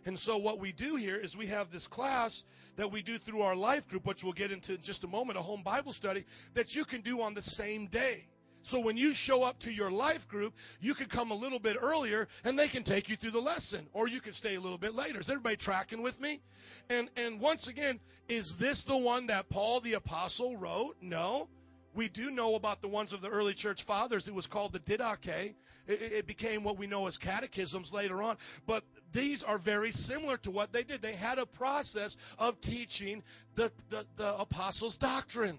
And 0.06 0.16
so, 0.16 0.36
what 0.36 0.60
we 0.60 0.70
do 0.70 0.94
here 0.94 1.16
is 1.16 1.36
we 1.36 1.48
have 1.48 1.72
this 1.72 1.88
class 1.88 2.44
that 2.76 2.92
we 2.92 3.02
do 3.02 3.18
through 3.18 3.42
our 3.42 3.56
life 3.56 3.88
group, 3.88 4.06
which 4.06 4.22
we'll 4.22 4.34
get 4.34 4.52
into 4.52 4.74
in 4.74 4.82
just 4.82 5.02
a 5.02 5.08
moment, 5.08 5.36
a 5.36 5.42
home 5.42 5.64
Bible 5.64 5.92
study, 5.92 6.24
that 6.54 6.76
you 6.76 6.84
can 6.84 7.00
do 7.00 7.22
on 7.22 7.34
the 7.34 7.42
same 7.42 7.88
day. 7.88 8.28
So, 8.62 8.78
when 8.78 8.96
you 8.96 9.12
show 9.12 9.42
up 9.42 9.58
to 9.60 9.72
your 9.72 9.90
life 9.90 10.28
group, 10.28 10.54
you 10.80 10.94
can 10.94 11.06
come 11.06 11.32
a 11.32 11.34
little 11.34 11.58
bit 11.58 11.76
earlier 11.80 12.28
and 12.44 12.56
they 12.56 12.68
can 12.68 12.84
take 12.84 13.08
you 13.08 13.16
through 13.16 13.32
the 13.32 13.40
lesson, 13.40 13.88
or 13.92 14.06
you 14.06 14.20
can 14.20 14.32
stay 14.32 14.54
a 14.54 14.60
little 14.60 14.78
bit 14.78 14.94
later. 14.94 15.18
Is 15.18 15.28
everybody 15.28 15.56
tracking 15.56 16.02
with 16.02 16.20
me? 16.20 16.40
And, 16.88 17.10
and 17.16 17.40
once 17.40 17.66
again, 17.66 17.98
is 18.28 18.54
this 18.54 18.84
the 18.84 18.96
one 18.96 19.26
that 19.26 19.48
Paul 19.48 19.80
the 19.80 19.94
Apostle 19.94 20.56
wrote? 20.56 20.94
No 21.02 21.48
we 21.94 22.08
do 22.08 22.30
know 22.30 22.54
about 22.54 22.80
the 22.80 22.88
ones 22.88 23.12
of 23.12 23.20
the 23.20 23.28
early 23.28 23.54
church 23.54 23.82
fathers. 23.82 24.28
It 24.28 24.34
was 24.34 24.46
called 24.46 24.72
the 24.72 24.80
Didache. 24.80 25.54
It, 25.86 26.12
it, 26.12 26.26
became 26.26 26.62
what 26.62 26.78
we 26.78 26.86
know 26.86 27.06
as 27.06 27.18
catechisms 27.18 27.92
later 27.92 28.22
on. 28.22 28.36
But 28.66 28.84
these 29.12 29.42
are 29.42 29.58
very 29.58 29.90
similar 29.90 30.36
to 30.38 30.50
what 30.50 30.72
they 30.72 30.82
did. 30.82 31.02
They 31.02 31.14
had 31.14 31.38
a 31.38 31.46
process 31.46 32.16
of 32.38 32.60
teaching 32.60 33.22
the, 33.56 33.72
the, 33.88 34.06
the 34.16 34.36
apostles' 34.38 34.98
doctrine. 34.98 35.58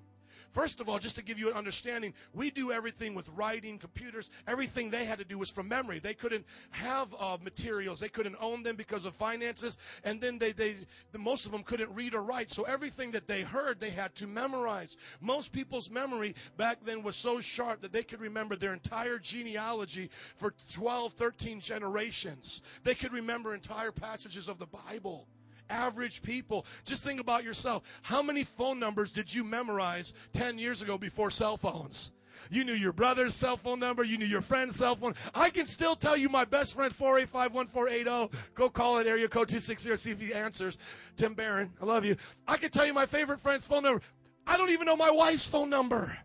First 0.52 0.82
of 0.82 0.90
all, 0.90 1.00
just 1.00 1.16
to 1.16 1.24
give 1.24 1.40
you 1.40 1.50
an 1.50 1.54
understanding, 1.54 2.14
we 2.34 2.52
do 2.52 2.72
everything 2.72 3.16
with 3.16 3.30
writing, 3.30 3.78
computers. 3.78 4.32
Everything 4.48 4.90
they 4.90 5.06
had 5.06 5.18
to 5.20 5.26
do 5.26 5.38
was 5.38 5.50
from 5.50 5.68
memory. 5.68 6.00
They 6.00 6.14
couldn't 6.14 6.46
have 6.72 7.14
uh, 7.18 7.38
materials. 7.42 8.00
They 8.00 8.10
couldn't 8.10 8.36
own 8.40 8.64
them 8.64 8.76
because 8.76 9.06
of 9.06 9.16
finances. 9.16 9.78
And 10.04 10.20
then 10.20 10.38
they, 10.38 10.52
they, 10.52 10.76
the, 11.14 11.18
most 11.18 11.46
of 11.46 11.54
them 11.54 11.64
couldn't 11.64 11.94
read 11.94 12.14
or 12.14 12.24
write. 12.24 12.52
So 12.52 12.64
everything 12.64 13.12
that 13.12 13.28
they 13.28 13.42
heard, 13.42 13.80
they 13.80 13.90
had 13.90 14.14
to 14.16 14.28
memorize. 14.28 14.98
Most 15.22 15.54
people's 15.54 15.90
memory 15.90 16.36
back 16.58 16.80
then 16.84 17.02
was 17.02 17.16
so 17.16 17.40
sharp 17.40 17.82
that 17.82 17.94
they 17.94 18.04
could 18.04 18.20
remember 18.20 18.56
their 18.56 18.74
entire 18.74 19.20
genealogy 19.20 20.10
for 20.36 20.54
12, 20.74 21.14
13 21.14 21.62
generations. 21.62 22.62
They 22.84 22.96
could 22.96 23.14
remember 23.14 23.54
entire 23.54 23.92
passages 23.92 24.50
of 24.50 24.60
the 24.60 24.68
Bible. 24.68 25.28
Average 25.72 26.22
people. 26.22 26.66
Just 26.86 27.04
think 27.04 27.20
about 27.20 27.44
yourself. 27.44 27.84
How 28.02 28.22
many 28.22 28.44
phone 28.44 28.80
numbers 28.80 29.12
did 29.12 29.34
you 29.34 29.44
memorize 29.44 30.14
10 30.34 30.60
years 30.60 30.82
ago 30.82 30.98
before 30.98 31.32
cell 31.32 31.58
phones? 31.58 32.12
You 32.50 32.64
knew 32.64 32.74
your 32.74 32.92
brother's 32.92 33.36
cell 33.36 33.56
phone 33.56 33.80
number. 33.80 34.04
You 34.04 34.18
knew 34.18 34.26
your 34.26 34.42
friend's 34.42 34.76
cell 34.76 34.96
phone. 34.96 35.14
I 35.36 35.50
can 35.50 35.66
still 35.66 35.96
tell 35.96 36.18
you 36.18 36.28
my 36.28 36.44
best 36.44 36.76
friend, 36.76 36.94
485-1480. 36.94 38.34
Go 38.56 38.70
call 38.70 38.98
it 38.98 39.08
area 39.08 39.28
code 39.28 39.48
260, 39.48 39.96
see 39.98 40.12
if 40.12 40.20
he 40.20 40.34
answers. 40.34 40.78
Tim 41.18 41.34
Barron, 41.34 41.72
I 41.82 41.86
love 41.86 42.04
you. 42.04 42.16
I 42.48 42.58
can 42.58 42.72
tell 42.72 42.86
you 42.86 42.94
my 42.94 43.06
favorite 43.06 43.40
friend's 43.40 43.68
phone 43.68 43.84
number. 43.84 44.02
I 44.48 44.58
don't 44.58 44.72
even 44.72 44.86
know 44.86 44.96
my 44.98 45.12
wife's 45.12 45.48
phone 45.48 45.70
number. 45.70 46.18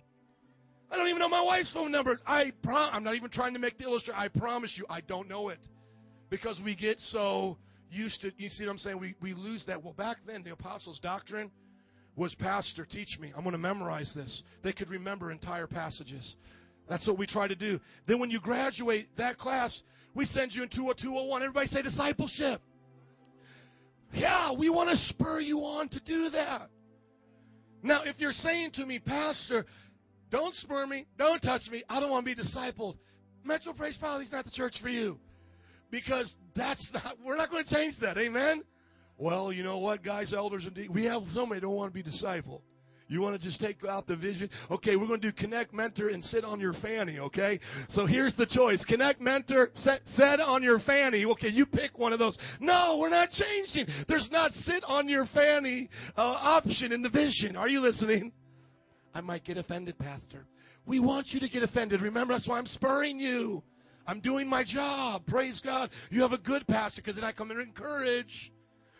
I 0.90 0.96
don't 0.96 1.08
even 1.08 1.18
know 1.18 1.28
my 1.28 1.42
wife's 1.42 1.70
phone 1.70 1.90
number. 1.90 2.18
I 2.26 2.52
prom- 2.62 2.90
I'm 2.92 3.04
not 3.04 3.14
even 3.14 3.28
trying 3.28 3.52
to 3.54 3.60
make 3.60 3.76
the 3.76 3.84
illustration. 3.84 4.20
I 4.20 4.28
promise 4.28 4.78
you, 4.78 4.86
I 4.88 5.00
don't 5.02 5.28
know 5.28 5.48
it. 5.48 5.68
Because 6.30 6.60
we 6.60 6.74
get 6.74 7.00
so 7.00 7.56
used 7.90 8.22
to, 8.22 8.32
you 8.36 8.48
see 8.48 8.64
what 8.64 8.72
I'm 8.72 8.78
saying? 8.78 8.98
We, 8.98 9.14
we 9.20 9.34
lose 9.34 9.64
that. 9.66 9.82
Well, 9.82 9.92
back 9.92 10.18
then, 10.26 10.42
the 10.42 10.52
apostles' 10.52 10.98
doctrine 10.98 11.50
was 12.14 12.34
pastor, 12.34 12.84
teach 12.84 13.18
me. 13.18 13.32
I'm 13.36 13.42
going 13.42 13.52
to 13.52 13.58
memorize 13.58 14.14
this. 14.14 14.42
They 14.62 14.72
could 14.72 14.90
remember 14.90 15.30
entire 15.30 15.66
passages. 15.66 16.36
That's 16.88 17.06
what 17.06 17.18
we 17.18 17.26
try 17.26 17.48
to 17.48 17.54
do. 17.54 17.80
Then 18.06 18.18
when 18.18 18.30
you 18.30 18.40
graduate 18.40 19.14
that 19.16 19.38
class, 19.38 19.82
we 20.14 20.24
send 20.24 20.54
you 20.54 20.62
into 20.62 20.90
a 20.90 20.94
201. 20.94 21.42
Everybody 21.42 21.66
say 21.66 21.82
discipleship. 21.82 22.62
Yeah, 24.12 24.52
we 24.52 24.68
want 24.68 24.88
to 24.90 24.96
spur 24.96 25.40
you 25.40 25.60
on 25.60 25.88
to 25.88 26.00
do 26.00 26.30
that. 26.30 26.70
Now, 27.82 28.02
if 28.04 28.20
you're 28.20 28.32
saying 28.32 28.70
to 28.72 28.86
me, 28.86 28.98
Pastor, 28.98 29.66
don't 30.30 30.54
spur 30.54 30.86
me, 30.86 31.06
don't 31.18 31.42
touch 31.42 31.70
me, 31.70 31.82
I 31.88 32.00
don't 32.00 32.10
want 32.10 32.26
to 32.26 32.34
be 32.34 32.40
discipled, 32.40 32.96
Metro 33.44 33.72
Praise 33.72 33.98
is 34.20 34.32
not 34.32 34.44
the 34.44 34.50
church 34.50 34.80
for 34.80 34.88
you. 34.88 35.20
Because 35.90 36.38
that's 36.54 36.92
not, 36.92 37.16
we're 37.24 37.36
not 37.36 37.50
going 37.50 37.64
to 37.64 37.74
change 37.74 37.98
that. 37.98 38.18
Amen? 38.18 38.62
Well, 39.18 39.52
you 39.52 39.62
know 39.62 39.78
what, 39.78 40.02
guys, 40.02 40.32
elders, 40.32 40.66
and 40.66 40.88
we 40.90 41.04
have 41.04 41.24
somebody 41.32 41.60
don't 41.60 41.74
want 41.74 41.90
to 41.90 41.94
be 41.94 42.02
disciple. 42.02 42.62
You 43.08 43.22
want 43.22 43.40
to 43.40 43.42
just 43.42 43.60
take 43.60 43.84
out 43.84 44.06
the 44.06 44.16
vision? 44.16 44.50
Okay, 44.70 44.96
we're 44.96 45.06
going 45.06 45.20
to 45.20 45.28
do 45.28 45.32
connect, 45.32 45.72
mentor, 45.72 46.08
and 46.08 46.22
sit 46.22 46.44
on 46.44 46.58
your 46.58 46.72
fanny, 46.72 47.20
okay? 47.20 47.60
So 47.88 48.04
here's 48.04 48.34
the 48.34 48.46
choice. 48.46 48.84
Connect, 48.84 49.20
mentor, 49.20 49.70
sit, 49.74 50.06
sit 50.08 50.40
on 50.40 50.62
your 50.62 50.80
fanny. 50.80 51.24
Okay, 51.24 51.48
you 51.48 51.66
pick 51.66 51.98
one 51.98 52.12
of 52.12 52.18
those. 52.18 52.36
No, 52.58 52.98
we're 52.98 53.08
not 53.08 53.30
changing. 53.30 53.86
There's 54.08 54.32
not 54.32 54.54
sit 54.54 54.82
on 54.84 55.08
your 55.08 55.24
fanny 55.24 55.88
uh, 56.16 56.38
option 56.42 56.90
in 56.90 57.00
the 57.00 57.08
vision. 57.08 57.56
Are 57.56 57.68
you 57.68 57.80
listening? 57.80 58.32
I 59.14 59.20
might 59.20 59.44
get 59.44 59.56
offended, 59.56 59.98
Pastor. 59.98 60.46
We 60.84 60.98
want 60.98 61.32
you 61.32 61.40
to 61.40 61.48
get 61.48 61.62
offended. 61.62 62.02
Remember, 62.02 62.34
that's 62.34 62.48
why 62.48 62.58
I'm 62.58 62.66
spurring 62.66 63.20
you. 63.20 63.62
I'm 64.06 64.20
doing 64.20 64.48
my 64.48 64.62
job. 64.62 65.26
Praise 65.26 65.60
God. 65.60 65.90
You 66.10 66.22
have 66.22 66.32
a 66.32 66.38
good 66.38 66.66
pastor 66.66 67.02
because 67.02 67.16
then 67.16 67.24
I 67.24 67.32
come 67.32 67.50
and 67.50 67.60
encourage. 67.60 68.52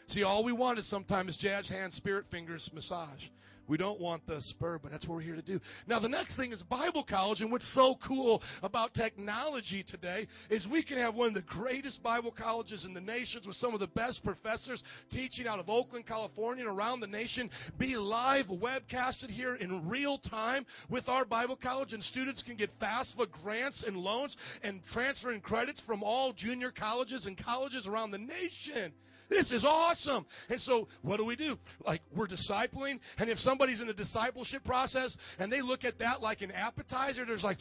See, 0.09 0.23
all 0.23 0.45
we 0.45 0.53
want 0.53 0.79
is 0.79 0.87
sometimes 0.87 1.37
jazz 1.37 1.69
hands, 1.69 1.95
spirit 1.97 2.27
fingers, 2.31 2.71
massage. 2.73 3.29
We 3.67 3.77
don't 3.77 3.99
want 3.99 4.25
the 4.25 4.41
spur, 4.41 4.79
but 4.79 4.93
that's 4.93 5.09
what 5.09 5.17
we're 5.17 5.23
here 5.23 5.35
to 5.35 5.43
do. 5.43 5.61
Now, 5.89 5.99
the 5.99 6.09
next 6.09 6.37
thing 6.37 6.53
is 6.53 6.63
Bible 6.63 7.03
college, 7.03 7.43
and 7.43 7.51
what's 7.51 7.67
so 7.67 7.97
cool 7.97 8.45
about 8.63 8.95
technology 8.95 9.83
today 9.83 10.29
is 10.49 10.69
we 10.69 10.83
can 10.85 10.99
have 10.99 11.17
one 11.17 11.27
of 11.27 11.35
the 11.35 11.43
greatest 11.43 12.05
Bible 12.05 12.31
colleges 12.31 12.85
in 12.85 12.95
the 12.95 13.01
nations 13.01 13.45
with 13.45 13.57
some 13.57 13.75
of 13.75 13.81
the 13.81 13.89
best 13.89 14.23
professors 14.23 14.85
teaching 15.11 15.49
out 15.49 15.59
of 15.59 15.69
Oakland, 15.69 16.07
California, 16.07 16.69
and 16.69 16.79
around 16.79 17.01
the 17.01 17.09
nation, 17.09 17.51
be 17.77 17.97
live 17.97 18.47
webcasted 18.47 19.31
here 19.31 19.57
in 19.57 19.89
real 19.89 20.19
time 20.19 20.65
with 20.89 21.09
our 21.09 21.25
Bible 21.25 21.57
college, 21.57 21.95
and 21.95 22.05
students 22.05 22.45
can 22.45 22.55
get 22.55 22.79
FAFSA 22.79 23.29
grants 23.33 23.83
and 23.83 23.97
loans 23.97 24.37
and 24.63 24.85
transferring 24.85 25.41
credits 25.41 25.81
from 25.81 26.05
all 26.05 26.33
junior 26.33 26.71
colleges 26.71 27.27
and 27.27 27.37
colleges 27.37 27.89
around 27.89 28.13
the 28.13 28.19
nation. 28.19 28.93
This 29.29 29.53
is 29.53 29.65
awesome. 29.65 30.27
And 30.49 30.61
so, 30.61 30.89
what 31.03 31.17
do 31.17 31.25
we 31.25 31.37
do? 31.37 31.59
Like, 31.85 32.03
we're 32.15 32.27
discipling, 32.27 33.01
and 33.19 33.29
if 33.29 33.39
somebody's 33.39 33.81
in 33.81 33.87
the 33.87 33.95
discipleship 33.95 34.63
process 34.65 35.19
and 35.39 35.53
they 35.53 35.63
look 35.63 35.85
at 35.85 35.99
that 35.99 36.23
like 36.23 36.43
an 36.43 36.53
appetizer, 36.53 37.25
there's 37.25 37.45
like, 37.45 37.59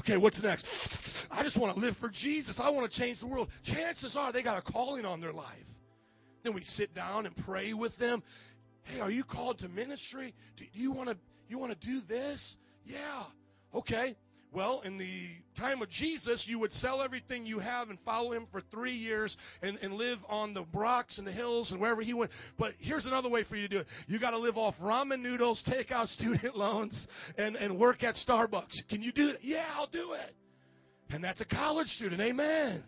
okay, 0.00 0.16
what's 0.16 0.42
next? 0.42 1.28
I 1.30 1.42
just 1.42 1.56
want 1.56 1.74
to 1.74 1.80
live 1.80 1.96
for 1.96 2.08
Jesus. 2.08 2.60
I 2.60 2.68
want 2.68 2.90
to 2.90 2.98
change 2.98 3.20
the 3.20 3.26
world. 3.26 3.48
Chances 3.62 4.16
are 4.16 4.32
they 4.32 4.42
got 4.42 4.58
a 4.58 4.62
calling 4.62 5.06
on 5.06 5.20
their 5.20 5.32
life. 5.32 5.46
Then 6.42 6.52
we 6.52 6.62
sit 6.62 6.94
down 6.94 7.26
and 7.26 7.36
pray 7.36 7.72
with 7.72 7.96
them. 7.98 8.22
Hey, 8.82 9.00
are 9.00 9.10
you 9.10 9.22
called 9.22 9.58
to 9.60 9.68
ministry? 9.68 10.34
Do 10.56 10.64
you 10.72 10.90
want 10.90 11.08
to 11.08 11.16
you 11.48 11.58
want 11.58 11.78
to 11.78 11.86
do 11.86 12.00
this? 12.00 12.56
Yeah. 12.84 13.22
Okay. 13.74 14.16
Well, 14.52 14.82
in 14.84 14.98
the 14.98 15.28
time 15.54 15.80
of 15.80 15.88
Jesus, 15.88 16.46
you 16.46 16.58
would 16.58 16.72
sell 16.72 17.00
everything 17.00 17.46
you 17.46 17.58
have 17.58 17.88
and 17.88 17.98
follow 17.98 18.32
him 18.32 18.44
for 18.44 18.60
three 18.60 18.94
years 18.94 19.38
and, 19.62 19.78
and 19.80 19.94
live 19.94 20.18
on 20.28 20.52
the 20.52 20.64
rocks 20.74 21.16
and 21.16 21.26
the 21.26 21.32
hills 21.32 21.72
and 21.72 21.80
wherever 21.80 22.02
he 22.02 22.12
went. 22.12 22.30
But 22.58 22.74
here's 22.78 23.06
another 23.06 23.30
way 23.30 23.44
for 23.44 23.56
you 23.56 23.62
to 23.62 23.68
do 23.68 23.78
it. 23.78 23.86
You 24.08 24.18
got 24.18 24.32
to 24.32 24.38
live 24.38 24.58
off 24.58 24.78
ramen 24.78 25.22
noodles, 25.22 25.62
take 25.62 25.90
out 25.90 26.08
student 26.08 26.54
loans, 26.56 27.08
and, 27.38 27.56
and 27.56 27.78
work 27.78 28.04
at 28.04 28.14
Starbucks. 28.14 28.86
Can 28.88 29.02
you 29.02 29.10
do 29.10 29.30
it? 29.30 29.38
Yeah, 29.40 29.64
I'll 29.74 29.86
do 29.86 30.12
it. 30.12 30.34
And 31.10 31.24
that's 31.24 31.40
a 31.40 31.46
college 31.46 31.88
student. 31.88 32.20
Amen. 32.20 32.84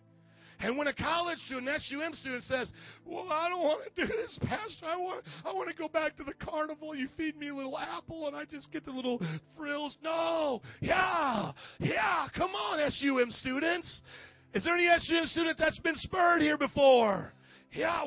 And 0.60 0.76
when 0.78 0.86
a 0.86 0.92
college 0.92 1.38
student, 1.38 1.80
SUM 1.80 2.14
student 2.14 2.42
says, 2.42 2.72
Well, 3.04 3.26
I 3.30 3.48
don't 3.48 3.62
want 3.62 3.84
to 3.84 4.06
do 4.06 4.06
this, 4.06 4.38
Pastor. 4.38 4.86
I 4.86 4.96
want 4.96 5.24
I 5.44 5.52
want 5.52 5.68
to 5.68 5.74
go 5.74 5.88
back 5.88 6.16
to 6.16 6.24
the 6.24 6.34
carnival. 6.34 6.94
You 6.94 7.08
feed 7.08 7.36
me 7.36 7.48
a 7.48 7.54
little 7.54 7.78
apple 7.78 8.26
and 8.26 8.36
I 8.36 8.44
just 8.44 8.70
get 8.70 8.84
the 8.84 8.92
little 8.92 9.20
frills. 9.56 9.98
No. 10.02 10.62
Yeah. 10.80 11.52
Yeah. 11.78 12.28
Come 12.32 12.54
on, 12.54 12.90
SUM 12.90 13.30
students. 13.30 14.02
Is 14.52 14.64
there 14.64 14.74
any 14.74 14.86
SUM 14.98 15.26
student 15.26 15.58
that's 15.58 15.80
been 15.80 15.96
spurred 15.96 16.40
here 16.40 16.56
before? 16.56 17.34
Yeah, 17.72 18.04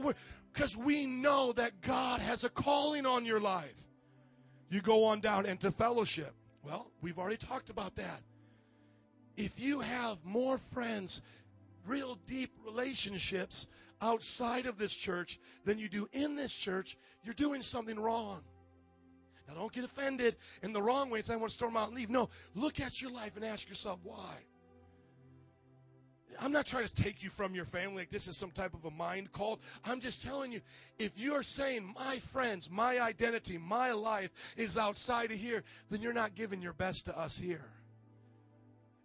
because 0.53 0.77
we 0.77 1.05
know 1.05 1.51
that 1.53 1.81
God 1.81 2.21
has 2.21 2.45
a 2.45 2.49
calling 2.49 3.05
on 3.05 3.25
your 3.25 3.41
life. 3.41 3.75
You 4.69 4.81
go 4.81 5.03
on 5.03 5.19
down 5.19 5.45
into 5.45 5.71
fellowship. 5.71 6.33
Well, 6.63 6.89
we've 7.01 7.19
already 7.19 7.37
talked 7.37 7.69
about 7.69 7.95
that. 7.95 8.21
If 9.35 9.59
you 9.59 9.81
have 9.81 10.17
more 10.25 10.57
friends 10.57 11.21
real 11.87 12.17
deep 12.25 12.51
relationships 12.65 13.67
outside 14.01 14.65
of 14.65 14.77
this 14.77 14.93
church 14.93 15.39
than 15.65 15.79
you 15.79 15.89
do 15.89 16.07
in 16.13 16.35
this 16.35 16.53
church, 16.53 16.97
you're 17.23 17.33
doing 17.33 17.61
something 17.61 17.99
wrong. 17.99 18.41
Now, 19.47 19.55
don't 19.55 19.71
get 19.71 19.85
offended 19.85 20.35
in 20.61 20.73
the 20.73 20.81
wrong 20.81 21.09
way 21.09 21.21
say, 21.21 21.33
I 21.33 21.37
want 21.37 21.49
to 21.49 21.53
storm 21.53 21.77
out 21.77 21.87
and 21.87 21.97
leave. 21.97 22.09
No, 22.09 22.29
look 22.53 22.79
at 22.79 23.01
your 23.01 23.11
life 23.11 23.37
and 23.37 23.45
ask 23.45 23.67
yourself 23.67 23.99
why. 24.03 24.43
I'm 26.39 26.51
not 26.51 26.65
trying 26.65 26.85
to 26.85 26.93
take 26.93 27.23
you 27.23 27.29
from 27.29 27.55
your 27.55 27.65
family 27.65 27.97
like 27.97 28.09
this 28.11 28.27
is 28.27 28.37
some 28.37 28.51
type 28.51 28.73
of 28.73 28.85
a 28.85 28.91
mind 28.91 29.31
cult. 29.31 29.61
I'm 29.83 29.99
just 29.99 30.21
telling 30.21 30.51
you, 30.51 30.61
if 30.99 31.17
you're 31.17 31.41
saying, 31.41 31.95
my 31.97 32.19
friends, 32.19 32.69
my 32.69 32.99
identity, 32.99 33.57
my 33.57 33.91
life 33.91 34.29
is 34.55 34.77
outside 34.77 35.31
of 35.31 35.39
here, 35.39 35.63
then 35.89 36.01
you're 36.01 36.13
not 36.13 36.35
giving 36.35 36.61
your 36.61 36.73
best 36.73 37.05
to 37.05 37.17
us 37.17 37.39
here. 37.39 37.65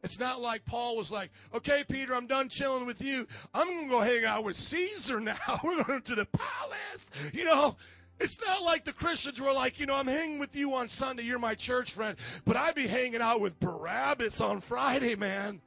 It's 0.03 0.19
not 0.19 0.41
like 0.41 0.65
Paul 0.65 0.97
was 0.97 1.13
like, 1.13 1.31
okay, 1.55 1.85
Peter, 1.89 2.15
I'm 2.15 2.27
done 2.27 2.49
chilling 2.49 2.87
with 2.87 3.01
you. 3.01 3.27
I'm 3.55 3.69
going 3.69 3.85
to 3.85 3.91
go 3.91 4.01
hang 4.01 4.25
out 4.25 4.43
with 4.43 4.57
Caesar 4.57 5.21
now. 5.21 5.37
We're 5.65 5.85
going 5.85 6.03
to 6.03 6.15
the 6.17 6.27
palace. 6.27 7.11
You 7.33 7.45
know, 7.45 7.77
it's 8.19 8.41
not 8.41 8.63
like 8.63 8.85
the 8.85 8.93
Christians 8.93 9.41
were 9.41 9.53
like, 9.53 9.79
you 9.79 9.87
know, 9.87 9.95
I'm 9.95 10.09
hanging 10.09 10.41
with 10.41 10.57
you 10.57 10.75
on 10.75 10.89
Sunday. 10.89 11.23
You're 11.23 11.39
my 11.39 11.55
church 11.55 11.93
friend. 11.93 12.17
But 12.45 12.57
I'd 12.57 12.75
be 12.75 12.89
hanging 12.89 13.23
out 13.23 13.41
with 13.41 13.59
Barabbas 13.61 14.41
on 14.41 14.61
Friday, 14.61 15.15
man. 15.15 15.61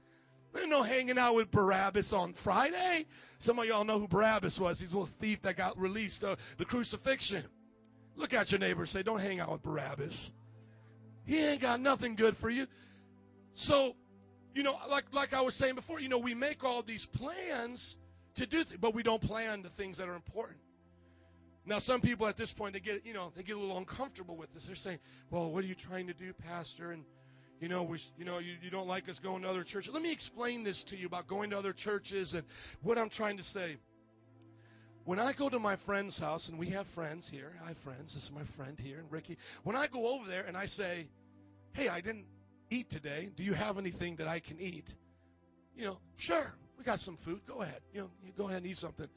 There's 0.53 0.67
no 0.67 0.83
hanging 0.83 1.17
out 1.17 1.35
with 1.35 1.49
Barabbas 1.51 2.11
on 2.11 2.33
Friday. 2.33 3.05
Some 3.39 3.59
of 3.59 3.65
y'all 3.65 3.85
know 3.85 3.99
who 3.99 4.07
Barabbas 4.07 4.59
was. 4.59 4.79
He's 4.79 4.91
a 4.93 4.97
little 4.97 5.13
thief 5.19 5.41
that 5.43 5.57
got 5.57 5.77
released, 5.79 6.23
uh, 6.23 6.35
the 6.57 6.65
crucifixion. 6.65 7.43
Look 8.15 8.33
at 8.33 8.51
your 8.51 8.59
neighbor 8.59 8.85
say, 8.85 9.03
don't 9.03 9.19
hang 9.19 9.39
out 9.39 9.51
with 9.51 9.63
Barabbas. 9.63 10.31
He 11.25 11.43
ain't 11.43 11.61
got 11.61 11.81
nothing 11.81 12.15
good 12.15 12.37
for 12.37 12.49
you. 12.49 12.67
So 13.53 13.95
you 14.55 14.63
know, 14.63 14.77
like 14.89 15.03
like 15.11 15.33
I 15.33 15.41
was 15.41 15.53
saying 15.53 15.75
before, 15.75 15.99
you 15.99 16.07
know, 16.07 16.17
we 16.17 16.33
make 16.33 16.63
all 16.63 16.81
these 16.81 17.05
plans 17.05 17.97
to 18.35 18.45
do, 18.45 18.63
th- 18.63 18.79
but 18.79 18.93
we 18.95 19.03
don't 19.03 19.21
plan 19.21 19.61
the 19.61 19.69
things 19.69 19.97
that 19.97 20.07
are 20.07 20.15
important. 20.15 20.59
Now, 21.65 21.79
some 21.79 21.99
people 21.99 22.25
at 22.25 22.37
this 22.37 22.53
point 22.53 22.73
they 22.73 22.79
get 22.79 23.05
you 23.05 23.13
know 23.13 23.33
they 23.35 23.43
get 23.43 23.57
a 23.57 23.59
little 23.59 23.77
uncomfortable 23.77 24.37
with 24.37 24.53
this. 24.53 24.65
They're 24.65 24.75
saying, 24.75 24.99
"Well, 25.29 25.51
what 25.51 25.63
are 25.63 25.67
you 25.67 25.75
trying 25.75 26.07
to 26.07 26.13
do, 26.13 26.31
Pastor?" 26.31 26.93
And 26.93 27.03
you 27.59 27.67
know, 27.67 27.83
we, 27.83 27.99
you 28.17 28.23
know, 28.23 28.39
you, 28.39 28.55
you 28.61 28.69
don't 28.69 28.87
like 28.87 29.09
us 29.09 29.19
going 29.19 29.41
to 29.41 29.49
other 29.49 29.63
churches. 29.63 29.93
Let 29.93 30.03
me 30.03 30.11
explain 30.11 30.63
this 30.63 30.83
to 30.83 30.97
you 30.97 31.07
about 31.07 31.27
going 31.27 31.49
to 31.49 31.57
other 31.57 31.73
churches 31.73 32.33
and 32.33 32.43
what 32.81 32.97
I'm 32.97 33.09
trying 33.09 33.37
to 33.37 33.43
say. 33.43 33.77
When 35.05 35.19
I 35.19 35.33
go 35.33 35.49
to 35.49 35.59
my 35.59 35.75
friend's 35.75 36.17
house, 36.17 36.49
and 36.49 36.57
we 36.57 36.67
have 36.69 36.87
friends 36.87 37.29
here, 37.29 37.53
I 37.63 37.69
have 37.69 37.77
friends. 37.77 38.13
This 38.13 38.23
is 38.23 38.31
my 38.31 38.43
friend 38.43 38.79
here, 38.79 38.99
and 38.99 39.11
Ricky. 39.11 39.37
When 39.63 39.75
I 39.75 39.87
go 39.87 40.07
over 40.07 40.29
there 40.29 40.45
and 40.45 40.55
I 40.55 40.65
say, 40.65 41.09
"Hey, 41.73 41.89
I 41.89 41.99
didn't 41.99 42.25
eat 42.69 42.89
today. 42.89 43.29
Do 43.35 43.43
you 43.43 43.53
have 43.53 43.77
anything 43.77 44.15
that 44.17 44.27
I 44.27 44.39
can 44.39 44.59
eat? 44.59 44.95
You 45.75 45.85
know, 45.85 45.97
sure, 46.17 46.53
we 46.77 46.83
got 46.83 46.99
some 46.99 47.17
food. 47.17 47.41
Go 47.47 47.61
ahead. 47.61 47.81
You 47.93 48.01
know, 48.01 48.09
you 48.25 48.31
go 48.37 48.45
ahead 48.45 48.57
and 48.57 48.67
eat 48.67 48.77
something. 48.77 49.07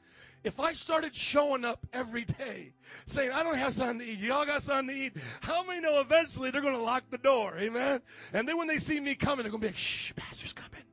If 0.43 0.59
I 0.59 0.73
started 0.73 1.13
showing 1.13 1.65
up 1.65 1.85
every 1.91 2.23
day 2.23 2.71
saying, 3.05 3.31
I 3.31 3.43
don't 3.43 3.57
have 3.57 3.73
something 3.73 3.99
to 3.99 4.05
eat, 4.05 4.19
y'all 4.19 4.45
got 4.45 4.63
something 4.63 4.95
to 4.95 5.01
eat, 5.01 5.17
how 5.41 5.65
many 5.65 5.81
know 5.81 5.99
eventually 5.99 6.49
they're 6.49 6.61
going 6.61 6.75
to 6.75 6.81
lock 6.81 7.03
the 7.09 7.17
door? 7.17 7.55
Amen? 7.57 8.01
And 8.33 8.47
then 8.47 8.57
when 8.57 8.67
they 8.67 8.77
see 8.77 8.99
me 8.99 9.15
coming, 9.15 9.43
they're 9.43 9.51
going 9.51 9.61
to 9.61 9.67
be 9.67 9.71
like, 9.71 9.77
shh, 9.77 10.13
Pastor's 10.15 10.53
coming. 10.53 10.83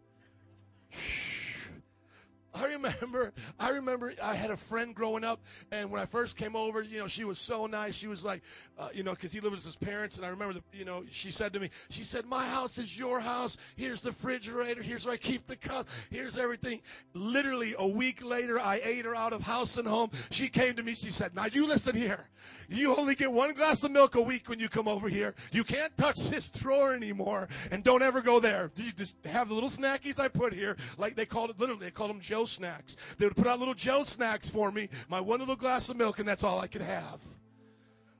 Remember, 3.00 3.32
I 3.58 3.70
remember 3.70 4.12
I 4.22 4.34
had 4.34 4.50
a 4.50 4.56
friend 4.56 4.94
growing 4.94 5.24
up, 5.24 5.40
and 5.72 5.90
when 5.90 6.00
I 6.00 6.06
first 6.06 6.36
came 6.36 6.56
over, 6.56 6.82
you 6.82 6.98
know, 6.98 7.06
she 7.08 7.24
was 7.24 7.38
so 7.38 7.66
nice. 7.66 7.94
She 7.94 8.06
was 8.06 8.24
like, 8.24 8.42
uh, 8.78 8.88
you 8.92 9.02
know, 9.02 9.12
because 9.12 9.32
he 9.32 9.40
lived 9.40 9.54
with 9.54 9.64
his 9.64 9.76
parents, 9.76 10.16
and 10.16 10.26
I 10.26 10.28
remember, 10.28 10.54
the, 10.54 10.62
you 10.72 10.84
know, 10.84 11.04
she 11.10 11.30
said 11.30 11.52
to 11.52 11.60
me, 11.60 11.70
she 11.90 12.04
said, 12.04 12.26
"My 12.26 12.46
house 12.46 12.78
is 12.78 12.98
your 12.98 13.20
house. 13.20 13.56
Here's 13.76 14.00
the 14.00 14.10
refrigerator. 14.10 14.82
Here's 14.82 15.04
where 15.04 15.14
I 15.14 15.18
keep 15.18 15.46
the 15.46 15.56
cups. 15.56 15.92
Here's 16.10 16.36
everything." 16.38 16.80
Literally 17.14 17.74
a 17.78 17.86
week 17.86 18.24
later, 18.24 18.58
I 18.58 18.80
ate 18.82 19.04
her 19.04 19.14
out 19.14 19.32
of 19.32 19.42
house 19.42 19.78
and 19.78 19.86
home. 19.86 20.10
She 20.30 20.48
came 20.48 20.74
to 20.74 20.82
me. 20.82 20.94
She 20.94 21.10
said, 21.10 21.34
"Now 21.34 21.46
you 21.46 21.66
listen 21.66 21.94
here. 21.94 22.28
You 22.68 22.96
only 22.96 23.14
get 23.14 23.30
one 23.30 23.52
glass 23.54 23.84
of 23.84 23.90
milk 23.90 24.14
a 24.14 24.20
week 24.20 24.48
when 24.48 24.58
you 24.58 24.68
come 24.68 24.88
over 24.88 25.08
here. 25.08 25.34
You 25.52 25.64
can't 25.64 25.96
touch 25.96 26.16
this 26.28 26.50
drawer 26.50 26.94
anymore, 26.94 27.48
and 27.70 27.84
don't 27.84 28.02
ever 28.02 28.20
go 28.20 28.40
there. 28.40 28.70
You 28.76 28.92
just 28.92 29.14
have 29.24 29.48
the 29.48 29.54
little 29.54 29.68
snackies 29.68 30.18
I 30.18 30.28
put 30.28 30.52
here, 30.52 30.76
like 30.98 31.14
they 31.14 31.26
called 31.26 31.50
it. 31.50 31.60
Literally, 31.60 31.84
they 31.84 31.90
called 31.90 32.10
them 32.10 32.20
Joe 32.20 32.44
snacks. 32.90 33.14
They 33.18 33.26
would 33.26 33.36
put 33.36 33.46
out 33.46 33.58
little 33.58 33.74
gel 33.74 34.04
snacks 34.04 34.50
for 34.50 34.70
me, 34.70 34.88
my 35.08 35.20
one 35.20 35.40
little 35.40 35.56
glass 35.56 35.88
of 35.88 35.96
milk, 35.96 36.18
and 36.18 36.28
that's 36.28 36.44
all 36.44 36.60
I 36.60 36.66
could 36.66 36.82
have. 36.82 37.20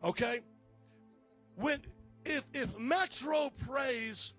Okay? 0.04 0.40
When 1.56 1.80
if 2.24 2.44
if 2.52 2.78
Metro 2.78 3.50
Praise 3.66 4.34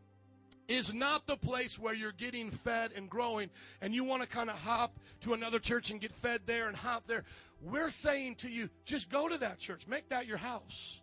is 0.67 0.93
not 0.93 1.25
the 1.25 1.37
place 1.37 1.79
where 1.79 1.93
you're 1.93 2.11
getting 2.11 2.51
fed 2.51 2.91
and 2.95 3.09
growing 3.09 3.49
and 3.81 3.95
you 3.95 4.03
want 4.03 4.21
to 4.21 4.27
kind 4.27 4.49
of 4.49 4.55
hop 4.57 4.99
to 5.21 5.33
another 5.33 5.59
church 5.59 5.91
and 5.91 6.01
get 6.01 6.11
fed 6.11 6.41
there 6.45 6.67
and 6.67 6.75
hop 6.75 7.07
there 7.07 7.23
we're 7.61 7.89
saying 7.89 8.35
to 8.35 8.49
you 8.49 8.69
just 8.83 9.09
go 9.09 9.29
to 9.29 9.37
that 9.37 9.57
church 9.59 9.87
make 9.87 10.09
that 10.09 10.27
your 10.27 10.35
house 10.35 10.99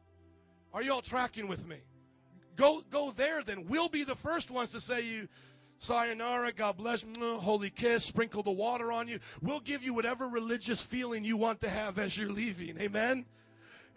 are 0.75 0.83
you 0.83 0.93
all 0.93 1.01
tracking 1.01 1.49
with 1.49 1.67
me 1.67 1.79
go 2.57 2.83
go 2.91 3.11
there 3.13 3.43
then 3.43 3.65
we'll 3.67 3.89
be 3.89 4.05
the 4.05 4.15
first 4.15 4.51
ones 4.51 4.71
to 4.71 4.81
say 4.81 5.01
you 5.01 5.27
sayonara 5.85 6.51
god 6.51 6.79
bless 6.79 7.05
holy 7.21 7.69
kiss 7.69 8.05
sprinkle 8.05 8.43
the 8.43 8.51
water 8.51 8.91
on 8.91 9.07
you 9.07 9.19
we'll 9.43 9.61
give 9.61 9.85
you 9.85 9.93
whatever 9.93 10.29
religious 10.29 10.83
feeling 10.83 11.23
you 11.23 11.37
want 11.37 11.61
to 11.61 11.69
have 11.69 11.99
as 11.99 12.17
you're 12.17 12.31
leaving 12.31 12.79
amen 12.81 13.25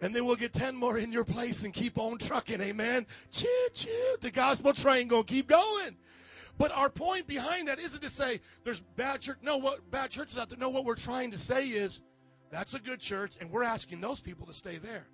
and 0.00 0.14
then 0.14 0.26
we'll 0.26 0.36
get 0.36 0.52
10 0.52 0.76
more 0.76 0.98
in 0.98 1.10
your 1.10 1.24
place 1.24 1.64
and 1.64 1.74
keep 1.74 1.98
on 1.98 2.18
trucking. 2.18 2.60
Amen. 2.60 3.04
Choo 3.32 3.48
choo. 3.74 4.16
The 4.20 4.30
gospel 4.30 4.72
train 4.72 5.08
gonna 5.08 5.24
keep 5.24 5.48
going. 5.48 5.96
But 6.56 6.70
our 6.70 6.88
point 6.88 7.26
behind 7.26 7.66
that 7.66 7.80
isn't 7.80 8.00
to 8.02 8.10
say 8.10 8.40
there's 8.62 8.80
bad 8.96 9.20
church. 9.20 9.38
No, 9.42 9.56
what 9.56 9.90
bad 9.90 10.10
churches 10.10 10.38
out 10.38 10.50
there. 10.50 10.58
No, 10.58 10.68
what 10.68 10.84
we're 10.84 10.94
trying 10.94 11.32
to 11.32 11.38
say 11.38 11.66
is 11.68 12.02
that's 12.50 12.74
a 12.74 12.78
good 12.78 13.00
church, 13.00 13.36
and 13.40 13.50
we're 13.50 13.64
asking 13.64 14.00
those 14.00 14.20
people 14.20 14.46
to 14.46 14.52
stay 14.52 14.76
there. 14.76 15.08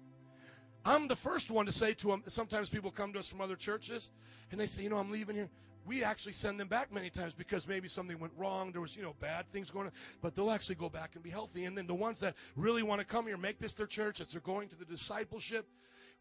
I'm 0.84 1.08
the 1.08 1.16
first 1.16 1.50
one 1.50 1.64
to 1.64 1.72
say 1.72 1.94
to 1.94 2.08
them. 2.08 2.22
Sometimes 2.26 2.68
people 2.68 2.90
come 2.90 3.12
to 3.14 3.20
us 3.20 3.28
from 3.28 3.40
other 3.40 3.56
churches, 3.56 4.10
and 4.50 4.60
they 4.60 4.66
say, 4.66 4.82
you 4.82 4.90
know, 4.90 4.96
I'm 4.96 5.10
leaving 5.10 5.34
here 5.34 5.48
we 5.86 6.02
actually 6.02 6.32
send 6.32 6.58
them 6.58 6.68
back 6.68 6.92
many 6.92 7.10
times 7.10 7.34
because 7.34 7.68
maybe 7.68 7.88
something 7.88 8.18
went 8.18 8.32
wrong. 8.36 8.72
There 8.72 8.80
was, 8.80 8.96
you 8.96 9.02
know, 9.02 9.14
bad 9.20 9.50
things 9.52 9.70
going 9.70 9.86
on. 9.86 9.92
But 10.22 10.34
they'll 10.34 10.50
actually 10.50 10.76
go 10.76 10.88
back 10.88 11.10
and 11.14 11.22
be 11.22 11.30
healthy. 11.30 11.64
And 11.64 11.76
then 11.76 11.86
the 11.86 11.94
ones 11.94 12.20
that 12.20 12.34
really 12.56 12.82
want 12.82 13.00
to 13.00 13.06
come 13.06 13.26
here, 13.26 13.36
make 13.36 13.58
this 13.58 13.74
their 13.74 13.86
church 13.86 14.20
as 14.20 14.28
they're 14.28 14.40
going 14.40 14.68
to 14.68 14.76
the 14.76 14.84
discipleship, 14.84 15.66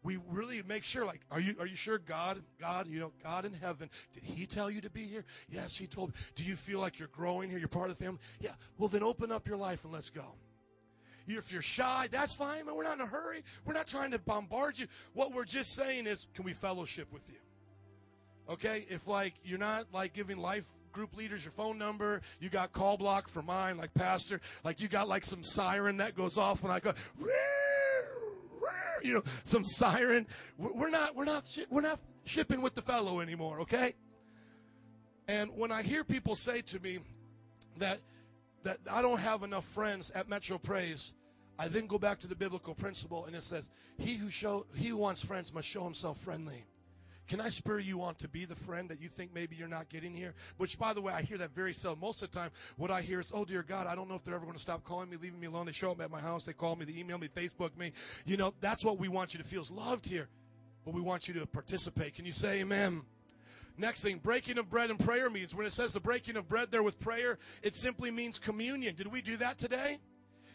we 0.02 0.18
really 0.28 0.62
make 0.62 0.84
sure, 0.84 1.06
like, 1.06 1.22
are 1.30 1.40
you 1.40 1.56
are 1.58 1.66
you 1.66 1.76
sure 1.76 1.96
God, 1.96 2.42
God, 2.60 2.86
you 2.86 3.00
know, 3.00 3.10
God 3.22 3.46
in 3.46 3.54
heaven, 3.54 3.88
did 4.12 4.22
He 4.22 4.44
tell 4.44 4.70
you 4.70 4.82
to 4.82 4.90
be 4.90 5.04
here? 5.04 5.24
Yes, 5.48 5.76
He 5.76 5.86
told. 5.86 6.12
Do 6.34 6.44
you 6.44 6.56
feel 6.56 6.78
like 6.78 6.98
you're 6.98 7.08
growing 7.08 7.48
here? 7.48 7.58
You're 7.58 7.68
part 7.68 7.90
of 7.90 7.96
the 7.96 8.04
family? 8.04 8.20
Yeah. 8.38 8.50
Well, 8.76 8.88
then 8.88 9.02
open 9.02 9.32
up 9.32 9.48
your 9.48 9.56
life 9.56 9.82
and 9.84 9.92
let's 9.92 10.10
go. 10.10 10.34
If 11.26 11.50
you're 11.50 11.62
shy, 11.62 12.08
that's 12.10 12.34
fine, 12.34 12.66
but 12.66 12.76
we're 12.76 12.84
not 12.84 12.94
in 12.94 13.00
a 13.00 13.06
hurry. 13.06 13.44
We're 13.64 13.72
not 13.72 13.86
trying 13.86 14.10
to 14.10 14.18
bombard 14.18 14.78
you. 14.78 14.88
What 15.14 15.32
we're 15.32 15.46
just 15.46 15.72
saying 15.72 16.06
is, 16.06 16.26
can 16.34 16.44
we 16.44 16.52
fellowship 16.52 17.10
with 17.10 17.22
you? 17.30 17.38
Okay? 18.48 18.86
If 18.88 19.06
like 19.06 19.34
you're 19.44 19.58
not 19.58 19.86
like 19.92 20.12
giving 20.14 20.38
life 20.38 20.64
group 20.92 21.16
leaders 21.16 21.44
your 21.44 21.52
phone 21.52 21.76
number, 21.76 22.22
you 22.40 22.48
got 22.48 22.72
call 22.72 22.96
block 22.96 23.28
for 23.28 23.42
mine, 23.42 23.76
like 23.76 23.92
pastor, 23.94 24.40
like 24.64 24.80
you 24.80 24.88
got 24.88 25.08
like 25.08 25.24
some 25.24 25.42
siren 25.42 25.96
that 25.98 26.16
goes 26.16 26.38
off 26.38 26.62
when 26.62 26.72
I 26.72 26.80
go, 26.80 26.94
you 29.02 29.14
know, 29.14 29.22
some 29.44 29.64
siren. 29.64 30.26
We're 30.56 30.90
not, 30.90 31.14
we're 31.14 31.24
not, 31.24 31.50
we're 31.68 31.80
not 31.80 31.98
shipping 32.24 32.62
with 32.62 32.74
the 32.74 32.82
fellow 32.82 33.20
anymore. 33.20 33.60
Okay? 33.60 33.94
And 35.28 35.50
when 35.56 35.72
I 35.72 35.82
hear 35.82 36.04
people 36.04 36.36
say 36.36 36.60
to 36.62 36.80
me 36.80 36.98
that 37.78 38.00
that 38.62 38.78
I 38.90 39.02
don't 39.02 39.18
have 39.18 39.42
enough 39.42 39.66
friends 39.66 40.10
at 40.12 40.28
Metro 40.28 40.58
Praise, 40.58 41.12
I 41.58 41.68
then 41.68 41.86
go 41.86 41.98
back 41.98 42.18
to 42.20 42.26
the 42.26 42.34
biblical 42.34 42.74
principle, 42.74 43.26
and 43.26 43.36
it 43.36 43.42
says, 43.42 43.68
"He 43.98 44.14
who 44.14 44.30
show 44.30 44.66
he 44.74 44.88
who 44.88 44.96
wants 44.96 45.22
friends 45.22 45.52
must 45.52 45.68
show 45.68 45.84
himself 45.84 46.18
friendly." 46.18 46.64
Can 47.26 47.40
I 47.40 47.48
spur 47.48 47.78
you 47.78 48.02
on 48.02 48.16
to 48.16 48.28
be 48.28 48.44
the 48.44 48.54
friend 48.54 48.88
that 48.90 49.00
you 49.00 49.08
think 49.08 49.32
maybe 49.34 49.56
you're 49.56 49.66
not 49.66 49.88
getting 49.88 50.14
here? 50.14 50.34
Which, 50.58 50.78
by 50.78 50.92
the 50.92 51.00
way, 51.00 51.12
I 51.12 51.22
hear 51.22 51.38
that 51.38 51.54
very 51.54 51.72
seldom. 51.72 52.00
Most 52.00 52.22
of 52.22 52.30
the 52.30 52.38
time, 52.38 52.50
what 52.76 52.90
I 52.90 53.00
hear 53.00 53.20
is, 53.20 53.32
oh, 53.34 53.44
dear 53.44 53.62
God, 53.62 53.86
I 53.86 53.94
don't 53.94 54.08
know 54.08 54.14
if 54.14 54.24
they're 54.24 54.34
ever 54.34 54.44
going 54.44 54.56
to 54.56 54.62
stop 54.62 54.84
calling 54.84 55.08
me, 55.08 55.16
leaving 55.16 55.40
me 55.40 55.46
alone. 55.46 55.64
They 55.66 55.72
show 55.72 55.90
up 55.90 56.00
at 56.02 56.10
my 56.10 56.20
house, 56.20 56.44
they 56.44 56.52
call 56.52 56.76
me, 56.76 56.84
they 56.84 56.98
email 56.98 57.16
me, 57.16 57.28
Facebook 57.28 57.76
me. 57.78 57.92
You 58.26 58.36
know, 58.36 58.52
that's 58.60 58.84
what 58.84 58.98
we 58.98 59.08
want 59.08 59.32
you 59.32 59.38
to 59.38 59.44
feel 59.44 59.62
is 59.62 59.70
loved 59.70 60.06
here. 60.06 60.28
But 60.84 60.92
we 60.92 61.00
want 61.00 61.28
you 61.28 61.34
to 61.34 61.46
participate. 61.46 62.14
Can 62.14 62.26
you 62.26 62.32
say 62.32 62.60
amen? 62.60 63.02
Next 63.76 64.02
thing, 64.02 64.18
breaking 64.18 64.58
of 64.58 64.70
bread 64.70 64.90
and 64.90 64.98
prayer 64.98 65.30
means 65.30 65.54
when 65.54 65.66
it 65.66 65.72
says 65.72 65.92
the 65.92 66.00
breaking 66.00 66.36
of 66.36 66.48
bread 66.48 66.70
there 66.70 66.82
with 66.82 67.00
prayer, 67.00 67.38
it 67.62 67.74
simply 67.74 68.10
means 68.10 68.38
communion. 68.38 68.94
Did 68.94 69.08
we 69.08 69.20
do 69.20 69.36
that 69.38 69.58
today? 69.58 69.98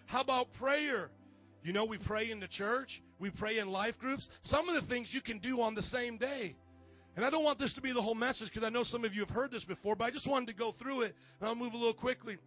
How 0.06 0.22
about 0.22 0.54
prayer? 0.54 1.10
You 1.64 1.74
know, 1.74 1.84
we 1.84 1.98
pray 1.98 2.32
in 2.32 2.40
the 2.40 2.48
church, 2.48 3.02
we 3.20 3.30
pray 3.30 3.60
in 3.60 3.72
life 3.72 4.00
groups. 4.00 4.30
Some 4.42 4.70
of 4.70 4.76
the 4.76 4.82
things 4.82 5.14
you 5.14 5.22
can 5.22 5.40
do 5.40 5.62
on 5.62 5.76
the 5.76 5.82
same 5.82 6.18
day. 6.18 6.56
And 7.16 7.26
I 7.26 7.30
don't 7.30 7.44
want 7.44 7.60
this 7.60 7.74
to 7.74 7.82
be 7.82 7.92
the 7.92 8.02
whole 8.02 8.16
message 8.16 8.48
because 8.48 8.64
I 8.64 8.70
know 8.70 8.84
some 8.84 9.04
of 9.04 9.14
you 9.14 9.22
have 9.22 9.30
heard 9.30 9.52
this 9.52 9.66
before, 9.66 9.96
but 9.96 10.06
I 10.06 10.10
just 10.10 10.28
wanted 10.28 10.48
to 10.48 10.54
go 10.54 10.72
through 10.72 11.02
it 11.02 11.16
and 11.40 11.50
I'll 11.50 11.56
move 11.56 11.74
a 11.74 11.78
little 11.78 11.94
quickly. 11.94 12.38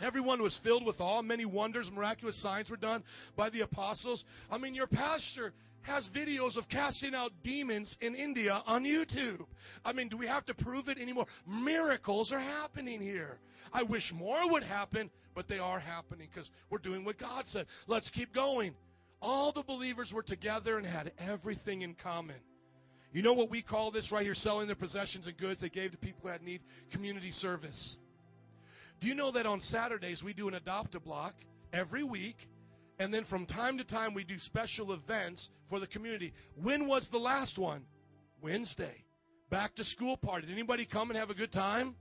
Everyone 0.00 0.42
was 0.42 0.58
filled 0.58 0.84
with 0.84 1.00
awe. 1.00 1.22
Many 1.22 1.44
wonders, 1.44 1.90
miraculous 1.90 2.36
signs 2.36 2.70
were 2.70 2.76
done 2.76 3.04
by 3.36 3.48
the 3.50 3.60
apostles. 3.60 4.24
I 4.50 4.58
mean, 4.58 4.74
your 4.74 4.86
pastor 4.86 5.52
has 5.82 6.08
videos 6.08 6.56
of 6.56 6.68
casting 6.68 7.14
out 7.14 7.32
demons 7.42 7.98
in 8.00 8.14
India 8.14 8.62
on 8.66 8.84
YouTube. 8.84 9.44
I 9.84 9.92
mean, 9.92 10.08
do 10.08 10.16
we 10.16 10.26
have 10.26 10.44
to 10.46 10.54
prove 10.54 10.88
it 10.88 10.98
anymore? 10.98 11.26
Miracles 11.46 12.32
are 12.32 12.38
happening 12.38 13.00
here. 13.00 13.38
I 13.72 13.82
wish 13.82 14.12
more 14.12 14.48
would 14.50 14.62
happen, 14.62 15.10
but 15.34 15.48
they 15.48 15.58
are 15.58 15.78
happening 15.78 16.28
because 16.32 16.50
we're 16.70 16.78
doing 16.78 17.04
what 17.04 17.18
God 17.18 17.46
said. 17.46 17.66
Let's 17.86 18.10
keep 18.10 18.32
going. 18.32 18.74
All 19.22 19.52
the 19.52 19.62
believers 19.62 20.12
were 20.12 20.22
together 20.22 20.76
and 20.76 20.84
had 20.84 21.12
everything 21.16 21.82
in 21.82 21.94
common. 21.94 22.36
You 23.12 23.22
know 23.22 23.32
what 23.32 23.50
we 23.50 23.62
call 23.62 23.92
this 23.92 24.10
right 24.10 24.24
here 24.24 24.34
selling 24.34 24.66
their 24.66 24.74
possessions 24.74 25.28
and 25.28 25.36
goods 25.36 25.60
they 25.60 25.68
gave 25.68 25.92
to 25.92 25.96
people 25.96 26.28
had 26.28 26.42
need? 26.42 26.60
Community 26.90 27.30
service. 27.30 27.98
Do 29.00 29.06
you 29.06 29.14
know 29.14 29.30
that 29.30 29.46
on 29.46 29.60
Saturdays 29.60 30.24
we 30.24 30.32
do 30.32 30.48
an 30.48 30.54
adopt 30.54 30.96
a 30.96 31.00
block 31.00 31.34
every 31.72 32.02
week? 32.02 32.48
And 32.98 33.14
then 33.14 33.22
from 33.22 33.46
time 33.46 33.78
to 33.78 33.84
time 33.84 34.12
we 34.12 34.24
do 34.24 34.38
special 34.38 34.92
events 34.92 35.50
for 35.66 35.78
the 35.78 35.86
community. 35.86 36.32
When 36.56 36.88
was 36.88 37.08
the 37.08 37.18
last 37.18 37.58
one? 37.58 37.84
Wednesday. 38.40 39.04
Back 39.50 39.76
to 39.76 39.84
school 39.84 40.16
party. 40.16 40.48
Did 40.48 40.54
anybody 40.54 40.84
come 40.84 41.10
and 41.10 41.18
have 41.18 41.30
a 41.30 41.34
good 41.34 41.52
time? 41.52 41.94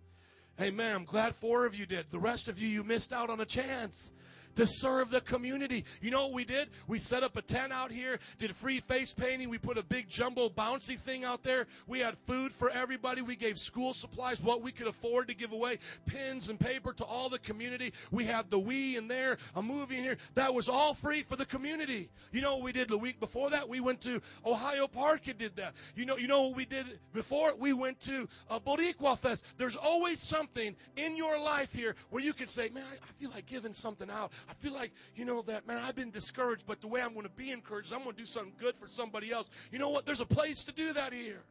Hey 0.58 0.72
man, 0.72 0.96
I'm 0.96 1.06
glad 1.06 1.36
four 1.36 1.66
of 1.66 1.76
you 1.76 1.86
did. 1.86 2.08
The 2.10 2.20
rest 2.20 2.48
of 2.48 2.60
you, 2.60 2.68
you 2.68 2.84
missed 2.84 3.14
out 3.14 3.30
on 3.30 3.42
a 3.42 3.46
chance 3.46 4.12
to 4.56 4.66
serve 4.66 5.10
the 5.10 5.22
community. 5.22 5.86
You 6.02 6.12
know 6.12 6.24
what 6.24 6.34
we 6.34 6.46
did? 6.46 6.70
We 6.88 7.00
set 7.00 7.24
up 7.24 7.38
a 7.38 7.42
tent 7.42 7.72
out 7.72 7.92
here, 7.92 8.20
did 8.38 8.56
free 8.56 8.80
face 8.80 9.14
painting. 9.14 9.50
We 9.50 9.58
put 9.58 9.78
a 9.78 9.84
big 9.84 10.10
jumbo 10.10 10.50
bouncy 10.50 10.98
thing 10.98 11.24
out 11.24 11.44
there. 11.44 11.68
We 11.88 12.00
had 12.00 12.18
food 12.28 12.54
for 12.54 12.70
everybody. 12.70 13.22
We 13.22 13.36
gave 13.36 13.58
school 13.58 13.94
supplies, 13.94 14.42
what 14.42 14.62
we 14.62 14.72
could 14.72 14.88
afford 14.88 15.28
to 15.28 15.34
give 15.34 15.52
away, 15.52 15.80
pens 16.06 16.50
and 16.50 16.60
paper 16.60 16.94
to 16.94 17.06
all 17.06 17.30
the 17.30 17.40
community. 17.40 17.94
We 18.12 18.26
had 18.26 18.50
the 18.50 18.60
Wii 18.60 18.98
in 18.98 19.08
there, 19.08 19.38
a 19.56 19.62
movie 19.62 19.98
in 19.98 20.04
here. 20.04 20.18
That 20.36 20.54
was 20.54 20.70
all 20.70 20.94
free 20.94 21.24
for 21.24 21.36
the 21.36 21.46
community. 21.46 22.10
You 22.32 22.42
know 22.42 22.56
what 22.56 22.64
we 22.64 22.72
did 22.72 22.90
the 22.90 22.98
week 22.98 23.20
before 23.20 23.50
that? 23.50 23.68
We 23.68 23.80
went 23.80 24.02
to 24.02 24.22
Ohio 24.46 24.88
Park 24.88 25.28
and 25.28 25.38
did 25.38 25.56
that. 25.56 25.74
You 25.96 26.06
know, 26.06 26.18
you 26.18 26.28
know 26.28 26.44
what 26.44 26.56
we 26.56 26.66
did 26.66 27.00
before? 27.14 27.54
We 27.58 27.74
went 27.74 28.00
to 28.02 28.28
a 28.50 28.60
Boricua 28.60 29.18
Fest. 29.18 29.46
There's 29.58 29.76
always 29.76 30.20
something 30.20 30.76
in 30.96 31.16
your 31.16 31.40
life 31.40 31.74
here 31.74 31.96
where 32.10 32.24
you 32.24 32.34
can 32.34 32.48
say, 32.48 32.70
man, 32.70 32.84
I, 32.90 32.96
I 32.96 33.12
feel 33.20 33.32
like 33.32 33.46
giving 33.46 33.74
something 33.74 34.10
out. 34.10 34.32
I 34.50 34.54
feel 34.56 34.74
like, 34.74 34.92
you 35.16 35.26
know, 35.26 35.42
that, 35.44 35.68
man, 35.68 35.78
I've 35.78 35.96
been 35.96 36.12
discouraged, 36.12 36.66
but 36.66 36.82
the 36.82 36.88
way 36.88 37.02
I'm 37.02 37.14
going 37.14 37.26
to 37.26 37.32
be 37.32 37.52
encouraged, 37.52 37.94
I'm 37.94 38.04
going 38.04 38.16
to 38.16 38.22
do 38.22 38.26
something 38.26 38.54
good 38.60 38.76
for 38.78 38.88
somebody 38.88 39.32
else. 39.32 39.50
You 39.72 39.80
know 39.80 39.90
what? 39.90 40.06
There's 40.06 40.22
a 40.22 40.26
place 40.26 40.64
to 40.66 40.72
do 40.72 40.94
that 40.94 41.14
here. 41.14 41.44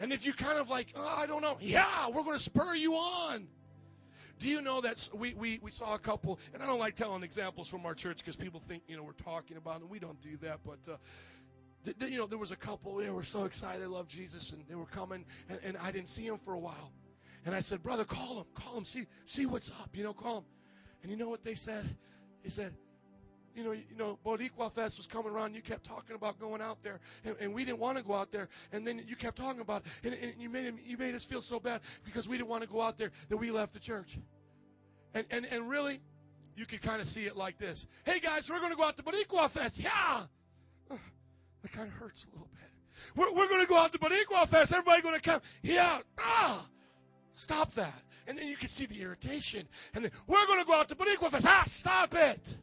And 0.00 0.12
if 0.12 0.24
you 0.24 0.32
kind 0.32 0.58
of 0.58 0.70
like, 0.70 0.88
oh, 0.94 1.14
I 1.16 1.26
don't 1.26 1.42
know, 1.42 1.58
yeah, 1.60 2.08
we're 2.08 2.22
going 2.22 2.36
to 2.36 2.42
spur 2.42 2.74
you 2.74 2.94
on. 2.94 3.48
Do 4.38 4.48
you 4.48 4.62
know 4.62 4.80
that 4.80 5.08
we, 5.12 5.34
we, 5.34 5.58
we 5.60 5.70
saw 5.72 5.94
a 5.94 5.98
couple, 5.98 6.38
and 6.54 6.62
I 6.62 6.66
don't 6.66 6.78
like 6.78 6.94
telling 6.94 7.24
examples 7.24 7.66
from 7.66 7.84
our 7.84 7.94
church 7.94 8.18
because 8.18 8.36
people 8.36 8.62
think, 8.68 8.84
you 8.86 8.96
know, 8.96 9.02
we're 9.02 9.12
talking 9.12 9.56
about 9.56 9.80
them. 9.80 9.88
We 9.88 9.98
don't 9.98 10.20
do 10.20 10.36
that, 10.42 10.60
but, 10.64 10.78
uh, 10.88 10.96
you 12.06 12.18
know, 12.18 12.26
there 12.26 12.38
was 12.38 12.52
a 12.52 12.56
couple, 12.56 12.94
they 12.94 13.10
were 13.10 13.24
so 13.24 13.44
excited, 13.44 13.82
they 13.82 13.86
loved 13.86 14.08
Jesus, 14.08 14.52
and 14.52 14.64
they 14.68 14.76
were 14.76 14.86
coming, 14.86 15.24
and, 15.48 15.58
and 15.64 15.76
I 15.78 15.90
didn't 15.90 16.08
see 16.08 16.28
them 16.28 16.38
for 16.38 16.54
a 16.54 16.58
while. 16.58 16.92
And 17.46 17.54
I 17.54 17.60
said, 17.60 17.82
brother, 17.82 18.04
call 18.04 18.36
them, 18.36 18.44
call 18.54 18.74
them, 18.74 18.84
see, 18.84 19.06
see 19.24 19.46
what's 19.46 19.70
up, 19.70 19.90
you 19.92 20.04
know, 20.04 20.12
call 20.12 20.34
them. 20.36 20.44
And 21.02 21.10
you 21.10 21.16
know 21.16 21.28
what 21.28 21.44
they 21.44 21.54
said? 21.54 21.84
He 22.42 22.50
said, 22.50 22.74
you 23.54 23.64
know, 23.64 23.72
you 23.72 23.96
know, 23.96 24.18
Boricua 24.24 24.72
Fest 24.72 24.98
was 24.98 25.06
coming 25.06 25.32
around. 25.32 25.54
You 25.54 25.62
kept 25.62 25.84
talking 25.84 26.14
about 26.14 26.38
going 26.38 26.62
out 26.62 26.78
there, 26.82 27.00
and, 27.24 27.34
and 27.40 27.52
we 27.52 27.64
didn't 27.64 27.80
want 27.80 27.98
to 27.98 28.04
go 28.04 28.14
out 28.14 28.30
there. 28.30 28.48
And 28.72 28.86
then 28.86 29.02
you 29.06 29.16
kept 29.16 29.36
talking 29.36 29.60
about, 29.60 29.84
it, 30.02 30.12
and, 30.12 30.22
and 30.22 30.40
you 30.40 30.48
made 30.48 30.64
him, 30.64 30.78
you 30.84 30.96
made 30.96 31.14
us 31.14 31.24
feel 31.24 31.40
so 31.40 31.58
bad 31.58 31.80
because 32.04 32.28
we 32.28 32.36
didn't 32.36 32.48
want 32.48 32.62
to 32.62 32.68
go 32.68 32.80
out 32.80 32.98
there 32.98 33.10
that 33.28 33.36
we 33.36 33.50
left 33.50 33.72
the 33.72 33.80
church. 33.80 34.18
And, 35.14 35.26
and, 35.30 35.46
and 35.46 35.68
really, 35.68 36.00
you 36.56 36.66
could 36.66 36.82
kind 36.82 37.00
of 37.00 37.06
see 37.06 37.26
it 37.26 37.36
like 37.36 37.58
this. 37.58 37.86
Hey 38.04 38.20
guys, 38.20 38.48
we're 38.50 38.58
going 38.58 38.70
to 38.70 38.76
go 38.76 38.84
out 38.84 38.96
to 38.96 39.02
Boricua 39.02 39.50
Fest. 39.50 39.78
Yeah. 39.78 40.22
That 40.88 41.72
kind 41.72 41.88
of 41.88 41.94
hurts 41.94 42.24
a 42.24 42.32
little 42.32 42.48
bit. 42.52 42.70
We're, 43.16 43.32
we're 43.32 43.48
going 43.48 43.60
to 43.60 43.66
go 43.66 43.76
out 43.76 43.92
to 43.92 43.98
Boricua 43.98 44.46
Fest. 44.46 44.72
Everybody 44.72 45.02
going 45.02 45.14
to 45.14 45.20
come. 45.20 45.40
Yeah. 45.62 45.98
Ah. 46.18 46.64
Stop 47.32 47.72
that. 47.74 48.02
And 48.28 48.36
then 48.36 48.46
you 48.46 48.56
can 48.56 48.68
see 48.68 48.84
the 48.84 49.00
irritation. 49.00 49.66
And 49.94 50.04
then 50.04 50.12
we're 50.26 50.46
going 50.46 50.60
to 50.60 50.66
go 50.66 50.74
out 50.74 50.88
to 50.90 50.94
Boricua 50.94 51.30
Fest. 51.30 51.46
Ah, 51.48 51.64
stop 51.66 52.14
it. 52.14 52.56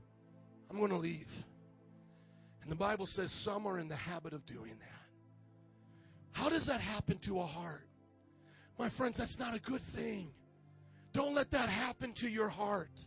I'm 0.70 0.78
going 0.78 0.92
to 0.92 0.98
leave. 0.98 1.28
And 2.62 2.72
the 2.72 2.76
Bible 2.76 3.08
says 3.08 3.32
some 3.32 3.66
are 3.66 3.80
in 3.80 3.88
the 3.88 3.96
habit 3.96 4.34
of 4.34 4.46
doing 4.46 4.78
that. 4.80 6.40
How 6.40 6.50
does 6.50 6.68
that 6.68 6.82
happen 6.82 7.18
to 7.20 7.40
a 7.40 7.46
heart? 7.46 7.88
My 8.78 8.90
friends, 8.90 9.18
that's 9.18 9.40
not 9.40 9.56
a 9.56 9.60
good 9.60 9.82
thing. 9.82 10.30
Don't 11.14 11.34
let 11.34 11.50
that 11.52 11.70
happen 11.70 12.12
to 12.14 12.30
your 12.30 12.50
heart. 12.50 13.06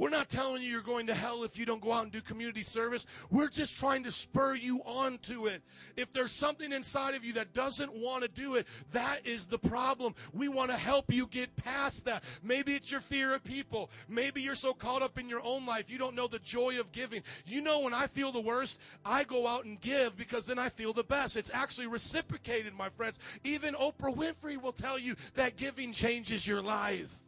We're 0.00 0.08
not 0.08 0.30
telling 0.30 0.62
you 0.62 0.70
you're 0.70 0.80
going 0.80 1.06
to 1.08 1.14
hell 1.14 1.44
if 1.44 1.58
you 1.58 1.66
don't 1.66 1.82
go 1.82 1.92
out 1.92 2.04
and 2.04 2.10
do 2.10 2.22
community 2.22 2.62
service. 2.62 3.06
We're 3.30 3.50
just 3.50 3.76
trying 3.76 4.02
to 4.04 4.10
spur 4.10 4.54
you 4.54 4.80
on 4.86 5.18
to 5.24 5.44
it. 5.44 5.60
If 5.94 6.10
there's 6.14 6.32
something 6.32 6.72
inside 6.72 7.14
of 7.14 7.22
you 7.22 7.34
that 7.34 7.52
doesn't 7.52 7.92
want 7.92 8.22
to 8.22 8.28
do 8.28 8.54
it, 8.54 8.66
that 8.92 9.26
is 9.26 9.46
the 9.46 9.58
problem. 9.58 10.14
We 10.32 10.48
want 10.48 10.70
to 10.70 10.76
help 10.78 11.12
you 11.12 11.26
get 11.26 11.54
past 11.54 12.06
that. 12.06 12.24
Maybe 12.42 12.74
it's 12.74 12.90
your 12.90 13.02
fear 13.02 13.34
of 13.34 13.44
people. 13.44 13.90
Maybe 14.08 14.40
you're 14.40 14.54
so 14.54 14.72
caught 14.72 15.02
up 15.02 15.18
in 15.18 15.28
your 15.28 15.42
own 15.44 15.66
life 15.66 15.90
you 15.90 15.98
don't 15.98 16.16
know 16.16 16.26
the 16.26 16.38
joy 16.38 16.80
of 16.80 16.92
giving. 16.92 17.22
You 17.44 17.60
know, 17.60 17.80
when 17.80 17.92
I 17.92 18.06
feel 18.06 18.32
the 18.32 18.40
worst, 18.40 18.80
I 19.04 19.24
go 19.24 19.46
out 19.46 19.66
and 19.66 19.78
give 19.82 20.16
because 20.16 20.46
then 20.46 20.58
I 20.58 20.70
feel 20.70 20.94
the 20.94 21.04
best. 21.04 21.36
It's 21.36 21.50
actually 21.52 21.88
reciprocated, 21.88 22.72
my 22.72 22.88
friends. 22.88 23.18
Even 23.44 23.74
Oprah 23.74 24.16
Winfrey 24.16 24.58
will 24.58 24.72
tell 24.72 24.98
you 24.98 25.14
that 25.34 25.56
giving 25.58 25.92
changes 25.92 26.46
your 26.46 26.62
life. 26.62 27.19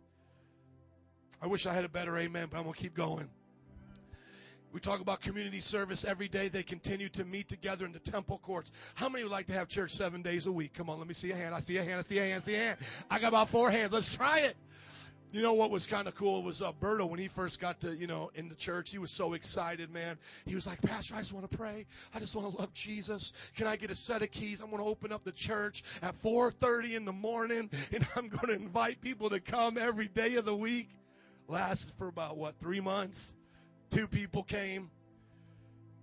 I 1.42 1.46
wish 1.46 1.66
I 1.66 1.74
had 1.74 1.84
a 1.84 1.88
better 1.88 2.16
amen, 2.18 2.46
but 2.50 2.56
I'm 2.56 2.62
going 2.62 2.74
to 2.74 2.80
keep 2.80 2.94
going. 2.94 3.28
We 4.72 4.80
talk 4.80 5.00
about 5.00 5.20
community 5.20 5.60
service 5.60 6.04
every 6.04 6.28
day. 6.28 6.48
They 6.48 6.62
continue 6.62 7.08
to 7.10 7.24
meet 7.24 7.48
together 7.48 7.84
in 7.84 7.92
the 7.92 7.98
temple 7.98 8.38
courts. 8.38 8.70
How 8.94 9.08
many 9.08 9.24
would 9.24 9.32
like 9.32 9.46
to 9.48 9.52
have 9.52 9.68
church 9.68 9.90
seven 9.90 10.22
days 10.22 10.46
a 10.46 10.52
week? 10.52 10.72
Come 10.72 10.88
on, 10.88 10.98
let 10.98 11.08
me 11.08 11.14
see 11.14 11.32
a 11.32 11.36
hand. 11.36 11.52
I 11.52 11.60
see 11.60 11.76
a 11.78 11.84
hand. 11.84 11.98
I 11.98 12.02
see 12.02 12.18
a 12.18 12.22
hand. 12.22 12.42
I 12.42 12.46
see 12.46 12.54
a 12.54 12.58
hand. 12.58 12.78
I 13.10 13.18
got 13.18 13.28
about 13.28 13.50
four 13.50 13.70
hands. 13.72 13.92
Let's 13.92 14.14
try 14.14 14.38
it. 14.38 14.56
You 15.32 15.42
know 15.42 15.54
what 15.54 15.70
was 15.70 15.86
kind 15.86 16.06
of 16.06 16.14
cool 16.14 16.42
was 16.42 16.62
uh, 16.62 16.72
Berto 16.72 17.08
when 17.08 17.18
he 17.18 17.26
first 17.26 17.58
got 17.58 17.80
to 17.80 17.96
you 17.96 18.06
know 18.06 18.30
in 18.34 18.48
the 18.48 18.54
church. 18.54 18.90
He 18.90 18.98
was 18.98 19.10
so 19.10 19.32
excited, 19.32 19.90
man. 19.90 20.18
He 20.46 20.54
was 20.54 20.66
like, 20.66 20.80
Pastor, 20.80 21.16
I 21.16 21.18
just 21.18 21.32
want 21.32 21.50
to 21.50 21.56
pray. 21.56 21.86
I 22.14 22.20
just 22.20 22.36
want 22.36 22.52
to 22.52 22.58
love 22.58 22.72
Jesus. 22.74 23.32
Can 23.56 23.66
I 23.66 23.76
get 23.76 23.90
a 23.90 23.94
set 23.94 24.22
of 24.22 24.30
keys? 24.30 24.60
I'm 24.60 24.70
going 24.70 24.82
to 24.82 24.88
open 24.88 25.10
up 25.10 25.24
the 25.24 25.32
church 25.32 25.84
at 26.02 26.22
4:30 26.22 26.94
in 26.94 27.04
the 27.04 27.12
morning, 27.12 27.68
and 27.92 28.06
I'm 28.14 28.28
going 28.28 28.48
to 28.48 28.54
invite 28.54 29.00
people 29.00 29.28
to 29.30 29.40
come 29.40 29.76
every 29.76 30.08
day 30.08 30.36
of 30.36 30.44
the 30.44 30.54
week 30.54 30.90
lasted 31.48 31.92
for 31.98 32.08
about 32.08 32.36
what 32.36 32.54
three 32.60 32.80
months? 32.80 33.34
Two 33.90 34.06
people 34.06 34.42
came 34.42 34.90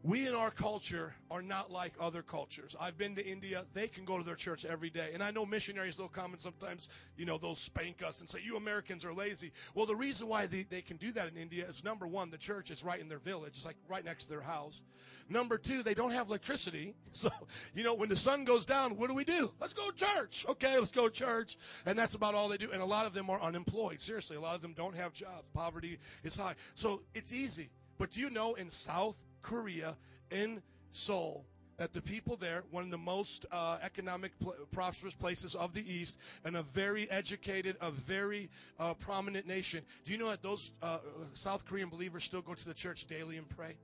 we 0.01 0.27
in 0.27 0.33
our 0.33 0.49
culture 0.49 1.13
are 1.29 1.41
not 1.41 1.71
like 1.71 1.93
other 1.99 2.21
cultures. 2.21 2.73
I've 2.79 2.97
been 2.97 3.15
to 3.15 3.25
India. 3.25 3.65
They 3.73 3.89
can 3.89 4.05
go 4.05 4.17
to 4.17 4.23
their 4.23 4.35
church 4.35 4.63
every 4.63 4.89
day. 4.89 5.11
And 5.13 5.21
I 5.21 5.31
know 5.31 5.45
missionaries, 5.45 5.97
they'll 5.97 6.07
come 6.07 6.31
and 6.31 6.41
sometimes, 6.41 6.87
you 7.17 7.25
know, 7.25 7.37
they'll 7.37 7.55
spank 7.55 8.01
us 8.01 8.21
and 8.21 8.29
say, 8.29 8.39
you 8.41 8.55
Americans 8.55 9.03
are 9.03 9.13
lazy. 9.13 9.51
Well, 9.75 9.85
the 9.85 9.95
reason 9.95 10.27
why 10.27 10.47
they, 10.47 10.63
they 10.63 10.81
can 10.81 10.95
do 10.95 11.11
that 11.13 11.27
in 11.27 11.35
India 11.35 11.65
is 11.65 11.83
number 11.83 12.07
one, 12.07 12.29
the 12.29 12.37
church 12.37 12.71
is 12.71 12.81
right 12.81 12.99
in 12.99 13.09
their 13.09 13.19
village. 13.19 13.57
It's 13.57 13.65
like 13.65 13.75
right 13.89 14.05
next 14.05 14.25
to 14.25 14.29
their 14.29 14.41
house. 14.41 14.83
Number 15.27 15.57
two, 15.57 15.83
they 15.83 15.93
don't 15.93 16.11
have 16.11 16.27
electricity. 16.27 16.95
So, 17.11 17.29
you 17.73 17.83
know, 17.83 17.95
when 17.95 18.07
the 18.07 18.15
sun 18.15 18.45
goes 18.45 18.65
down, 18.65 18.95
what 18.95 19.09
do 19.09 19.15
we 19.15 19.25
do? 19.25 19.51
Let's 19.59 19.73
go 19.73 19.89
to 19.89 20.05
church. 20.05 20.45
Okay, 20.47 20.77
let's 20.77 20.91
go 20.91 21.09
to 21.09 21.13
church. 21.13 21.57
And 21.85 21.99
that's 21.99 22.13
about 22.13 22.33
all 22.33 22.47
they 22.47 22.55
do. 22.55 22.69
And 22.71 22.81
a 22.81 22.85
lot 22.85 23.05
of 23.05 23.13
them 23.13 23.29
are 23.29 23.41
unemployed. 23.41 23.99
Seriously, 23.99 24.37
a 24.37 24.39
lot 24.39 24.55
of 24.55 24.61
them 24.61 24.73
don't 24.73 24.95
have 24.95 25.11
jobs. 25.11 25.49
Poverty 25.53 25.97
is 26.23 26.37
high. 26.37 26.53
So 26.75 27.01
it's 27.13 27.33
easy. 27.33 27.69
But 27.97 28.11
do 28.11 28.21
you 28.21 28.29
know 28.29 28.53
in 28.53 28.69
South 28.69 29.17
Korea, 29.41 29.95
in 30.31 30.61
Seoul, 30.91 31.45
that 31.77 31.93
the 31.93 32.01
people 32.01 32.35
there, 32.35 32.63
one 32.71 32.83
of 32.83 32.91
the 32.91 32.97
most 32.97 33.45
uh, 33.51 33.77
economic 33.81 34.37
pl- 34.39 34.55
prosperous 34.71 35.15
places 35.15 35.55
of 35.55 35.73
the 35.73 35.91
East, 35.91 36.17
and 36.43 36.57
a 36.57 36.63
very 36.63 37.09
educated, 37.09 37.77
a 37.81 37.89
very 37.89 38.49
uh, 38.79 38.93
prominent 38.95 39.47
nation. 39.47 39.83
Do 40.05 40.11
you 40.11 40.17
know 40.17 40.29
that 40.29 40.43
those 40.43 40.71
uh, 40.81 40.99
South 41.33 41.65
Korean 41.65 41.89
believers 41.89 42.25
still 42.25 42.41
go 42.41 42.53
to 42.53 42.65
the 42.65 42.73
church 42.73 43.05
daily 43.07 43.37
and 43.37 43.47
pray? 43.47 43.75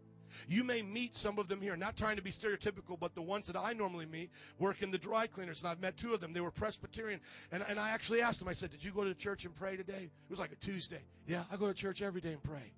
You 0.50 0.64
may 0.64 0.82
meet 0.82 1.16
some 1.16 1.40
of 1.40 1.48
them 1.48 1.62
here, 1.62 1.78
not 1.78 1.96
trying 1.96 2.18
to 2.18 2.22
be 2.22 2.32
stereotypical, 2.32 3.00
but 3.00 3.16
the 3.16 3.22
ones 3.22 3.48
that 3.48 3.56
I 3.56 3.72
normally 3.72 4.06
meet 4.06 4.30
work 4.60 4.82
in 4.82 4.92
the 4.92 4.98
dry 4.98 5.28
cleaners, 5.28 5.62
and 5.62 5.72
I've 5.72 5.80
met 5.80 5.96
two 5.96 6.14
of 6.14 6.20
them. 6.20 6.34
They 6.34 6.42
were 6.42 6.52
Presbyterian, 6.52 7.22
and, 7.54 7.64
and 7.70 7.80
I 7.80 7.92
actually 7.92 8.22
asked 8.22 8.40
them, 8.40 8.50
I 8.50 8.54
said, 8.54 8.72
Did 8.72 8.84
you 8.84 8.92
go 8.92 9.04
to 9.04 9.14
church 9.14 9.46
and 9.46 9.56
pray 9.56 9.78
today? 9.78 10.10
It 10.10 10.30
was 10.30 10.40
like 10.40 10.52
a 10.52 10.56
Tuesday. 10.56 11.02
Yeah, 11.28 11.44
I 11.52 11.56
go 11.56 11.68
to 11.68 11.74
church 11.74 12.02
every 12.02 12.22
day 12.22 12.34
and 12.34 12.44
pray. 12.44 12.74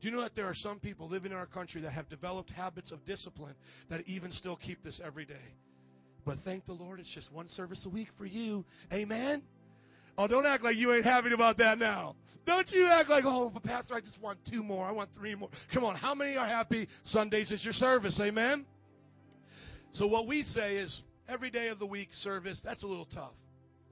Do 0.00 0.08
you 0.08 0.14
know 0.14 0.22
that 0.22 0.34
there 0.34 0.46
are 0.46 0.54
some 0.54 0.78
people 0.78 1.08
living 1.08 1.32
in 1.32 1.38
our 1.38 1.46
country 1.46 1.80
that 1.80 1.90
have 1.90 2.08
developed 2.08 2.50
habits 2.50 2.92
of 2.92 3.04
discipline 3.04 3.54
that 3.88 4.02
even 4.06 4.30
still 4.30 4.56
keep 4.56 4.82
this 4.82 5.00
every 5.04 5.24
day? 5.24 5.34
But 6.24 6.38
thank 6.38 6.64
the 6.64 6.74
Lord, 6.74 7.00
it's 7.00 7.12
just 7.12 7.32
one 7.32 7.46
service 7.46 7.86
a 7.86 7.88
week 7.88 8.08
for 8.14 8.26
you. 8.26 8.64
Amen? 8.92 9.42
Oh, 10.16 10.26
don't 10.26 10.46
act 10.46 10.62
like 10.62 10.76
you 10.76 10.92
ain't 10.92 11.04
happy 11.04 11.32
about 11.32 11.56
that 11.58 11.78
now. 11.78 12.16
Don't 12.44 12.72
you 12.72 12.86
act 12.86 13.08
like, 13.08 13.24
oh, 13.26 13.50
but 13.50 13.62
Pastor, 13.62 13.94
I 13.94 14.00
just 14.00 14.20
want 14.20 14.44
two 14.44 14.62
more. 14.62 14.86
I 14.86 14.90
want 14.90 15.12
three 15.12 15.34
more. 15.34 15.48
Come 15.70 15.84
on, 15.84 15.94
how 15.94 16.14
many 16.14 16.36
are 16.36 16.46
happy 16.46 16.88
Sundays 17.02 17.52
is 17.52 17.64
your 17.64 17.72
service? 17.72 18.18
Amen? 18.20 18.66
So 19.92 20.06
what 20.06 20.26
we 20.26 20.42
say 20.42 20.76
is 20.76 21.02
every 21.28 21.50
day 21.50 21.68
of 21.68 21.78
the 21.78 21.86
week 21.86 22.08
service, 22.12 22.60
that's 22.60 22.82
a 22.82 22.86
little 22.86 23.04
tough. 23.04 23.34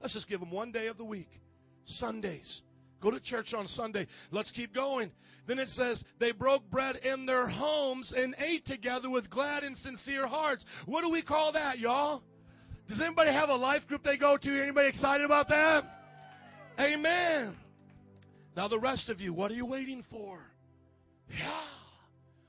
Let's 0.01 0.13
just 0.13 0.27
give 0.27 0.39
them 0.39 0.51
one 0.51 0.71
day 0.71 0.87
of 0.87 0.97
the 0.97 1.05
week. 1.05 1.39
Sundays. 1.85 2.63
Go 2.99 3.11
to 3.11 3.19
church 3.19 3.53
on 3.53 3.67
Sunday. 3.67 4.07
Let's 4.31 4.51
keep 4.51 4.73
going. 4.73 5.11
Then 5.45 5.59
it 5.59 5.69
says, 5.69 6.03
they 6.19 6.31
broke 6.31 6.69
bread 6.69 6.97
in 6.97 7.25
their 7.25 7.47
homes 7.47 8.11
and 8.11 8.35
ate 8.39 8.65
together 8.65 9.09
with 9.09 9.29
glad 9.29 9.63
and 9.63 9.77
sincere 9.77 10.27
hearts. 10.27 10.65
What 10.85 11.03
do 11.03 11.09
we 11.09 11.21
call 11.21 11.51
that, 11.51 11.79
y'all? 11.79 12.23
Does 12.87 13.01
anybody 13.01 13.31
have 13.31 13.49
a 13.49 13.55
life 13.55 13.87
group 13.87 14.03
they 14.03 14.17
go 14.17 14.37
to? 14.37 14.61
Anybody 14.61 14.87
excited 14.87 15.25
about 15.25 15.49
that? 15.49 15.85
Amen. 16.79 17.55
Now, 18.55 18.67
the 18.67 18.79
rest 18.79 19.09
of 19.09 19.21
you, 19.21 19.33
what 19.33 19.51
are 19.51 19.55
you 19.55 19.65
waiting 19.65 20.01
for? 20.01 20.39
Yeah. 21.29 21.45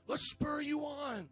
Let's 0.07 0.23
spur 0.23 0.61
you 0.61 0.85
on. 0.85 1.29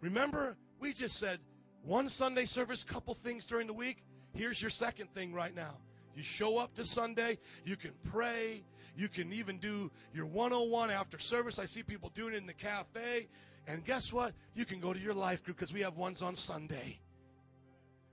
Remember, 0.00 0.56
we 0.78 0.92
just 0.92 1.18
said 1.18 1.40
one 1.82 2.08
Sunday 2.08 2.44
service, 2.44 2.84
couple 2.84 3.14
things 3.14 3.46
during 3.46 3.66
the 3.66 3.72
week. 3.72 4.04
Here's 4.32 4.60
your 4.60 4.70
second 4.70 5.12
thing 5.14 5.32
right 5.32 5.54
now. 5.54 5.76
You 6.16 6.22
show 6.22 6.58
up 6.58 6.74
to 6.74 6.84
Sunday, 6.84 7.38
you 7.64 7.76
can 7.76 7.92
pray, 8.04 8.62
you 8.96 9.08
can 9.08 9.32
even 9.32 9.58
do 9.58 9.90
your 10.12 10.26
101 10.26 10.90
after 10.90 11.18
service. 11.18 11.58
I 11.58 11.64
see 11.64 11.82
people 11.82 12.10
doing 12.14 12.34
it 12.34 12.38
in 12.38 12.46
the 12.46 12.54
cafe. 12.54 13.28
And 13.66 13.84
guess 13.84 14.12
what? 14.12 14.34
You 14.54 14.64
can 14.64 14.78
go 14.78 14.92
to 14.92 15.00
your 15.00 15.14
life 15.14 15.42
group 15.42 15.56
because 15.56 15.72
we 15.72 15.80
have 15.80 15.96
ones 15.96 16.22
on 16.22 16.36
Sunday. 16.36 17.00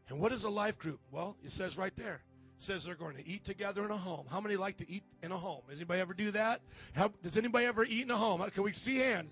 And 0.10 0.20
what 0.20 0.32
is 0.32 0.44
a 0.44 0.50
life 0.50 0.78
group? 0.80 1.00
Well, 1.12 1.38
it 1.44 1.52
says 1.52 1.78
right 1.78 1.96
there. 1.96 2.22
It 2.58 2.64
says 2.64 2.86
they're 2.86 2.96
going 2.96 3.16
to 3.18 3.28
eat 3.28 3.44
together 3.44 3.86
in 3.86 3.92
a 3.92 3.98
home. 3.98 4.26
How 4.30 4.42
many 4.42 4.56
like 4.56 4.78
to 4.78 4.90
eat 4.90 5.04
in 5.22 5.32
a 5.32 5.38
home? 5.38 5.62
Does 5.70 5.78
anybody 5.78 6.02
ever 6.02 6.14
do 6.14 6.32
that? 6.32 6.62
How, 6.94 7.12
does 7.22 7.38
anybody 7.38 7.66
ever 7.66 7.86
eat 7.86 8.04
in 8.04 8.12
a 8.12 8.18
home? 8.18 8.42
Can 8.52 8.64
we 8.64 8.74
see 8.74 8.98
hands? 8.98 9.30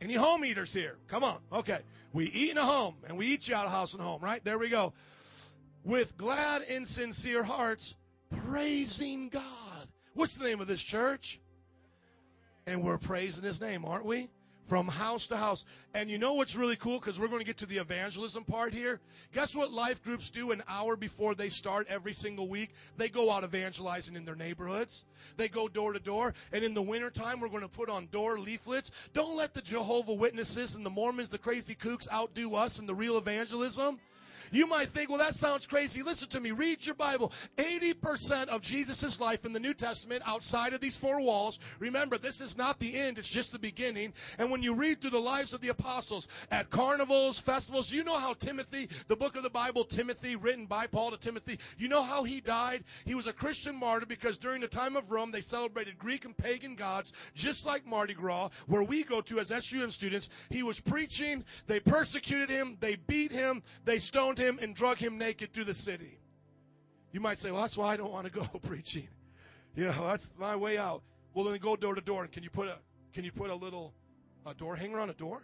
Any 0.00 0.14
home 0.14 0.44
eaters 0.44 0.74
here? 0.74 0.98
Come 1.08 1.22
on. 1.22 1.38
Okay. 1.52 1.78
We 2.12 2.26
eat 2.26 2.50
in 2.50 2.58
a 2.58 2.64
home 2.64 2.96
and 3.06 3.16
we 3.16 3.26
eat 3.28 3.48
you 3.48 3.54
out 3.54 3.66
of 3.66 3.72
house 3.72 3.94
and 3.94 4.02
home, 4.02 4.20
right? 4.20 4.42
There 4.44 4.58
we 4.58 4.68
go 4.68 4.92
with 5.84 6.16
glad 6.16 6.62
and 6.62 6.88
sincere 6.88 7.42
hearts, 7.42 7.94
praising 8.46 9.28
God. 9.28 9.42
What's 10.14 10.36
the 10.36 10.44
name 10.44 10.60
of 10.60 10.66
this 10.66 10.82
church? 10.82 11.40
And 12.66 12.82
we're 12.82 12.98
praising 12.98 13.44
his 13.44 13.60
name, 13.60 13.84
aren't 13.84 14.06
we? 14.06 14.30
From 14.66 14.88
house 14.88 15.26
to 15.26 15.36
house. 15.36 15.66
And 15.92 16.08
you 16.08 16.16
know 16.16 16.32
what's 16.32 16.56
really 16.56 16.76
cool? 16.76 16.98
Because 16.98 17.20
we're 17.20 17.28
going 17.28 17.40
to 17.40 17.44
get 17.44 17.58
to 17.58 17.66
the 17.66 17.76
evangelism 17.76 18.44
part 18.44 18.72
here. 18.72 18.98
Guess 19.34 19.54
what 19.54 19.70
life 19.70 20.02
groups 20.02 20.30
do 20.30 20.52
an 20.52 20.62
hour 20.66 20.96
before 20.96 21.34
they 21.34 21.50
start 21.50 21.86
every 21.90 22.14
single 22.14 22.48
week? 22.48 22.70
They 22.96 23.10
go 23.10 23.30
out 23.30 23.44
evangelizing 23.44 24.16
in 24.16 24.24
their 24.24 24.36
neighborhoods. 24.36 25.04
They 25.36 25.48
go 25.48 25.68
door 25.68 25.92
to 25.92 25.98
door. 25.98 26.32
And 26.50 26.64
in 26.64 26.72
the 26.72 26.80
wintertime, 26.80 27.40
we're 27.40 27.48
going 27.48 27.60
to 27.60 27.68
put 27.68 27.90
on 27.90 28.08
door 28.10 28.38
leaflets. 28.38 28.90
Don't 29.12 29.36
let 29.36 29.52
the 29.52 29.60
Jehovah 29.60 30.14
Witnesses 30.14 30.76
and 30.76 30.86
the 30.86 30.90
Mormons, 30.90 31.28
the 31.28 31.36
crazy 31.36 31.74
kooks, 31.74 32.10
outdo 32.10 32.54
us 32.54 32.78
in 32.78 32.86
the 32.86 32.94
real 32.94 33.18
evangelism. 33.18 33.98
You 34.54 34.68
might 34.68 34.90
think, 34.90 35.10
well, 35.10 35.18
that 35.18 35.34
sounds 35.34 35.66
crazy. 35.66 36.02
Listen 36.02 36.28
to 36.28 36.40
me. 36.40 36.52
Read 36.52 36.86
your 36.86 36.94
Bible. 36.94 37.32
80% 37.56 38.46
of 38.46 38.62
Jesus' 38.62 39.20
life 39.20 39.44
in 39.44 39.52
the 39.52 39.58
New 39.58 39.74
Testament 39.74 40.22
outside 40.26 40.72
of 40.72 40.80
these 40.80 40.96
four 40.96 41.20
walls. 41.20 41.58
Remember, 41.80 42.18
this 42.18 42.40
is 42.40 42.56
not 42.56 42.78
the 42.78 42.96
end, 42.96 43.18
it's 43.18 43.28
just 43.28 43.50
the 43.50 43.58
beginning. 43.58 44.12
And 44.38 44.52
when 44.52 44.62
you 44.62 44.72
read 44.72 45.00
through 45.00 45.10
the 45.10 45.18
lives 45.18 45.54
of 45.54 45.60
the 45.60 45.70
apostles 45.70 46.28
at 46.52 46.70
carnivals, 46.70 47.40
festivals, 47.40 47.90
you 47.90 48.04
know 48.04 48.16
how 48.16 48.34
Timothy, 48.34 48.88
the 49.08 49.16
book 49.16 49.34
of 49.34 49.42
the 49.42 49.50
Bible, 49.50 49.84
Timothy, 49.84 50.36
written 50.36 50.66
by 50.66 50.86
Paul 50.86 51.10
to 51.10 51.16
Timothy, 51.16 51.58
you 51.76 51.88
know 51.88 52.04
how 52.04 52.22
he 52.22 52.40
died? 52.40 52.84
He 53.04 53.16
was 53.16 53.26
a 53.26 53.32
Christian 53.32 53.74
martyr 53.74 54.06
because 54.06 54.38
during 54.38 54.60
the 54.60 54.68
time 54.68 54.94
of 54.94 55.10
Rome, 55.10 55.32
they 55.32 55.40
celebrated 55.40 55.98
Greek 55.98 56.26
and 56.26 56.36
pagan 56.36 56.76
gods, 56.76 57.12
just 57.34 57.66
like 57.66 57.84
Mardi 57.84 58.14
Gras, 58.14 58.50
where 58.68 58.84
we 58.84 59.02
go 59.02 59.20
to 59.22 59.40
as 59.40 59.48
SUM 59.48 59.90
students. 59.90 60.30
He 60.48 60.62
was 60.62 60.78
preaching, 60.78 61.42
they 61.66 61.80
persecuted 61.80 62.48
him, 62.48 62.76
they 62.78 62.94
beat 62.94 63.32
him, 63.32 63.60
they 63.84 63.98
stoned 63.98 64.38
him, 64.38 64.43
and 64.48 64.74
drug 64.74 64.98
him 64.98 65.18
naked 65.18 65.52
through 65.52 65.64
the 65.64 65.74
city. 65.74 66.18
You 67.12 67.20
might 67.20 67.38
say, 67.38 67.50
well, 67.50 67.62
that's 67.62 67.76
why 67.76 67.92
I 67.92 67.96
don't 67.96 68.12
want 68.12 68.26
to 68.26 68.32
go 68.32 68.44
preaching. 68.66 69.08
Know, 69.76 69.92
that's 70.06 70.32
my 70.38 70.56
way 70.56 70.78
out. 70.78 71.02
Well, 71.32 71.44
then 71.44 71.58
go 71.58 71.76
door 71.76 71.94
to 71.94 72.00
door. 72.00 72.22
And 72.22 72.32
can 72.32 72.42
you 72.42 72.50
put 72.50 72.68
a 72.68 72.78
can 73.12 73.24
you 73.24 73.32
put 73.32 73.50
a 73.50 73.54
little 73.54 73.92
a 74.46 74.54
door 74.54 74.76
hanger 74.76 75.00
on 75.00 75.10
a 75.10 75.14
door? 75.14 75.42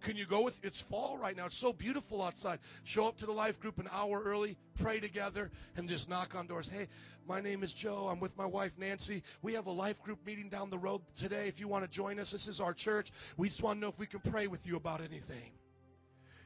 Can 0.00 0.16
you 0.16 0.26
go 0.26 0.42
with 0.42 0.60
it's 0.62 0.80
fall 0.80 1.18
right 1.18 1.36
now? 1.36 1.46
It's 1.46 1.56
so 1.56 1.72
beautiful 1.72 2.22
outside. 2.22 2.60
Show 2.84 3.08
up 3.08 3.16
to 3.18 3.26
the 3.26 3.32
life 3.32 3.58
group 3.58 3.78
an 3.80 3.88
hour 3.92 4.22
early, 4.22 4.56
pray 4.78 5.00
together, 5.00 5.50
and 5.76 5.88
just 5.88 6.08
knock 6.08 6.36
on 6.36 6.46
doors. 6.46 6.68
Hey, 6.68 6.86
my 7.26 7.40
name 7.40 7.62
is 7.62 7.74
Joe. 7.74 8.08
I'm 8.08 8.20
with 8.20 8.36
my 8.36 8.46
wife 8.46 8.72
Nancy. 8.78 9.22
We 9.42 9.54
have 9.54 9.66
a 9.66 9.72
life 9.72 10.00
group 10.02 10.24
meeting 10.24 10.48
down 10.48 10.70
the 10.70 10.78
road 10.78 11.02
today. 11.16 11.48
If 11.48 11.58
you 11.58 11.66
want 11.66 11.84
to 11.84 11.90
join 11.90 12.20
us, 12.20 12.30
this 12.30 12.46
is 12.46 12.60
our 12.60 12.72
church. 12.72 13.10
We 13.36 13.48
just 13.48 13.62
want 13.62 13.78
to 13.78 13.80
know 13.80 13.88
if 13.88 13.98
we 13.98 14.06
can 14.06 14.20
pray 14.20 14.46
with 14.46 14.66
you 14.66 14.76
about 14.76 15.00
anything. 15.00 15.50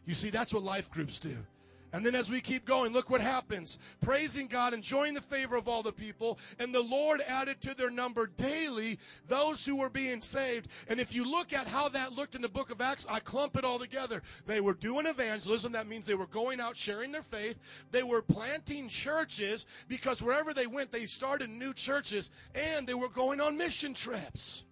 You 0.04 0.14
see, 0.14 0.30
that's 0.30 0.52
what 0.52 0.62
life 0.62 0.90
groups 0.90 1.18
do. 1.18 1.36
And 1.94 2.04
then 2.04 2.14
as 2.14 2.30
we 2.30 2.40
keep 2.40 2.64
going, 2.64 2.92
look 2.92 3.10
what 3.10 3.20
happens. 3.20 3.78
Praising 4.00 4.46
God, 4.46 4.72
enjoying 4.72 5.12
the 5.12 5.20
favor 5.20 5.56
of 5.56 5.68
all 5.68 5.82
the 5.82 5.92
people, 5.92 6.38
and 6.58 6.74
the 6.74 6.80
Lord 6.80 7.20
added 7.20 7.60
to 7.60 7.74
their 7.74 7.90
number 7.90 8.28
daily 8.38 8.98
those 9.28 9.64
who 9.66 9.76
were 9.76 9.90
being 9.90 10.22
saved. 10.22 10.68
And 10.88 10.98
if 10.98 11.14
you 11.14 11.30
look 11.30 11.52
at 11.52 11.68
how 11.68 11.90
that 11.90 12.12
looked 12.12 12.34
in 12.34 12.40
the 12.40 12.48
book 12.48 12.70
of 12.70 12.80
Acts, 12.80 13.06
I 13.10 13.20
clump 13.20 13.56
it 13.56 13.64
all 13.64 13.78
together. 13.78 14.22
They 14.46 14.62
were 14.62 14.72
doing 14.72 15.04
evangelism. 15.04 15.72
That 15.72 15.86
means 15.86 16.06
they 16.06 16.14
were 16.14 16.26
going 16.26 16.60
out 16.60 16.76
sharing 16.76 17.12
their 17.12 17.22
faith. 17.22 17.58
They 17.90 18.02
were 18.02 18.22
planting 18.22 18.88
churches 18.88 19.66
because 19.86 20.22
wherever 20.22 20.54
they 20.54 20.66
went, 20.66 20.90
they 20.90 21.04
started 21.04 21.50
new 21.50 21.74
churches, 21.74 22.30
and 22.54 22.86
they 22.86 22.94
were 22.94 23.10
going 23.10 23.38
on 23.38 23.58
mission 23.58 23.92
trips. 23.92 24.64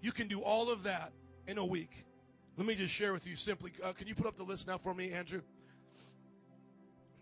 You 0.00 0.12
can 0.12 0.28
do 0.28 0.40
all 0.40 0.70
of 0.70 0.82
that 0.84 1.12
in 1.46 1.58
a 1.58 1.64
week. 1.64 2.06
Let 2.56 2.66
me 2.66 2.74
just 2.74 2.92
share 2.92 3.12
with 3.12 3.26
you 3.26 3.36
simply. 3.36 3.72
Uh, 3.82 3.92
can 3.92 4.06
you 4.06 4.14
put 4.14 4.26
up 4.26 4.36
the 4.36 4.42
list 4.42 4.66
now 4.66 4.78
for 4.78 4.94
me, 4.94 5.12
Andrew? 5.12 5.40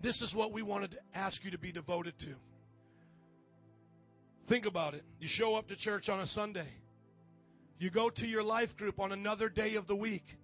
This 0.01 0.23
is 0.23 0.35
what 0.35 0.53
we 0.53 0.63
wanted 0.63 0.93
to 0.93 0.99
ask 1.15 1.45
you 1.45 1.51
to 1.51 1.59
be 1.59 1.73
devoted 1.73 2.19
to. 2.19 2.35
Think 4.47 4.67
about 4.67 4.95
it. 4.95 5.05
You 5.21 5.29
show 5.29 5.57
up 5.57 5.69
to 5.69 5.77
church 5.77 6.09
on 6.09 6.21
a 6.21 6.27
Sunday. 6.27 6.69
You 7.79 7.91
go 7.91 8.11
to 8.11 8.27
your 8.27 8.43
life 8.43 8.77
group 8.77 8.99
on 8.99 9.13
another 9.13 9.49
day 9.49 9.75
of 9.75 9.87
the 9.87 9.95
week. 9.95 10.37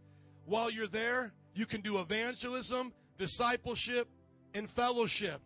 While 0.45 0.71
you're 0.71 0.87
there, 0.87 1.33
you 1.55 1.67
can 1.67 1.81
do 1.81 1.99
evangelism, 1.99 2.93
discipleship, 3.17 4.09
and 4.55 4.71
fellowship. 4.71 5.41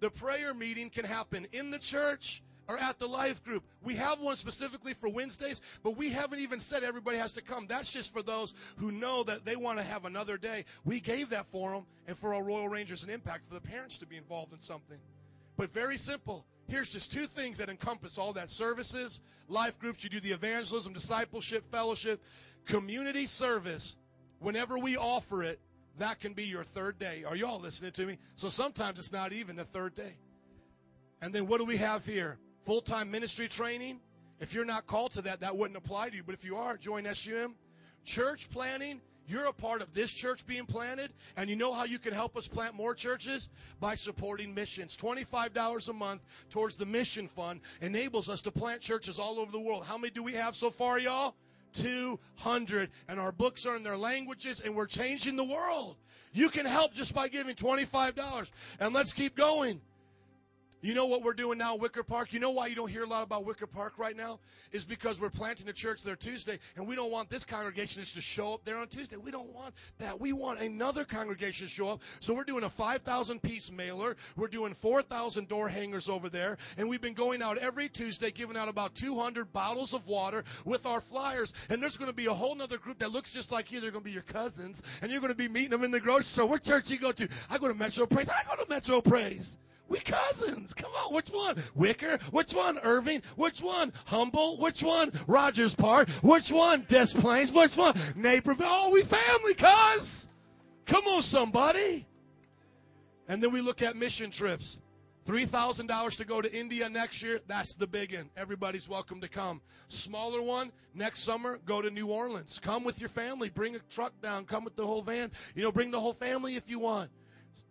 The 0.00 0.10
prayer 0.10 0.54
meeting 0.54 0.90
can 0.90 1.04
happen 1.04 1.46
in 1.52 1.70
the 1.70 1.78
church 1.78 2.42
or 2.68 2.78
at 2.78 2.98
the 2.98 3.06
life 3.06 3.42
group. 3.42 3.64
We 3.82 3.94
have 3.94 4.20
one 4.20 4.36
specifically 4.36 4.94
for 4.94 5.08
Wednesdays, 5.08 5.62
but 5.82 5.96
we 5.96 6.10
haven't 6.10 6.38
even 6.38 6.60
said 6.60 6.84
everybody 6.84 7.16
has 7.16 7.32
to 7.32 7.42
come. 7.42 7.66
That's 7.66 7.90
just 7.90 8.12
for 8.12 8.22
those 8.22 8.54
who 8.76 8.92
know 8.92 9.22
that 9.24 9.44
they 9.44 9.56
want 9.56 9.78
to 9.78 9.84
have 9.84 10.04
another 10.04 10.36
day. 10.36 10.66
We 10.84 11.00
gave 11.00 11.30
that 11.30 11.46
for 11.46 11.72
them 11.72 11.86
and 12.06 12.16
for 12.16 12.34
our 12.34 12.42
Royal 12.42 12.68
Rangers 12.68 13.02
an 13.02 13.10
impact 13.10 13.48
for 13.48 13.54
the 13.54 13.60
parents 13.60 13.96
to 13.98 14.06
be 14.06 14.16
involved 14.16 14.52
in 14.52 14.60
something. 14.60 14.98
But 15.56 15.72
very 15.72 15.96
simple. 15.96 16.44
Here's 16.68 16.90
just 16.90 17.10
two 17.10 17.26
things 17.26 17.58
that 17.58 17.70
encompass 17.70 18.18
all 18.18 18.34
that 18.34 18.50
services, 18.50 19.22
life 19.48 19.78
groups, 19.78 20.04
you 20.04 20.10
do 20.10 20.20
the 20.20 20.32
evangelism, 20.32 20.92
discipleship, 20.92 21.64
fellowship, 21.72 22.22
community 22.66 23.24
service. 23.26 23.96
Whenever 24.40 24.78
we 24.78 24.96
offer 24.96 25.42
it, 25.42 25.58
that 25.96 26.20
can 26.20 26.34
be 26.34 26.44
your 26.44 26.62
third 26.62 26.98
day. 26.98 27.24
Are 27.26 27.34
y'all 27.34 27.58
listening 27.58 27.92
to 27.92 28.06
me? 28.06 28.18
So 28.36 28.50
sometimes 28.50 28.98
it's 28.98 29.10
not 29.10 29.32
even 29.32 29.56
the 29.56 29.64
third 29.64 29.94
day. 29.94 30.16
And 31.20 31.34
then 31.34 31.48
what 31.48 31.58
do 31.58 31.64
we 31.64 31.78
have 31.78 32.06
here? 32.06 32.38
Full 32.68 32.82
time 32.82 33.10
ministry 33.10 33.48
training. 33.48 33.98
If 34.40 34.52
you're 34.52 34.66
not 34.66 34.86
called 34.86 35.14
to 35.14 35.22
that, 35.22 35.40
that 35.40 35.56
wouldn't 35.56 35.78
apply 35.78 36.10
to 36.10 36.16
you. 36.16 36.22
But 36.22 36.34
if 36.34 36.44
you 36.44 36.58
are, 36.58 36.76
join 36.76 37.06
SUM. 37.14 37.54
Church 38.04 38.50
planning, 38.50 39.00
you're 39.26 39.46
a 39.46 39.54
part 39.54 39.80
of 39.80 39.94
this 39.94 40.12
church 40.12 40.46
being 40.46 40.66
planted, 40.66 41.14
and 41.38 41.48
you 41.48 41.56
know 41.56 41.72
how 41.72 41.84
you 41.84 41.98
can 41.98 42.12
help 42.12 42.36
us 42.36 42.46
plant 42.46 42.74
more 42.74 42.94
churches? 42.94 43.48
By 43.80 43.94
supporting 43.94 44.54
missions. 44.54 44.98
$25 44.98 45.88
a 45.88 45.92
month 45.94 46.20
towards 46.50 46.76
the 46.76 46.84
mission 46.84 47.26
fund 47.26 47.60
enables 47.80 48.28
us 48.28 48.42
to 48.42 48.50
plant 48.50 48.82
churches 48.82 49.18
all 49.18 49.40
over 49.40 49.50
the 49.50 49.58
world. 49.58 49.86
How 49.86 49.96
many 49.96 50.10
do 50.10 50.22
we 50.22 50.34
have 50.34 50.54
so 50.54 50.68
far, 50.68 50.98
y'all? 50.98 51.36
200. 51.72 52.90
And 53.08 53.18
our 53.18 53.32
books 53.32 53.64
are 53.64 53.76
in 53.76 53.82
their 53.82 53.96
languages, 53.96 54.60
and 54.60 54.74
we're 54.74 54.84
changing 54.84 55.36
the 55.36 55.44
world. 55.44 55.96
You 56.34 56.50
can 56.50 56.66
help 56.66 56.92
just 56.92 57.14
by 57.14 57.28
giving 57.28 57.54
$25. 57.54 58.50
And 58.78 58.92
let's 58.92 59.14
keep 59.14 59.34
going. 59.36 59.80
You 60.80 60.94
know 60.94 61.06
what 61.06 61.24
we're 61.24 61.32
doing 61.32 61.58
now, 61.58 61.74
Wicker 61.74 62.04
Park? 62.04 62.32
You 62.32 62.38
know 62.38 62.50
why 62.50 62.68
you 62.68 62.76
don't 62.76 62.88
hear 62.88 63.02
a 63.02 63.06
lot 63.06 63.24
about 63.24 63.44
Wicker 63.44 63.66
Park 63.66 63.94
right 63.98 64.16
now? 64.16 64.38
Is 64.70 64.84
because 64.84 65.20
we're 65.20 65.28
planting 65.28 65.68
a 65.68 65.72
church 65.72 66.04
there 66.04 66.14
Tuesday, 66.14 66.60
and 66.76 66.86
we 66.86 66.94
don't 66.94 67.10
want 67.10 67.28
this 67.28 67.44
congregation 67.44 68.00
just 68.00 68.14
to 68.14 68.20
show 68.20 68.54
up 68.54 68.64
there 68.64 68.78
on 68.78 68.86
Tuesday. 68.86 69.16
We 69.16 69.32
don't 69.32 69.52
want 69.52 69.74
that. 69.98 70.20
We 70.20 70.32
want 70.32 70.60
another 70.60 71.04
congregation 71.04 71.66
to 71.66 71.72
show 71.72 71.88
up. 71.88 72.02
So 72.20 72.32
we're 72.32 72.44
doing 72.44 72.62
a 72.62 72.70
5,000 72.70 73.42
piece 73.42 73.72
mailer. 73.72 74.16
We're 74.36 74.46
doing 74.46 74.72
4,000 74.72 75.48
door 75.48 75.68
hangers 75.68 76.08
over 76.08 76.28
there, 76.28 76.58
and 76.76 76.88
we've 76.88 77.00
been 77.00 77.12
going 77.12 77.42
out 77.42 77.58
every 77.58 77.88
Tuesday 77.88 78.30
giving 78.30 78.56
out 78.56 78.68
about 78.68 78.94
200 78.94 79.52
bottles 79.52 79.94
of 79.94 80.06
water 80.06 80.44
with 80.64 80.86
our 80.86 81.00
flyers. 81.00 81.54
And 81.70 81.82
there's 81.82 81.96
going 81.96 82.10
to 82.10 82.16
be 82.16 82.26
a 82.26 82.34
whole 82.34 82.60
other 82.62 82.78
group 82.78 83.00
that 83.00 83.10
looks 83.10 83.32
just 83.32 83.50
like 83.50 83.72
you. 83.72 83.80
They're 83.80 83.90
going 83.90 84.04
to 84.04 84.08
be 84.08 84.12
your 84.12 84.22
cousins, 84.22 84.82
and 85.02 85.10
you're 85.10 85.20
going 85.20 85.32
to 85.32 85.36
be 85.36 85.48
meeting 85.48 85.70
them 85.70 85.82
in 85.82 85.90
the 85.90 85.98
grocery 85.98 86.22
store. 86.22 86.46
What 86.46 86.62
church 86.62 86.88
you 86.88 86.98
go 86.98 87.10
to? 87.10 87.28
I 87.50 87.58
go 87.58 87.66
to 87.66 87.74
Metro 87.74 88.06
Praise. 88.06 88.28
I 88.28 88.42
go 88.48 88.62
to 88.62 88.68
Metro 88.68 89.00
Praise. 89.00 89.58
We 89.88 90.00
cousins. 90.00 90.74
Come 90.74 90.92
on. 90.92 91.14
Which 91.14 91.28
one? 91.28 91.56
Wicker? 91.74 92.18
Which 92.30 92.54
one? 92.54 92.78
Irving? 92.80 93.22
Which 93.36 93.62
one? 93.62 93.92
Humboldt? 94.06 94.60
Which 94.60 94.82
one? 94.82 95.12
Rogers 95.26 95.74
Park? 95.74 96.10
Which 96.22 96.52
one? 96.52 96.84
Des 96.88 97.06
Plaines? 97.06 97.52
Which 97.52 97.76
one? 97.76 97.98
Naperville? 98.14 98.66
Oh, 98.68 98.90
we 98.92 99.02
family, 99.02 99.54
cuz. 99.54 100.28
Come 100.86 101.06
on, 101.06 101.22
somebody. 101.22 102.06
And 103.28 103.42
then 103.42 103.52
we 103.52 103.60
look 103.60 103.82
at 103.82 103.96
mission 103.96 104.30
trips. 104.30 104.80
$3,000 105.26 106.16
to 106.16 106.24
go 106.24 106.40
to 106.40 106.50
India 106.54 106.88
next 106.88 107.22
year. 107.22 107.40
That's 107.46 107.74
the 107.74 107.86
big 107.86 108.14
one. 108.14 108.30
Everybody's 108.34 108.88
welcome 108.88 109.20
to 109.20 109.28
come. 109.28 109.60
Smaller 109.88 110.40
one, 110.40 110.72
next 110.94 111.20
summer, 111.20 111.60
go 111.66 111.82
to 111.82 111.90
New 111.90 112.06
Orleans. 112.06 112.58
Come 112.58 112.82
with 112.82 112.98
your 112.98 113.10
family. 113.10 113.50
Bring 113.50 113.76
a 113.76 113.80
truck 113.90 114.14
down. 114.22 114.46
Come 114.46 114.64
with 114.64 114.74
the 114.74 114.86
whole 114.86 115.02
van. 115.02 115.30
You 115.54 115.62
know, 115.62 115.70
bring 115.70 115.90
the 115.90 116.00
whole 116.00 116.14
family 116.14 116.56
if 116.56 116.70
you 116.70 116.78
want. 116.78 117.10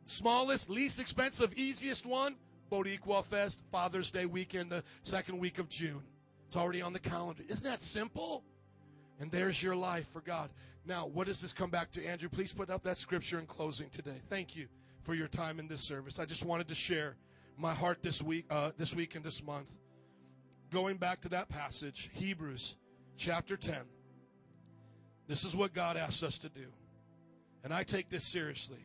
Smallest, 0.06 0.70
least 0.70 1.00
expensive, 1.00 1.54
easiest 1.56 2.06
one, 2.06 2.36
Boricua 2.72 3.24
Fest, 3.24 3.64
Father's 3.72 4.12
Day 4.12 4.26
weekend, 4.26 4.72
the 4.72 4.84
second 5.04 5.38
week 5.38 5.60
of 5.60 5.70
June. 5.70 6.04
It's 6.48 6.58
already 6.58 6.82
on 6.82 6.94
the 6.94 7.00
calendar. 7.00 7.44
Isn't 7.48 7.64
that 7.66 7.82
simple? 7.82 8.44
And 9.20 9.32
there's 9.32 9.62
your 9.62 9.76
life 9.76 10.08
for 10.12 10.22
God. 10.22 10.50
Now, 10.86 11.08
what 11.08 11.28
does 11.28 11.42
this 11.42 11.52
come 11.52 11.70
back 11.70 11.92
to, 11.94 12.06
Andrew? 12.06 12.30
Please 12.30 12.54
put 12.54 12.70
up 12.70 12.84
that 12.84 12.98
scripture 12.98 13.40
in 13.40 13.46
closing 13.46 13.90
today. 13.90 14.22
Thank 14.30 14.56
you 14.56 14.68
for 15.02 15.16
your 15.16 15.28
time 15.28 15.60
in 15.60 15.68
this 15.68 15.82
service. 15.82 16.20
I 16.20 16.26
just 16.26 16.46
wanted 16.46 16.68
to 16.70 16.76
share 16.76 17.16
my 17.58 17.74
heart 17.74 18.02
this 18.02 18.22
week, 18.22 18.46
uh, 18.50 18.72
this 18.78 18.94
week 18.94 19.16
and 19.16 19.26
this 19.26 19.44
month. 19.44 19.74
Going 20.72 20.98
back 20.98 21.22
to 21.22 21.30
that 21.30 21.50
passage, 21.50 22.10
Hebrews 22.14 22.76
chapter 23.18 23.58
10. 23.58 23.78
This 25.28 25.44
is 25.44 25.56
what 25.56 25.74
God 25.74 25.98
asks 25.98 26.24
us 26.24 26.38
to 26.40 26.50
do. 26.50 26.68
And 27.64 27.74
I 27.74 27.84
take 27.84 28.10
this 28.10 28.24
seriously. 28.24 28.80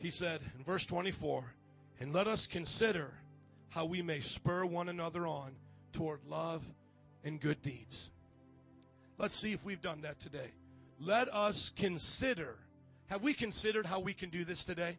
He 0.00 0.10
said 0.10 0.40
in 0.56 0.64
verse 0.64 0.86
24, 0.86 1.44
and 2.00 2.12
let 2.12 2.26
us 2.26 2.46
consider 2.46 3.12
how 3.68 3.84
we 3.84 4.00
may 4.00 4.20
spur 4.20 4.64
one 4.64 4.88
another 4.88 5.26
on 5.26 5.52
toward 5.92 6.20
love 6.26 6.64
and 7.22 7.38
good 7.38 7.60
deeds. 7.60 8.10
Let's 9.18 9.34
see 9.34 9.52
if 9.52 9.62
we've 9.64 9.82
done 9.82 10.00
that 10.00 10.18
today. 10.18 10.52
Let 10.98 11.28
us 11.28 11.70
consider. 11.76 12.56
Have 13.08 13.22
we 13.22 13.34
considered 13.34 13.84
how 13.84 14.00
we 14.00 14.14
can 14.14 14.30
do 14.30 14.44
this 14.44 14.64
today? 14.64 14.96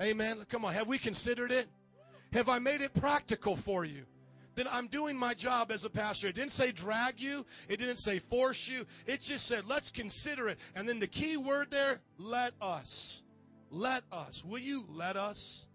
Amen. 0.00 0.38
Come 0.50 0.66
on. 0.66 0.74
Have 0.74 0.88
we 0.88 0.98
considered 0.98 1.50
it? 1.50 1.66
Have 2.34 2.50
I 2.50 2.58
made 2.58 2.82
it 2.82 2.92
practical 2.92 3.56
for 3.56 3.86
you? 3.86 4.04
Then 4.54 4.66
I'm 4.70 4.88
doing 4.88 5.16
my 5.16 5.32
job 5.32 5.70
as 5.70 5.84
a 5.84 5.90
pastor. 5.90 6.28
It 6.28 6.34
didn't 6.34 6.52
say 6.52 6.72
drag 6.72 7.18
you. 7.18 7.46
It 7.68 7.78
didn't 7.78 7.96
say 7.96 8.18
force 8.18 8.68
you. 8.68 8.84
It 9.06 9.22
just 9.22 9.46
said 9.46 9.64
let's 9.66 9.90
consider 9.90 10.48
it. 10.48 10.58
And 10.74 10.86
then 10.86 10.98
the 10.98 11.06
key 11.06 11.38
word 11.38 11.70
there, 11.70 12.00
let 12.18 12.52
us. 12.60 13.22
Let 13.70 14.02
us. 14.12 14.44
Will 14.44 14.58
you 14.58 14.84
let 14.88 15.16
us? 15.16 15.66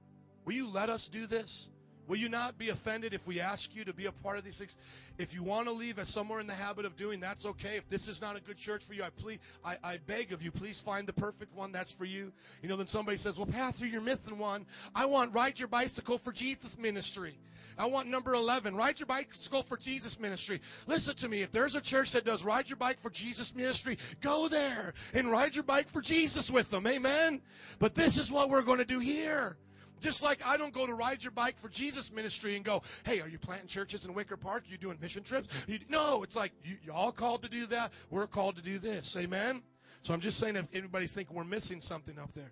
Will 0.45 0.53
you 0.53 0.69
let 0.69 0.89
us 0.89 1.07
do 1.09 1.27
this? 1.27 1.69
Will 2.07 2.17
you 2.17 2.29
not 2.29 2.57
be 2.57 2.69
offended 2.69 3.13
if 3.13 3.25
we 3.25 3.39
ask 3.39 3.75
you 3.75 3.85
to 3.85 3.93
be 3.93 4.05
a 4.07 4.11
part 4.11 4.37
of 4.37 4.43
these 4.43 4.57
things? 4.57 4.75
If 5.17 5.33
you 5.33 5.43
want 5.43 5.67
to 5.67 5.73
leave 5.73 5.99
as 5.99 6.09
somewhere 6.09 6.39
in 6.39 6.47
the 6.47 6.53
habit 6.53 6.85
of 6.85 6.97
doing, 6.97 7.19
that's 7.19 7.45
okay. 7.45 7.77
If 7.77 7.87
this 7.89 8.07
is 8.07 8.21
not 8.21 8.37
a 8.37 8.41
good 8.41 8.57
church 8.57 8.83
for 8.83 8.93
you, 8.93 9.03
I 9.03 9.09
please, 9.09 9.39
I, 9.63 9.77
I 9.83 9.97
beg 10.05 10.33
of 10.33 10.41
you, 10.41 10.51
please 10.51 10.81
find 10.81 11.07
the 11.07 11.13
perfect 11.13 11.55
one 11.55 11.71
that's 11.71 11.91
for 11.91 12.05
you. 12.05 12.31
You 12.61 12.69
know, 12.69 12.75
then 12.75 12.87
somebody 12.87 13.17
says, 13.17 13.37
"Well, 13.37 13.47
Pastor, 13.47 13.85
you're 13.85 14.01
missing 14.01 14.37
one. 14.37 14.65
I 14.93 15.05
want 15.05 15.33
ride 15.33 15.59
your 15.59 15.67
bicycle 15.67 16.17
for 16.17 16.31
Jesus 16.31 16.77
ministry." 16.77 17.37
I 17.77 17.85
want 17.85 18.07
number 18.07 18.33
11, 18.33 18.75
Ride 18.75 18.99
Your 18.99 19.07
Bicycle 19.07 19.63
for 19.63 19.77
Jesus 19.77 20.19
ministry. 20.19 20.61
Listen 20.87 21.15
to 21.15 21.29
me. 21.29 21.41
If 21.41 21.51
there's 21.51 21.75
a 21.75 21.81
church 21.81 22.11
that 22.11 22.25
does 22.25 22.45
Ride 22.45 22.69
Your 22.69 22.77
Bike 22.77 22.99
for 22.99 23.09
Jesus 23.09 23.55
ministry, 23.55 23.97
go 24.21 24.47
there 24.47 24.93
and 25.13 25.31
ride 25.31 25.55
your 25.55 25.63
bike 25.63 25.89
for 25.89 26.01
Jesus 26.01 26.51
with 26.51 26.69
them. 26.69 26.85
Amen. 26.85 27.41
But 27.79 27.95
this 27.95 28.17
is 28.17 28.31
what 28.31 28.49
we're 28.49 28.61
going 28.61 28.79
to 28.79 28.85
do 28.85 28.99
here. 28.99 29.57
Just 29.99 30.21
like 30.21 30.45
I 30.45 30.57
don't 30.57 30.73
go 30.73 30.85
to 30.85 30.93
Ride 30.93 31.23
Your 31.23 31.31
Bike 31.31 31.57
for 31.57 31.69
Jesus 31.69 32.11
ministry 32.11 32.55
and 32.55 32.65
go, 32.65 32.81
hey, 33.05 33.21
are 33.21 33.27
you 33.27 33.39
planting 33.39 33.67
churches 33.67 34.05
in 34.05 34.13
Wicker 34.13 34.37
Park? 34.37 34.63
Are 34.63 34.71
you 34.71 34.77
doing 34.77 34.97
mission 35.01 35.23
trips? 35.23 35.47
You, 35.67 35.79
no, 35.89 36.23
it's 36.23 36.35
like 36.35 36.51
you, 36.63 36.77
you 36.83 36.91
all 36.91 37.11
called 37.11 37.43
to 37.43 37.49
do 37.49 37.65
that. 37.67 37.93
We're 38.09 38.27
called 38.27 38.55
to 38.57 38.61
do 38.61 38.79
this. 38.79 39.15
Amen. 39.15 39.61
So 40.01 40.13
I'm 40.13 40.19
just 40.19 40.37
saying 40.39 40.57
if 40.57 40.65
anybody's 40.73 41.13
thinking 41.13 41.35
we're 41.35 41.45
missing 41.45 41.79
something 41.79 42.19
up 42.19 42.33
there. 42.33 42.51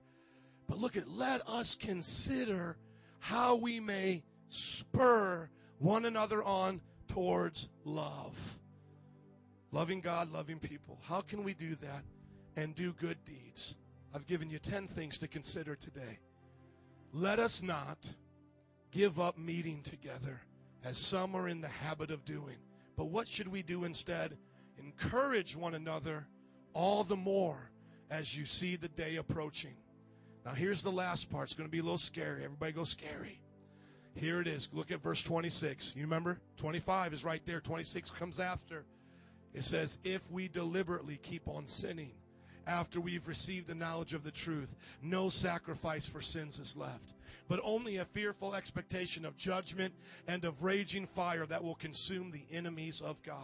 But 0.67 0.79
look 0.79 0.95
at, 0.95 1.09
let 1.09 1.41
us 1.47 1.75
consider 1.75 2.77
how 3.19 3.55
we 3.55 3.81
may 3.81 4.23
spur 4.49 5.49
one 5.79 6.05
another 6.05 6.43
on 6.43 6.79
towards 7.09 7.67
love. 7.83 8.57
Loving 9.71 9.99
God, 9.99 10.31
loving 10.31 10.59
people. 10.59 10.99
How 11.03 11.21
can 11.21 11.43
we 11.43 11.53
do 11.53 11.75
that 11.75 12.03
and 12.55 12.73
do 12.75 12.93
good 12.93 13.17
deeds? 13.25 13.75
I've 14.13 14.27
given 14.27 14.49
you 14.49 14.59
10 14.59 14.87
things 14.87 15.17
to 15.19 15.27
consider 15.27 15.75
today. 15.75 16.19
Let 17.13 17.39
us 17.39 17.61
not 17.61 18.09
give 18.91 19.19
up 19.19 19.37
meeting 19.37 19.81
together 19.83 20.41
as 20.83 20.97
some 20.97 21.35
are 21.35 21.47
in 21.47 21.61
the 21.61 21.67
habit 21.67 22.09
of 22.09 22.23
doing. 22.25 22.57
But 22.95 23.05
what 23.05 23.27
should 23.27 23.47
we 23.47 23.61
do 23.61 23.83
instead? 23.83 24.37
Encourage 24.77 25.55
one 25.55 25.75
another 25.75 26.25
all 26.73 27.03
the 27.03 27.15
more 27.15 27.69
as 28.09 28.35
you 28.35 28.45
see 28.45 28.75
the 28.75 28.87
day 28.89 29.17
approaching. 29.17 29.75
Now, 30.45 30.51
here's 30.51 30.83
the 30.83 30.91
last 30.91 31.29
part. 31.29 31.43
It's 31.43 31.53
going 31.53 31.67
to 31.67 31.71
be 31.71 31.79
a 31.79 31.83
little 31.83 31.97
scary. 31.97 32.43
Everybody 32.43 32.71
go 32.71 32.83
scary. 32.83 33.39
Here 34.15 34.41
it 34.41 34.47
is. 34.47 34.69
Look 34.73 34.91
at 34.91 35.01
verse 35.01 35.21
26. 35.21 35.93
You 35.95 36.03
remember? 36.03 36.39
25 36.57 37.13
is 37.13 37.23
right 37.23 37.41
there, 37.45 37.59
26 37.59 38.09
comes 38.11 38.39
after. 38.39 38.85
It 39.53 39.63
says, 39.63 39.99
If 40.03 40.21
we 40.31 40.47
deliberately 40.47 41.19
keep 41.21 41.47
on 41.47 41.67
sinning 41.67 42.11
after 42.67 42.99
we've 42.99 43.27
received 43.27 43.67
the 43.67 43.75
knowledge 43.75 44.13
of 44.13 44.23
the 44.23 44.31
truth, 44.31 44.75
no 45.01 45.29
sacrifice 45.29 46.05
for 46.05 46.21
sins 46.21 46.59
is 46.59 46.77
left, 46.77 47.13
but 47.47 47.59
only 47.63 47.97
a 47.97 48.05
fearful 48.05 48.55
expectation 48.55 49.25
of 49.25 49.37
judgment 49.37 49.93
and 50.27 50.45
of 50.45 50.63
raging 50.63 51.05
fire 51.05 51.45
that 51.45 51.63
will 51.63 51.75
consume 51.75 52.31
the 52.31 52.45
enemies 52.55 53.01
of 53.01 53.21
God. 53.23 53.37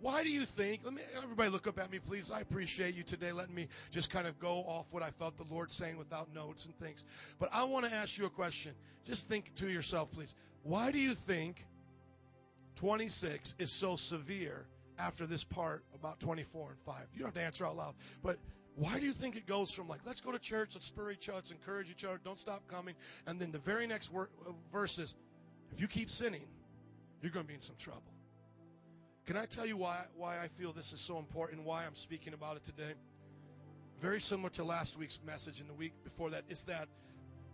Why 0.00 0.22
do 0.22 0.30
you 0.30 0.46
think? 0.46 0.80
Let 0.82 0.94
me 0.94 1.02
everybody 1.14 1.50
look 1.50 1.66
up 1.66 1.78
at 1.78 1.90
me, 1.90 1.98
please. 1.98 2.30
I 2.30 2.40
appreciate 2.40 2.94
you 2.94 3.02
today 3.02 3.32
letting 3.32 3.54
me 3.54 3.68
just 3.90 4.08
kind 4.08 4.26
of 4.26 4.38
go 4.40 4.64
off 4.66 4.86
what 4.92 5.02
I 5.02 5.10
felt 5.10 5.36
the 5.36 5.44
Lord 5.54 5.70
saying 5.70 5.98
without 5.98 6.32
notes 6.34 6.64
and 6.64 6.78
things. 6.78 7.04
But 7.38 7.50
I 7.52 7.64
want 7.64 7.84
to 7.84 7.94
ask 7.94 8.16
you 8.16 8.24
a 8.24 8.30
question. 8.30 8.72
Just 9.04 9.28
think 9.28 9.54
to 9.56 9.68
yourself, 9.68 10.10
please. 10.10 10.34
Why 10.62 10.90
do 10.90 10.98
you 10.98 11.14
think 11.14 11.66
26 12.76 13.56
is 13.58 13.70
so 13.70 13.94
severe 13.94 14.64
after 15.00 15.26
this 15.26 15.44
part 15.44 15.84
about 15.94 16.20
24 16.20 16.70
and 16.70 16.80
5? 16.80 16.96
You 17.12 17.20
don't 17.20 17.28
have 17.28 17.34
to 17.34 17.42
answer 17.42 17.66
out 17.66 17.76
loud. 17.76 17.94
But 18.22 18.38
why 18.76 18.98
do 18.98 19.06
you 19.06 19.12
think 19.12 19.36
it 19.36 19.46
goes 19.46 19.72
from 19.72 19.88
like, 19.88 20.00
let's 20.04 20.20
go 20.20 20.32
to 20.32 20.38
church, 20.38 20.74
let's 20.74 20.86
spur 20.86 21.10
each 21.10 21.28
other, 21.28 21.36
let's 21.36 21.50
encourage 21.50 21.90
each 21.90 22.04
other, 22.04 22.20
don't 22.24 22.38
stop 22.38 22.66
coming, 22.68 22.94
and 23.26 23.40
then 23.40 23.50
the 23.50 23.58
very 23.58 23.86
next 23.86 24.12
wor- 24.12 24.30
uh, 24.46 24.52
verse 24.72 24.98
is, 24.98 25.16
if 25.72 25.80
you 25.80 25.88
keep 25.88 26.10
sinning, 26.10 26.46
you're 27.22 27.32
going 27.32 27.44
to 27.44 27.48
be 27.48 27.54
in 27.54 27.60
some 27.60 27.76
trouble. 27.76 28.02
Can 29.26 29.36
I 29.36 29.46
tell 29.46 29.66
you 29.66 29.76
why, 29.76 30.04
why 30.16 30.42
I 30.42 30.48
feel 30.48 30.72
this 30.72 30.92
is 30.92 31.00
so 31.00 31.18
important, 31.18 31.62
why 31.62 31.84
I'm 31.84 31.94
speaking 31.94 32.32
about 32.32 32.56
it 32.56 32.64
today? 32.64 32.94
Very 34.00 34.20
similar 34.20 34.50
to 34.50 34.64
last 34.64 34.98
week's 34.98 35.18
message 35.26 35.60
and 35.60 35.68
the 35.68 35.74
week 35.74 35.92
before 36.02 36.30
that, 36.30 36.44
is 36.48 36.62
that 36.64 36.88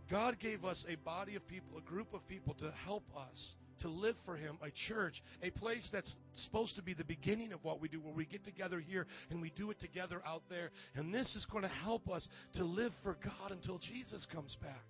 God 0.08 0.38
gave 0.38 0.64
us 0.64 0.86
a 0.88 0.94
body 0.96 1.34
of 1.34 1.46
people, 1.48 1.76
a 1.76 1.80
group 1.80 2.14
of 2.14 2.26
people 2.28 2.54
to 2.54 2.72
help 2.84 3.04
us 3.16 3.56
to 3.78 3.88
live 3.88 4.16
for 4.24 4.36
Him, 4.36 4.58
a 4.62 4.70
church, 4.70 5.22
a 5.42 5.50
place 5.50 5.90
that's 5.90 6.18
supposed 6.32 6.76
to 6.76 6.82
be 6.82 6.92
the 6.92 7.04
beginning 7.04 7.52
of 7.52 7.64
what 7.64 7.80
we 7.80 7.88
do, 7.88 8.00
where 8.00 8.14
we 8.14 8.24
get 8.24 8.44
together 8.44 8.80
here 8.80 9.06
and 9.30 9.40
we 9.40 9.50
do 9.50 9.70
it 9.70 9.78
together 9.78 10.22
out 10.26 10.42
there. 10.48 10.70
And 10.94 11.12
this 11.12 11.36
is 11.36 11.44
going 11.44 11.62
to 11.62 11.68
help 11.68 12.10
us 12.10 12.28
to 12.54 12.64
live 12.64 12.94
for 13.02 13.16
God 13.22 13.50
until 13.50 13.78
Jesus 13.78 14.26
comes 14.26 14.56
back. 14.56 14.84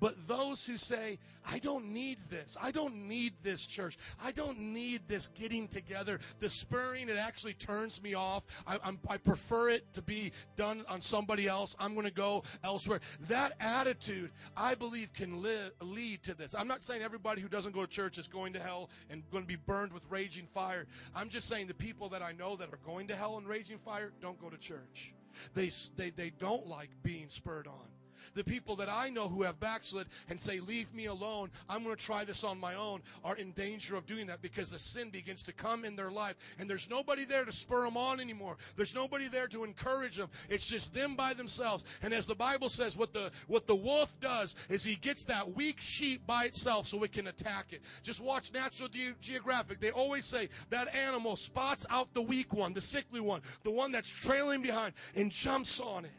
But 0.00 0.26
those 0.26 0.66
who 0.66 0.76
say, 0.76 1.18
I 1.46 1.58
don't 1.58 1.86
need 1.86 2.18
this, 2.30 2.56
I 2.60 2.70
don't 2.70 2.94
need 2.94 3.34
this 3.42 3.66
church, 3.66 3.98
I 4.22 4.32
don't 4.32 4.58
need 4.58 5.02
this 5.08 5.28
getting 5.28 5.68
together, 5.68 6.20
the 6.38 6.48
spurring, 6.48 7.08
it 7.08 7.16
actually 7.16 7.54
turns 7.54 8.02
me 8.02 8.14
off. 8.14 8.44
I, 8.66 8.78
I 9.08 9.16
prefer 9.16 9.70
it 9.70 9.92
to 9.94 10.02
be 10.02 10.32
done 10.56 10.84
on 10.88 11.00
somebody 11.00 11.46
else. 11.46 11.76
I'm 11.78 11.94
going 11.94 12.06
to 12.06 12.12
go 12.12 12.44
elsewhere. 12.64 13.00
That 13.28 13.52
attitude, 13.60 14.30
I 14.56 14.74
believe, 14.74 15.12
can 15.12 15.42
live, 15.42 15.72
lead 15.80 16.22
to 16.24 16.34
this. 16.34 16.54
I'm 16.54 16.68
not 16.68 16.82
saying 16.82 17.02
everybody 17.02 17.40
who 17.40 17.48
doesn't 17.48 17.72
go 17.72 17.82
to 17.82 17.86
church 17.86 18.18
is 18.18 18.28
going 18.28 18.52
to 18.54 18.60
hell 18.60 18.90
and 19.10 19.22
going 19.30 19.44
to 19.44 19.48
be 19.48 19.56
burned 19.56 19.92
with 19.92 20.04
raging 20.10 20.46
fire. 20.52 20.86
I'm 21.14 21.28
just 21.28 21.48
saying 21.48 21.66
the 21.66 21.74
people 21.74 22.08
that 22.10 22.22
I 22.22 22.32
know 22.32 22.56
that 22.56 22.72
are 22.72 22.80
going 22.84 23.08
to 23.08 23.16
hell 23.16 23.38
and 23.38 23.46
raging 23.46 23.78
fire 23.78 24.12
don't 24.20 24.40
go 24.40 24.48
to 24.48 24.58
church. 24.58 25.14
They, 25.54 25.70
they, 25.96 26.10
they 26.10 26.30
don't 26.30 26.66
like 26.66 26.90
being 27.02 27.26
spurred 27.28 27.66
on. 27.66 27.88
The 28.34 28.44
people 28.44 28.76
that 28.76 28.88
I 28.88 29.10
know 29.10 29.28
who 29.28 29.42
have 29.42 29.60
backslid 29.60 30.06
and 30.28 30.40
say, 30.40 30.60
Leave 30.60 30.92
me 30.94 31.06
alone, 31.06 31.50
I'm 31.68 31.82
going 31.84 31.96
to 31.96 32.02
try 32.02 32.24
this 32.24 32.44
on 32.44 32.58
my 32.58 32.74
own, 32.74 33.00
are 33.24 33.36
in 33.36 33.52
danger 33.52 33.96
of 33.96 34.06
doing 34.06 34.26
that 34.26 34.42
because 34.42 34.70
the 34.70 34.78
sin 34.78 35.10
begins 35.10 35.42
to 35.44 35.52
come 35.52 35.84
in 35.84 35.96
their 35.96 36.10
life 36.10 36.36
and 36.58 36.68
there's 36.68 36.88
nobody 36.88 37.24
there 37.24 37.44
to 37.44 37.52
spur 37.52 37.84
them 37.84 37.96
on 37.96 38.20
anymore. 38.20 38.56
There's 38.76 38.94
nobody 38.94 39.28
there 39.28 39.46
to 39.48 39.64
encourage 39.64 40.16
them. 40.16 40.28
It's 40.48 40.66
just 40.66 40.94
them 40.94 41.16
by 41.16 41.34
themselves. 41.34 41.84
And 42.02 42.12
as 42.14 42.26
the 42.26 42.34
Bible 42.34 42.68
says, 42.68 42.96
what 42.96 43.12
the, 43.12 43.30
what 43.46 43.66
the 43.66 43.76
wolf 43.76 44.18
does 44.20 44.54
is 44.68 44.84
he 44.84 44.96
gets 44.96 45.24
that 45.24 45.54
weak 45.54 45.80
sheep 45.80 46.26
by 46.26 46.44
itself 46.44 46.86
so 46.86 47.02
it 47.02 47.12
can 47.12 47.26
attack 47.26 47.72
it. 47.72 47.82
Just 48.02 48.20
watch 48.20 48.52
Natural 48.52 48.88
Ge- 48.88 49.14
Geographic. 49.20 49.80
They 49.80 49.90
always 49.90 50.24
say 50.24 50.48
that 50.70 50.94
animal 50.94 51.36
spots 51.36 51.86
out 51.90 52.12
the 52.14 52.22
weak 52.22 52.52
one, 52.52 52.72
the 52.72 52.80
sickly 52.80 53.20
one, 53.20 53.42
the 53.62 53.70
one 53.70 53.92
that's 53.92 54.08
trailing 54.08 54.62
behind, 54.62 54.94
and 55.14 55.30
jumps 55.30 55.80
on 55.80 56.04
it. 56.04 56.12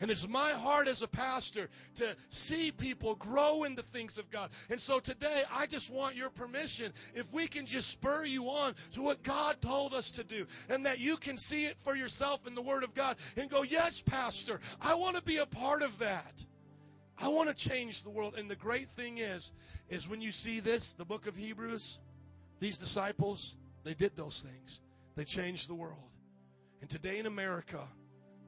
And 0.00 0.10
it's 0.10 0.28
my 0.28 0.52
heart 0.52 0.88
as 0.88 1.02
a 1.02 1.08
pastor 1.08 1.68
to 1.96 2.16
see 2.28 2.70
people 2.70 3.14
grow 3.14 3.64
in 3.64 3.74
the 3.74 3.82
things 3.82 4.18
of 4.18 4.30
God. 4.30 4.50
And 4.70 4.80
so 4.80 5.00
today, 5.00 5.44
I 5.52 5.66
just 5.66 5.90
want 5.90 6.16
your 6.16 6.30
permission 6.30 6.92
if 7.14 7.32
we 7.32 7.46
can 7.46 7.66
just 7.66 7.90
spur 7.90 8.24
you 8.24 8.44
on 8.48 8.74
to 8.92 9.02
what 9.02 9.22
God 9.22 9.60
told 9.60 9.94
us 9.94 10.10
to 10.12 10.24
do 10.24 10.46
and 10.68 10.84
that 10.84 10.98
you 10.98 11.16
can 11.16 11.36
see 11.36 11.64
it 11.64 11.76
for 11.82 11.96
yourself 11.96 12.46
in 12.46 12.54
the 12.54 12.62
Word 12.62 12.84
of 12.84 12.94
God 12.94 13.16
and 13.36 13.50
go, 13.50 13.62
Yes, 13.62 14.02
Pastor, 14.02 14.60
I 14.80 14.94
want 14.94 15.16
to 15.16 15.22
be 15.22 15.38
a 15.38 15.46
part 15.46 15.82
of 15.82 15.98
that. 15.98 16.44
I 17.18 17.28
want 17.28 17.48
to 17.48 17.54
change 17.54 18.02
the 18.02 18.10
world. 18.10 18.34
And 18.36 18.50
the 18.50 18.56
great 18.56 18.90
thing 18.90 19.18
is, 19.18 19.52
is 19.88 20.08
when 20.08 20.20
you 20.20 20.30
see 20.30 20.60
this, 20.60 20.92
the 20.92 21.04
book 21.04 21.26
of 21.26 21.34
Hebrews, 21.34 21.98
these 22.60 22.76
disciples, 22.76 23.56
they 23.84 23.94
did 23.94 24.16
those 24.16 24.44
things. 24.46 24.80
They 25.14 25.24
changed 25.24 25.68
the 25.68 25.74
world. 25.74 26.10
And 26.80 26.90
today 26.90 27.18
in 27.18 27.26
America, 27.26 27.88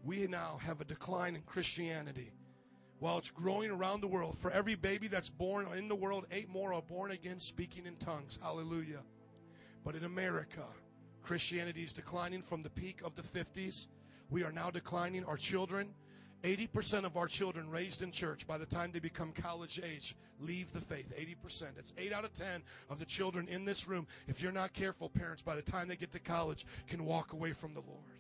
we 0.08 0.26
now 0.26 0.58
have 0.64 0.80
a 0.80 0.86
decline 0.86 1.36
in 1.36 1.42
Christianity. 1.42 2.32
While 2.98 3.18
it's 3.18 3.30
growing 3.30 3.70
around 3.70 4.00
the 4.00 4.08
world, 4.08 4.38
for 4.38 4.50
every 4.50 4.74
baby 4.74 5.06
that's 5.06 5.28
born 5.28 5.66
in 5.76 5.86
the 5.86 5.94
world, 5.94 6.26
eight 6.32 6.48
more 6.48 6.72
are 6.72 6.80
born 6.80 7.10
again 7.10 7.38
speaking 7.38 7.84
in 7.84 7.94
tongues. 7.96 8.38
Hallelujah. 8.42 9.02
But 9.84 9.96
in 9.96 10.04
America, 10.04 10.64
Christianity 11.22 11.82
is 11.82 11.92
declining 11.92 12.40
from 12.40 12.62
the 12.62 12.70
peak 12.70 13.02
of 13.04 13.16
the 13.16 13.22
50s. 13.22 13.88
We 14.30 14.44
are 14.44 14.50
now 14.50 14.70
declining. 14.70 15.26
Our 15.26 15.36
children, 15.36 15.90
80% 16.42 17.04
of 17.04 17.18
our 17.18 17.26
children 17.26 17.68
raised 17.68 18.00
in 18.00 18.10
church 18.10 18.46
by 18.46 18.56
the 18.56 18.66
time 18.66 18.92
they 18.92 19.00
become 19.00 19.32
college 19.32 19.78
age 19.84 20.16
leave 20.40 20.72
the 20.72 20.80
faith. 20.80 21.12
80%. 21.14 21.74
That's 21.76 21.92
8 21.98 22.14
out 22.14 22.24
of 22.24 22.32
10 22.32 22.62
of 22.88 22.98
the 22.98 23.04
children 23.04 23.46
in 23.46 23.66
this 23.66 23.86
room, 23.86 24.06
if 24.26 24.40
you're 24.40 24.52
not 24.52 24.72
careful, 24.72 25.10
parents, 25.10 25.42
by 25.42 25.54
the 25.54 25.60
time 25.60 25.86
they 25.86 25.96
get 25.96 26.12
to 26.12 26.18
college, 26.18 26.64
can 26.86 27.04
walk 27.04 27.34
away 27.34 27.52
from 27.52 27.74
the 27.74 27.80
Lord. 27.80 28.17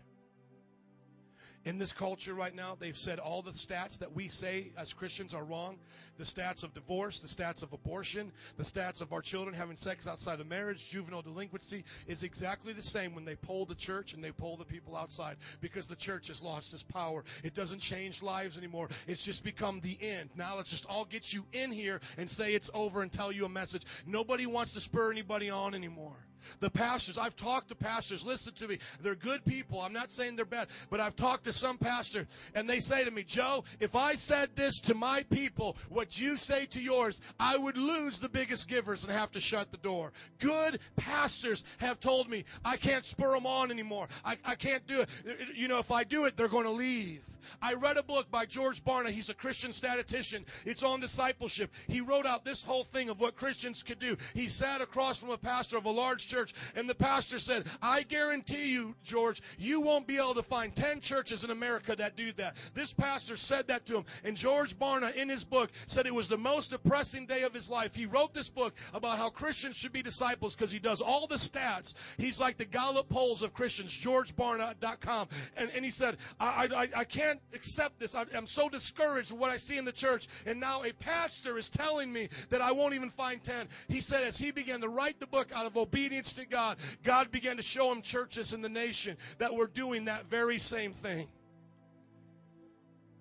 In 1.64 1.76
this 1.76 1.92
culture 1.92 2.34
right 2.34 2.54
now, 2.54 2.76
they've 2.78 2.96
said 2.96 3.18
all 3.18 3.42
the 3.42 3.50
stats 3.50 3.98
that 3.98 4.14
we 4.14 4.28
say 4.28 4.72
as 4.78 4.92
Christians 4.92 5.34
are 5.34 5.44
wrong. 5.44 5.78
The 6.16 6.24
stats 6.24 6.62
of 6.62 6.72
divorce, 6.72 7.20
the 7.20 7.28
stats 7.28 7.62
of 7.62 7.72
abortion, 7.72 8.32
the 8.56 8.64
stats 8.64 9.00
of 9.00 9.12
our 9.12 9.20
children 9.20 9.54
having 9.54 9.76
sex 9.76 10.06
outside 10.06 10.40
of 10.40 10.46
marriage, 10.46 10.88
juvenile 10.88 11.20
delinquency 11.20 11.84
is 12.06 12.22
exactly 12.22 12.72
the 12.72 12.82
same 12.82 13.14
when 13.14 13.24
they 13.24 13.36
poll 13.36 13.66
the 13.66 13.74
church 13.74 14.14
and 14.14 14.22
they 14.22 14.30
poll 14.30 14.56
the 14.56 14.64
people 14.64 14.96
outside 14.96 15.36
because 15.60 15.88
the 15.88 15.96
church 15.96 16.28
has 16.28 16.40
lost 16.40 16.72
its 16.72 16.82
power. 16.82 17.24
It 17.42 17.54
doesn't 17.54 17.80
change 17.80 18.22
lives 18.22 18.56
anymore. 18.56 18.88
It's 19.06 19.24
just 19.24 19.42
become 19.42 19.80
the 19.80 19.98
end. 20.00 20.30
Now 20.36 20.56
let's 20.56 20.70
just 20.70 20.86
all 20.86 21.04
get 21.04 21.32
you 21.32 21.44
in 21.52 21.72
here 21.72 22.00
and 22.16 22.30
say 22.30 22.54
it's 22.54 22.70
over 22.72 23.02
and 23.02 23.10
tell 23.10 23.32
you 23.32 23.44
a 23.44 23.48
message. 23.48 23.82
Nobody 24.06 24.46
wants 24.46 24.72
to 24.74 24.80
spur 24.80 25.10
anybody 25.10 25.50
on 25.50 25.74
anymore. 25.74 26.16
The 26.60 26.70
pastors, 26.70 27.18
I've 27.18 27.36
talked 27.36 27.68
to 27.68 27.74
pastors, 27.74 28.24
listen 28.24 28.54
to 28.54 28.68
me. 28.68 28.78
They're 29.00 29.14
good 29.14 29.44
people. 29.44 29.80
I'm 29.80 29.92
not 29.92 30.10
saying 30.10 30.36
they're 30.36 30.44
bad, 30.44 30.68
but 30.90 31.00
I've 31.00 31.16
talked 31.16 31.44
to 31.44 31.52
some 31.52 31.78
pastors 31.78 32.26
and 32.54 32.68
they 32.68 32.80
say 32.80 33.04
to 33.04 33.10
me, 33.10 33.22
Joe, 33.22 33.64
if 33.80 33.96
I 33.96 34.14
said 34.14 34.50
this 34.54 34.80
to 34.80 34.94
my 34.94 35.22
people, 35.24 35.76
what 35.88 36.18
you 36.18 36.36
say 36.36 36.66
to 36.66 36.80
yours, 36.80 37.20
I 37.38 37.56
would 37.56 37.76
lose 37.76 38.20
the 38.20 38.28
biggest 38.28 38.68
givers 38.68 39.04
and 39.04 39.12
have 39.12 39.30
to 39.32 39.40
shut 39.40 39.70
the 39.70 39.78
door. 39.78 40.12
Good 40.38 40.80
pastors 40.96 41.64
have 41.78 42.00
told 42.00 42.28
me 42.28 42.44
I 42.64 42.76
can't 42.76 43.04
spur 43.04 43.32
them 43.34 43.46
on 43.46 43.70
anymore. 43.70 44.08
I, 44.24 44.36
I 44.44 44.54
can't 44.54 44.86
do 44.86 45.00
it. 45.00 45.08
You 45.54 45.68
know, 45.68 45.78
if 45.78 45.90
I 45.90 46.04
do 46.04 46.24
it, 46.24 46.36
they're 46.36 46.48
going 46.48 46.64
to 46.64 46.70
leave. 46.70 47.24
I 47.62 47.74
read 47.74 47.96
a 47.96 48.02
book 48.02 48.30
by 48.30 48.46
George 48.46 48.84
Barna. 48.84 49.10
He's 49.10 49.28
a 49.28 49.34
Christian 49.34 49.72
statistician. 49.72 50.44
It's 50.64 50.82
on 50.82 51.00
discipleship. 51.00 51.72
He 51.86 52.00
wrote 52.00 52.26
out 52.26 52.44
this 52.44 52.62
whole 52.62 52.84
thing 52.84 53.08
of 53.08 53.20
what 53.20 53.36
Christians 53.36 53.82
could 53.82 53.98
do. 53.98 54.16
He 54.34 54.48
sat 54.48 54.80
across 54.80 55.18
from 55.18 55.30
a 55.30 55.38
pastor 55.38 55.76
of 55.76 55.86
a 55.86 55.90
large 55.90 56.27
church, 56.28 56.54
and 56.76 56.88
the 56.88 56.94
pastor 56.94 57.38
said, 57.38 57.66
I 57.82 58.02
guarantee 58.02 58.70
you, 58.70 58.94
George, 59.02 59.42
you 59.58 59.80
won't 59.80 60.06
be 60.06 60.16
able 60.16 60.34
to 60.34 60.42
find 60.42 60.74
10 60.74 61.00
churches 61.00 61.44
in 61.44 61.50
America 61.50 61.96
that 61.96 62.16
do 62.16 62.32
that. 62.32 62.56
This 62.74 62.92
pastor 62.92 63.36
said 63.36 63.66
that 63.68 63.86
to 63.86 63.96
him, 63.96 64.04
and 64.24 64.36
George 64.36 64.78
Barna, 64.78 65.14
in 65.14 65.28
his 65.28 65.44
book, 65.44 65.70
said 65.86 66.06
it 66.06 66.14
was 66.14 66.28
the 66.28 66.38
most 66.38 66.70
depressing 66.70 67.26
day 67.26 67.42
of 67.42 67.54
his 67.54 67.70
life. 67.70 67.94
He 67.94 68.06
wrote 68.06 68.34
this 68.34 68.48
book 68.48 68.74
about 68.94 69.18
how 69.18 69.30
Christians 69.30 69.76
should 69.76 69.92
be 69.92 70.02
disciples 70.02 70.54
because 70.54 70.70
he 70.70 70.78
does 70.78 71.00
all 71.00 71.26
the 71.26 71.36
stats. 71.36 71.94
He's 72.18 72.40
like 72.40 72.56
the 72.56 72.64
Gallup 72.64 73.08
polls 73.08 73.42
of 73.42 73.54
Christians, 73.54 73.92
georgebarna.com. 73.92 75.28
And, 75.56 75.70
and 75.74 75.84
he 75.84 75.90
said, 75.90 76.18
I, 76.40 76.68
I, 76.74 77.00
I 77.00 77.04
can't 77.04 77.40
accept 77.54 77.98
this. 77.98 78.14
I, 78.14 78.26
I'm 78.34 78.46
so 78.46 78.68
discouraged 78.68 79.32
with 79.32 79.40
what 79.40 79.50
I 79.50 79.56
see 79.56 79.78
in 79.78 79.84
the 79.84 79.92
church. 79.92 80.28
And 80.46 80.60
now 80.60 80.82
a 80.84 80.92
pastor 80.92 81.58
is 81.58 81.70
telling 81.70 82.12
me 82.12 82.28
that 82.50 82.60
I 82.60 82.72
won't 82.72 82.94
even 82.94 83.10
find 83.10 83.42
10. 83.42 83.68
He 83.88 84.00
said, 84.00 84.24
as 84.24 84.38
he 84.38 84.50
began 84.50 84.80
to 84.80 84.88
write 84.88 85.20
the 85.20 85.26
book 85.26 85.48
out 85.54 85.66
of 85.66 85.76
obedience 85.76 86.17
to 86.24 86.46
God, 86.46 86.78
God 87.04 87.30
began 87.30 87.56
to 87.56 87.62
show 87.62 87.92
him 87.92 88.02
churches 88.02 88.52
in 88.52 88.60
the 88.60 88.68
nation 88.68 89.16
that 89.38 89.54
were 89.54 89.66
doing 89.66 90.04
that 90.06 90.28
very 90.28 90.58
same 90.58 90.92
thing. 90.92 91.28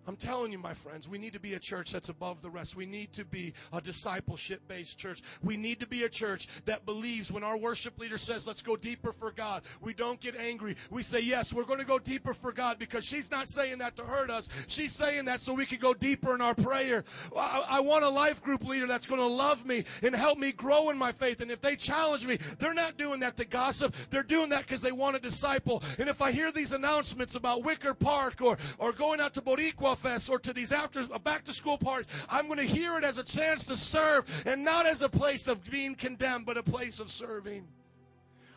I'm 0.07 0.15
telling 0.15 0.53
you, 0.53 0.57
my 0.57 0.73
friends, 0.73 1.09
we 1.09 1.17
need 1.17 1.33
to 1.33 1.39
be 1.39 1.55
a 1.55 1.59
church 1.59 1.91
that's 1.91 2.09
above 2.09 2.41
the 2.41 2.49
rest. 2.49 2.75
We 2.75 2.85
need 2.85 3.11
to 3.13 3.25
be 3.25 3.53
a 3.73 3.81
discipleship 3.81 4.61
based 4.67 4.97
church. 4.97 5.21
We 5.43 5.57
need 5.57 5.81
to 5.81 5.87
be 5.87 6.03
a 6.03 6.09
church 6.09 6.47
that 6.65 6.85
believes 6.85 7.29
when 7.31 7.43
our 7.43 7.57
worship 7.57 7.99
leader 7.99 8.17
says, 8.17 8.47
let's 8.47 8.61
go 8.61 8.77
deeper 8.77 9.11
for 9.11 9.31
God, 9.31 9.63
we 9.81 9.93
don't 9.93 10.19
get 10.21 10.35
angry. 10.37 10.77
We 10.89 11.03
say, 11.03 11.19
yes, 11.19 11.51
we're 11.53 11.65
going 11.65 11.79
to 11.79 11.85
go 11.85 11.99
deeper 11.99 12.33
for 12.33 12.53
God 12.53 12.79
because 12.79 13.03
she's 13.03 13.29
not 13.29 13.49
saying 13.49 13.79
that 13.79 13.97
to 13.97 14.03
hurt 14.03 14.29
us. 14.29 14.47
She's 14.67 14.93
saying 14.93 15.25
that 15.25 15.41
so 15.41 15.53
we 15.53 15.65
can 15.65 15.79
go 15.79 15.93
deeper 15.93 16.33
in 16.33 16.41
our 16.41 16.55
prayer. 16.55 17.03
I, 17.35 17.65
I 17.69 17.79
want 17.81 18.05
a 18.05 18.09
life 18.09 18.41
group 18.41 18.65
leader 18.65 18.87
that's 18.87 19.05
going 19.05 19.21
to 19.21 19.27
love 19.27 19.65
me 19.65 19.83
and 20.01 20.15
help 20.15 20.39
me 20.39 20.53
grow 20.53 20.89
in 20.89 20.97
my 20.97 21.11
faith. 21.11 21.41
And 21.41 21.51
if 21.51 21.59
they 21.59 21.75
challenge 21.75 22.25
me, 22.25 22.39
they're 22.59 22.73
not 22.73 22.97
doing 22.97 23.19
that 23.19 23.35
to 23.37 23.45
gossip. 23.45 23.93
They're 24.09 24.23
doing 24.23 24.49
that 24.49 24.61
because 24.61 24.81
they 24.81 24.93
want 24.93 25.17
a 25.17 25.19
disciple. 25.19 25.83
And 25.99 26.07
if 26.07 26.21
I 26.21 26.31
hear 26.31 26.51
these 26.51 26.71
announcements 26.71 27.35
about 27.35 27.63
Wicker 27.63 27.93
Park 27.93 28.41
or, 28.41 28.57
or 28.77 28.93
going 28.93 29.19
out 29.19 29.33
to 29.33 29.41
Boricua 29.41 29.96
Or 30.29 30.39
to 30.39 30.53
these 30.53 30.71
after 30.71 31.01
uh, 31.11 31.19
back 31.19 31.43
to 31.45 31.53
school 31.53 31.77
parties, 31.77 32.07
I'm 32.29 32.47
going 32.47 32.59
to 32.59 32.65
hear 32.65 32.97
it 32.97 33.03
as 33.03 33.17
a 33.17 33.23
chance 33.23 33.65
to 33.65 33.77
serve 33.77 34.25
and 34.45 34.63
not 34.63 34.85
as 34.85 35.01
a 35.01 35.09
place 35.09 35.47
of 35.47 35.63
being 35.69 35.95
condemned, 35.95 36.45
but 36.45 36.57
a 36.57 36.63
place 36.63 36.99
of 36.99 37.09
serving. 37.09 37.67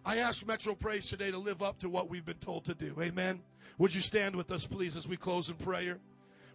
I 0.04 0.18
ask 0.18 0.46
Metro 0.46 0.74
Praise 0.74 1.08
today 1.08 1.30
to 1.30 1.38
live 1.38 1.62
up 1.62 1.78
to 1.80 1.88
what 1.88 2.08
we've 2.08 2.24
been 2.24 2.38
told 2.38 2.64
to 2.66 2.74
do. 2.74 2.94
Amen. 3.00 3.40
Would 3.78 3.94
you 3.94 4.00
stand 4.00 4.34
with 4.34 4.50
us, 4.50 4.66
please, 4.66 4.96
as 4.96 5.06
we 5.06 5.16
close 5.16 5.50
in 5.50 5.56
prayer? 5.56 5.98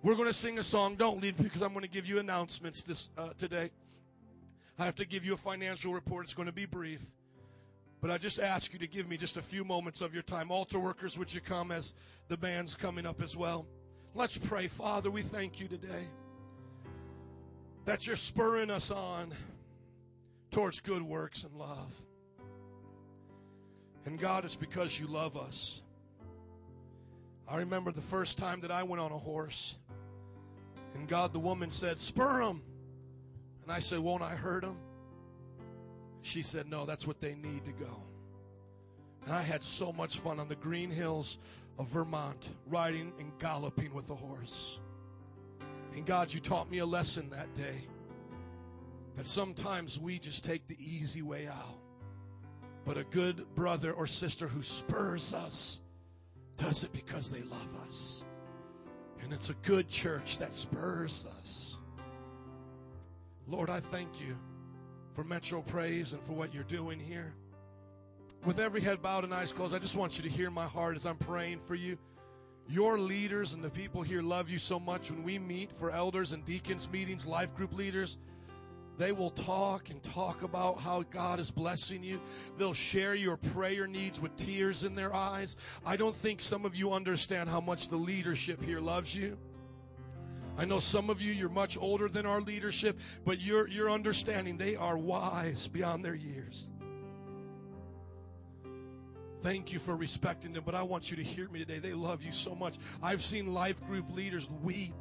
We're 0.02 0.16
going 0.16 0.28
to 0.28 0.34
sing 0.34 0.60
a 0.60 0.64
song. 0.64 0.96
Don't 0.96 1.22
leave 1.22 1.38
because 1.38 1.62
I'm 1.62 1.74
going 1.74 1.84
to 1.84 1.90
give 1.90 2.08
you 2.08 2.20
announcements 2.20 2.84
this 2.84 3.12
uh, 3.18 3.30
today. 3.38 3.72
I 4.78 4.86
have 4.86 4.96
to 4.96 5.06
give 5.06 5.26
you 5.26 5.34
a 5.34 5.38
financial 5.38 5.94
report. 5.94 6.26
It's 6.26 6.34
going 6.34 6.48
to 6.48 6.52
be 6.52 6.66
brief. 6.66 7.02
But 8.02 8.12
I 8.12 8.18
just 8.18 8.40
ask 8.40 8.74
you 8.74 8.80
to 8.80 8.88
give 8.88 9.08
me 9.08 9.18
just 9.18 9.38
a 9.38 9.42
few 9.42 9.64
moments 9.64 10.02
of 10.02 10.14
your 10.14 10.22
time. 10.22 10.52
Altar 10.52 10.80
workers, 10.80 11.18
would 11.18 11.34
you 11.34 11.42
come 11.42 11.72
as 11.72 11.96
the 12.28 12.38
band's 12.38 12.76
coming 12.76 13.06
up 13.06 13.22
as 13.22 13.36
well? 13.36 13.66
Let's 14.18 14.38
pray. 14.38 14.68
Father, 14.68 15.12
we 15.12 15.22
thank 15.22 15.60
you 15.60 15.68
today 15.68 16.06
that 17.84 18.08
you're 18.08 18.16
spurring 18.16 18.72
us 18.72 18.90
on 18.90 19.34
towards 20.52 20.80
good 20.80 21.02
works 21.02 21.44
and 21.44 21.54
love. 21.58 21.94
And 24.06 24.18
God, 24.18 24.46
it's 24.46 24.56
because 24.56 24.98
you 24.98 25.08
love 25.08 25.36
us. 25.36 25.82
I 27.46 27.58
remember 27.58 27.92
the 27.92 28.02
first 28.02 28.38
time 28.38 28.62
that 28.62 28.72
I 28.72 28.84
went 28.84 29.02
on 29.02 29.12
a 29.12 29.18
horse, 29.18 29.78
and 30.94 31.10
God, 31.10 31.34
the 31.34 31.40
woman 31.40 31.70
said, 31.70 32.00
Spur 32.00 32.40
them. 32.40 32.62
And 33.64 33.72
I 33.72 33.80
said, 33.80 34.00
Won't 34.00 34.24
I 34.24 34.30
hurt 34.30 34.62
them? 34.62 34.78
She 36.22 36.42
said, 36.42 36.70
No, 36.70 36.86
that's 36.86 37.06
what 37.06 37.20
they 37.20 37.36
need 37.36 37.66
to 37.66 37.74
go. 37.74 38.02
And 39.26 39.36
I 39.36 39.42
had 39.42 39.62
so 39.62 39.92
much 39.92 40.20
fun 40.20 40.40
on 40.40 40.48
the 40.48 40.56
green 40.56 40.90
hills 40.90 41.38
of 41.78 41.88
Vermont, 41.88 42.50
riding 42.68 43.12
and 43.20 43.32
galloping 43.40 43.94
with 43.94 44.10
a 44.10 44.16
horse. 44.16 44.80
And 45.94 46.06
God, 46.06 46.34
you 46.34 46.40
taught 46.40 46.70
me 46.70 46.80
a 46.80 46.86
lesson 46.86 47.30
that 47.30 47.54
day 47.54 47.88
that 49.16 49.26
sometimes 49.26 50.00
we 50.00 50.20
just 50.20 50.44
take 50.44 50.68
the 50.68 50.78
easy 50.80 51.22
way 51.22 51.48
out. 51.48 51.80
But 52.86 52.98
a 52.98 53.04
good 53.06 53.46
brother 53.56 53.94
or 53.94 54.06
sister 54.06 54.48
who 54.48 54.62
spurs 54.62 55.34
us 55.34 55.82
does 56.58 56.84
it 56.84 56.94
because 56.94 57.32
they 57.32 57.42
love 57.42 57.76
us. 57.88 58.24
And 59.22 59.34
it's 59.34 59.50
a 59.50 59.56
good 59.64 59.90
church 59.90 60.38
that 60.38 60.54
spurs 60.54 61.26
us. 61.40 61.78
Lord, 63.48 63.70
I 63.70 63.80
thank 63.80 64.20
you 64.20 64.38
for 65.14 65.24
Metro 65.24 65.62
Praise 65.62 66.14
and 66.14 66.22
for 66.24 66.34
what 66.34 66.54
you're 66.54 66.64
doing 66.64 67.00
here 67.00 67.34
with 68.46 68.60
every 68.60 68.82
head 68.82 69.02
bowed 69.02 69.24
and 69.24 69.34
eyes 69.34 69.52
closed, 69.52 69.74
I 69.74 69.80
just 69.80 69.96
want 69.96 70.18
you 70.18 70.24
to 70.24 70.30
hear 70.30 70.52
my 70.52 70.68
heart 70.68 70.96
as 70.96 71.06
I'm 71.06 71.18
praying 71.18 71.60
for 71.66 71.76
you. 71.76 71.98
Your 72.68 73.00
leaders 73.00 73.54
and 73.54 73.64
the 73.64 73.70
people 73.70 74.02
here 74.04 74.22
love 74.22 74.50
you 74.50 74.60
so 74.60 74.80
much. 74.80 75.10
When 75.10 75.24
we 75.24 75.40
meet 75.40 75.72
for 75.72 75.92
elders 75.92 76.32
and 76.32 76.46
deacons 76.46 76.90
meetings, 76.90 77.26
life 77.26 77.56
group 77.56 77.74
leaders, 77.74 78.18
they 78.98 79.12
will 79.12 79.32
talk 79.32 79.90
and 79.90 80.02
talk 80.04 80.44
about 80.44 80.80
how 80.80 81.04
God 81.04 81.40
is 81.40 81.52
blessing 81.52 82.04
you. 82.04 82.22
They'll 82.58 82.74
share 82.74 83.16
your 83.16 83.38
prayer 83.38 83.88
needs 83.88 84.20
with 84.20 84.36
tears 84.38 84.84
in 84.84 84.96
their 84.96 85.14
eyes. 85.14 85.58
I 85.86 85.96
don't 85.96 86.16
think 86.16 86.42
some 86.42 86.66
of 86.66 86.76
you 86.76 86.94
understand 86.94 87.50
how 87.50 87.62
much 87.62 87.90
the 87.90 87.98
leadership 87.98 88.64
here 88.64 88.80
loves 88.80 89.14
you. 89.16 89.38
I 90.58 90.66
know 90.66 90.80
some 90.80 91.10
of 91.10 91.22
you, 91.22 91.34
you're 91.34 91.50
much 91.50 91.78
older 91.78 92.08
than 92.08 92.26
our 92.26 92.42
leadership, 92.42 93.00
but 93.26 93.42
you're, 93.42 93.68
you're 93.68 93.92
understanding 93.92 94.58
they 94.58 94.76
are 94.76 94.98
wise 94.98 95.68
beyond 95.68 96.06
their 96.06 96.16
years. 96.16 96.70
Thank 99.46 99.72
you 99.72 99.78
for 99.78 99.96
respecting 99.96 100.54
them, 100.54 100.64
but 100.66 100.74
I 100.74 100.82
want 100.82 101.12
you 101.12 101.18
to 101.18 101.24
hear 101.24 101.48
me 101.50 101.60
today. 101.60 101.78
They 101.78 101.94
love 101.94 102.24
you 102.24 102.32
so 102.32 102.56
much. 102.56 102.80
I've 103.04 103.24
seen 103.24 103.54
life 103.54 103.80
group 103.86 104.12
leaders 104.12 104.50
weep, 104.64 104.96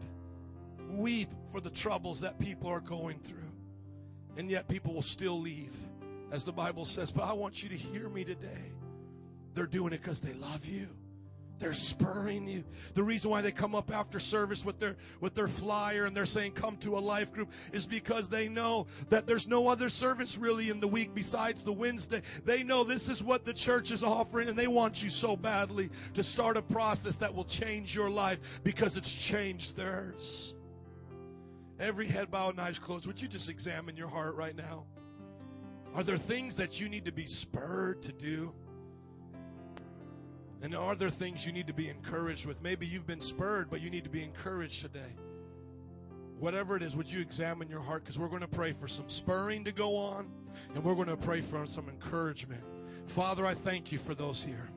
weep 0.90 1.30
for 1.50 1.62
the 1.62 1.70
troubles 1.70 2.20
that 2.20 2.38
people 2.38 2.68
are 2.68 2.80
going 2.80 3.20
through. 3.20 3.50
And 4.36 4.50
yet 4.50 4.68
people 4.68 4.92
will 4.92 5.00
still 5.00 5.40
leave, 5.40 5.72
as 6.30 6.44
the 6.44 6.52
Bible 6.52 6.84
says. 6.84 7.10
But 7.10 7.24
I 7.24 7.32
want 7.32 7.62
you 7.62 7.70
to 7.70 7.74
hear 7.74 8.10
me 8.10 8.22
today. 8.22 8.70
They're 9.54 9.64
doing 9.64 9.94
it 9.94 10.02
because 10.02 10.20
they 10.20 10.34
love 10.34 10.66
you. 10.66 10.88
They're 11.64 11.72
spurring 11.72 12.46
you. 12.46 12.62
The 12.92 13.02
reason 13.02 13.30
why 13.30 13.40
they 13.40 13.50
come 13.50 13.74
up 13.74 13.90
after 13.90 14.18
service 14.18 14.66
with 14.66 14.78
their 14.78 14.96
with 15.22 15.34
their 15.34 15.48
flyer 15.48 16.04
and 16.04 16.14
they're 16.14 16.26
saying 16.26 16.52
come 16.52 16.76
to 16.76 16.98
a 16.98 17.00
life 17.00 17.32
group 17.32 17.50
is 17.72 17.86
because 17.86 18.28
they 18.28 18.50
know 18.50 18.86
that 19.08 19.26
there's 19.26 19.48
no 19.48 19.68
other 19.68 19.88
service 19.88 20.36
really 20.36 20.68
in 20.68 20.78
the 20.78 20.86
week 20.86 21.14
besides 21.14 21.64
the 21.64 21.72
Wednesday. 21.72 22.20
They 22.44 22.62
know 22.62 22.84
this 22.84 23.08
is 23.08 23.24
what 23.24 23.46
the 23.46 23.54
church 23.54 23.92
is 23.92 24.02
offering 24.02 24.50
and 24.50 24.58
they 24.58 24.66
want 24.66 25.02
you 25.02 25.08
so 25.08 25.36
badly 25.36 25.88
to 26.12 26.22
start 26.22 26.58
a 26.58 26.62
process 26.62 27.16
that 27.16 27.34
will 27.34 27.44
change 27.44 27.94
your 27.94 28.10
life 28.10 28.60
because 28.62 28.98
it's 28.98 29.10
changed 29.10 29.74
theirs. 29.74 30.56
Every 31.80 32.06
head 32.06 32.30
bowed 32.30 32.50
and 32.50 32.60
eyes 32.60 32.78
closed. 32.78 33.06
Would 33.06 33.22
you 33.22 33.26
just 33.26 33.48
examine 33.48 33.96
your 33.96 34.08
heart 34.08 34.34
right 34.34 34.54
now? 34.54 34.84
Are 35.94 36.02
there 36.02 36.18
things 36.18 36.58
that 36.58 36.78
you 36.78 36.90
need 36.90 37.06
to 37.06 37.12
be 37.12 37.26
spurred 37.26 38.02
to 38.02 38.12
do? 38.12 38.52
And 40.64 40.74
are 40.74 40.94
there 40.94 41.10
things 41.10 41.44
you 41.44 41.52
need 41.52 41.66
to 41.66 41.74
be 41.74 41.90
encouraged 41.90 42.46
with? 42.46 42.62
Maybe 42.62 42.86
you've 42.86 43.06
been 43.06 43.20
spurred, 43.20 43.68
but 43.68 43.82
you 43.82 43.90
need 43.90 44.02
to 44.04 44.08
be 44.10 44.22
encouraged 44.22 44.80
today. 44.80 45.12
Whatever 46.38 46.74
it 46.74 46.82
is, 46.82 46.96
would 46.96 47.10
you 47.10 47.20
examine 47.20 47.68
your 47.68 47.82
heart? 47.82 48.02
Because 48.02 48.18
we're 48.18 48.28
going 48.28 48.40
to 48.40 48.48
pray 48.48 48.72
for 48.72 48.88
some 48.88 49.10
spurring 49.10 49.62
to 49.64 49.72
go 49.72 49.94
on, 49.94 50.26
and 50.74 50.82
we're 50.82 50.94
going 50.94 51.08
to 51.08 51.18
pray 51.18 51.42
for 51.42 51.66
some 51.66 51.90
encouragement. 51.90 52.62
Father, 53.08 53.44
I 53.44 53.52
thank 53.52 53.92
you 53.92 53.98
for 53.98 54.14
those 54.14 54.42
here. 54.42 54.70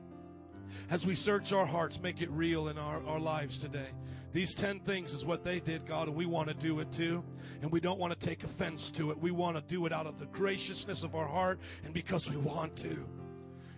As 0.90 1.06
we 1.06 1.14
search 1.14 1.54
our 1.54 1.64
hearts, 1.64 1.98
make 2.02 2.20
it 2.20 2.28
real 2.32 2.68
in 2.68 2.76
our, 2.76 3.02
our 3.06 3.18
lives 3.18 3.58
today. 3.58 3.88
These 4.30 4.54
10 4.54 4.80
things 4.80 5.14
is 5.14 5.24
what 5.24 5.42
they 5.42 5.58
did, 5.58 5.86
God, 5.86 6.08
and 6.08 6.14
we 6.14 6.26
want 6.26 6.48
to 6.48 6.54
do 6.54 6.80
it 6.80 6.92
too. 6.92 7.24
And 7.62 7.72
we 7.72 7.80
don't 7.80 7.98
want 7.98 8.12
to 8.12 8.26
take 8.26 8.44
offense 8.44 8.90
to 8.90 9.10
it. 9.10 9.18
We 9.18 9.30
want 9.30 9.56
to 9.56 9.62
do 9.62 9.86
it 9.86 9.92
out 9.94 10.06
of 10.06 10.20
the 10.20 10.26
graciousness 10.26 11.02
of 11.02 11.14
our 11.14 11.26
heart 11.26 11.58
and 11.82 11.94
because 11.94 12.28
we 12.28 12.36
want 12.36 12.76
to. 12.76 13.08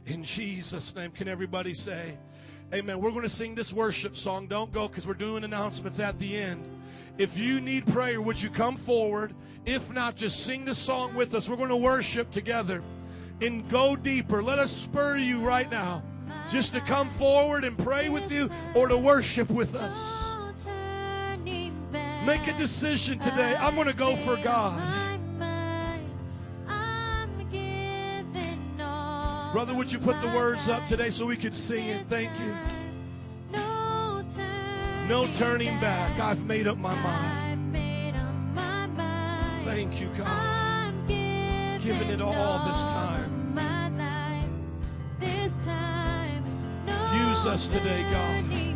In 0.07 0.25
Jesus' 0.25 0.95
name, 0.95 1.11
can 1.11 1.29
everybody 1.29 1.75
say, 1.75 2.19
Amen. 2.73 3.01
We're 3.01 3.11
going 3.11 3.25
to 3.25 3.29
sing 3.29 3.57
this 3.57 3.73
worship 3.73 4.17
song. 4.17 4.47
Don't 4.47 4.73
go 4.73 4.87
because 4.87 5.05
we're 5.05 5.15
doing 5.15 5.43
announcements 5.43 5.99
at 5.99 6.21
the 6.21 6.37
end. 6.37 6.69
If 7.19 7.37
you 7.37 7.61
need 7.61 7.85
prayer, 7.89 8.23
would 8.23 8.41
you 8.41 8.49
come 8.49 8.77
forward? 8.77 9.35
If 9.67 9.91
not, 9.93 10.15
just 10.15 10.45
sing 10.45 10.65
the 10.65 10.75
song 10.75 11.15
with 11.15 11.35
us. 11.35 11.49
We're 11.49 11.57
going 11.57 11.71
to 11.71 11.77
worship 11.77 12.31
together 12.31 12.83
and 13.41 13.69
go 13.69 13.97
deeper. 13.97 14.41
Let 14.41 14.61
us 14.61 14.71
spur 14.71 15.17
you 15.17 15.41
right 15.41 15.69
now 15.69 16.05
just 16.49 16.73
to 16.75 16.81
come 16.81 17.09
forward 17.09 17.65
and 17.65 17.77
pray 17.77 18.09
with 18.09 18.31
you 18.31 18.49
or 18.75 18.87
to 18.87 18.97
worship 18.97 19.51
with 19.51 19.75
us. 19.75 20.37
Make 22.25 22.47
a 22.47 22.57
decision 22.57 23.19
today. 23.19 23.57
I'm 23.57 23.75
going 23.75 23.89
to 23.89 23.93
go 23.93 24.15
for 24.17 24.37
God. 24.37 25.00
Brother, 29.53 29.75
would 29.75 29.91
you 29.91 29.99
put 29.99 30.21
the 30.21 30.29
words 30.29 30.69
up 30.69 30.87
today 30.87 31.11
so 31.11 31.27
we 31.27 31.37
could 31.37 31.53
sing 31.53 31.89
it? 31.89 32.07
Thank 32.09 32.31
you. 32.39 32.55
No 35.09 35.27
turning 35.35 35.81
back. 35.81 36.21
I've 36.21 36.45
made 36.45 36.69
up 36.69 36.79
my 36.79 36.95
mind. 36.95 37.77
Thank 39.65 40.01
you, 40.01 40.09
God. 40.17 40.95
Giving 41.09 42.11
it 42.11 42.21
all 42.21 42.65
this 42.67 42.85
time. 42.85 43.37
Use 47.29 47.47
us 47.47 47.67
today, 47.67 48.03
God. 48.13 48.70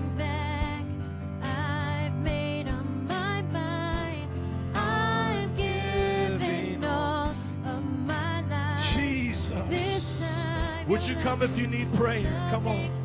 Would 10.95 11.05
you 11.09 11.17
come 11.17 11.43
if 11.43 11.59
you 11.59 11.67
need 11.67 11.93
prayer? 11.95 12.23
Come 12.51 12.69
on. 12.69 13.04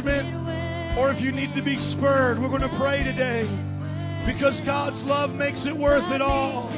Encouragement 0.00 0.98
or 0.98 1.10
if 1.10 1.20
you 1.20 1.32
need 1.32 1.54
to 1.54 1.62
be 1.62 1.76
spurred. 1.76 2.38
We're 2.38 2.48
going 2.48 2.62
to 2.62 2.68
pray 2.68 3.02
today 3.02 3.48
because 4.26 4.60
God's 4.60 5.04
love 5.04 5.34
makes 5.34 5.66
it 5.66 5.76
worth 5.76 6.10
it 6.12 6.22
all. 6.22 6.70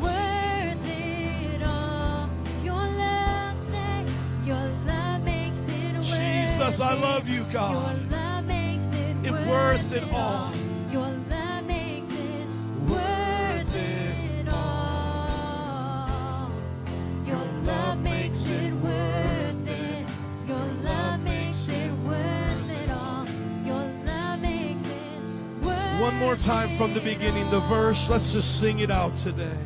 Worth 0.00 0.88
it 0.88 1.62
all. 1.62 2.28
Your 2.62 2.74
love 2.74 3.58
say, 3.70 4.06
your 4.44 4.56
love 4.86 5.24
makes 5.24 5.58
it 5.68 5.94
worth 5.96 6.16
Jesus, 6.16 6.80
I 6.80 6.94
love 6.94 7.28
you, 7.28 7.44
God. 7.52 8.10
love 8.10 8.46
makes 8.46 8.86
it 8.96 9.26
It 9.26 9.32
worth, 9.32 9.48
worth 9.48 9.92
it 9.92 10.12
all. 10.12 10.52
From 26.76 26.92
the 26.92 27.00
beginning, 27.00 27.48
the 27.50 27.60
verse. 27.60 28.08
Let's 28.08 28.32
just 28.32 28.58
sing 28.58 28.80
it 28.80 28.90
out 28.90 29.16
today. 29.16 29.56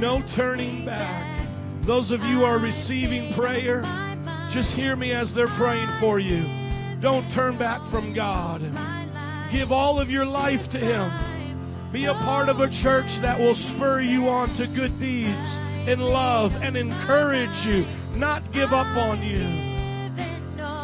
No 0.00 0.22
turning 0.28 0.84
back. 0.84 1.46
Those 1.82 2.10
of 2.10 2.24
you 2.24 2.44
are 2.44 2.58
receiving 2.58 3.32
prayer, 3.32 3.82
just 4.50 4.74
hear 4.74 4.96
me 4.96 5.12
as 5.12 5.34
they're 5.34 5.46
praying 5.48 5.88
for 6.00 6.18
you. 6.18 6.44
Don't 7.00 7.30
turn 7.30 7.56
back 7.56 7.84
from 7.84 8.12
God. 8.12 8.60
Give 9.52 9.70
all 9.70 10.00
of 10.00 10.10
your 10.10 10.24
life 10.24 10.68
to 10.70 10.78
Him. 10.78 11.12
Be 11.92 12.06
a 12.06 12.14
part 12.14 12.48
of 12.48 12.60
a 12.60 12.68
church 12.68 13.18
that 13.18 13.38
will 13.38 13.54
spur 13.54 14.00
you 14.00 14.28
on 14.28 14.48
to 14.54 14.66
good 14.66 14.98
deeds 14.98 15.60
and 15.86 16.02
love 16.02 16.54
and 16.62 16.76
encourage 16.76 17.64
you, 17.66 17.84
not 18.16 18.42
give 18.52 18.72
up 18.72 18.96
on 18.96 19.22
you. 19.22 19.44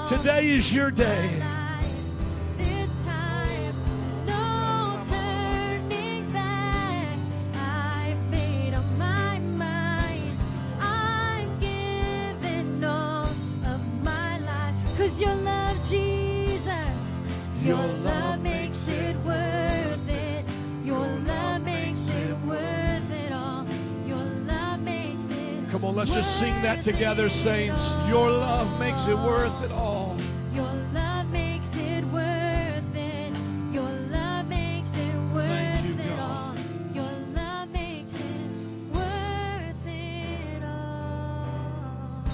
Today 0.08 0.50
is 0.50 0.74
your 0.74 0.90
day. 0.90 1.49
On, 25.90 25.96
let's 25.96 26.14
just 26.14 26.38
sing 26.38 26.54
that 26.62 26.82
together, 26.82 27.28
saints. 27.28 27.94
Your 28.08 28.30
love 28.30 28.78
makes 28.78 29.06
it 29.08 29.16
worth 29.16 29.64
it 29.64 29.72
all. 29.72 30.16
Your 30.54 30.72
love 30.94 31.30
makes 31.32 31.66
it 31.76 32.04
worth 32.04 32.96
it. 32.96 33.32
Your 33.72 33.90
love 34.12 34.48
makes 34.48 34.88
it 34.96 35.16
worth 35.34 35.84
you, 35.84 35.94
it 35.94 36.18
all. 36.20 36.54
Your 36.94 37.10
love 37.34 37.70
makes 37.72 38.14
it 38.14 38.94
worth 38.94 39.86
it 39.86 40.62
all. 40.62 42.24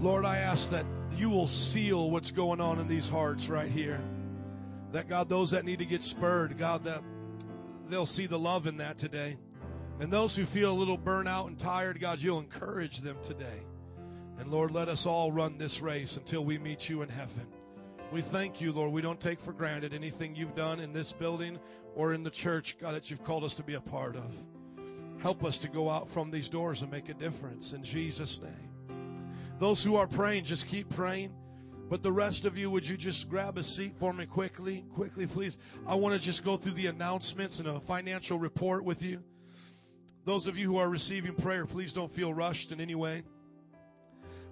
Lord, 0.00 0.24
I 0.24 0.38
ask 0.38 0.70
that 0.70 0.86
you 1.16 1.28
will 1.28 1.48
seal 1.48 2.10
what's 2.10 2.30
going 2.30 2.60
on 2.60 2.78
in 2.78 2.86
these 2.86 3.08
hearts 3.08 3.48
right 3.48 3.70
here. 3.70 4.00
That 4.92 5.08
God, 5.08 5.28
those 5.28 5.50
that 5.50 5.64
need 5.64 5.80
to 5.80 5.86
get 5.86 6.02
spurred, 6.02 6.56
God, 6.56 6.84
that 6.84 7.02
they'll 7.88 8.06
see 8.06 8.26
the 8.26 8.38
love 8.38 8.68
in 8.68 8.76
that 8.76 8.96
today. 8.96 9.38
And 9.98 10.12
those 10.12 10.36
who 10.36 10.44
feel 10.44 10.72
a 10.72 10.76
little 10.76 10.98
burnout 10.98 11.46
and 11.46 11.58
tired, 11.58 12.00
God, 12.00 12.20
you'll 12.20 12.38
encourage 12.38 13.00
them 13.00 13.16
today. 13.22 13.62
And 14.38 14.50
Lord, 14.50 14.70
let 14.70 14.88
us 14.88 15.06
all 15.06 15.32
run 15.32 15.56
this 15.56 15.80
race 15.80 16.16
until 16.16 16.44
we 16.44 16.58
meet 16.58 16.88
you 16.88 17.02
in 17.02 17.08
heaven. 17.08 17.46
We 18.12 18.20
thank 18.20 18.60
you, 18.60 18.72
Lord. 18.72 18.92
We 18.92 19.00
don't 19.02 19.20
take 19.20 19.40
for 19.40 19.52
granted 19.52 19.94
anything 19.94 20.36
you've 20.36 20.54
done 20.54 20.80
in 20.80 20.92
this 20.92 21.12
building 21.12 21.58
or 21.94 22.12
in 22.12 22.22
the 22.22 22.30
church, 22.30 22.76
God, 22.78 22.94
that 22.94 23.10
you've 23.10 23.24
called 23.24 23.42
us 23.42 23.54
to 23.54 23.62
be 23.62 23.74
a 23.74 23.80
part 23.80 24.16
of. 24.16 24.30
Help 25.18 25.44
us 25.44 25.58
to 25.58 25.68
go 25.68 25.88
out 25.90 26.08
from 26.08 26.30
these 26.30 26.48
doors 26.48 26.82
and 26.82 26.90
make 26.90 27.08
a 27.08 27.14
difference 27.14 27.72
in 27.72 27.82
Jesus' 27.82 28.40
name. 28.40 28.70
Those 29.58 29.82
who 29.82 29.96
are 29.96 30.06
praying, 30.06 30.44
just 30.44 30.68
keep 30.68 30.90
praying. 30.90 31.32
But 31.88 32.02
the 32.02 32.12
rest 32.12 32.44
of 32.44 32.58
you, 32.58 32.70
would 32.70 32.86
you 32.86 32.96
just 32.96 33.28
grab 33.30 33.58
a 33.58 33.62
seat 33.62 33.94
for 33.96 34.12
me 34.12 34.26
quickly? 34.26 34.84
Quickly, 34.94 35.26
please. 35.26 35.58
I 35.86 35.94
want 35.94 36.14
to 36.14 36.20
just 36.20 36.44
go 36.44 36.56
through 36.56 36.72
the 36.72 36.88
announcements 36.88 37.60
and 37.60 37.68
a 37.68 37.80
financial 37.80 38.38
report 38.38 38.84
with 38.84 39.02
you. 39.02 39.22
Those 40.26 40.48
of 40.48 40.58
you 40.58 40.66
who 40.66 40.78
are 40.78 40.88
receiving 40.88 41.34
prayer, 41.34 41.66
please 41.66 41.92
don't 41.92 42.10
feel 42.10 42.34
rushed 42.34 42.72
in 42.72 42.80
any 42.80 42.96
way. 42.96 43.22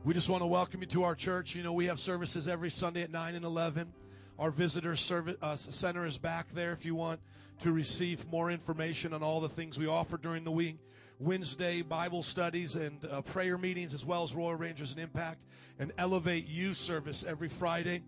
We 0.04 0.14
just 0.14 0.28
want 0.28 0.42
to 0.42 0.46
welcome 0.46 0.80
you 0.82 0.86
to 0.86 1.02
our 1.02 1.16
church. 1.16 1.56
You 1.56 1.64
know, 1.64 1.72
we 1.72 1.86
have 1.86 1.98
services 1.98 2.46
every 2.46 2.70
Sunday 2.70 3.02
at 3.02 3.10
9 3.10 3.34
and 3.34 3.44
11. 3.44 3.92
Our 4.38 4.52
visitor 4.52 4.94
service 4.94 5.36
uh, 5.42 5.56
center 5.56 6.06
is 6.06 6.16
back 6.16 6.48
there 6.50 6.70
if 6.70 6.84
you 6.84 6.94
want 6.94 7.18
to 7.58 7.72
receive 7.72 8.24
more 8.30 8.52
information 8.52 9.12
on 9.12 9.24
all 9.24 9.40
the 9.40 9.48
things 9.48 9.76
we 9.76 9.88
offer 9.88 10.16
during 10.16 10.44
the 10.44 10.52
week. 10.52 10.78
Wednesday 11.18 11.82
Bible 11.82 12.22
studies 12.22 12.76
and 12.76 13.04
uh, 13.06 13.22
prayer 13.22 13.58
meetings, 13.58 13.94
as 13.94 14.06
well 14.06 14.22
as 14.22 14.32
Royal 14.32 14.54
Rangers 14.54 14.92
and 14.92 15.00
Impact 15.00 15.40
and 15.80 15.90
Elevate 15.98 16.46
Youth 16.46 16.76
Service 16.76 17.24
every 17.26 17.48
Friday. 17.48 18.04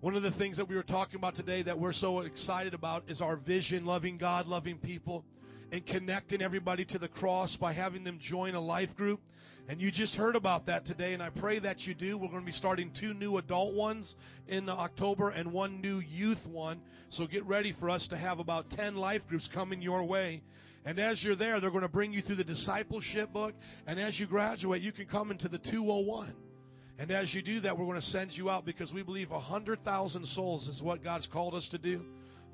One 0.00 0.16
of 0.16 0.24
the 0.24 0.32
things 0.32 0.56
that 0.56 0.68
we 0.68 0.74
were 0.74 0.82
talking 0.82 1.14
about 1.14 1.36
today 1.36 1.62
that 1.62 1.78
we're 1.78 1.92
so 1.92 2.22
excited 2.22 2.74
about 2.74 3.04
is 3.06 3.20
our 3.20 3.36
vision, 3.36 3.86
loving 3.86 4.18
God, 4.18 4.48
loving 4.48 4.78
people, 4.78 5.24
and 5.72 5.84
connecting 5.84 6.42
everybody 6.42 6.84
to 6.84 6.98
the 6.98 7.08
cross 7.08 7.56
by 7.56 7.72
having 7.72 8.04
them 8.04 8.18
join 8.18 8.54
a 8.54 8.60
life 8.60 8.96
group. 8.96 9.20
And 9.66 9.80
you 9.80 9.90
just 9.90 10.16
heard 10.16 10.36
about 10.36 10.66
that 10.66 10.84
today, 10.84 11.14
and 11.14 11.22
I 11.22 11.30
pray 11.30 11.58
that 11.58 11.86
you 11.86 11.94
do. 11.94 12.18
We're 12.18 12.28
going 12.28 12.40
to 12.40 12.46
be 12.46 12.52
starting 12.52 12.90
two 12.90 13.14
new 13.14 13.38
adult 13.38 13.74
ones 13.74 14.16
in 14.46 14.68
October 14.68 15.30
and 15.30 15.52
one 15.52 15.80
new 15.80 16.00
youth 16.00 16.46
one. 16.46 16.82
So 17.08 17.26
get 17.26 17.46
ready 17.46 17.72
for 17.72 17.88
us 17.88 18.06
to 18.08 18.16
have 18.16 18.40
about 18.40 18.68
10 18.68 18.96
life 18.96 19.26
groups 19.26 19.48
coming 19.48 19.80
your 19.80 20.04
way. 20.04 20.42
And 20.84 20.98
as 20.98 21.24
you're 21.24 21.34
there, 21.34 21.60
they're 21.60 21.70
going 21.70 21.80
to 21.80 21.88
bring 21.88 22.12
you 22.12 22.20
through 22.20 22.36
the 22.36 22.44
discipleship 22.44 23.32
book. 23.32 23.54
And 23.86 23.98
as 23.98 24.20
you 24.20 24.26
graduate, 24.26 24.82
you 24.82 24.92
can 24.92 25.06
come 25.06 25.30
into 25.30 25.48
the 25.48 25.58
201. 25.58 26.34
And 26.98 27.10
as 27.10 27.32
you 27.32 27.40
do 27.40 27.60
that, 27.60 27.76
we're 27.76 27.86
going 27.86 27.98
to 27.98 28.06
send 28.06 28.36
you 28.36 28.50
out 28.50 28.66
because 28.66 28.92
we 28.92 29.02
believe 29.02 29.30
100,000 29.30 30.26
souls 30.26 30.68
is 30.68 30.82
what 30.82 31.02
God's 31.02 31.26
called 31.26 31.54
us 31.54 31.68
to 31.68 31.78
do 31.78 32.04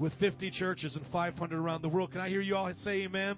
with 0.00 0.14
50 0.14 0.50
churches 0.50 0.96
and 0.96 1.06
500 1.06 1.60
around 1.60 1.82
the 1.82 1.88
world. 1.88 2.10
Can 2.10 2.22
I 2.22 2.30
hear 2.30 2.40
you 2.40 2.56
all 2.56 2.72
say 2.72 3.02
amen? 3.02 3.36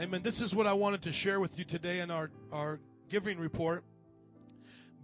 Amen. 0.00 0.22
This 0.22 0.40
is 0.40 0.54
what 0.54 0.66
I 0.66 0.72
wanted 0.72 1.02
to 1.02 1.12
share 1.12 1.40
with 1.40 1.58
you 1.58 1.64
today 1.66 2.00
in 2.00 2.10
our, 2.10 2.30
our 2.50 2.80
giving 3.10 3.38
report. 3.38 3.84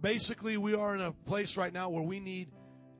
Basically, 0.01 0.57
we 0.57 0.73
are 0.73 0.95
in 0.95 1.01
a 1.01 1.11
place 1.11 1.55
right 1.55 1.71
now 1.71 1.89
where 1.89 2.01
we 2.01 2.19
need 2.19 2.49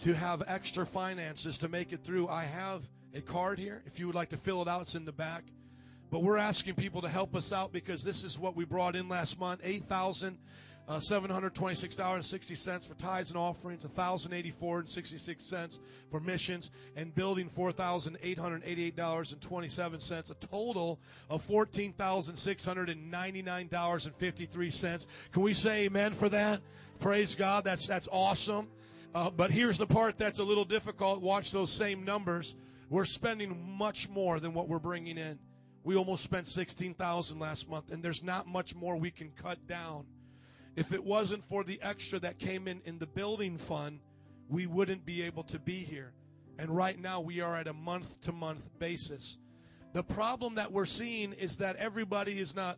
to 0.02 0.14
have 0.14 0.44
extra 0.46 0.86
finances 0.86 1.58
to 1.58 1.68
make 1.68 1.92
it 1.92 2.04
through. 2.04 2.28
I 2.28 2.44
have 2.44 2.84
a 3.16 3.22
card 3.22 3.58
here. 3.58 3.82
If 3.88 4.00
you 4.00 4.06
would 4.06 4.16
like 4.16 4.30
to 4.30 4.38
fill 4.38 4.62
it 4.62 4.68
out, 4.68 4.84
it's 4.84 4.94
in 4.94 5.04
the 5.04 5.12
back. 5.12 5.44
But 6.12 6.22
we're 6.22 6.38
asking 6.38 6.76
people 6.76 7.02
to 7.02 7.10
help 7.10 7.36
us 7.36 7.52
out 7.52 7.74
because 7.74 8.04
this 8.04 8.24
is 8.24 8.38
what 8.38 8.56
we 8.56 8.64
brought 8.64 8.96
in 8.96 9.10
last 9.10 9.40
month 9.40 9.62
eight 9.64 9.86
thousand 9.86 10.38
uh, 10.90 11.00
seven 11.00 11.30
hundred 11.30 11.54
twenty-six 11.54 11.96
dollars 11.96 12.16
and 12.16 12.26
sixty 12.26 12.56
cents 12.56 12.84
for 12.84 12.96
tithes 12.96 13.30
and 13.30 13.38
offerings, 13.38 13.86
one 13.86 13.94
thousand 13.94 14.34
eighty-four 14.34 14.80
and 14.80 14.90
sixty-six 14.90 15.44
cents 15.44 15.80
for 16.10 16.20
missions, 16.20 16.72
and 16.96 17.14
building 17.14 17.48
four 17.48 17.72
thousand 17.72 18.18
eight 18.24 18.40
hundred 18.40 18.64
eighty-eight 18.66 18.96
dollars 18.96 19.32
and 19.32 19.40
twenty-seven 19.40 20.00
cents. 20.00 20.32
A 20.32 20.36
total 20.36 21.00
of 21.30 21.44
fourteen 21.44 21.94
thousand 21.94 22.36
six 22.36 22.66
hundred 22.66 22.90
and 22.90 23.12
ninety-nine 23.12 23.68
dollars 23.68 24.08
and 24.08 24.16
fifty-three 24.16 24.72
cents. 24.72 25.06
Can 25.32 25.44
we 25.44 25.54
say 25.54 25.86
Amen 25.86 26.12
for 26.12 26.28
that? 26.30 26.60
Praise 27.00 27.36
God. 27.36 27.64
That's 27.64 27.86
that's 27.86 28.08
awesome. 28.12 28.68
Uh, 29.14 29.30
but 29.30 29.52
here's 29.52 29.78
the 29.78 29.88
part 29.88 30.18
that's 30.18 30.40
a 30.40 30.44
little 30.44 30.66
difficult. 30.66 31.22
Watch 31.22 31.52
those 31.52 31.72
same 31.72 32.04
numbers. 32.04 32.56
We're 32.90 33.06
spending 33.06 33.78
much 33.78 34.10
more 34.10 34.40
than 34.40 34.56
what 34.56 34.68
we're 34.68 34.80
bringing 34.80 35.20
in. 35.20 35.38
We 35.84 35.96
almost 35.96 36.24
spent 36.24 36.46
16,000 36.48 37.40
last 37.40 37.70
month 37.70 37.92
and 37.92 38.04
there's 38.04 38.22
not 38.22 38.48
much 38.48 38.76
more 38.76 38.98
we 38.98 39.12
can 39.12 39.32
cut 39.32 39.66
down. 39.66 40.06
If 40.76 40.94
it 40.94 41.04
wasn't 41.04 41.44
for 41.46 41.64
the 41.64 41.80
extra 41.82 42.20
that 42.20 42.40
came 42.40 42.68
in 42.68 42.82
in 42.86 43.00
the 43.00 43.08
building 43.08 43.58
fund, 43.58 44.00
we 44.48 44.66
wouldn't 44.66 45.06
be 45.06 45.22
able 45.24 45.44
to 45.44 45.60
be 45.60 45.80
here. 45.80 46.14
And 46.58 46.76
right 46.76 47.00
now 47.00 47.22
we 47.22 47.42
are 47.42 47.56
at 47.56 47.68
a 47.68 47.74
month 47.74 48.22
to 48.22 48.32
month 48.32 48.70
basis. 48.80 49.38
The 49.94 50.04
problem 50.04 50.56
that 50.56 50.72
we're 50.72 50.86
seeing 50.86 51.34
is 51.34 51.58
that 51.58 51.76
everybody 51.78 52.40
is 52.40 52.56
not 52.56 52.78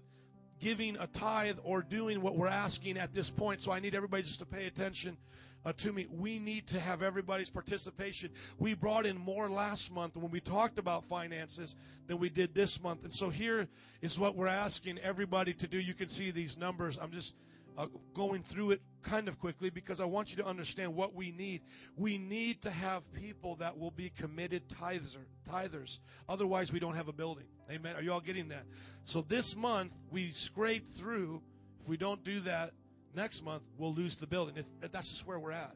giving 0.59 0.95
a 0.97 1.07
tithe 1.07 1.57
or 1.63 1.81
doing 1.81 2.21
what 2.21 2.37
we're 2.37 2.47
asking 2.47 2.97
at 2.97 3.13
this 3.13 3.29
point. 3.29 3.61
So 3.61 3.71
I 3.71 3.79
need 3.79 3.95
everybody 3.95 4.23
just 4.23 4.39
to 4.39 4.45
pay 4.45 4.67
attention 4.67 5.17
uh, 5.65 5.73
to 5.73 5.91
me. 5.91 6.07
We 6.09 6.39
need 6.39 6.67
to 6.67 6.79
have 6.79 7.01
everybody's 7.01 7.49
participation. 7.49 8.29
We 8.59 8.73
brought 8.73 9.05
in 9.05 9.17
more 9.17 9.49
last 9.49 9.91
month 9.91 10.15
when 10.15 10.31
we 10.31 10.39
talked 10.39 10.79
about 10.79 11.03
finances 11.05 11.75
than 12.07 12.19
we 12.19 12.29
did 12.29 12.53
this 12.53 12.81
month. 12.81 13.03
And 13.03 13.13
so 13.13 13.29
here 13.29 13.67
is 14.01 14.19
what 14.19 14.35
we're 14.35 14.47
asking 14.47 14.99
everybody 14.99 15.53
to 15.55 15.67
do. 15.67 15.79
You 15.79 15.93
can 15.93 16.07
see 16.07 16.31
these 16.31 16.57
numbers. 16.57 16.99
I'm 17.01 17.11
just 17.11 17.35
uh, 17.77 17.87
going 18.13 18.43
through 18.43 18.71
it 18.71 18.81
kind 19.03 19.27
of 19.27 19.39
quickly 19.39 19.69
because 19.69 19.99
I 19.99 20.05
want 20.05 20.31
you 20.31 20.37
to 20.37 20.45
understand 20.45 20.95
what 20.95 21.15
we 21.15 21.31
need. 21.31 21.61
We 21.95 22.17
need 22.17 22.61
to 22.63 22.71
have 22.71 23.11
people 23.13 23.55
that 23.55 23.77
will 23.77 23.91
be 23.91 24.09
committed 24.09 24.69
tither, 24.69 25.27
tithers. 25.49 25.99
Otherwise, 26.29 26.71
we 26.71 26.79
don't 26.79 26.95
have 26.95 27.07
a 27.07 27.13
building. 27.13 27.45
Amen. 27.69 27.95
Are 27.95 28.01
you 28.01 28.11
all 28.11 28.21
getting 28.21 28.49
that? 28.49 28.65
So 29.05 29.21
this 29.21 29.55
month, 29.55 29.93
we 30.11 30.31
scraped 30.31 30.89
through. 30.89 31.41
If 31.81 31.87
we 31.87 31.97
don't 31.97 32.23
do 32.23 32.41
that 32.41 32.71
next 33.15 33.43
month, 33.43 33.63
we'll 33.77 33.93
lose 33.93 34.15
the 34.15 34.27
building. 34.27 34.55
It's, 34.57 34.71
that's 34.91 35.09
just 35.09 35.25
where 35.25 35.39
we're 35.39 35.51
at. 35.51 35.73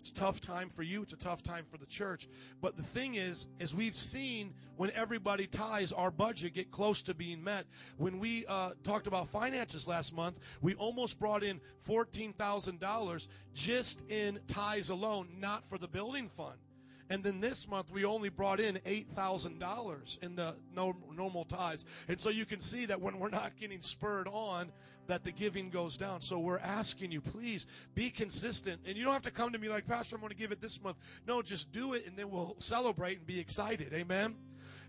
It's 0.00 0.10
a 0.10 0.14
tough 0.14 0.40
time 0.40 0.68
for 0.68 0.82
you. 0.82 1.02
It's 1.02 1.12
a 1.12 1.16
tough 1.18 1.42
time 1.42 1.64
for 1.70 1.78
the 1.78 1.86
church. 1.86 2.28
But 2.60 2.76
the 2.76 2.82
thing 2.82 3.16
is, 3.16 3.48
as 3.60 3.74
we've 3.74 3.96
seen 3.96 4.54
when 4.78 4.92
everybody 4.92 5.46
ties 5.46 5.92
our 5.92 6.10
budget 6.10 6.54
get 6.54 6.70
close 6.70 7.02
to 7.02 7.12
being 7.12 7.42
met. 7.42 7.66
When 7.96 8.18
we 8.18 8.46
uh, 8.46 8.70
talked 8.84 9.08
about 9.08 9.28
finances 9.28 9.88
last 9.88 10.14
month, 10.14 10.38
we 10.62 10.74
almost 10.74 11.18
brought 11.18 11.42
in 11.42 11.60
$14,000 11.86 13.28
just 13.54 14.02
in 14.08 14.38
ties 14.46 14.90
alone, 14.90 15.28
not 15.38 15.68
for 15.68 15.78
the 15.78 15.88
building 15.88 16.28
fund. 16.28 16.58
And 17.10 17.24
then 17.24 17.40
this 17.40 17.66
month 17.66 17.90
we 17.90 18.04
only 18.04 18.28
brought 18.28 18.60
in 18.60 18.76
$8,000 18.86 20.22
in 20.22 20.36
the 20.36 20.54
normal 20.72 21.44
ties. 21.44 21.86
And 22.06 22.20
so 22.20 22.28
you 22.28 22.44
can 22.44 22.60
see 22.60 22.86
that 22.86 23.00
when 23.00 23.18
we're 23.18 23.30
not 23.30 23.58
getting 23.58 23.80
spurred 23.80 24.28
on, 24.28 24.70
that 25.08 25.24
the 25.24 25.32
giving 25.32 25.70
goes 25.70 25.96
down. 25.96 26.20
So 26.20 26.38
we're 26.38 26.58
asking 26.58 27.10
you, 27.10 27.20
please 27.20 27.66
be 27.94 28.10
consistent. 28.10 28.80
And 28.86 28.96
you 28.96 29.04
don't 29.04 29.12
have 29.12 29.22
to 29.22 29.30
come 29.30 29.52
to 29.52 29.58
me 29.58 29.68
like, 29.68 29.86
Pastor, 29.86 30.14
I'm 30.14 30.20
going 30.20 30.30
to 30.30 30.36
give 30.36 30.52
it 30.52 30.60
this 30.60 30.80
month. 30.82 30.98
No, 31.26 31.42
just 31.42 31.72
do 31.72 31.94
it 31.94 32.06
and 32.06 32.16
then 32.16 32.30
we'll 32.30 32.54
celebrate 32.58 33.18
and 33.18 33.26
be 33.26 33.40
excited. 33.40 33.92
Amen. 33.92 34.36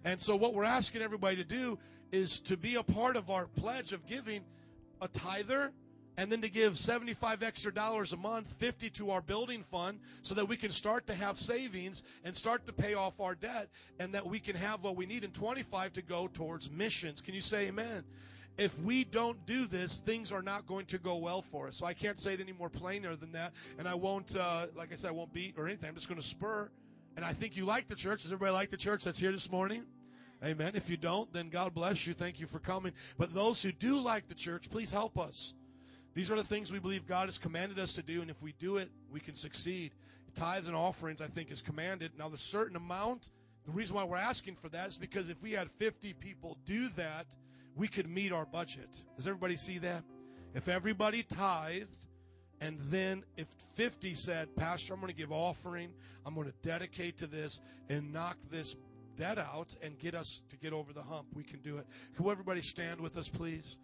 And 0.05 0.21
so 0.21 0.35
what 0.35 0.53
we're 0.53 0.65
asking 0.65 1.01
everybody 1.01 1.37
to 1.37 1.43
do 1.43 1.79
is 2.11 2.39
to 2.41 2.57
be 2.57 2.75
a 2.75 2.83
part 2.83 3.15
of 3.15 3.29
our 3.29 3.47
pledge 3.47 3.91
of 3.93 4.05
giving 4.07 4.43
a 5.01 5.07
tither 5.07 5.71
and 6.17 6.29
then 6.29 6.41
to 6.41 6.49
give 6.49 6.77
75 6.77 7.43
extra 7.43 7.73
dollars 7.73 8.11
a 8.11 8.17
month, 8.17 8.51
50 8.57 8.89
to 8.89 9.11
our 9.11 9.21
building 9.21 9.63
fund 9.63 9.99
so 10.21 10.35
that 10.35 10.45
we 10.45 10.57
can 10.57 10.71
start 10.71 11.07
to 11.07 11.13
have 11.13 11.37
savings 11.37 12.03
and 12.25 12.35
start 12.35 12.65
to 12.65 12.73
pay 12.73 12.93
off 12.93 13.21
our 13.21 13.35
debt 13.35 13.69
and 13.99 14.13
that 14.13 14.25
we 14.25 14.37
can 14.37 14.55
have 14.55 14.83
what 14.83 14.97
we 14.97 15.05
need 15.05 15.23
and 15.23 15.33
25 15.33 15.93
to 15.93 16.01
go 16.01 16.27
towards 16.27 16.69
missions. 16.69 17.21
Can 17.21 17.35
you 17.35 17.41
say 17.41 17.67
amen? 17.67 18.03
If 18.60 18.77
we 18.80 19.06
don't 19.06 19.44
do 19.45 19.65
this, 19.65 20.02
things 20.02 20.31
are 20.34 20.41
not 20.41 20.68
going 20.68 20.86
to 20.88 20.98
go 20.98 21.15
well 21.15 21.41
for 21.41 21.68
us. 21.68 21.77
So 21.77 21.86
I 21.86 21.94
can't 21.94 22.19
say 22.19 22.34
it 22.34 22.41
any 22.41 22.52
more 22.52 22.69
plainer 22.69 23.15
than 23.15 23.31
that. 23.31 23.53
And 23.77 23.88
I 23.88 23.95
won't, 23.95 24.36
uh, 24.36 24.68
like 24.76 24.91
I 24.91 24.95
said, 24.95 25.07
I 25.07 25.11
won't 25.11 25.31
beat 25.31 25.56
or 25.57 25.65
anything. 25.65 25.88
I'm 25.88 25.95
just 25.95 26.10
going 26.10 26.19
to 26.19 26.27
spur. 26.27 26.69
And 27.15 27.23
I 27.23 27.31
think 27.31 27.56
you 27.56 27.65
like 27.65 27.88
the 27.88 27.95
church. 27.95 28.23
Does 28.23 28.31
everybody 28.31 28.53
like 28.53 28.69
the 28.69 28.77
church 28.77 29.06
that's 29.06 29.18
here 29.18 29.31
this 29.31 29.49
morning? 29.49 29.84
Amen. 30.44 30.73
If 30.76 30.90
you 30.90 30.98
don't, 30.98 31.31
then 31.31 31.49
God 31.49 31.73
bless 31.73 32.06
you. 32.06 32.14
Thank 32.14 32.40
you 32.40 32.48
for 32.48 32.60
coming. 32.60 32.91
But 33.18 33.34
those 33.34 33.61
who 33.61 33.72
do 33.72 33.99
like 33.99 34.27
the 34.27 34.36
church, 34.36 34.69
please 34.69 34.91
help 34.91 35.18
us. 35.18 35.53
These 36.14 36.30
are 36.30 36.36
the 36.36 36.44
things 36.44 36.72
we 36.72 36.80
believe 36.80 37.07
God 37.07 37.27
has 37.27 37.38
commanded 37.38 37.80
us 37.80 37.94
to 37.94 38.02
do. 38.02 38.22
And 38.22 38.30
if 38.30 38.41
we 38.41 38.53
do 38.60 38.77
it, 38.77 38.90
we 39.10 39.22
can 39.22 39.36
succeed. 39.36 39.94
Tithes 40.36 40.68
and 40.68 40.76
offerings, 40.76 41.22
I 41.22 41.27
think, 41.27 41.49
is 41.49 41.61
commanded. 41.61 42.11
Now, 42.18 42.27
the 42.30 42.38
certain 42.38 42.76
amount, 42.76 43.30
the 43.65 43.72
reason 43.72 43.95
why 43.95 44.03
we're 44.03 44.18
asking 44.18 44.56
for 44.56 44.69
that 44.69 44.90
is 44.90 44.98
because 44.98 45.30
if 45.30 45.41
we 45.41 45.52
had 45.53 45.69
50 45.72 46.14
people 46.14 46.57
do 46.65 46.90
that, 46.90 47.26
we 47.80 47.88
could 47.88 48.10
meet 48.10 48.34
our 48.34 48.45
budget. 48.45 49.03
Does 49.15 49.26
everybody 49.26 49.56
see 49.56 49.77
that? 49.77 50.03
If 50.53 50.68
everybody 50.68 51.23
tithed, 51.23 52.06
and 52.60 52.77
then 52.91 53.23
if 53.38 53.47
50 53.76 54.14
said, 54.15 54.53
Pastor, 54.57 54.93
I'm 54.93 54.99
going 54.99 55.14
to 55.14 55.18
give 55.18 55.31
offering, 55.31 55.93
I'm 56.26 56.35
going 56.35 56.47
to 56.47 56.53
dedicate 56.61 57.18
to 57.19 57.27
this 57.27 57.61
and 57.88 58.11
knock 58.11 58.35
this 58.51 58.76
debt 59.15 59.38
out 59.38 59.77
and 59.81 59.97
get 59.97 60.14
us 60.14 60.43
to 60.49 60.57
get 60.57 60.73
over 60.73 60.91
the 60.91 61.01
hump, 61.01 61.27
we 61.34 61.43
can 61.43 61.61
do 61.61 61.77
it. 61.77 61.88
Can 62.18 62.30
everybody 62.30 62.61
stand 62.61 62.99
with 62.99 63.15
us, 63.15 63.30
please? 63.30 63.77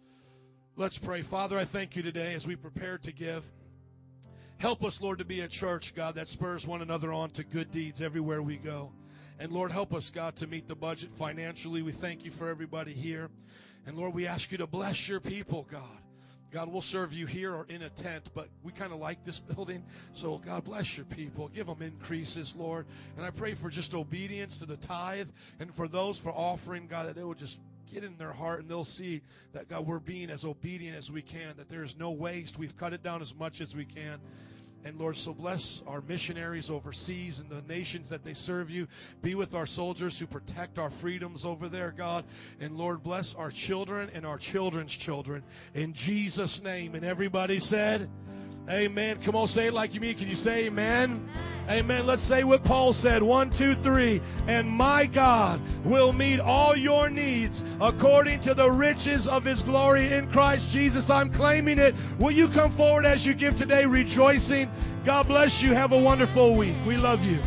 Let's 0.76 0.98
pray. 0.98 1.22
Father, 1.22 1.58
I 1.58 1.64
thank 1.64 1.96
you 1.96 2.02
today 2.02 2.34
as 2.34 2.46
we 2.46 2.54
prepare 2.54 2.98
to 2.98 3.12
give. 3.12 3.44
Help 4.58 4.84
us, 4.84 5.00
Lord, 5.00 5.18
to 5.20 5.24
be 5.24 5.40
a 5.40 5.48
church, 5.48 5.94
God, 5.94 6.16
that 6.16 6.28
spurs 6.28 6.66
one 6.66 6.82
another 6.82 7.14
on 7.14 7.30
to 7.30 7.44
good 7.44 7.70
deeds 7.70 8.02
everywhere 8.02 8.42
we 8.42 8.56
go. 8.58 8.92
And 9.38 9.52
Lord, 9.52 9.70
help 9.70 9.94
us, 9.94 10.10
God, 10.10 10.36
to 10.36 10.46
meet 10.46 10.66
the 10.68 10.74
budget 10.74 11.10
financially. 11.14 11.80
We 11.80 11.92
thank 11.92 12.24
you 12.24 12.30
for 12.30 12.48
everybody 12.48 12.92
here. 12.92 13.30
And 13.86 13.96
Lord, 13.96 14.14
we 14.14 14.26
ask 14.26 14.50
you 14.52 14.58
to 14.58 14.66
bless 14.66 15.08
your 15.08 15.20
people, 15.20 15.66
God. 15.70 15.82
God, 16.52 16.72
we'll 16.72 16.82
serve 16.82 17.12
you 17.12 17.26
here 17.26 17.52
or 17.52 17.66
in 17.68 17.82
a 17.82 17.90
tent, 17.90 18.30
but 18.34 18.48
we 18.62 18.72
kind 18.72 18.92
of 18.92 18.98
like 18.98 19.24
this 19.24 19.40
building. 19.54 19.84
So, 20.12 20.38
God, 20.38 20.64
bless 20.64 20.96
your 20.96 21.06
people. 21.06 21.48
Give 21.48 21.66
them 21.66 21.82
increases, 21.82 22.54
Lord. 22.56 22.86
And 23.16 23.24
I 23.26 23.30
pray 23.30 23.54
for 23.54 23.68
just 23.68 23.94
obedience 23.94 24.58
to 24.60 24.66
the 24.66 24.76
tithe 24.76 25.28
and 25.60 25.74
for 25.74 25.88
those 25.88 26.18
for 26.18 26.30
offering, 26.30 26.86
God, 26.86 27.06
that 27.06 27.14
they 27.14 27.24
will 27.24 27.34
just 27.34 27.58
get 27.92 28.04
in 28.04 28.16
their 28.16 28.32
heart 28.32 28.60
and 28.60 28.68
they'll 28.68 28.84
see 28.84 29.22
that, 29.52 29.68
God, 29.68 29.86
we're 29.86 29.98
being 29.98 30.30
as 30.30 30.44
obedient 30.44 30.96
as 30.96 31.10
we 31.10 31.22
can, 31.22 31.56
that 31.56 31.68
there 31.68 31.82
is 31.82 31.96
no 31.96 32.10
waste. 32.10 32.58
We've 32.58 32.76
cut 32.76 32.92
it 32.92 33.02
down 33.02 33.20
as 33.20 33.34
much 33.34 33.60
as 33.60 33.76
we 33.76 33.84
can. 33.84 34.18
And 34.86 35.00
Lord, 35.00 35.16
so 35.16 35.34
bless 35.34 35.82
our 35.88 36.00
missionaries 36.02 36.70
overseas 36.70 37.40
and 37.40 37.50
the 37.50 37.60
nations 37.62 38.08
that 38.10 38.22
they 38.22 38.34
serve 38.34 38.70
you. 38.70 38.86
Be 39.20 39.34
with 39.34 39.52
our 39.52 39.66
soldiers 39.66 40.16
who 40.16 40.28
protect 40.28 40.78
our 40.78 40.90
freedoms 40.90 41.44
over 41.44 41.68
there, 41.68 41.90
God. 41.90 42.24
And 42.60 42.78
Lord, 42.78 43.02
bless 43.02 43.34
our 43.34 43.50
children 43.50 44.08
and 44.14 44.24
our 44.24 44.38
children's 44.38 44.96
children. 44.96 45.42
In 45.74 45.92
Jesus' 45.92 46.62
name. 46.62 46.94
And 46.94 47.04
everybody 47.04 47.58
said, 47.58 48.08
Amen. 48.68 49.18
Come 49.22 49.36
on, 49.36 49.46
say 49.46 49.68
it 49.68 49.74
like 49.74 49.94
you 49.94 50.00
mean. 50.00 50.16
Can 50.16 50.28
you 50.28 50.34
say 50.34 50.66
amen? 50.66 51.28
Amen. 51.68 52.06
Let's 52.06 52.22
say 52.22 52.44
what 52.44 52.64
Paul 52.64 52.92
said. 52.92 53.22
One, 53.22 53.50
two, 53.50 53.74
three. 53.76 54.20
And 54.46 54.68
my 54.68 55.06
God 55.06 55.60
will 55.84 56.12
meet 56.12 56.40
all 56.40 56.76
your 56.76 57.08
needs 57.08 57.64
according 57.80 58.40
to 58.40 58.54
the 58.54 58.70
riches 58.70 59.26
of 59.28 59.44
his 59.44 59.62
glory 59.62 60.12
in 60.12 60.30
Christ 60.30 60.68
Jesus. 60.68 61.10
I'm 61.10 61.30
claiming 61.30 61.78
it. 61.78 61.94
Will 62.18 62.32
you 62.32 62.48
come 62.48 62.70
forward 62.70 63.04
as 63.04 63.24
you 63.24 63.34
give 63.34 63.56
today, 63.56 63.84
rejoicing? 63.86 64.70
God 65.04 65.28
bless 65.28 65.62
you. 65.62 65.72
Have 65.72 65.92
a 65.92 65.98
wonderful 65.98 66.54
week. 66.54 66.76
We 66.86 66.96
love 66.96 67.24
you. 67.24 67.40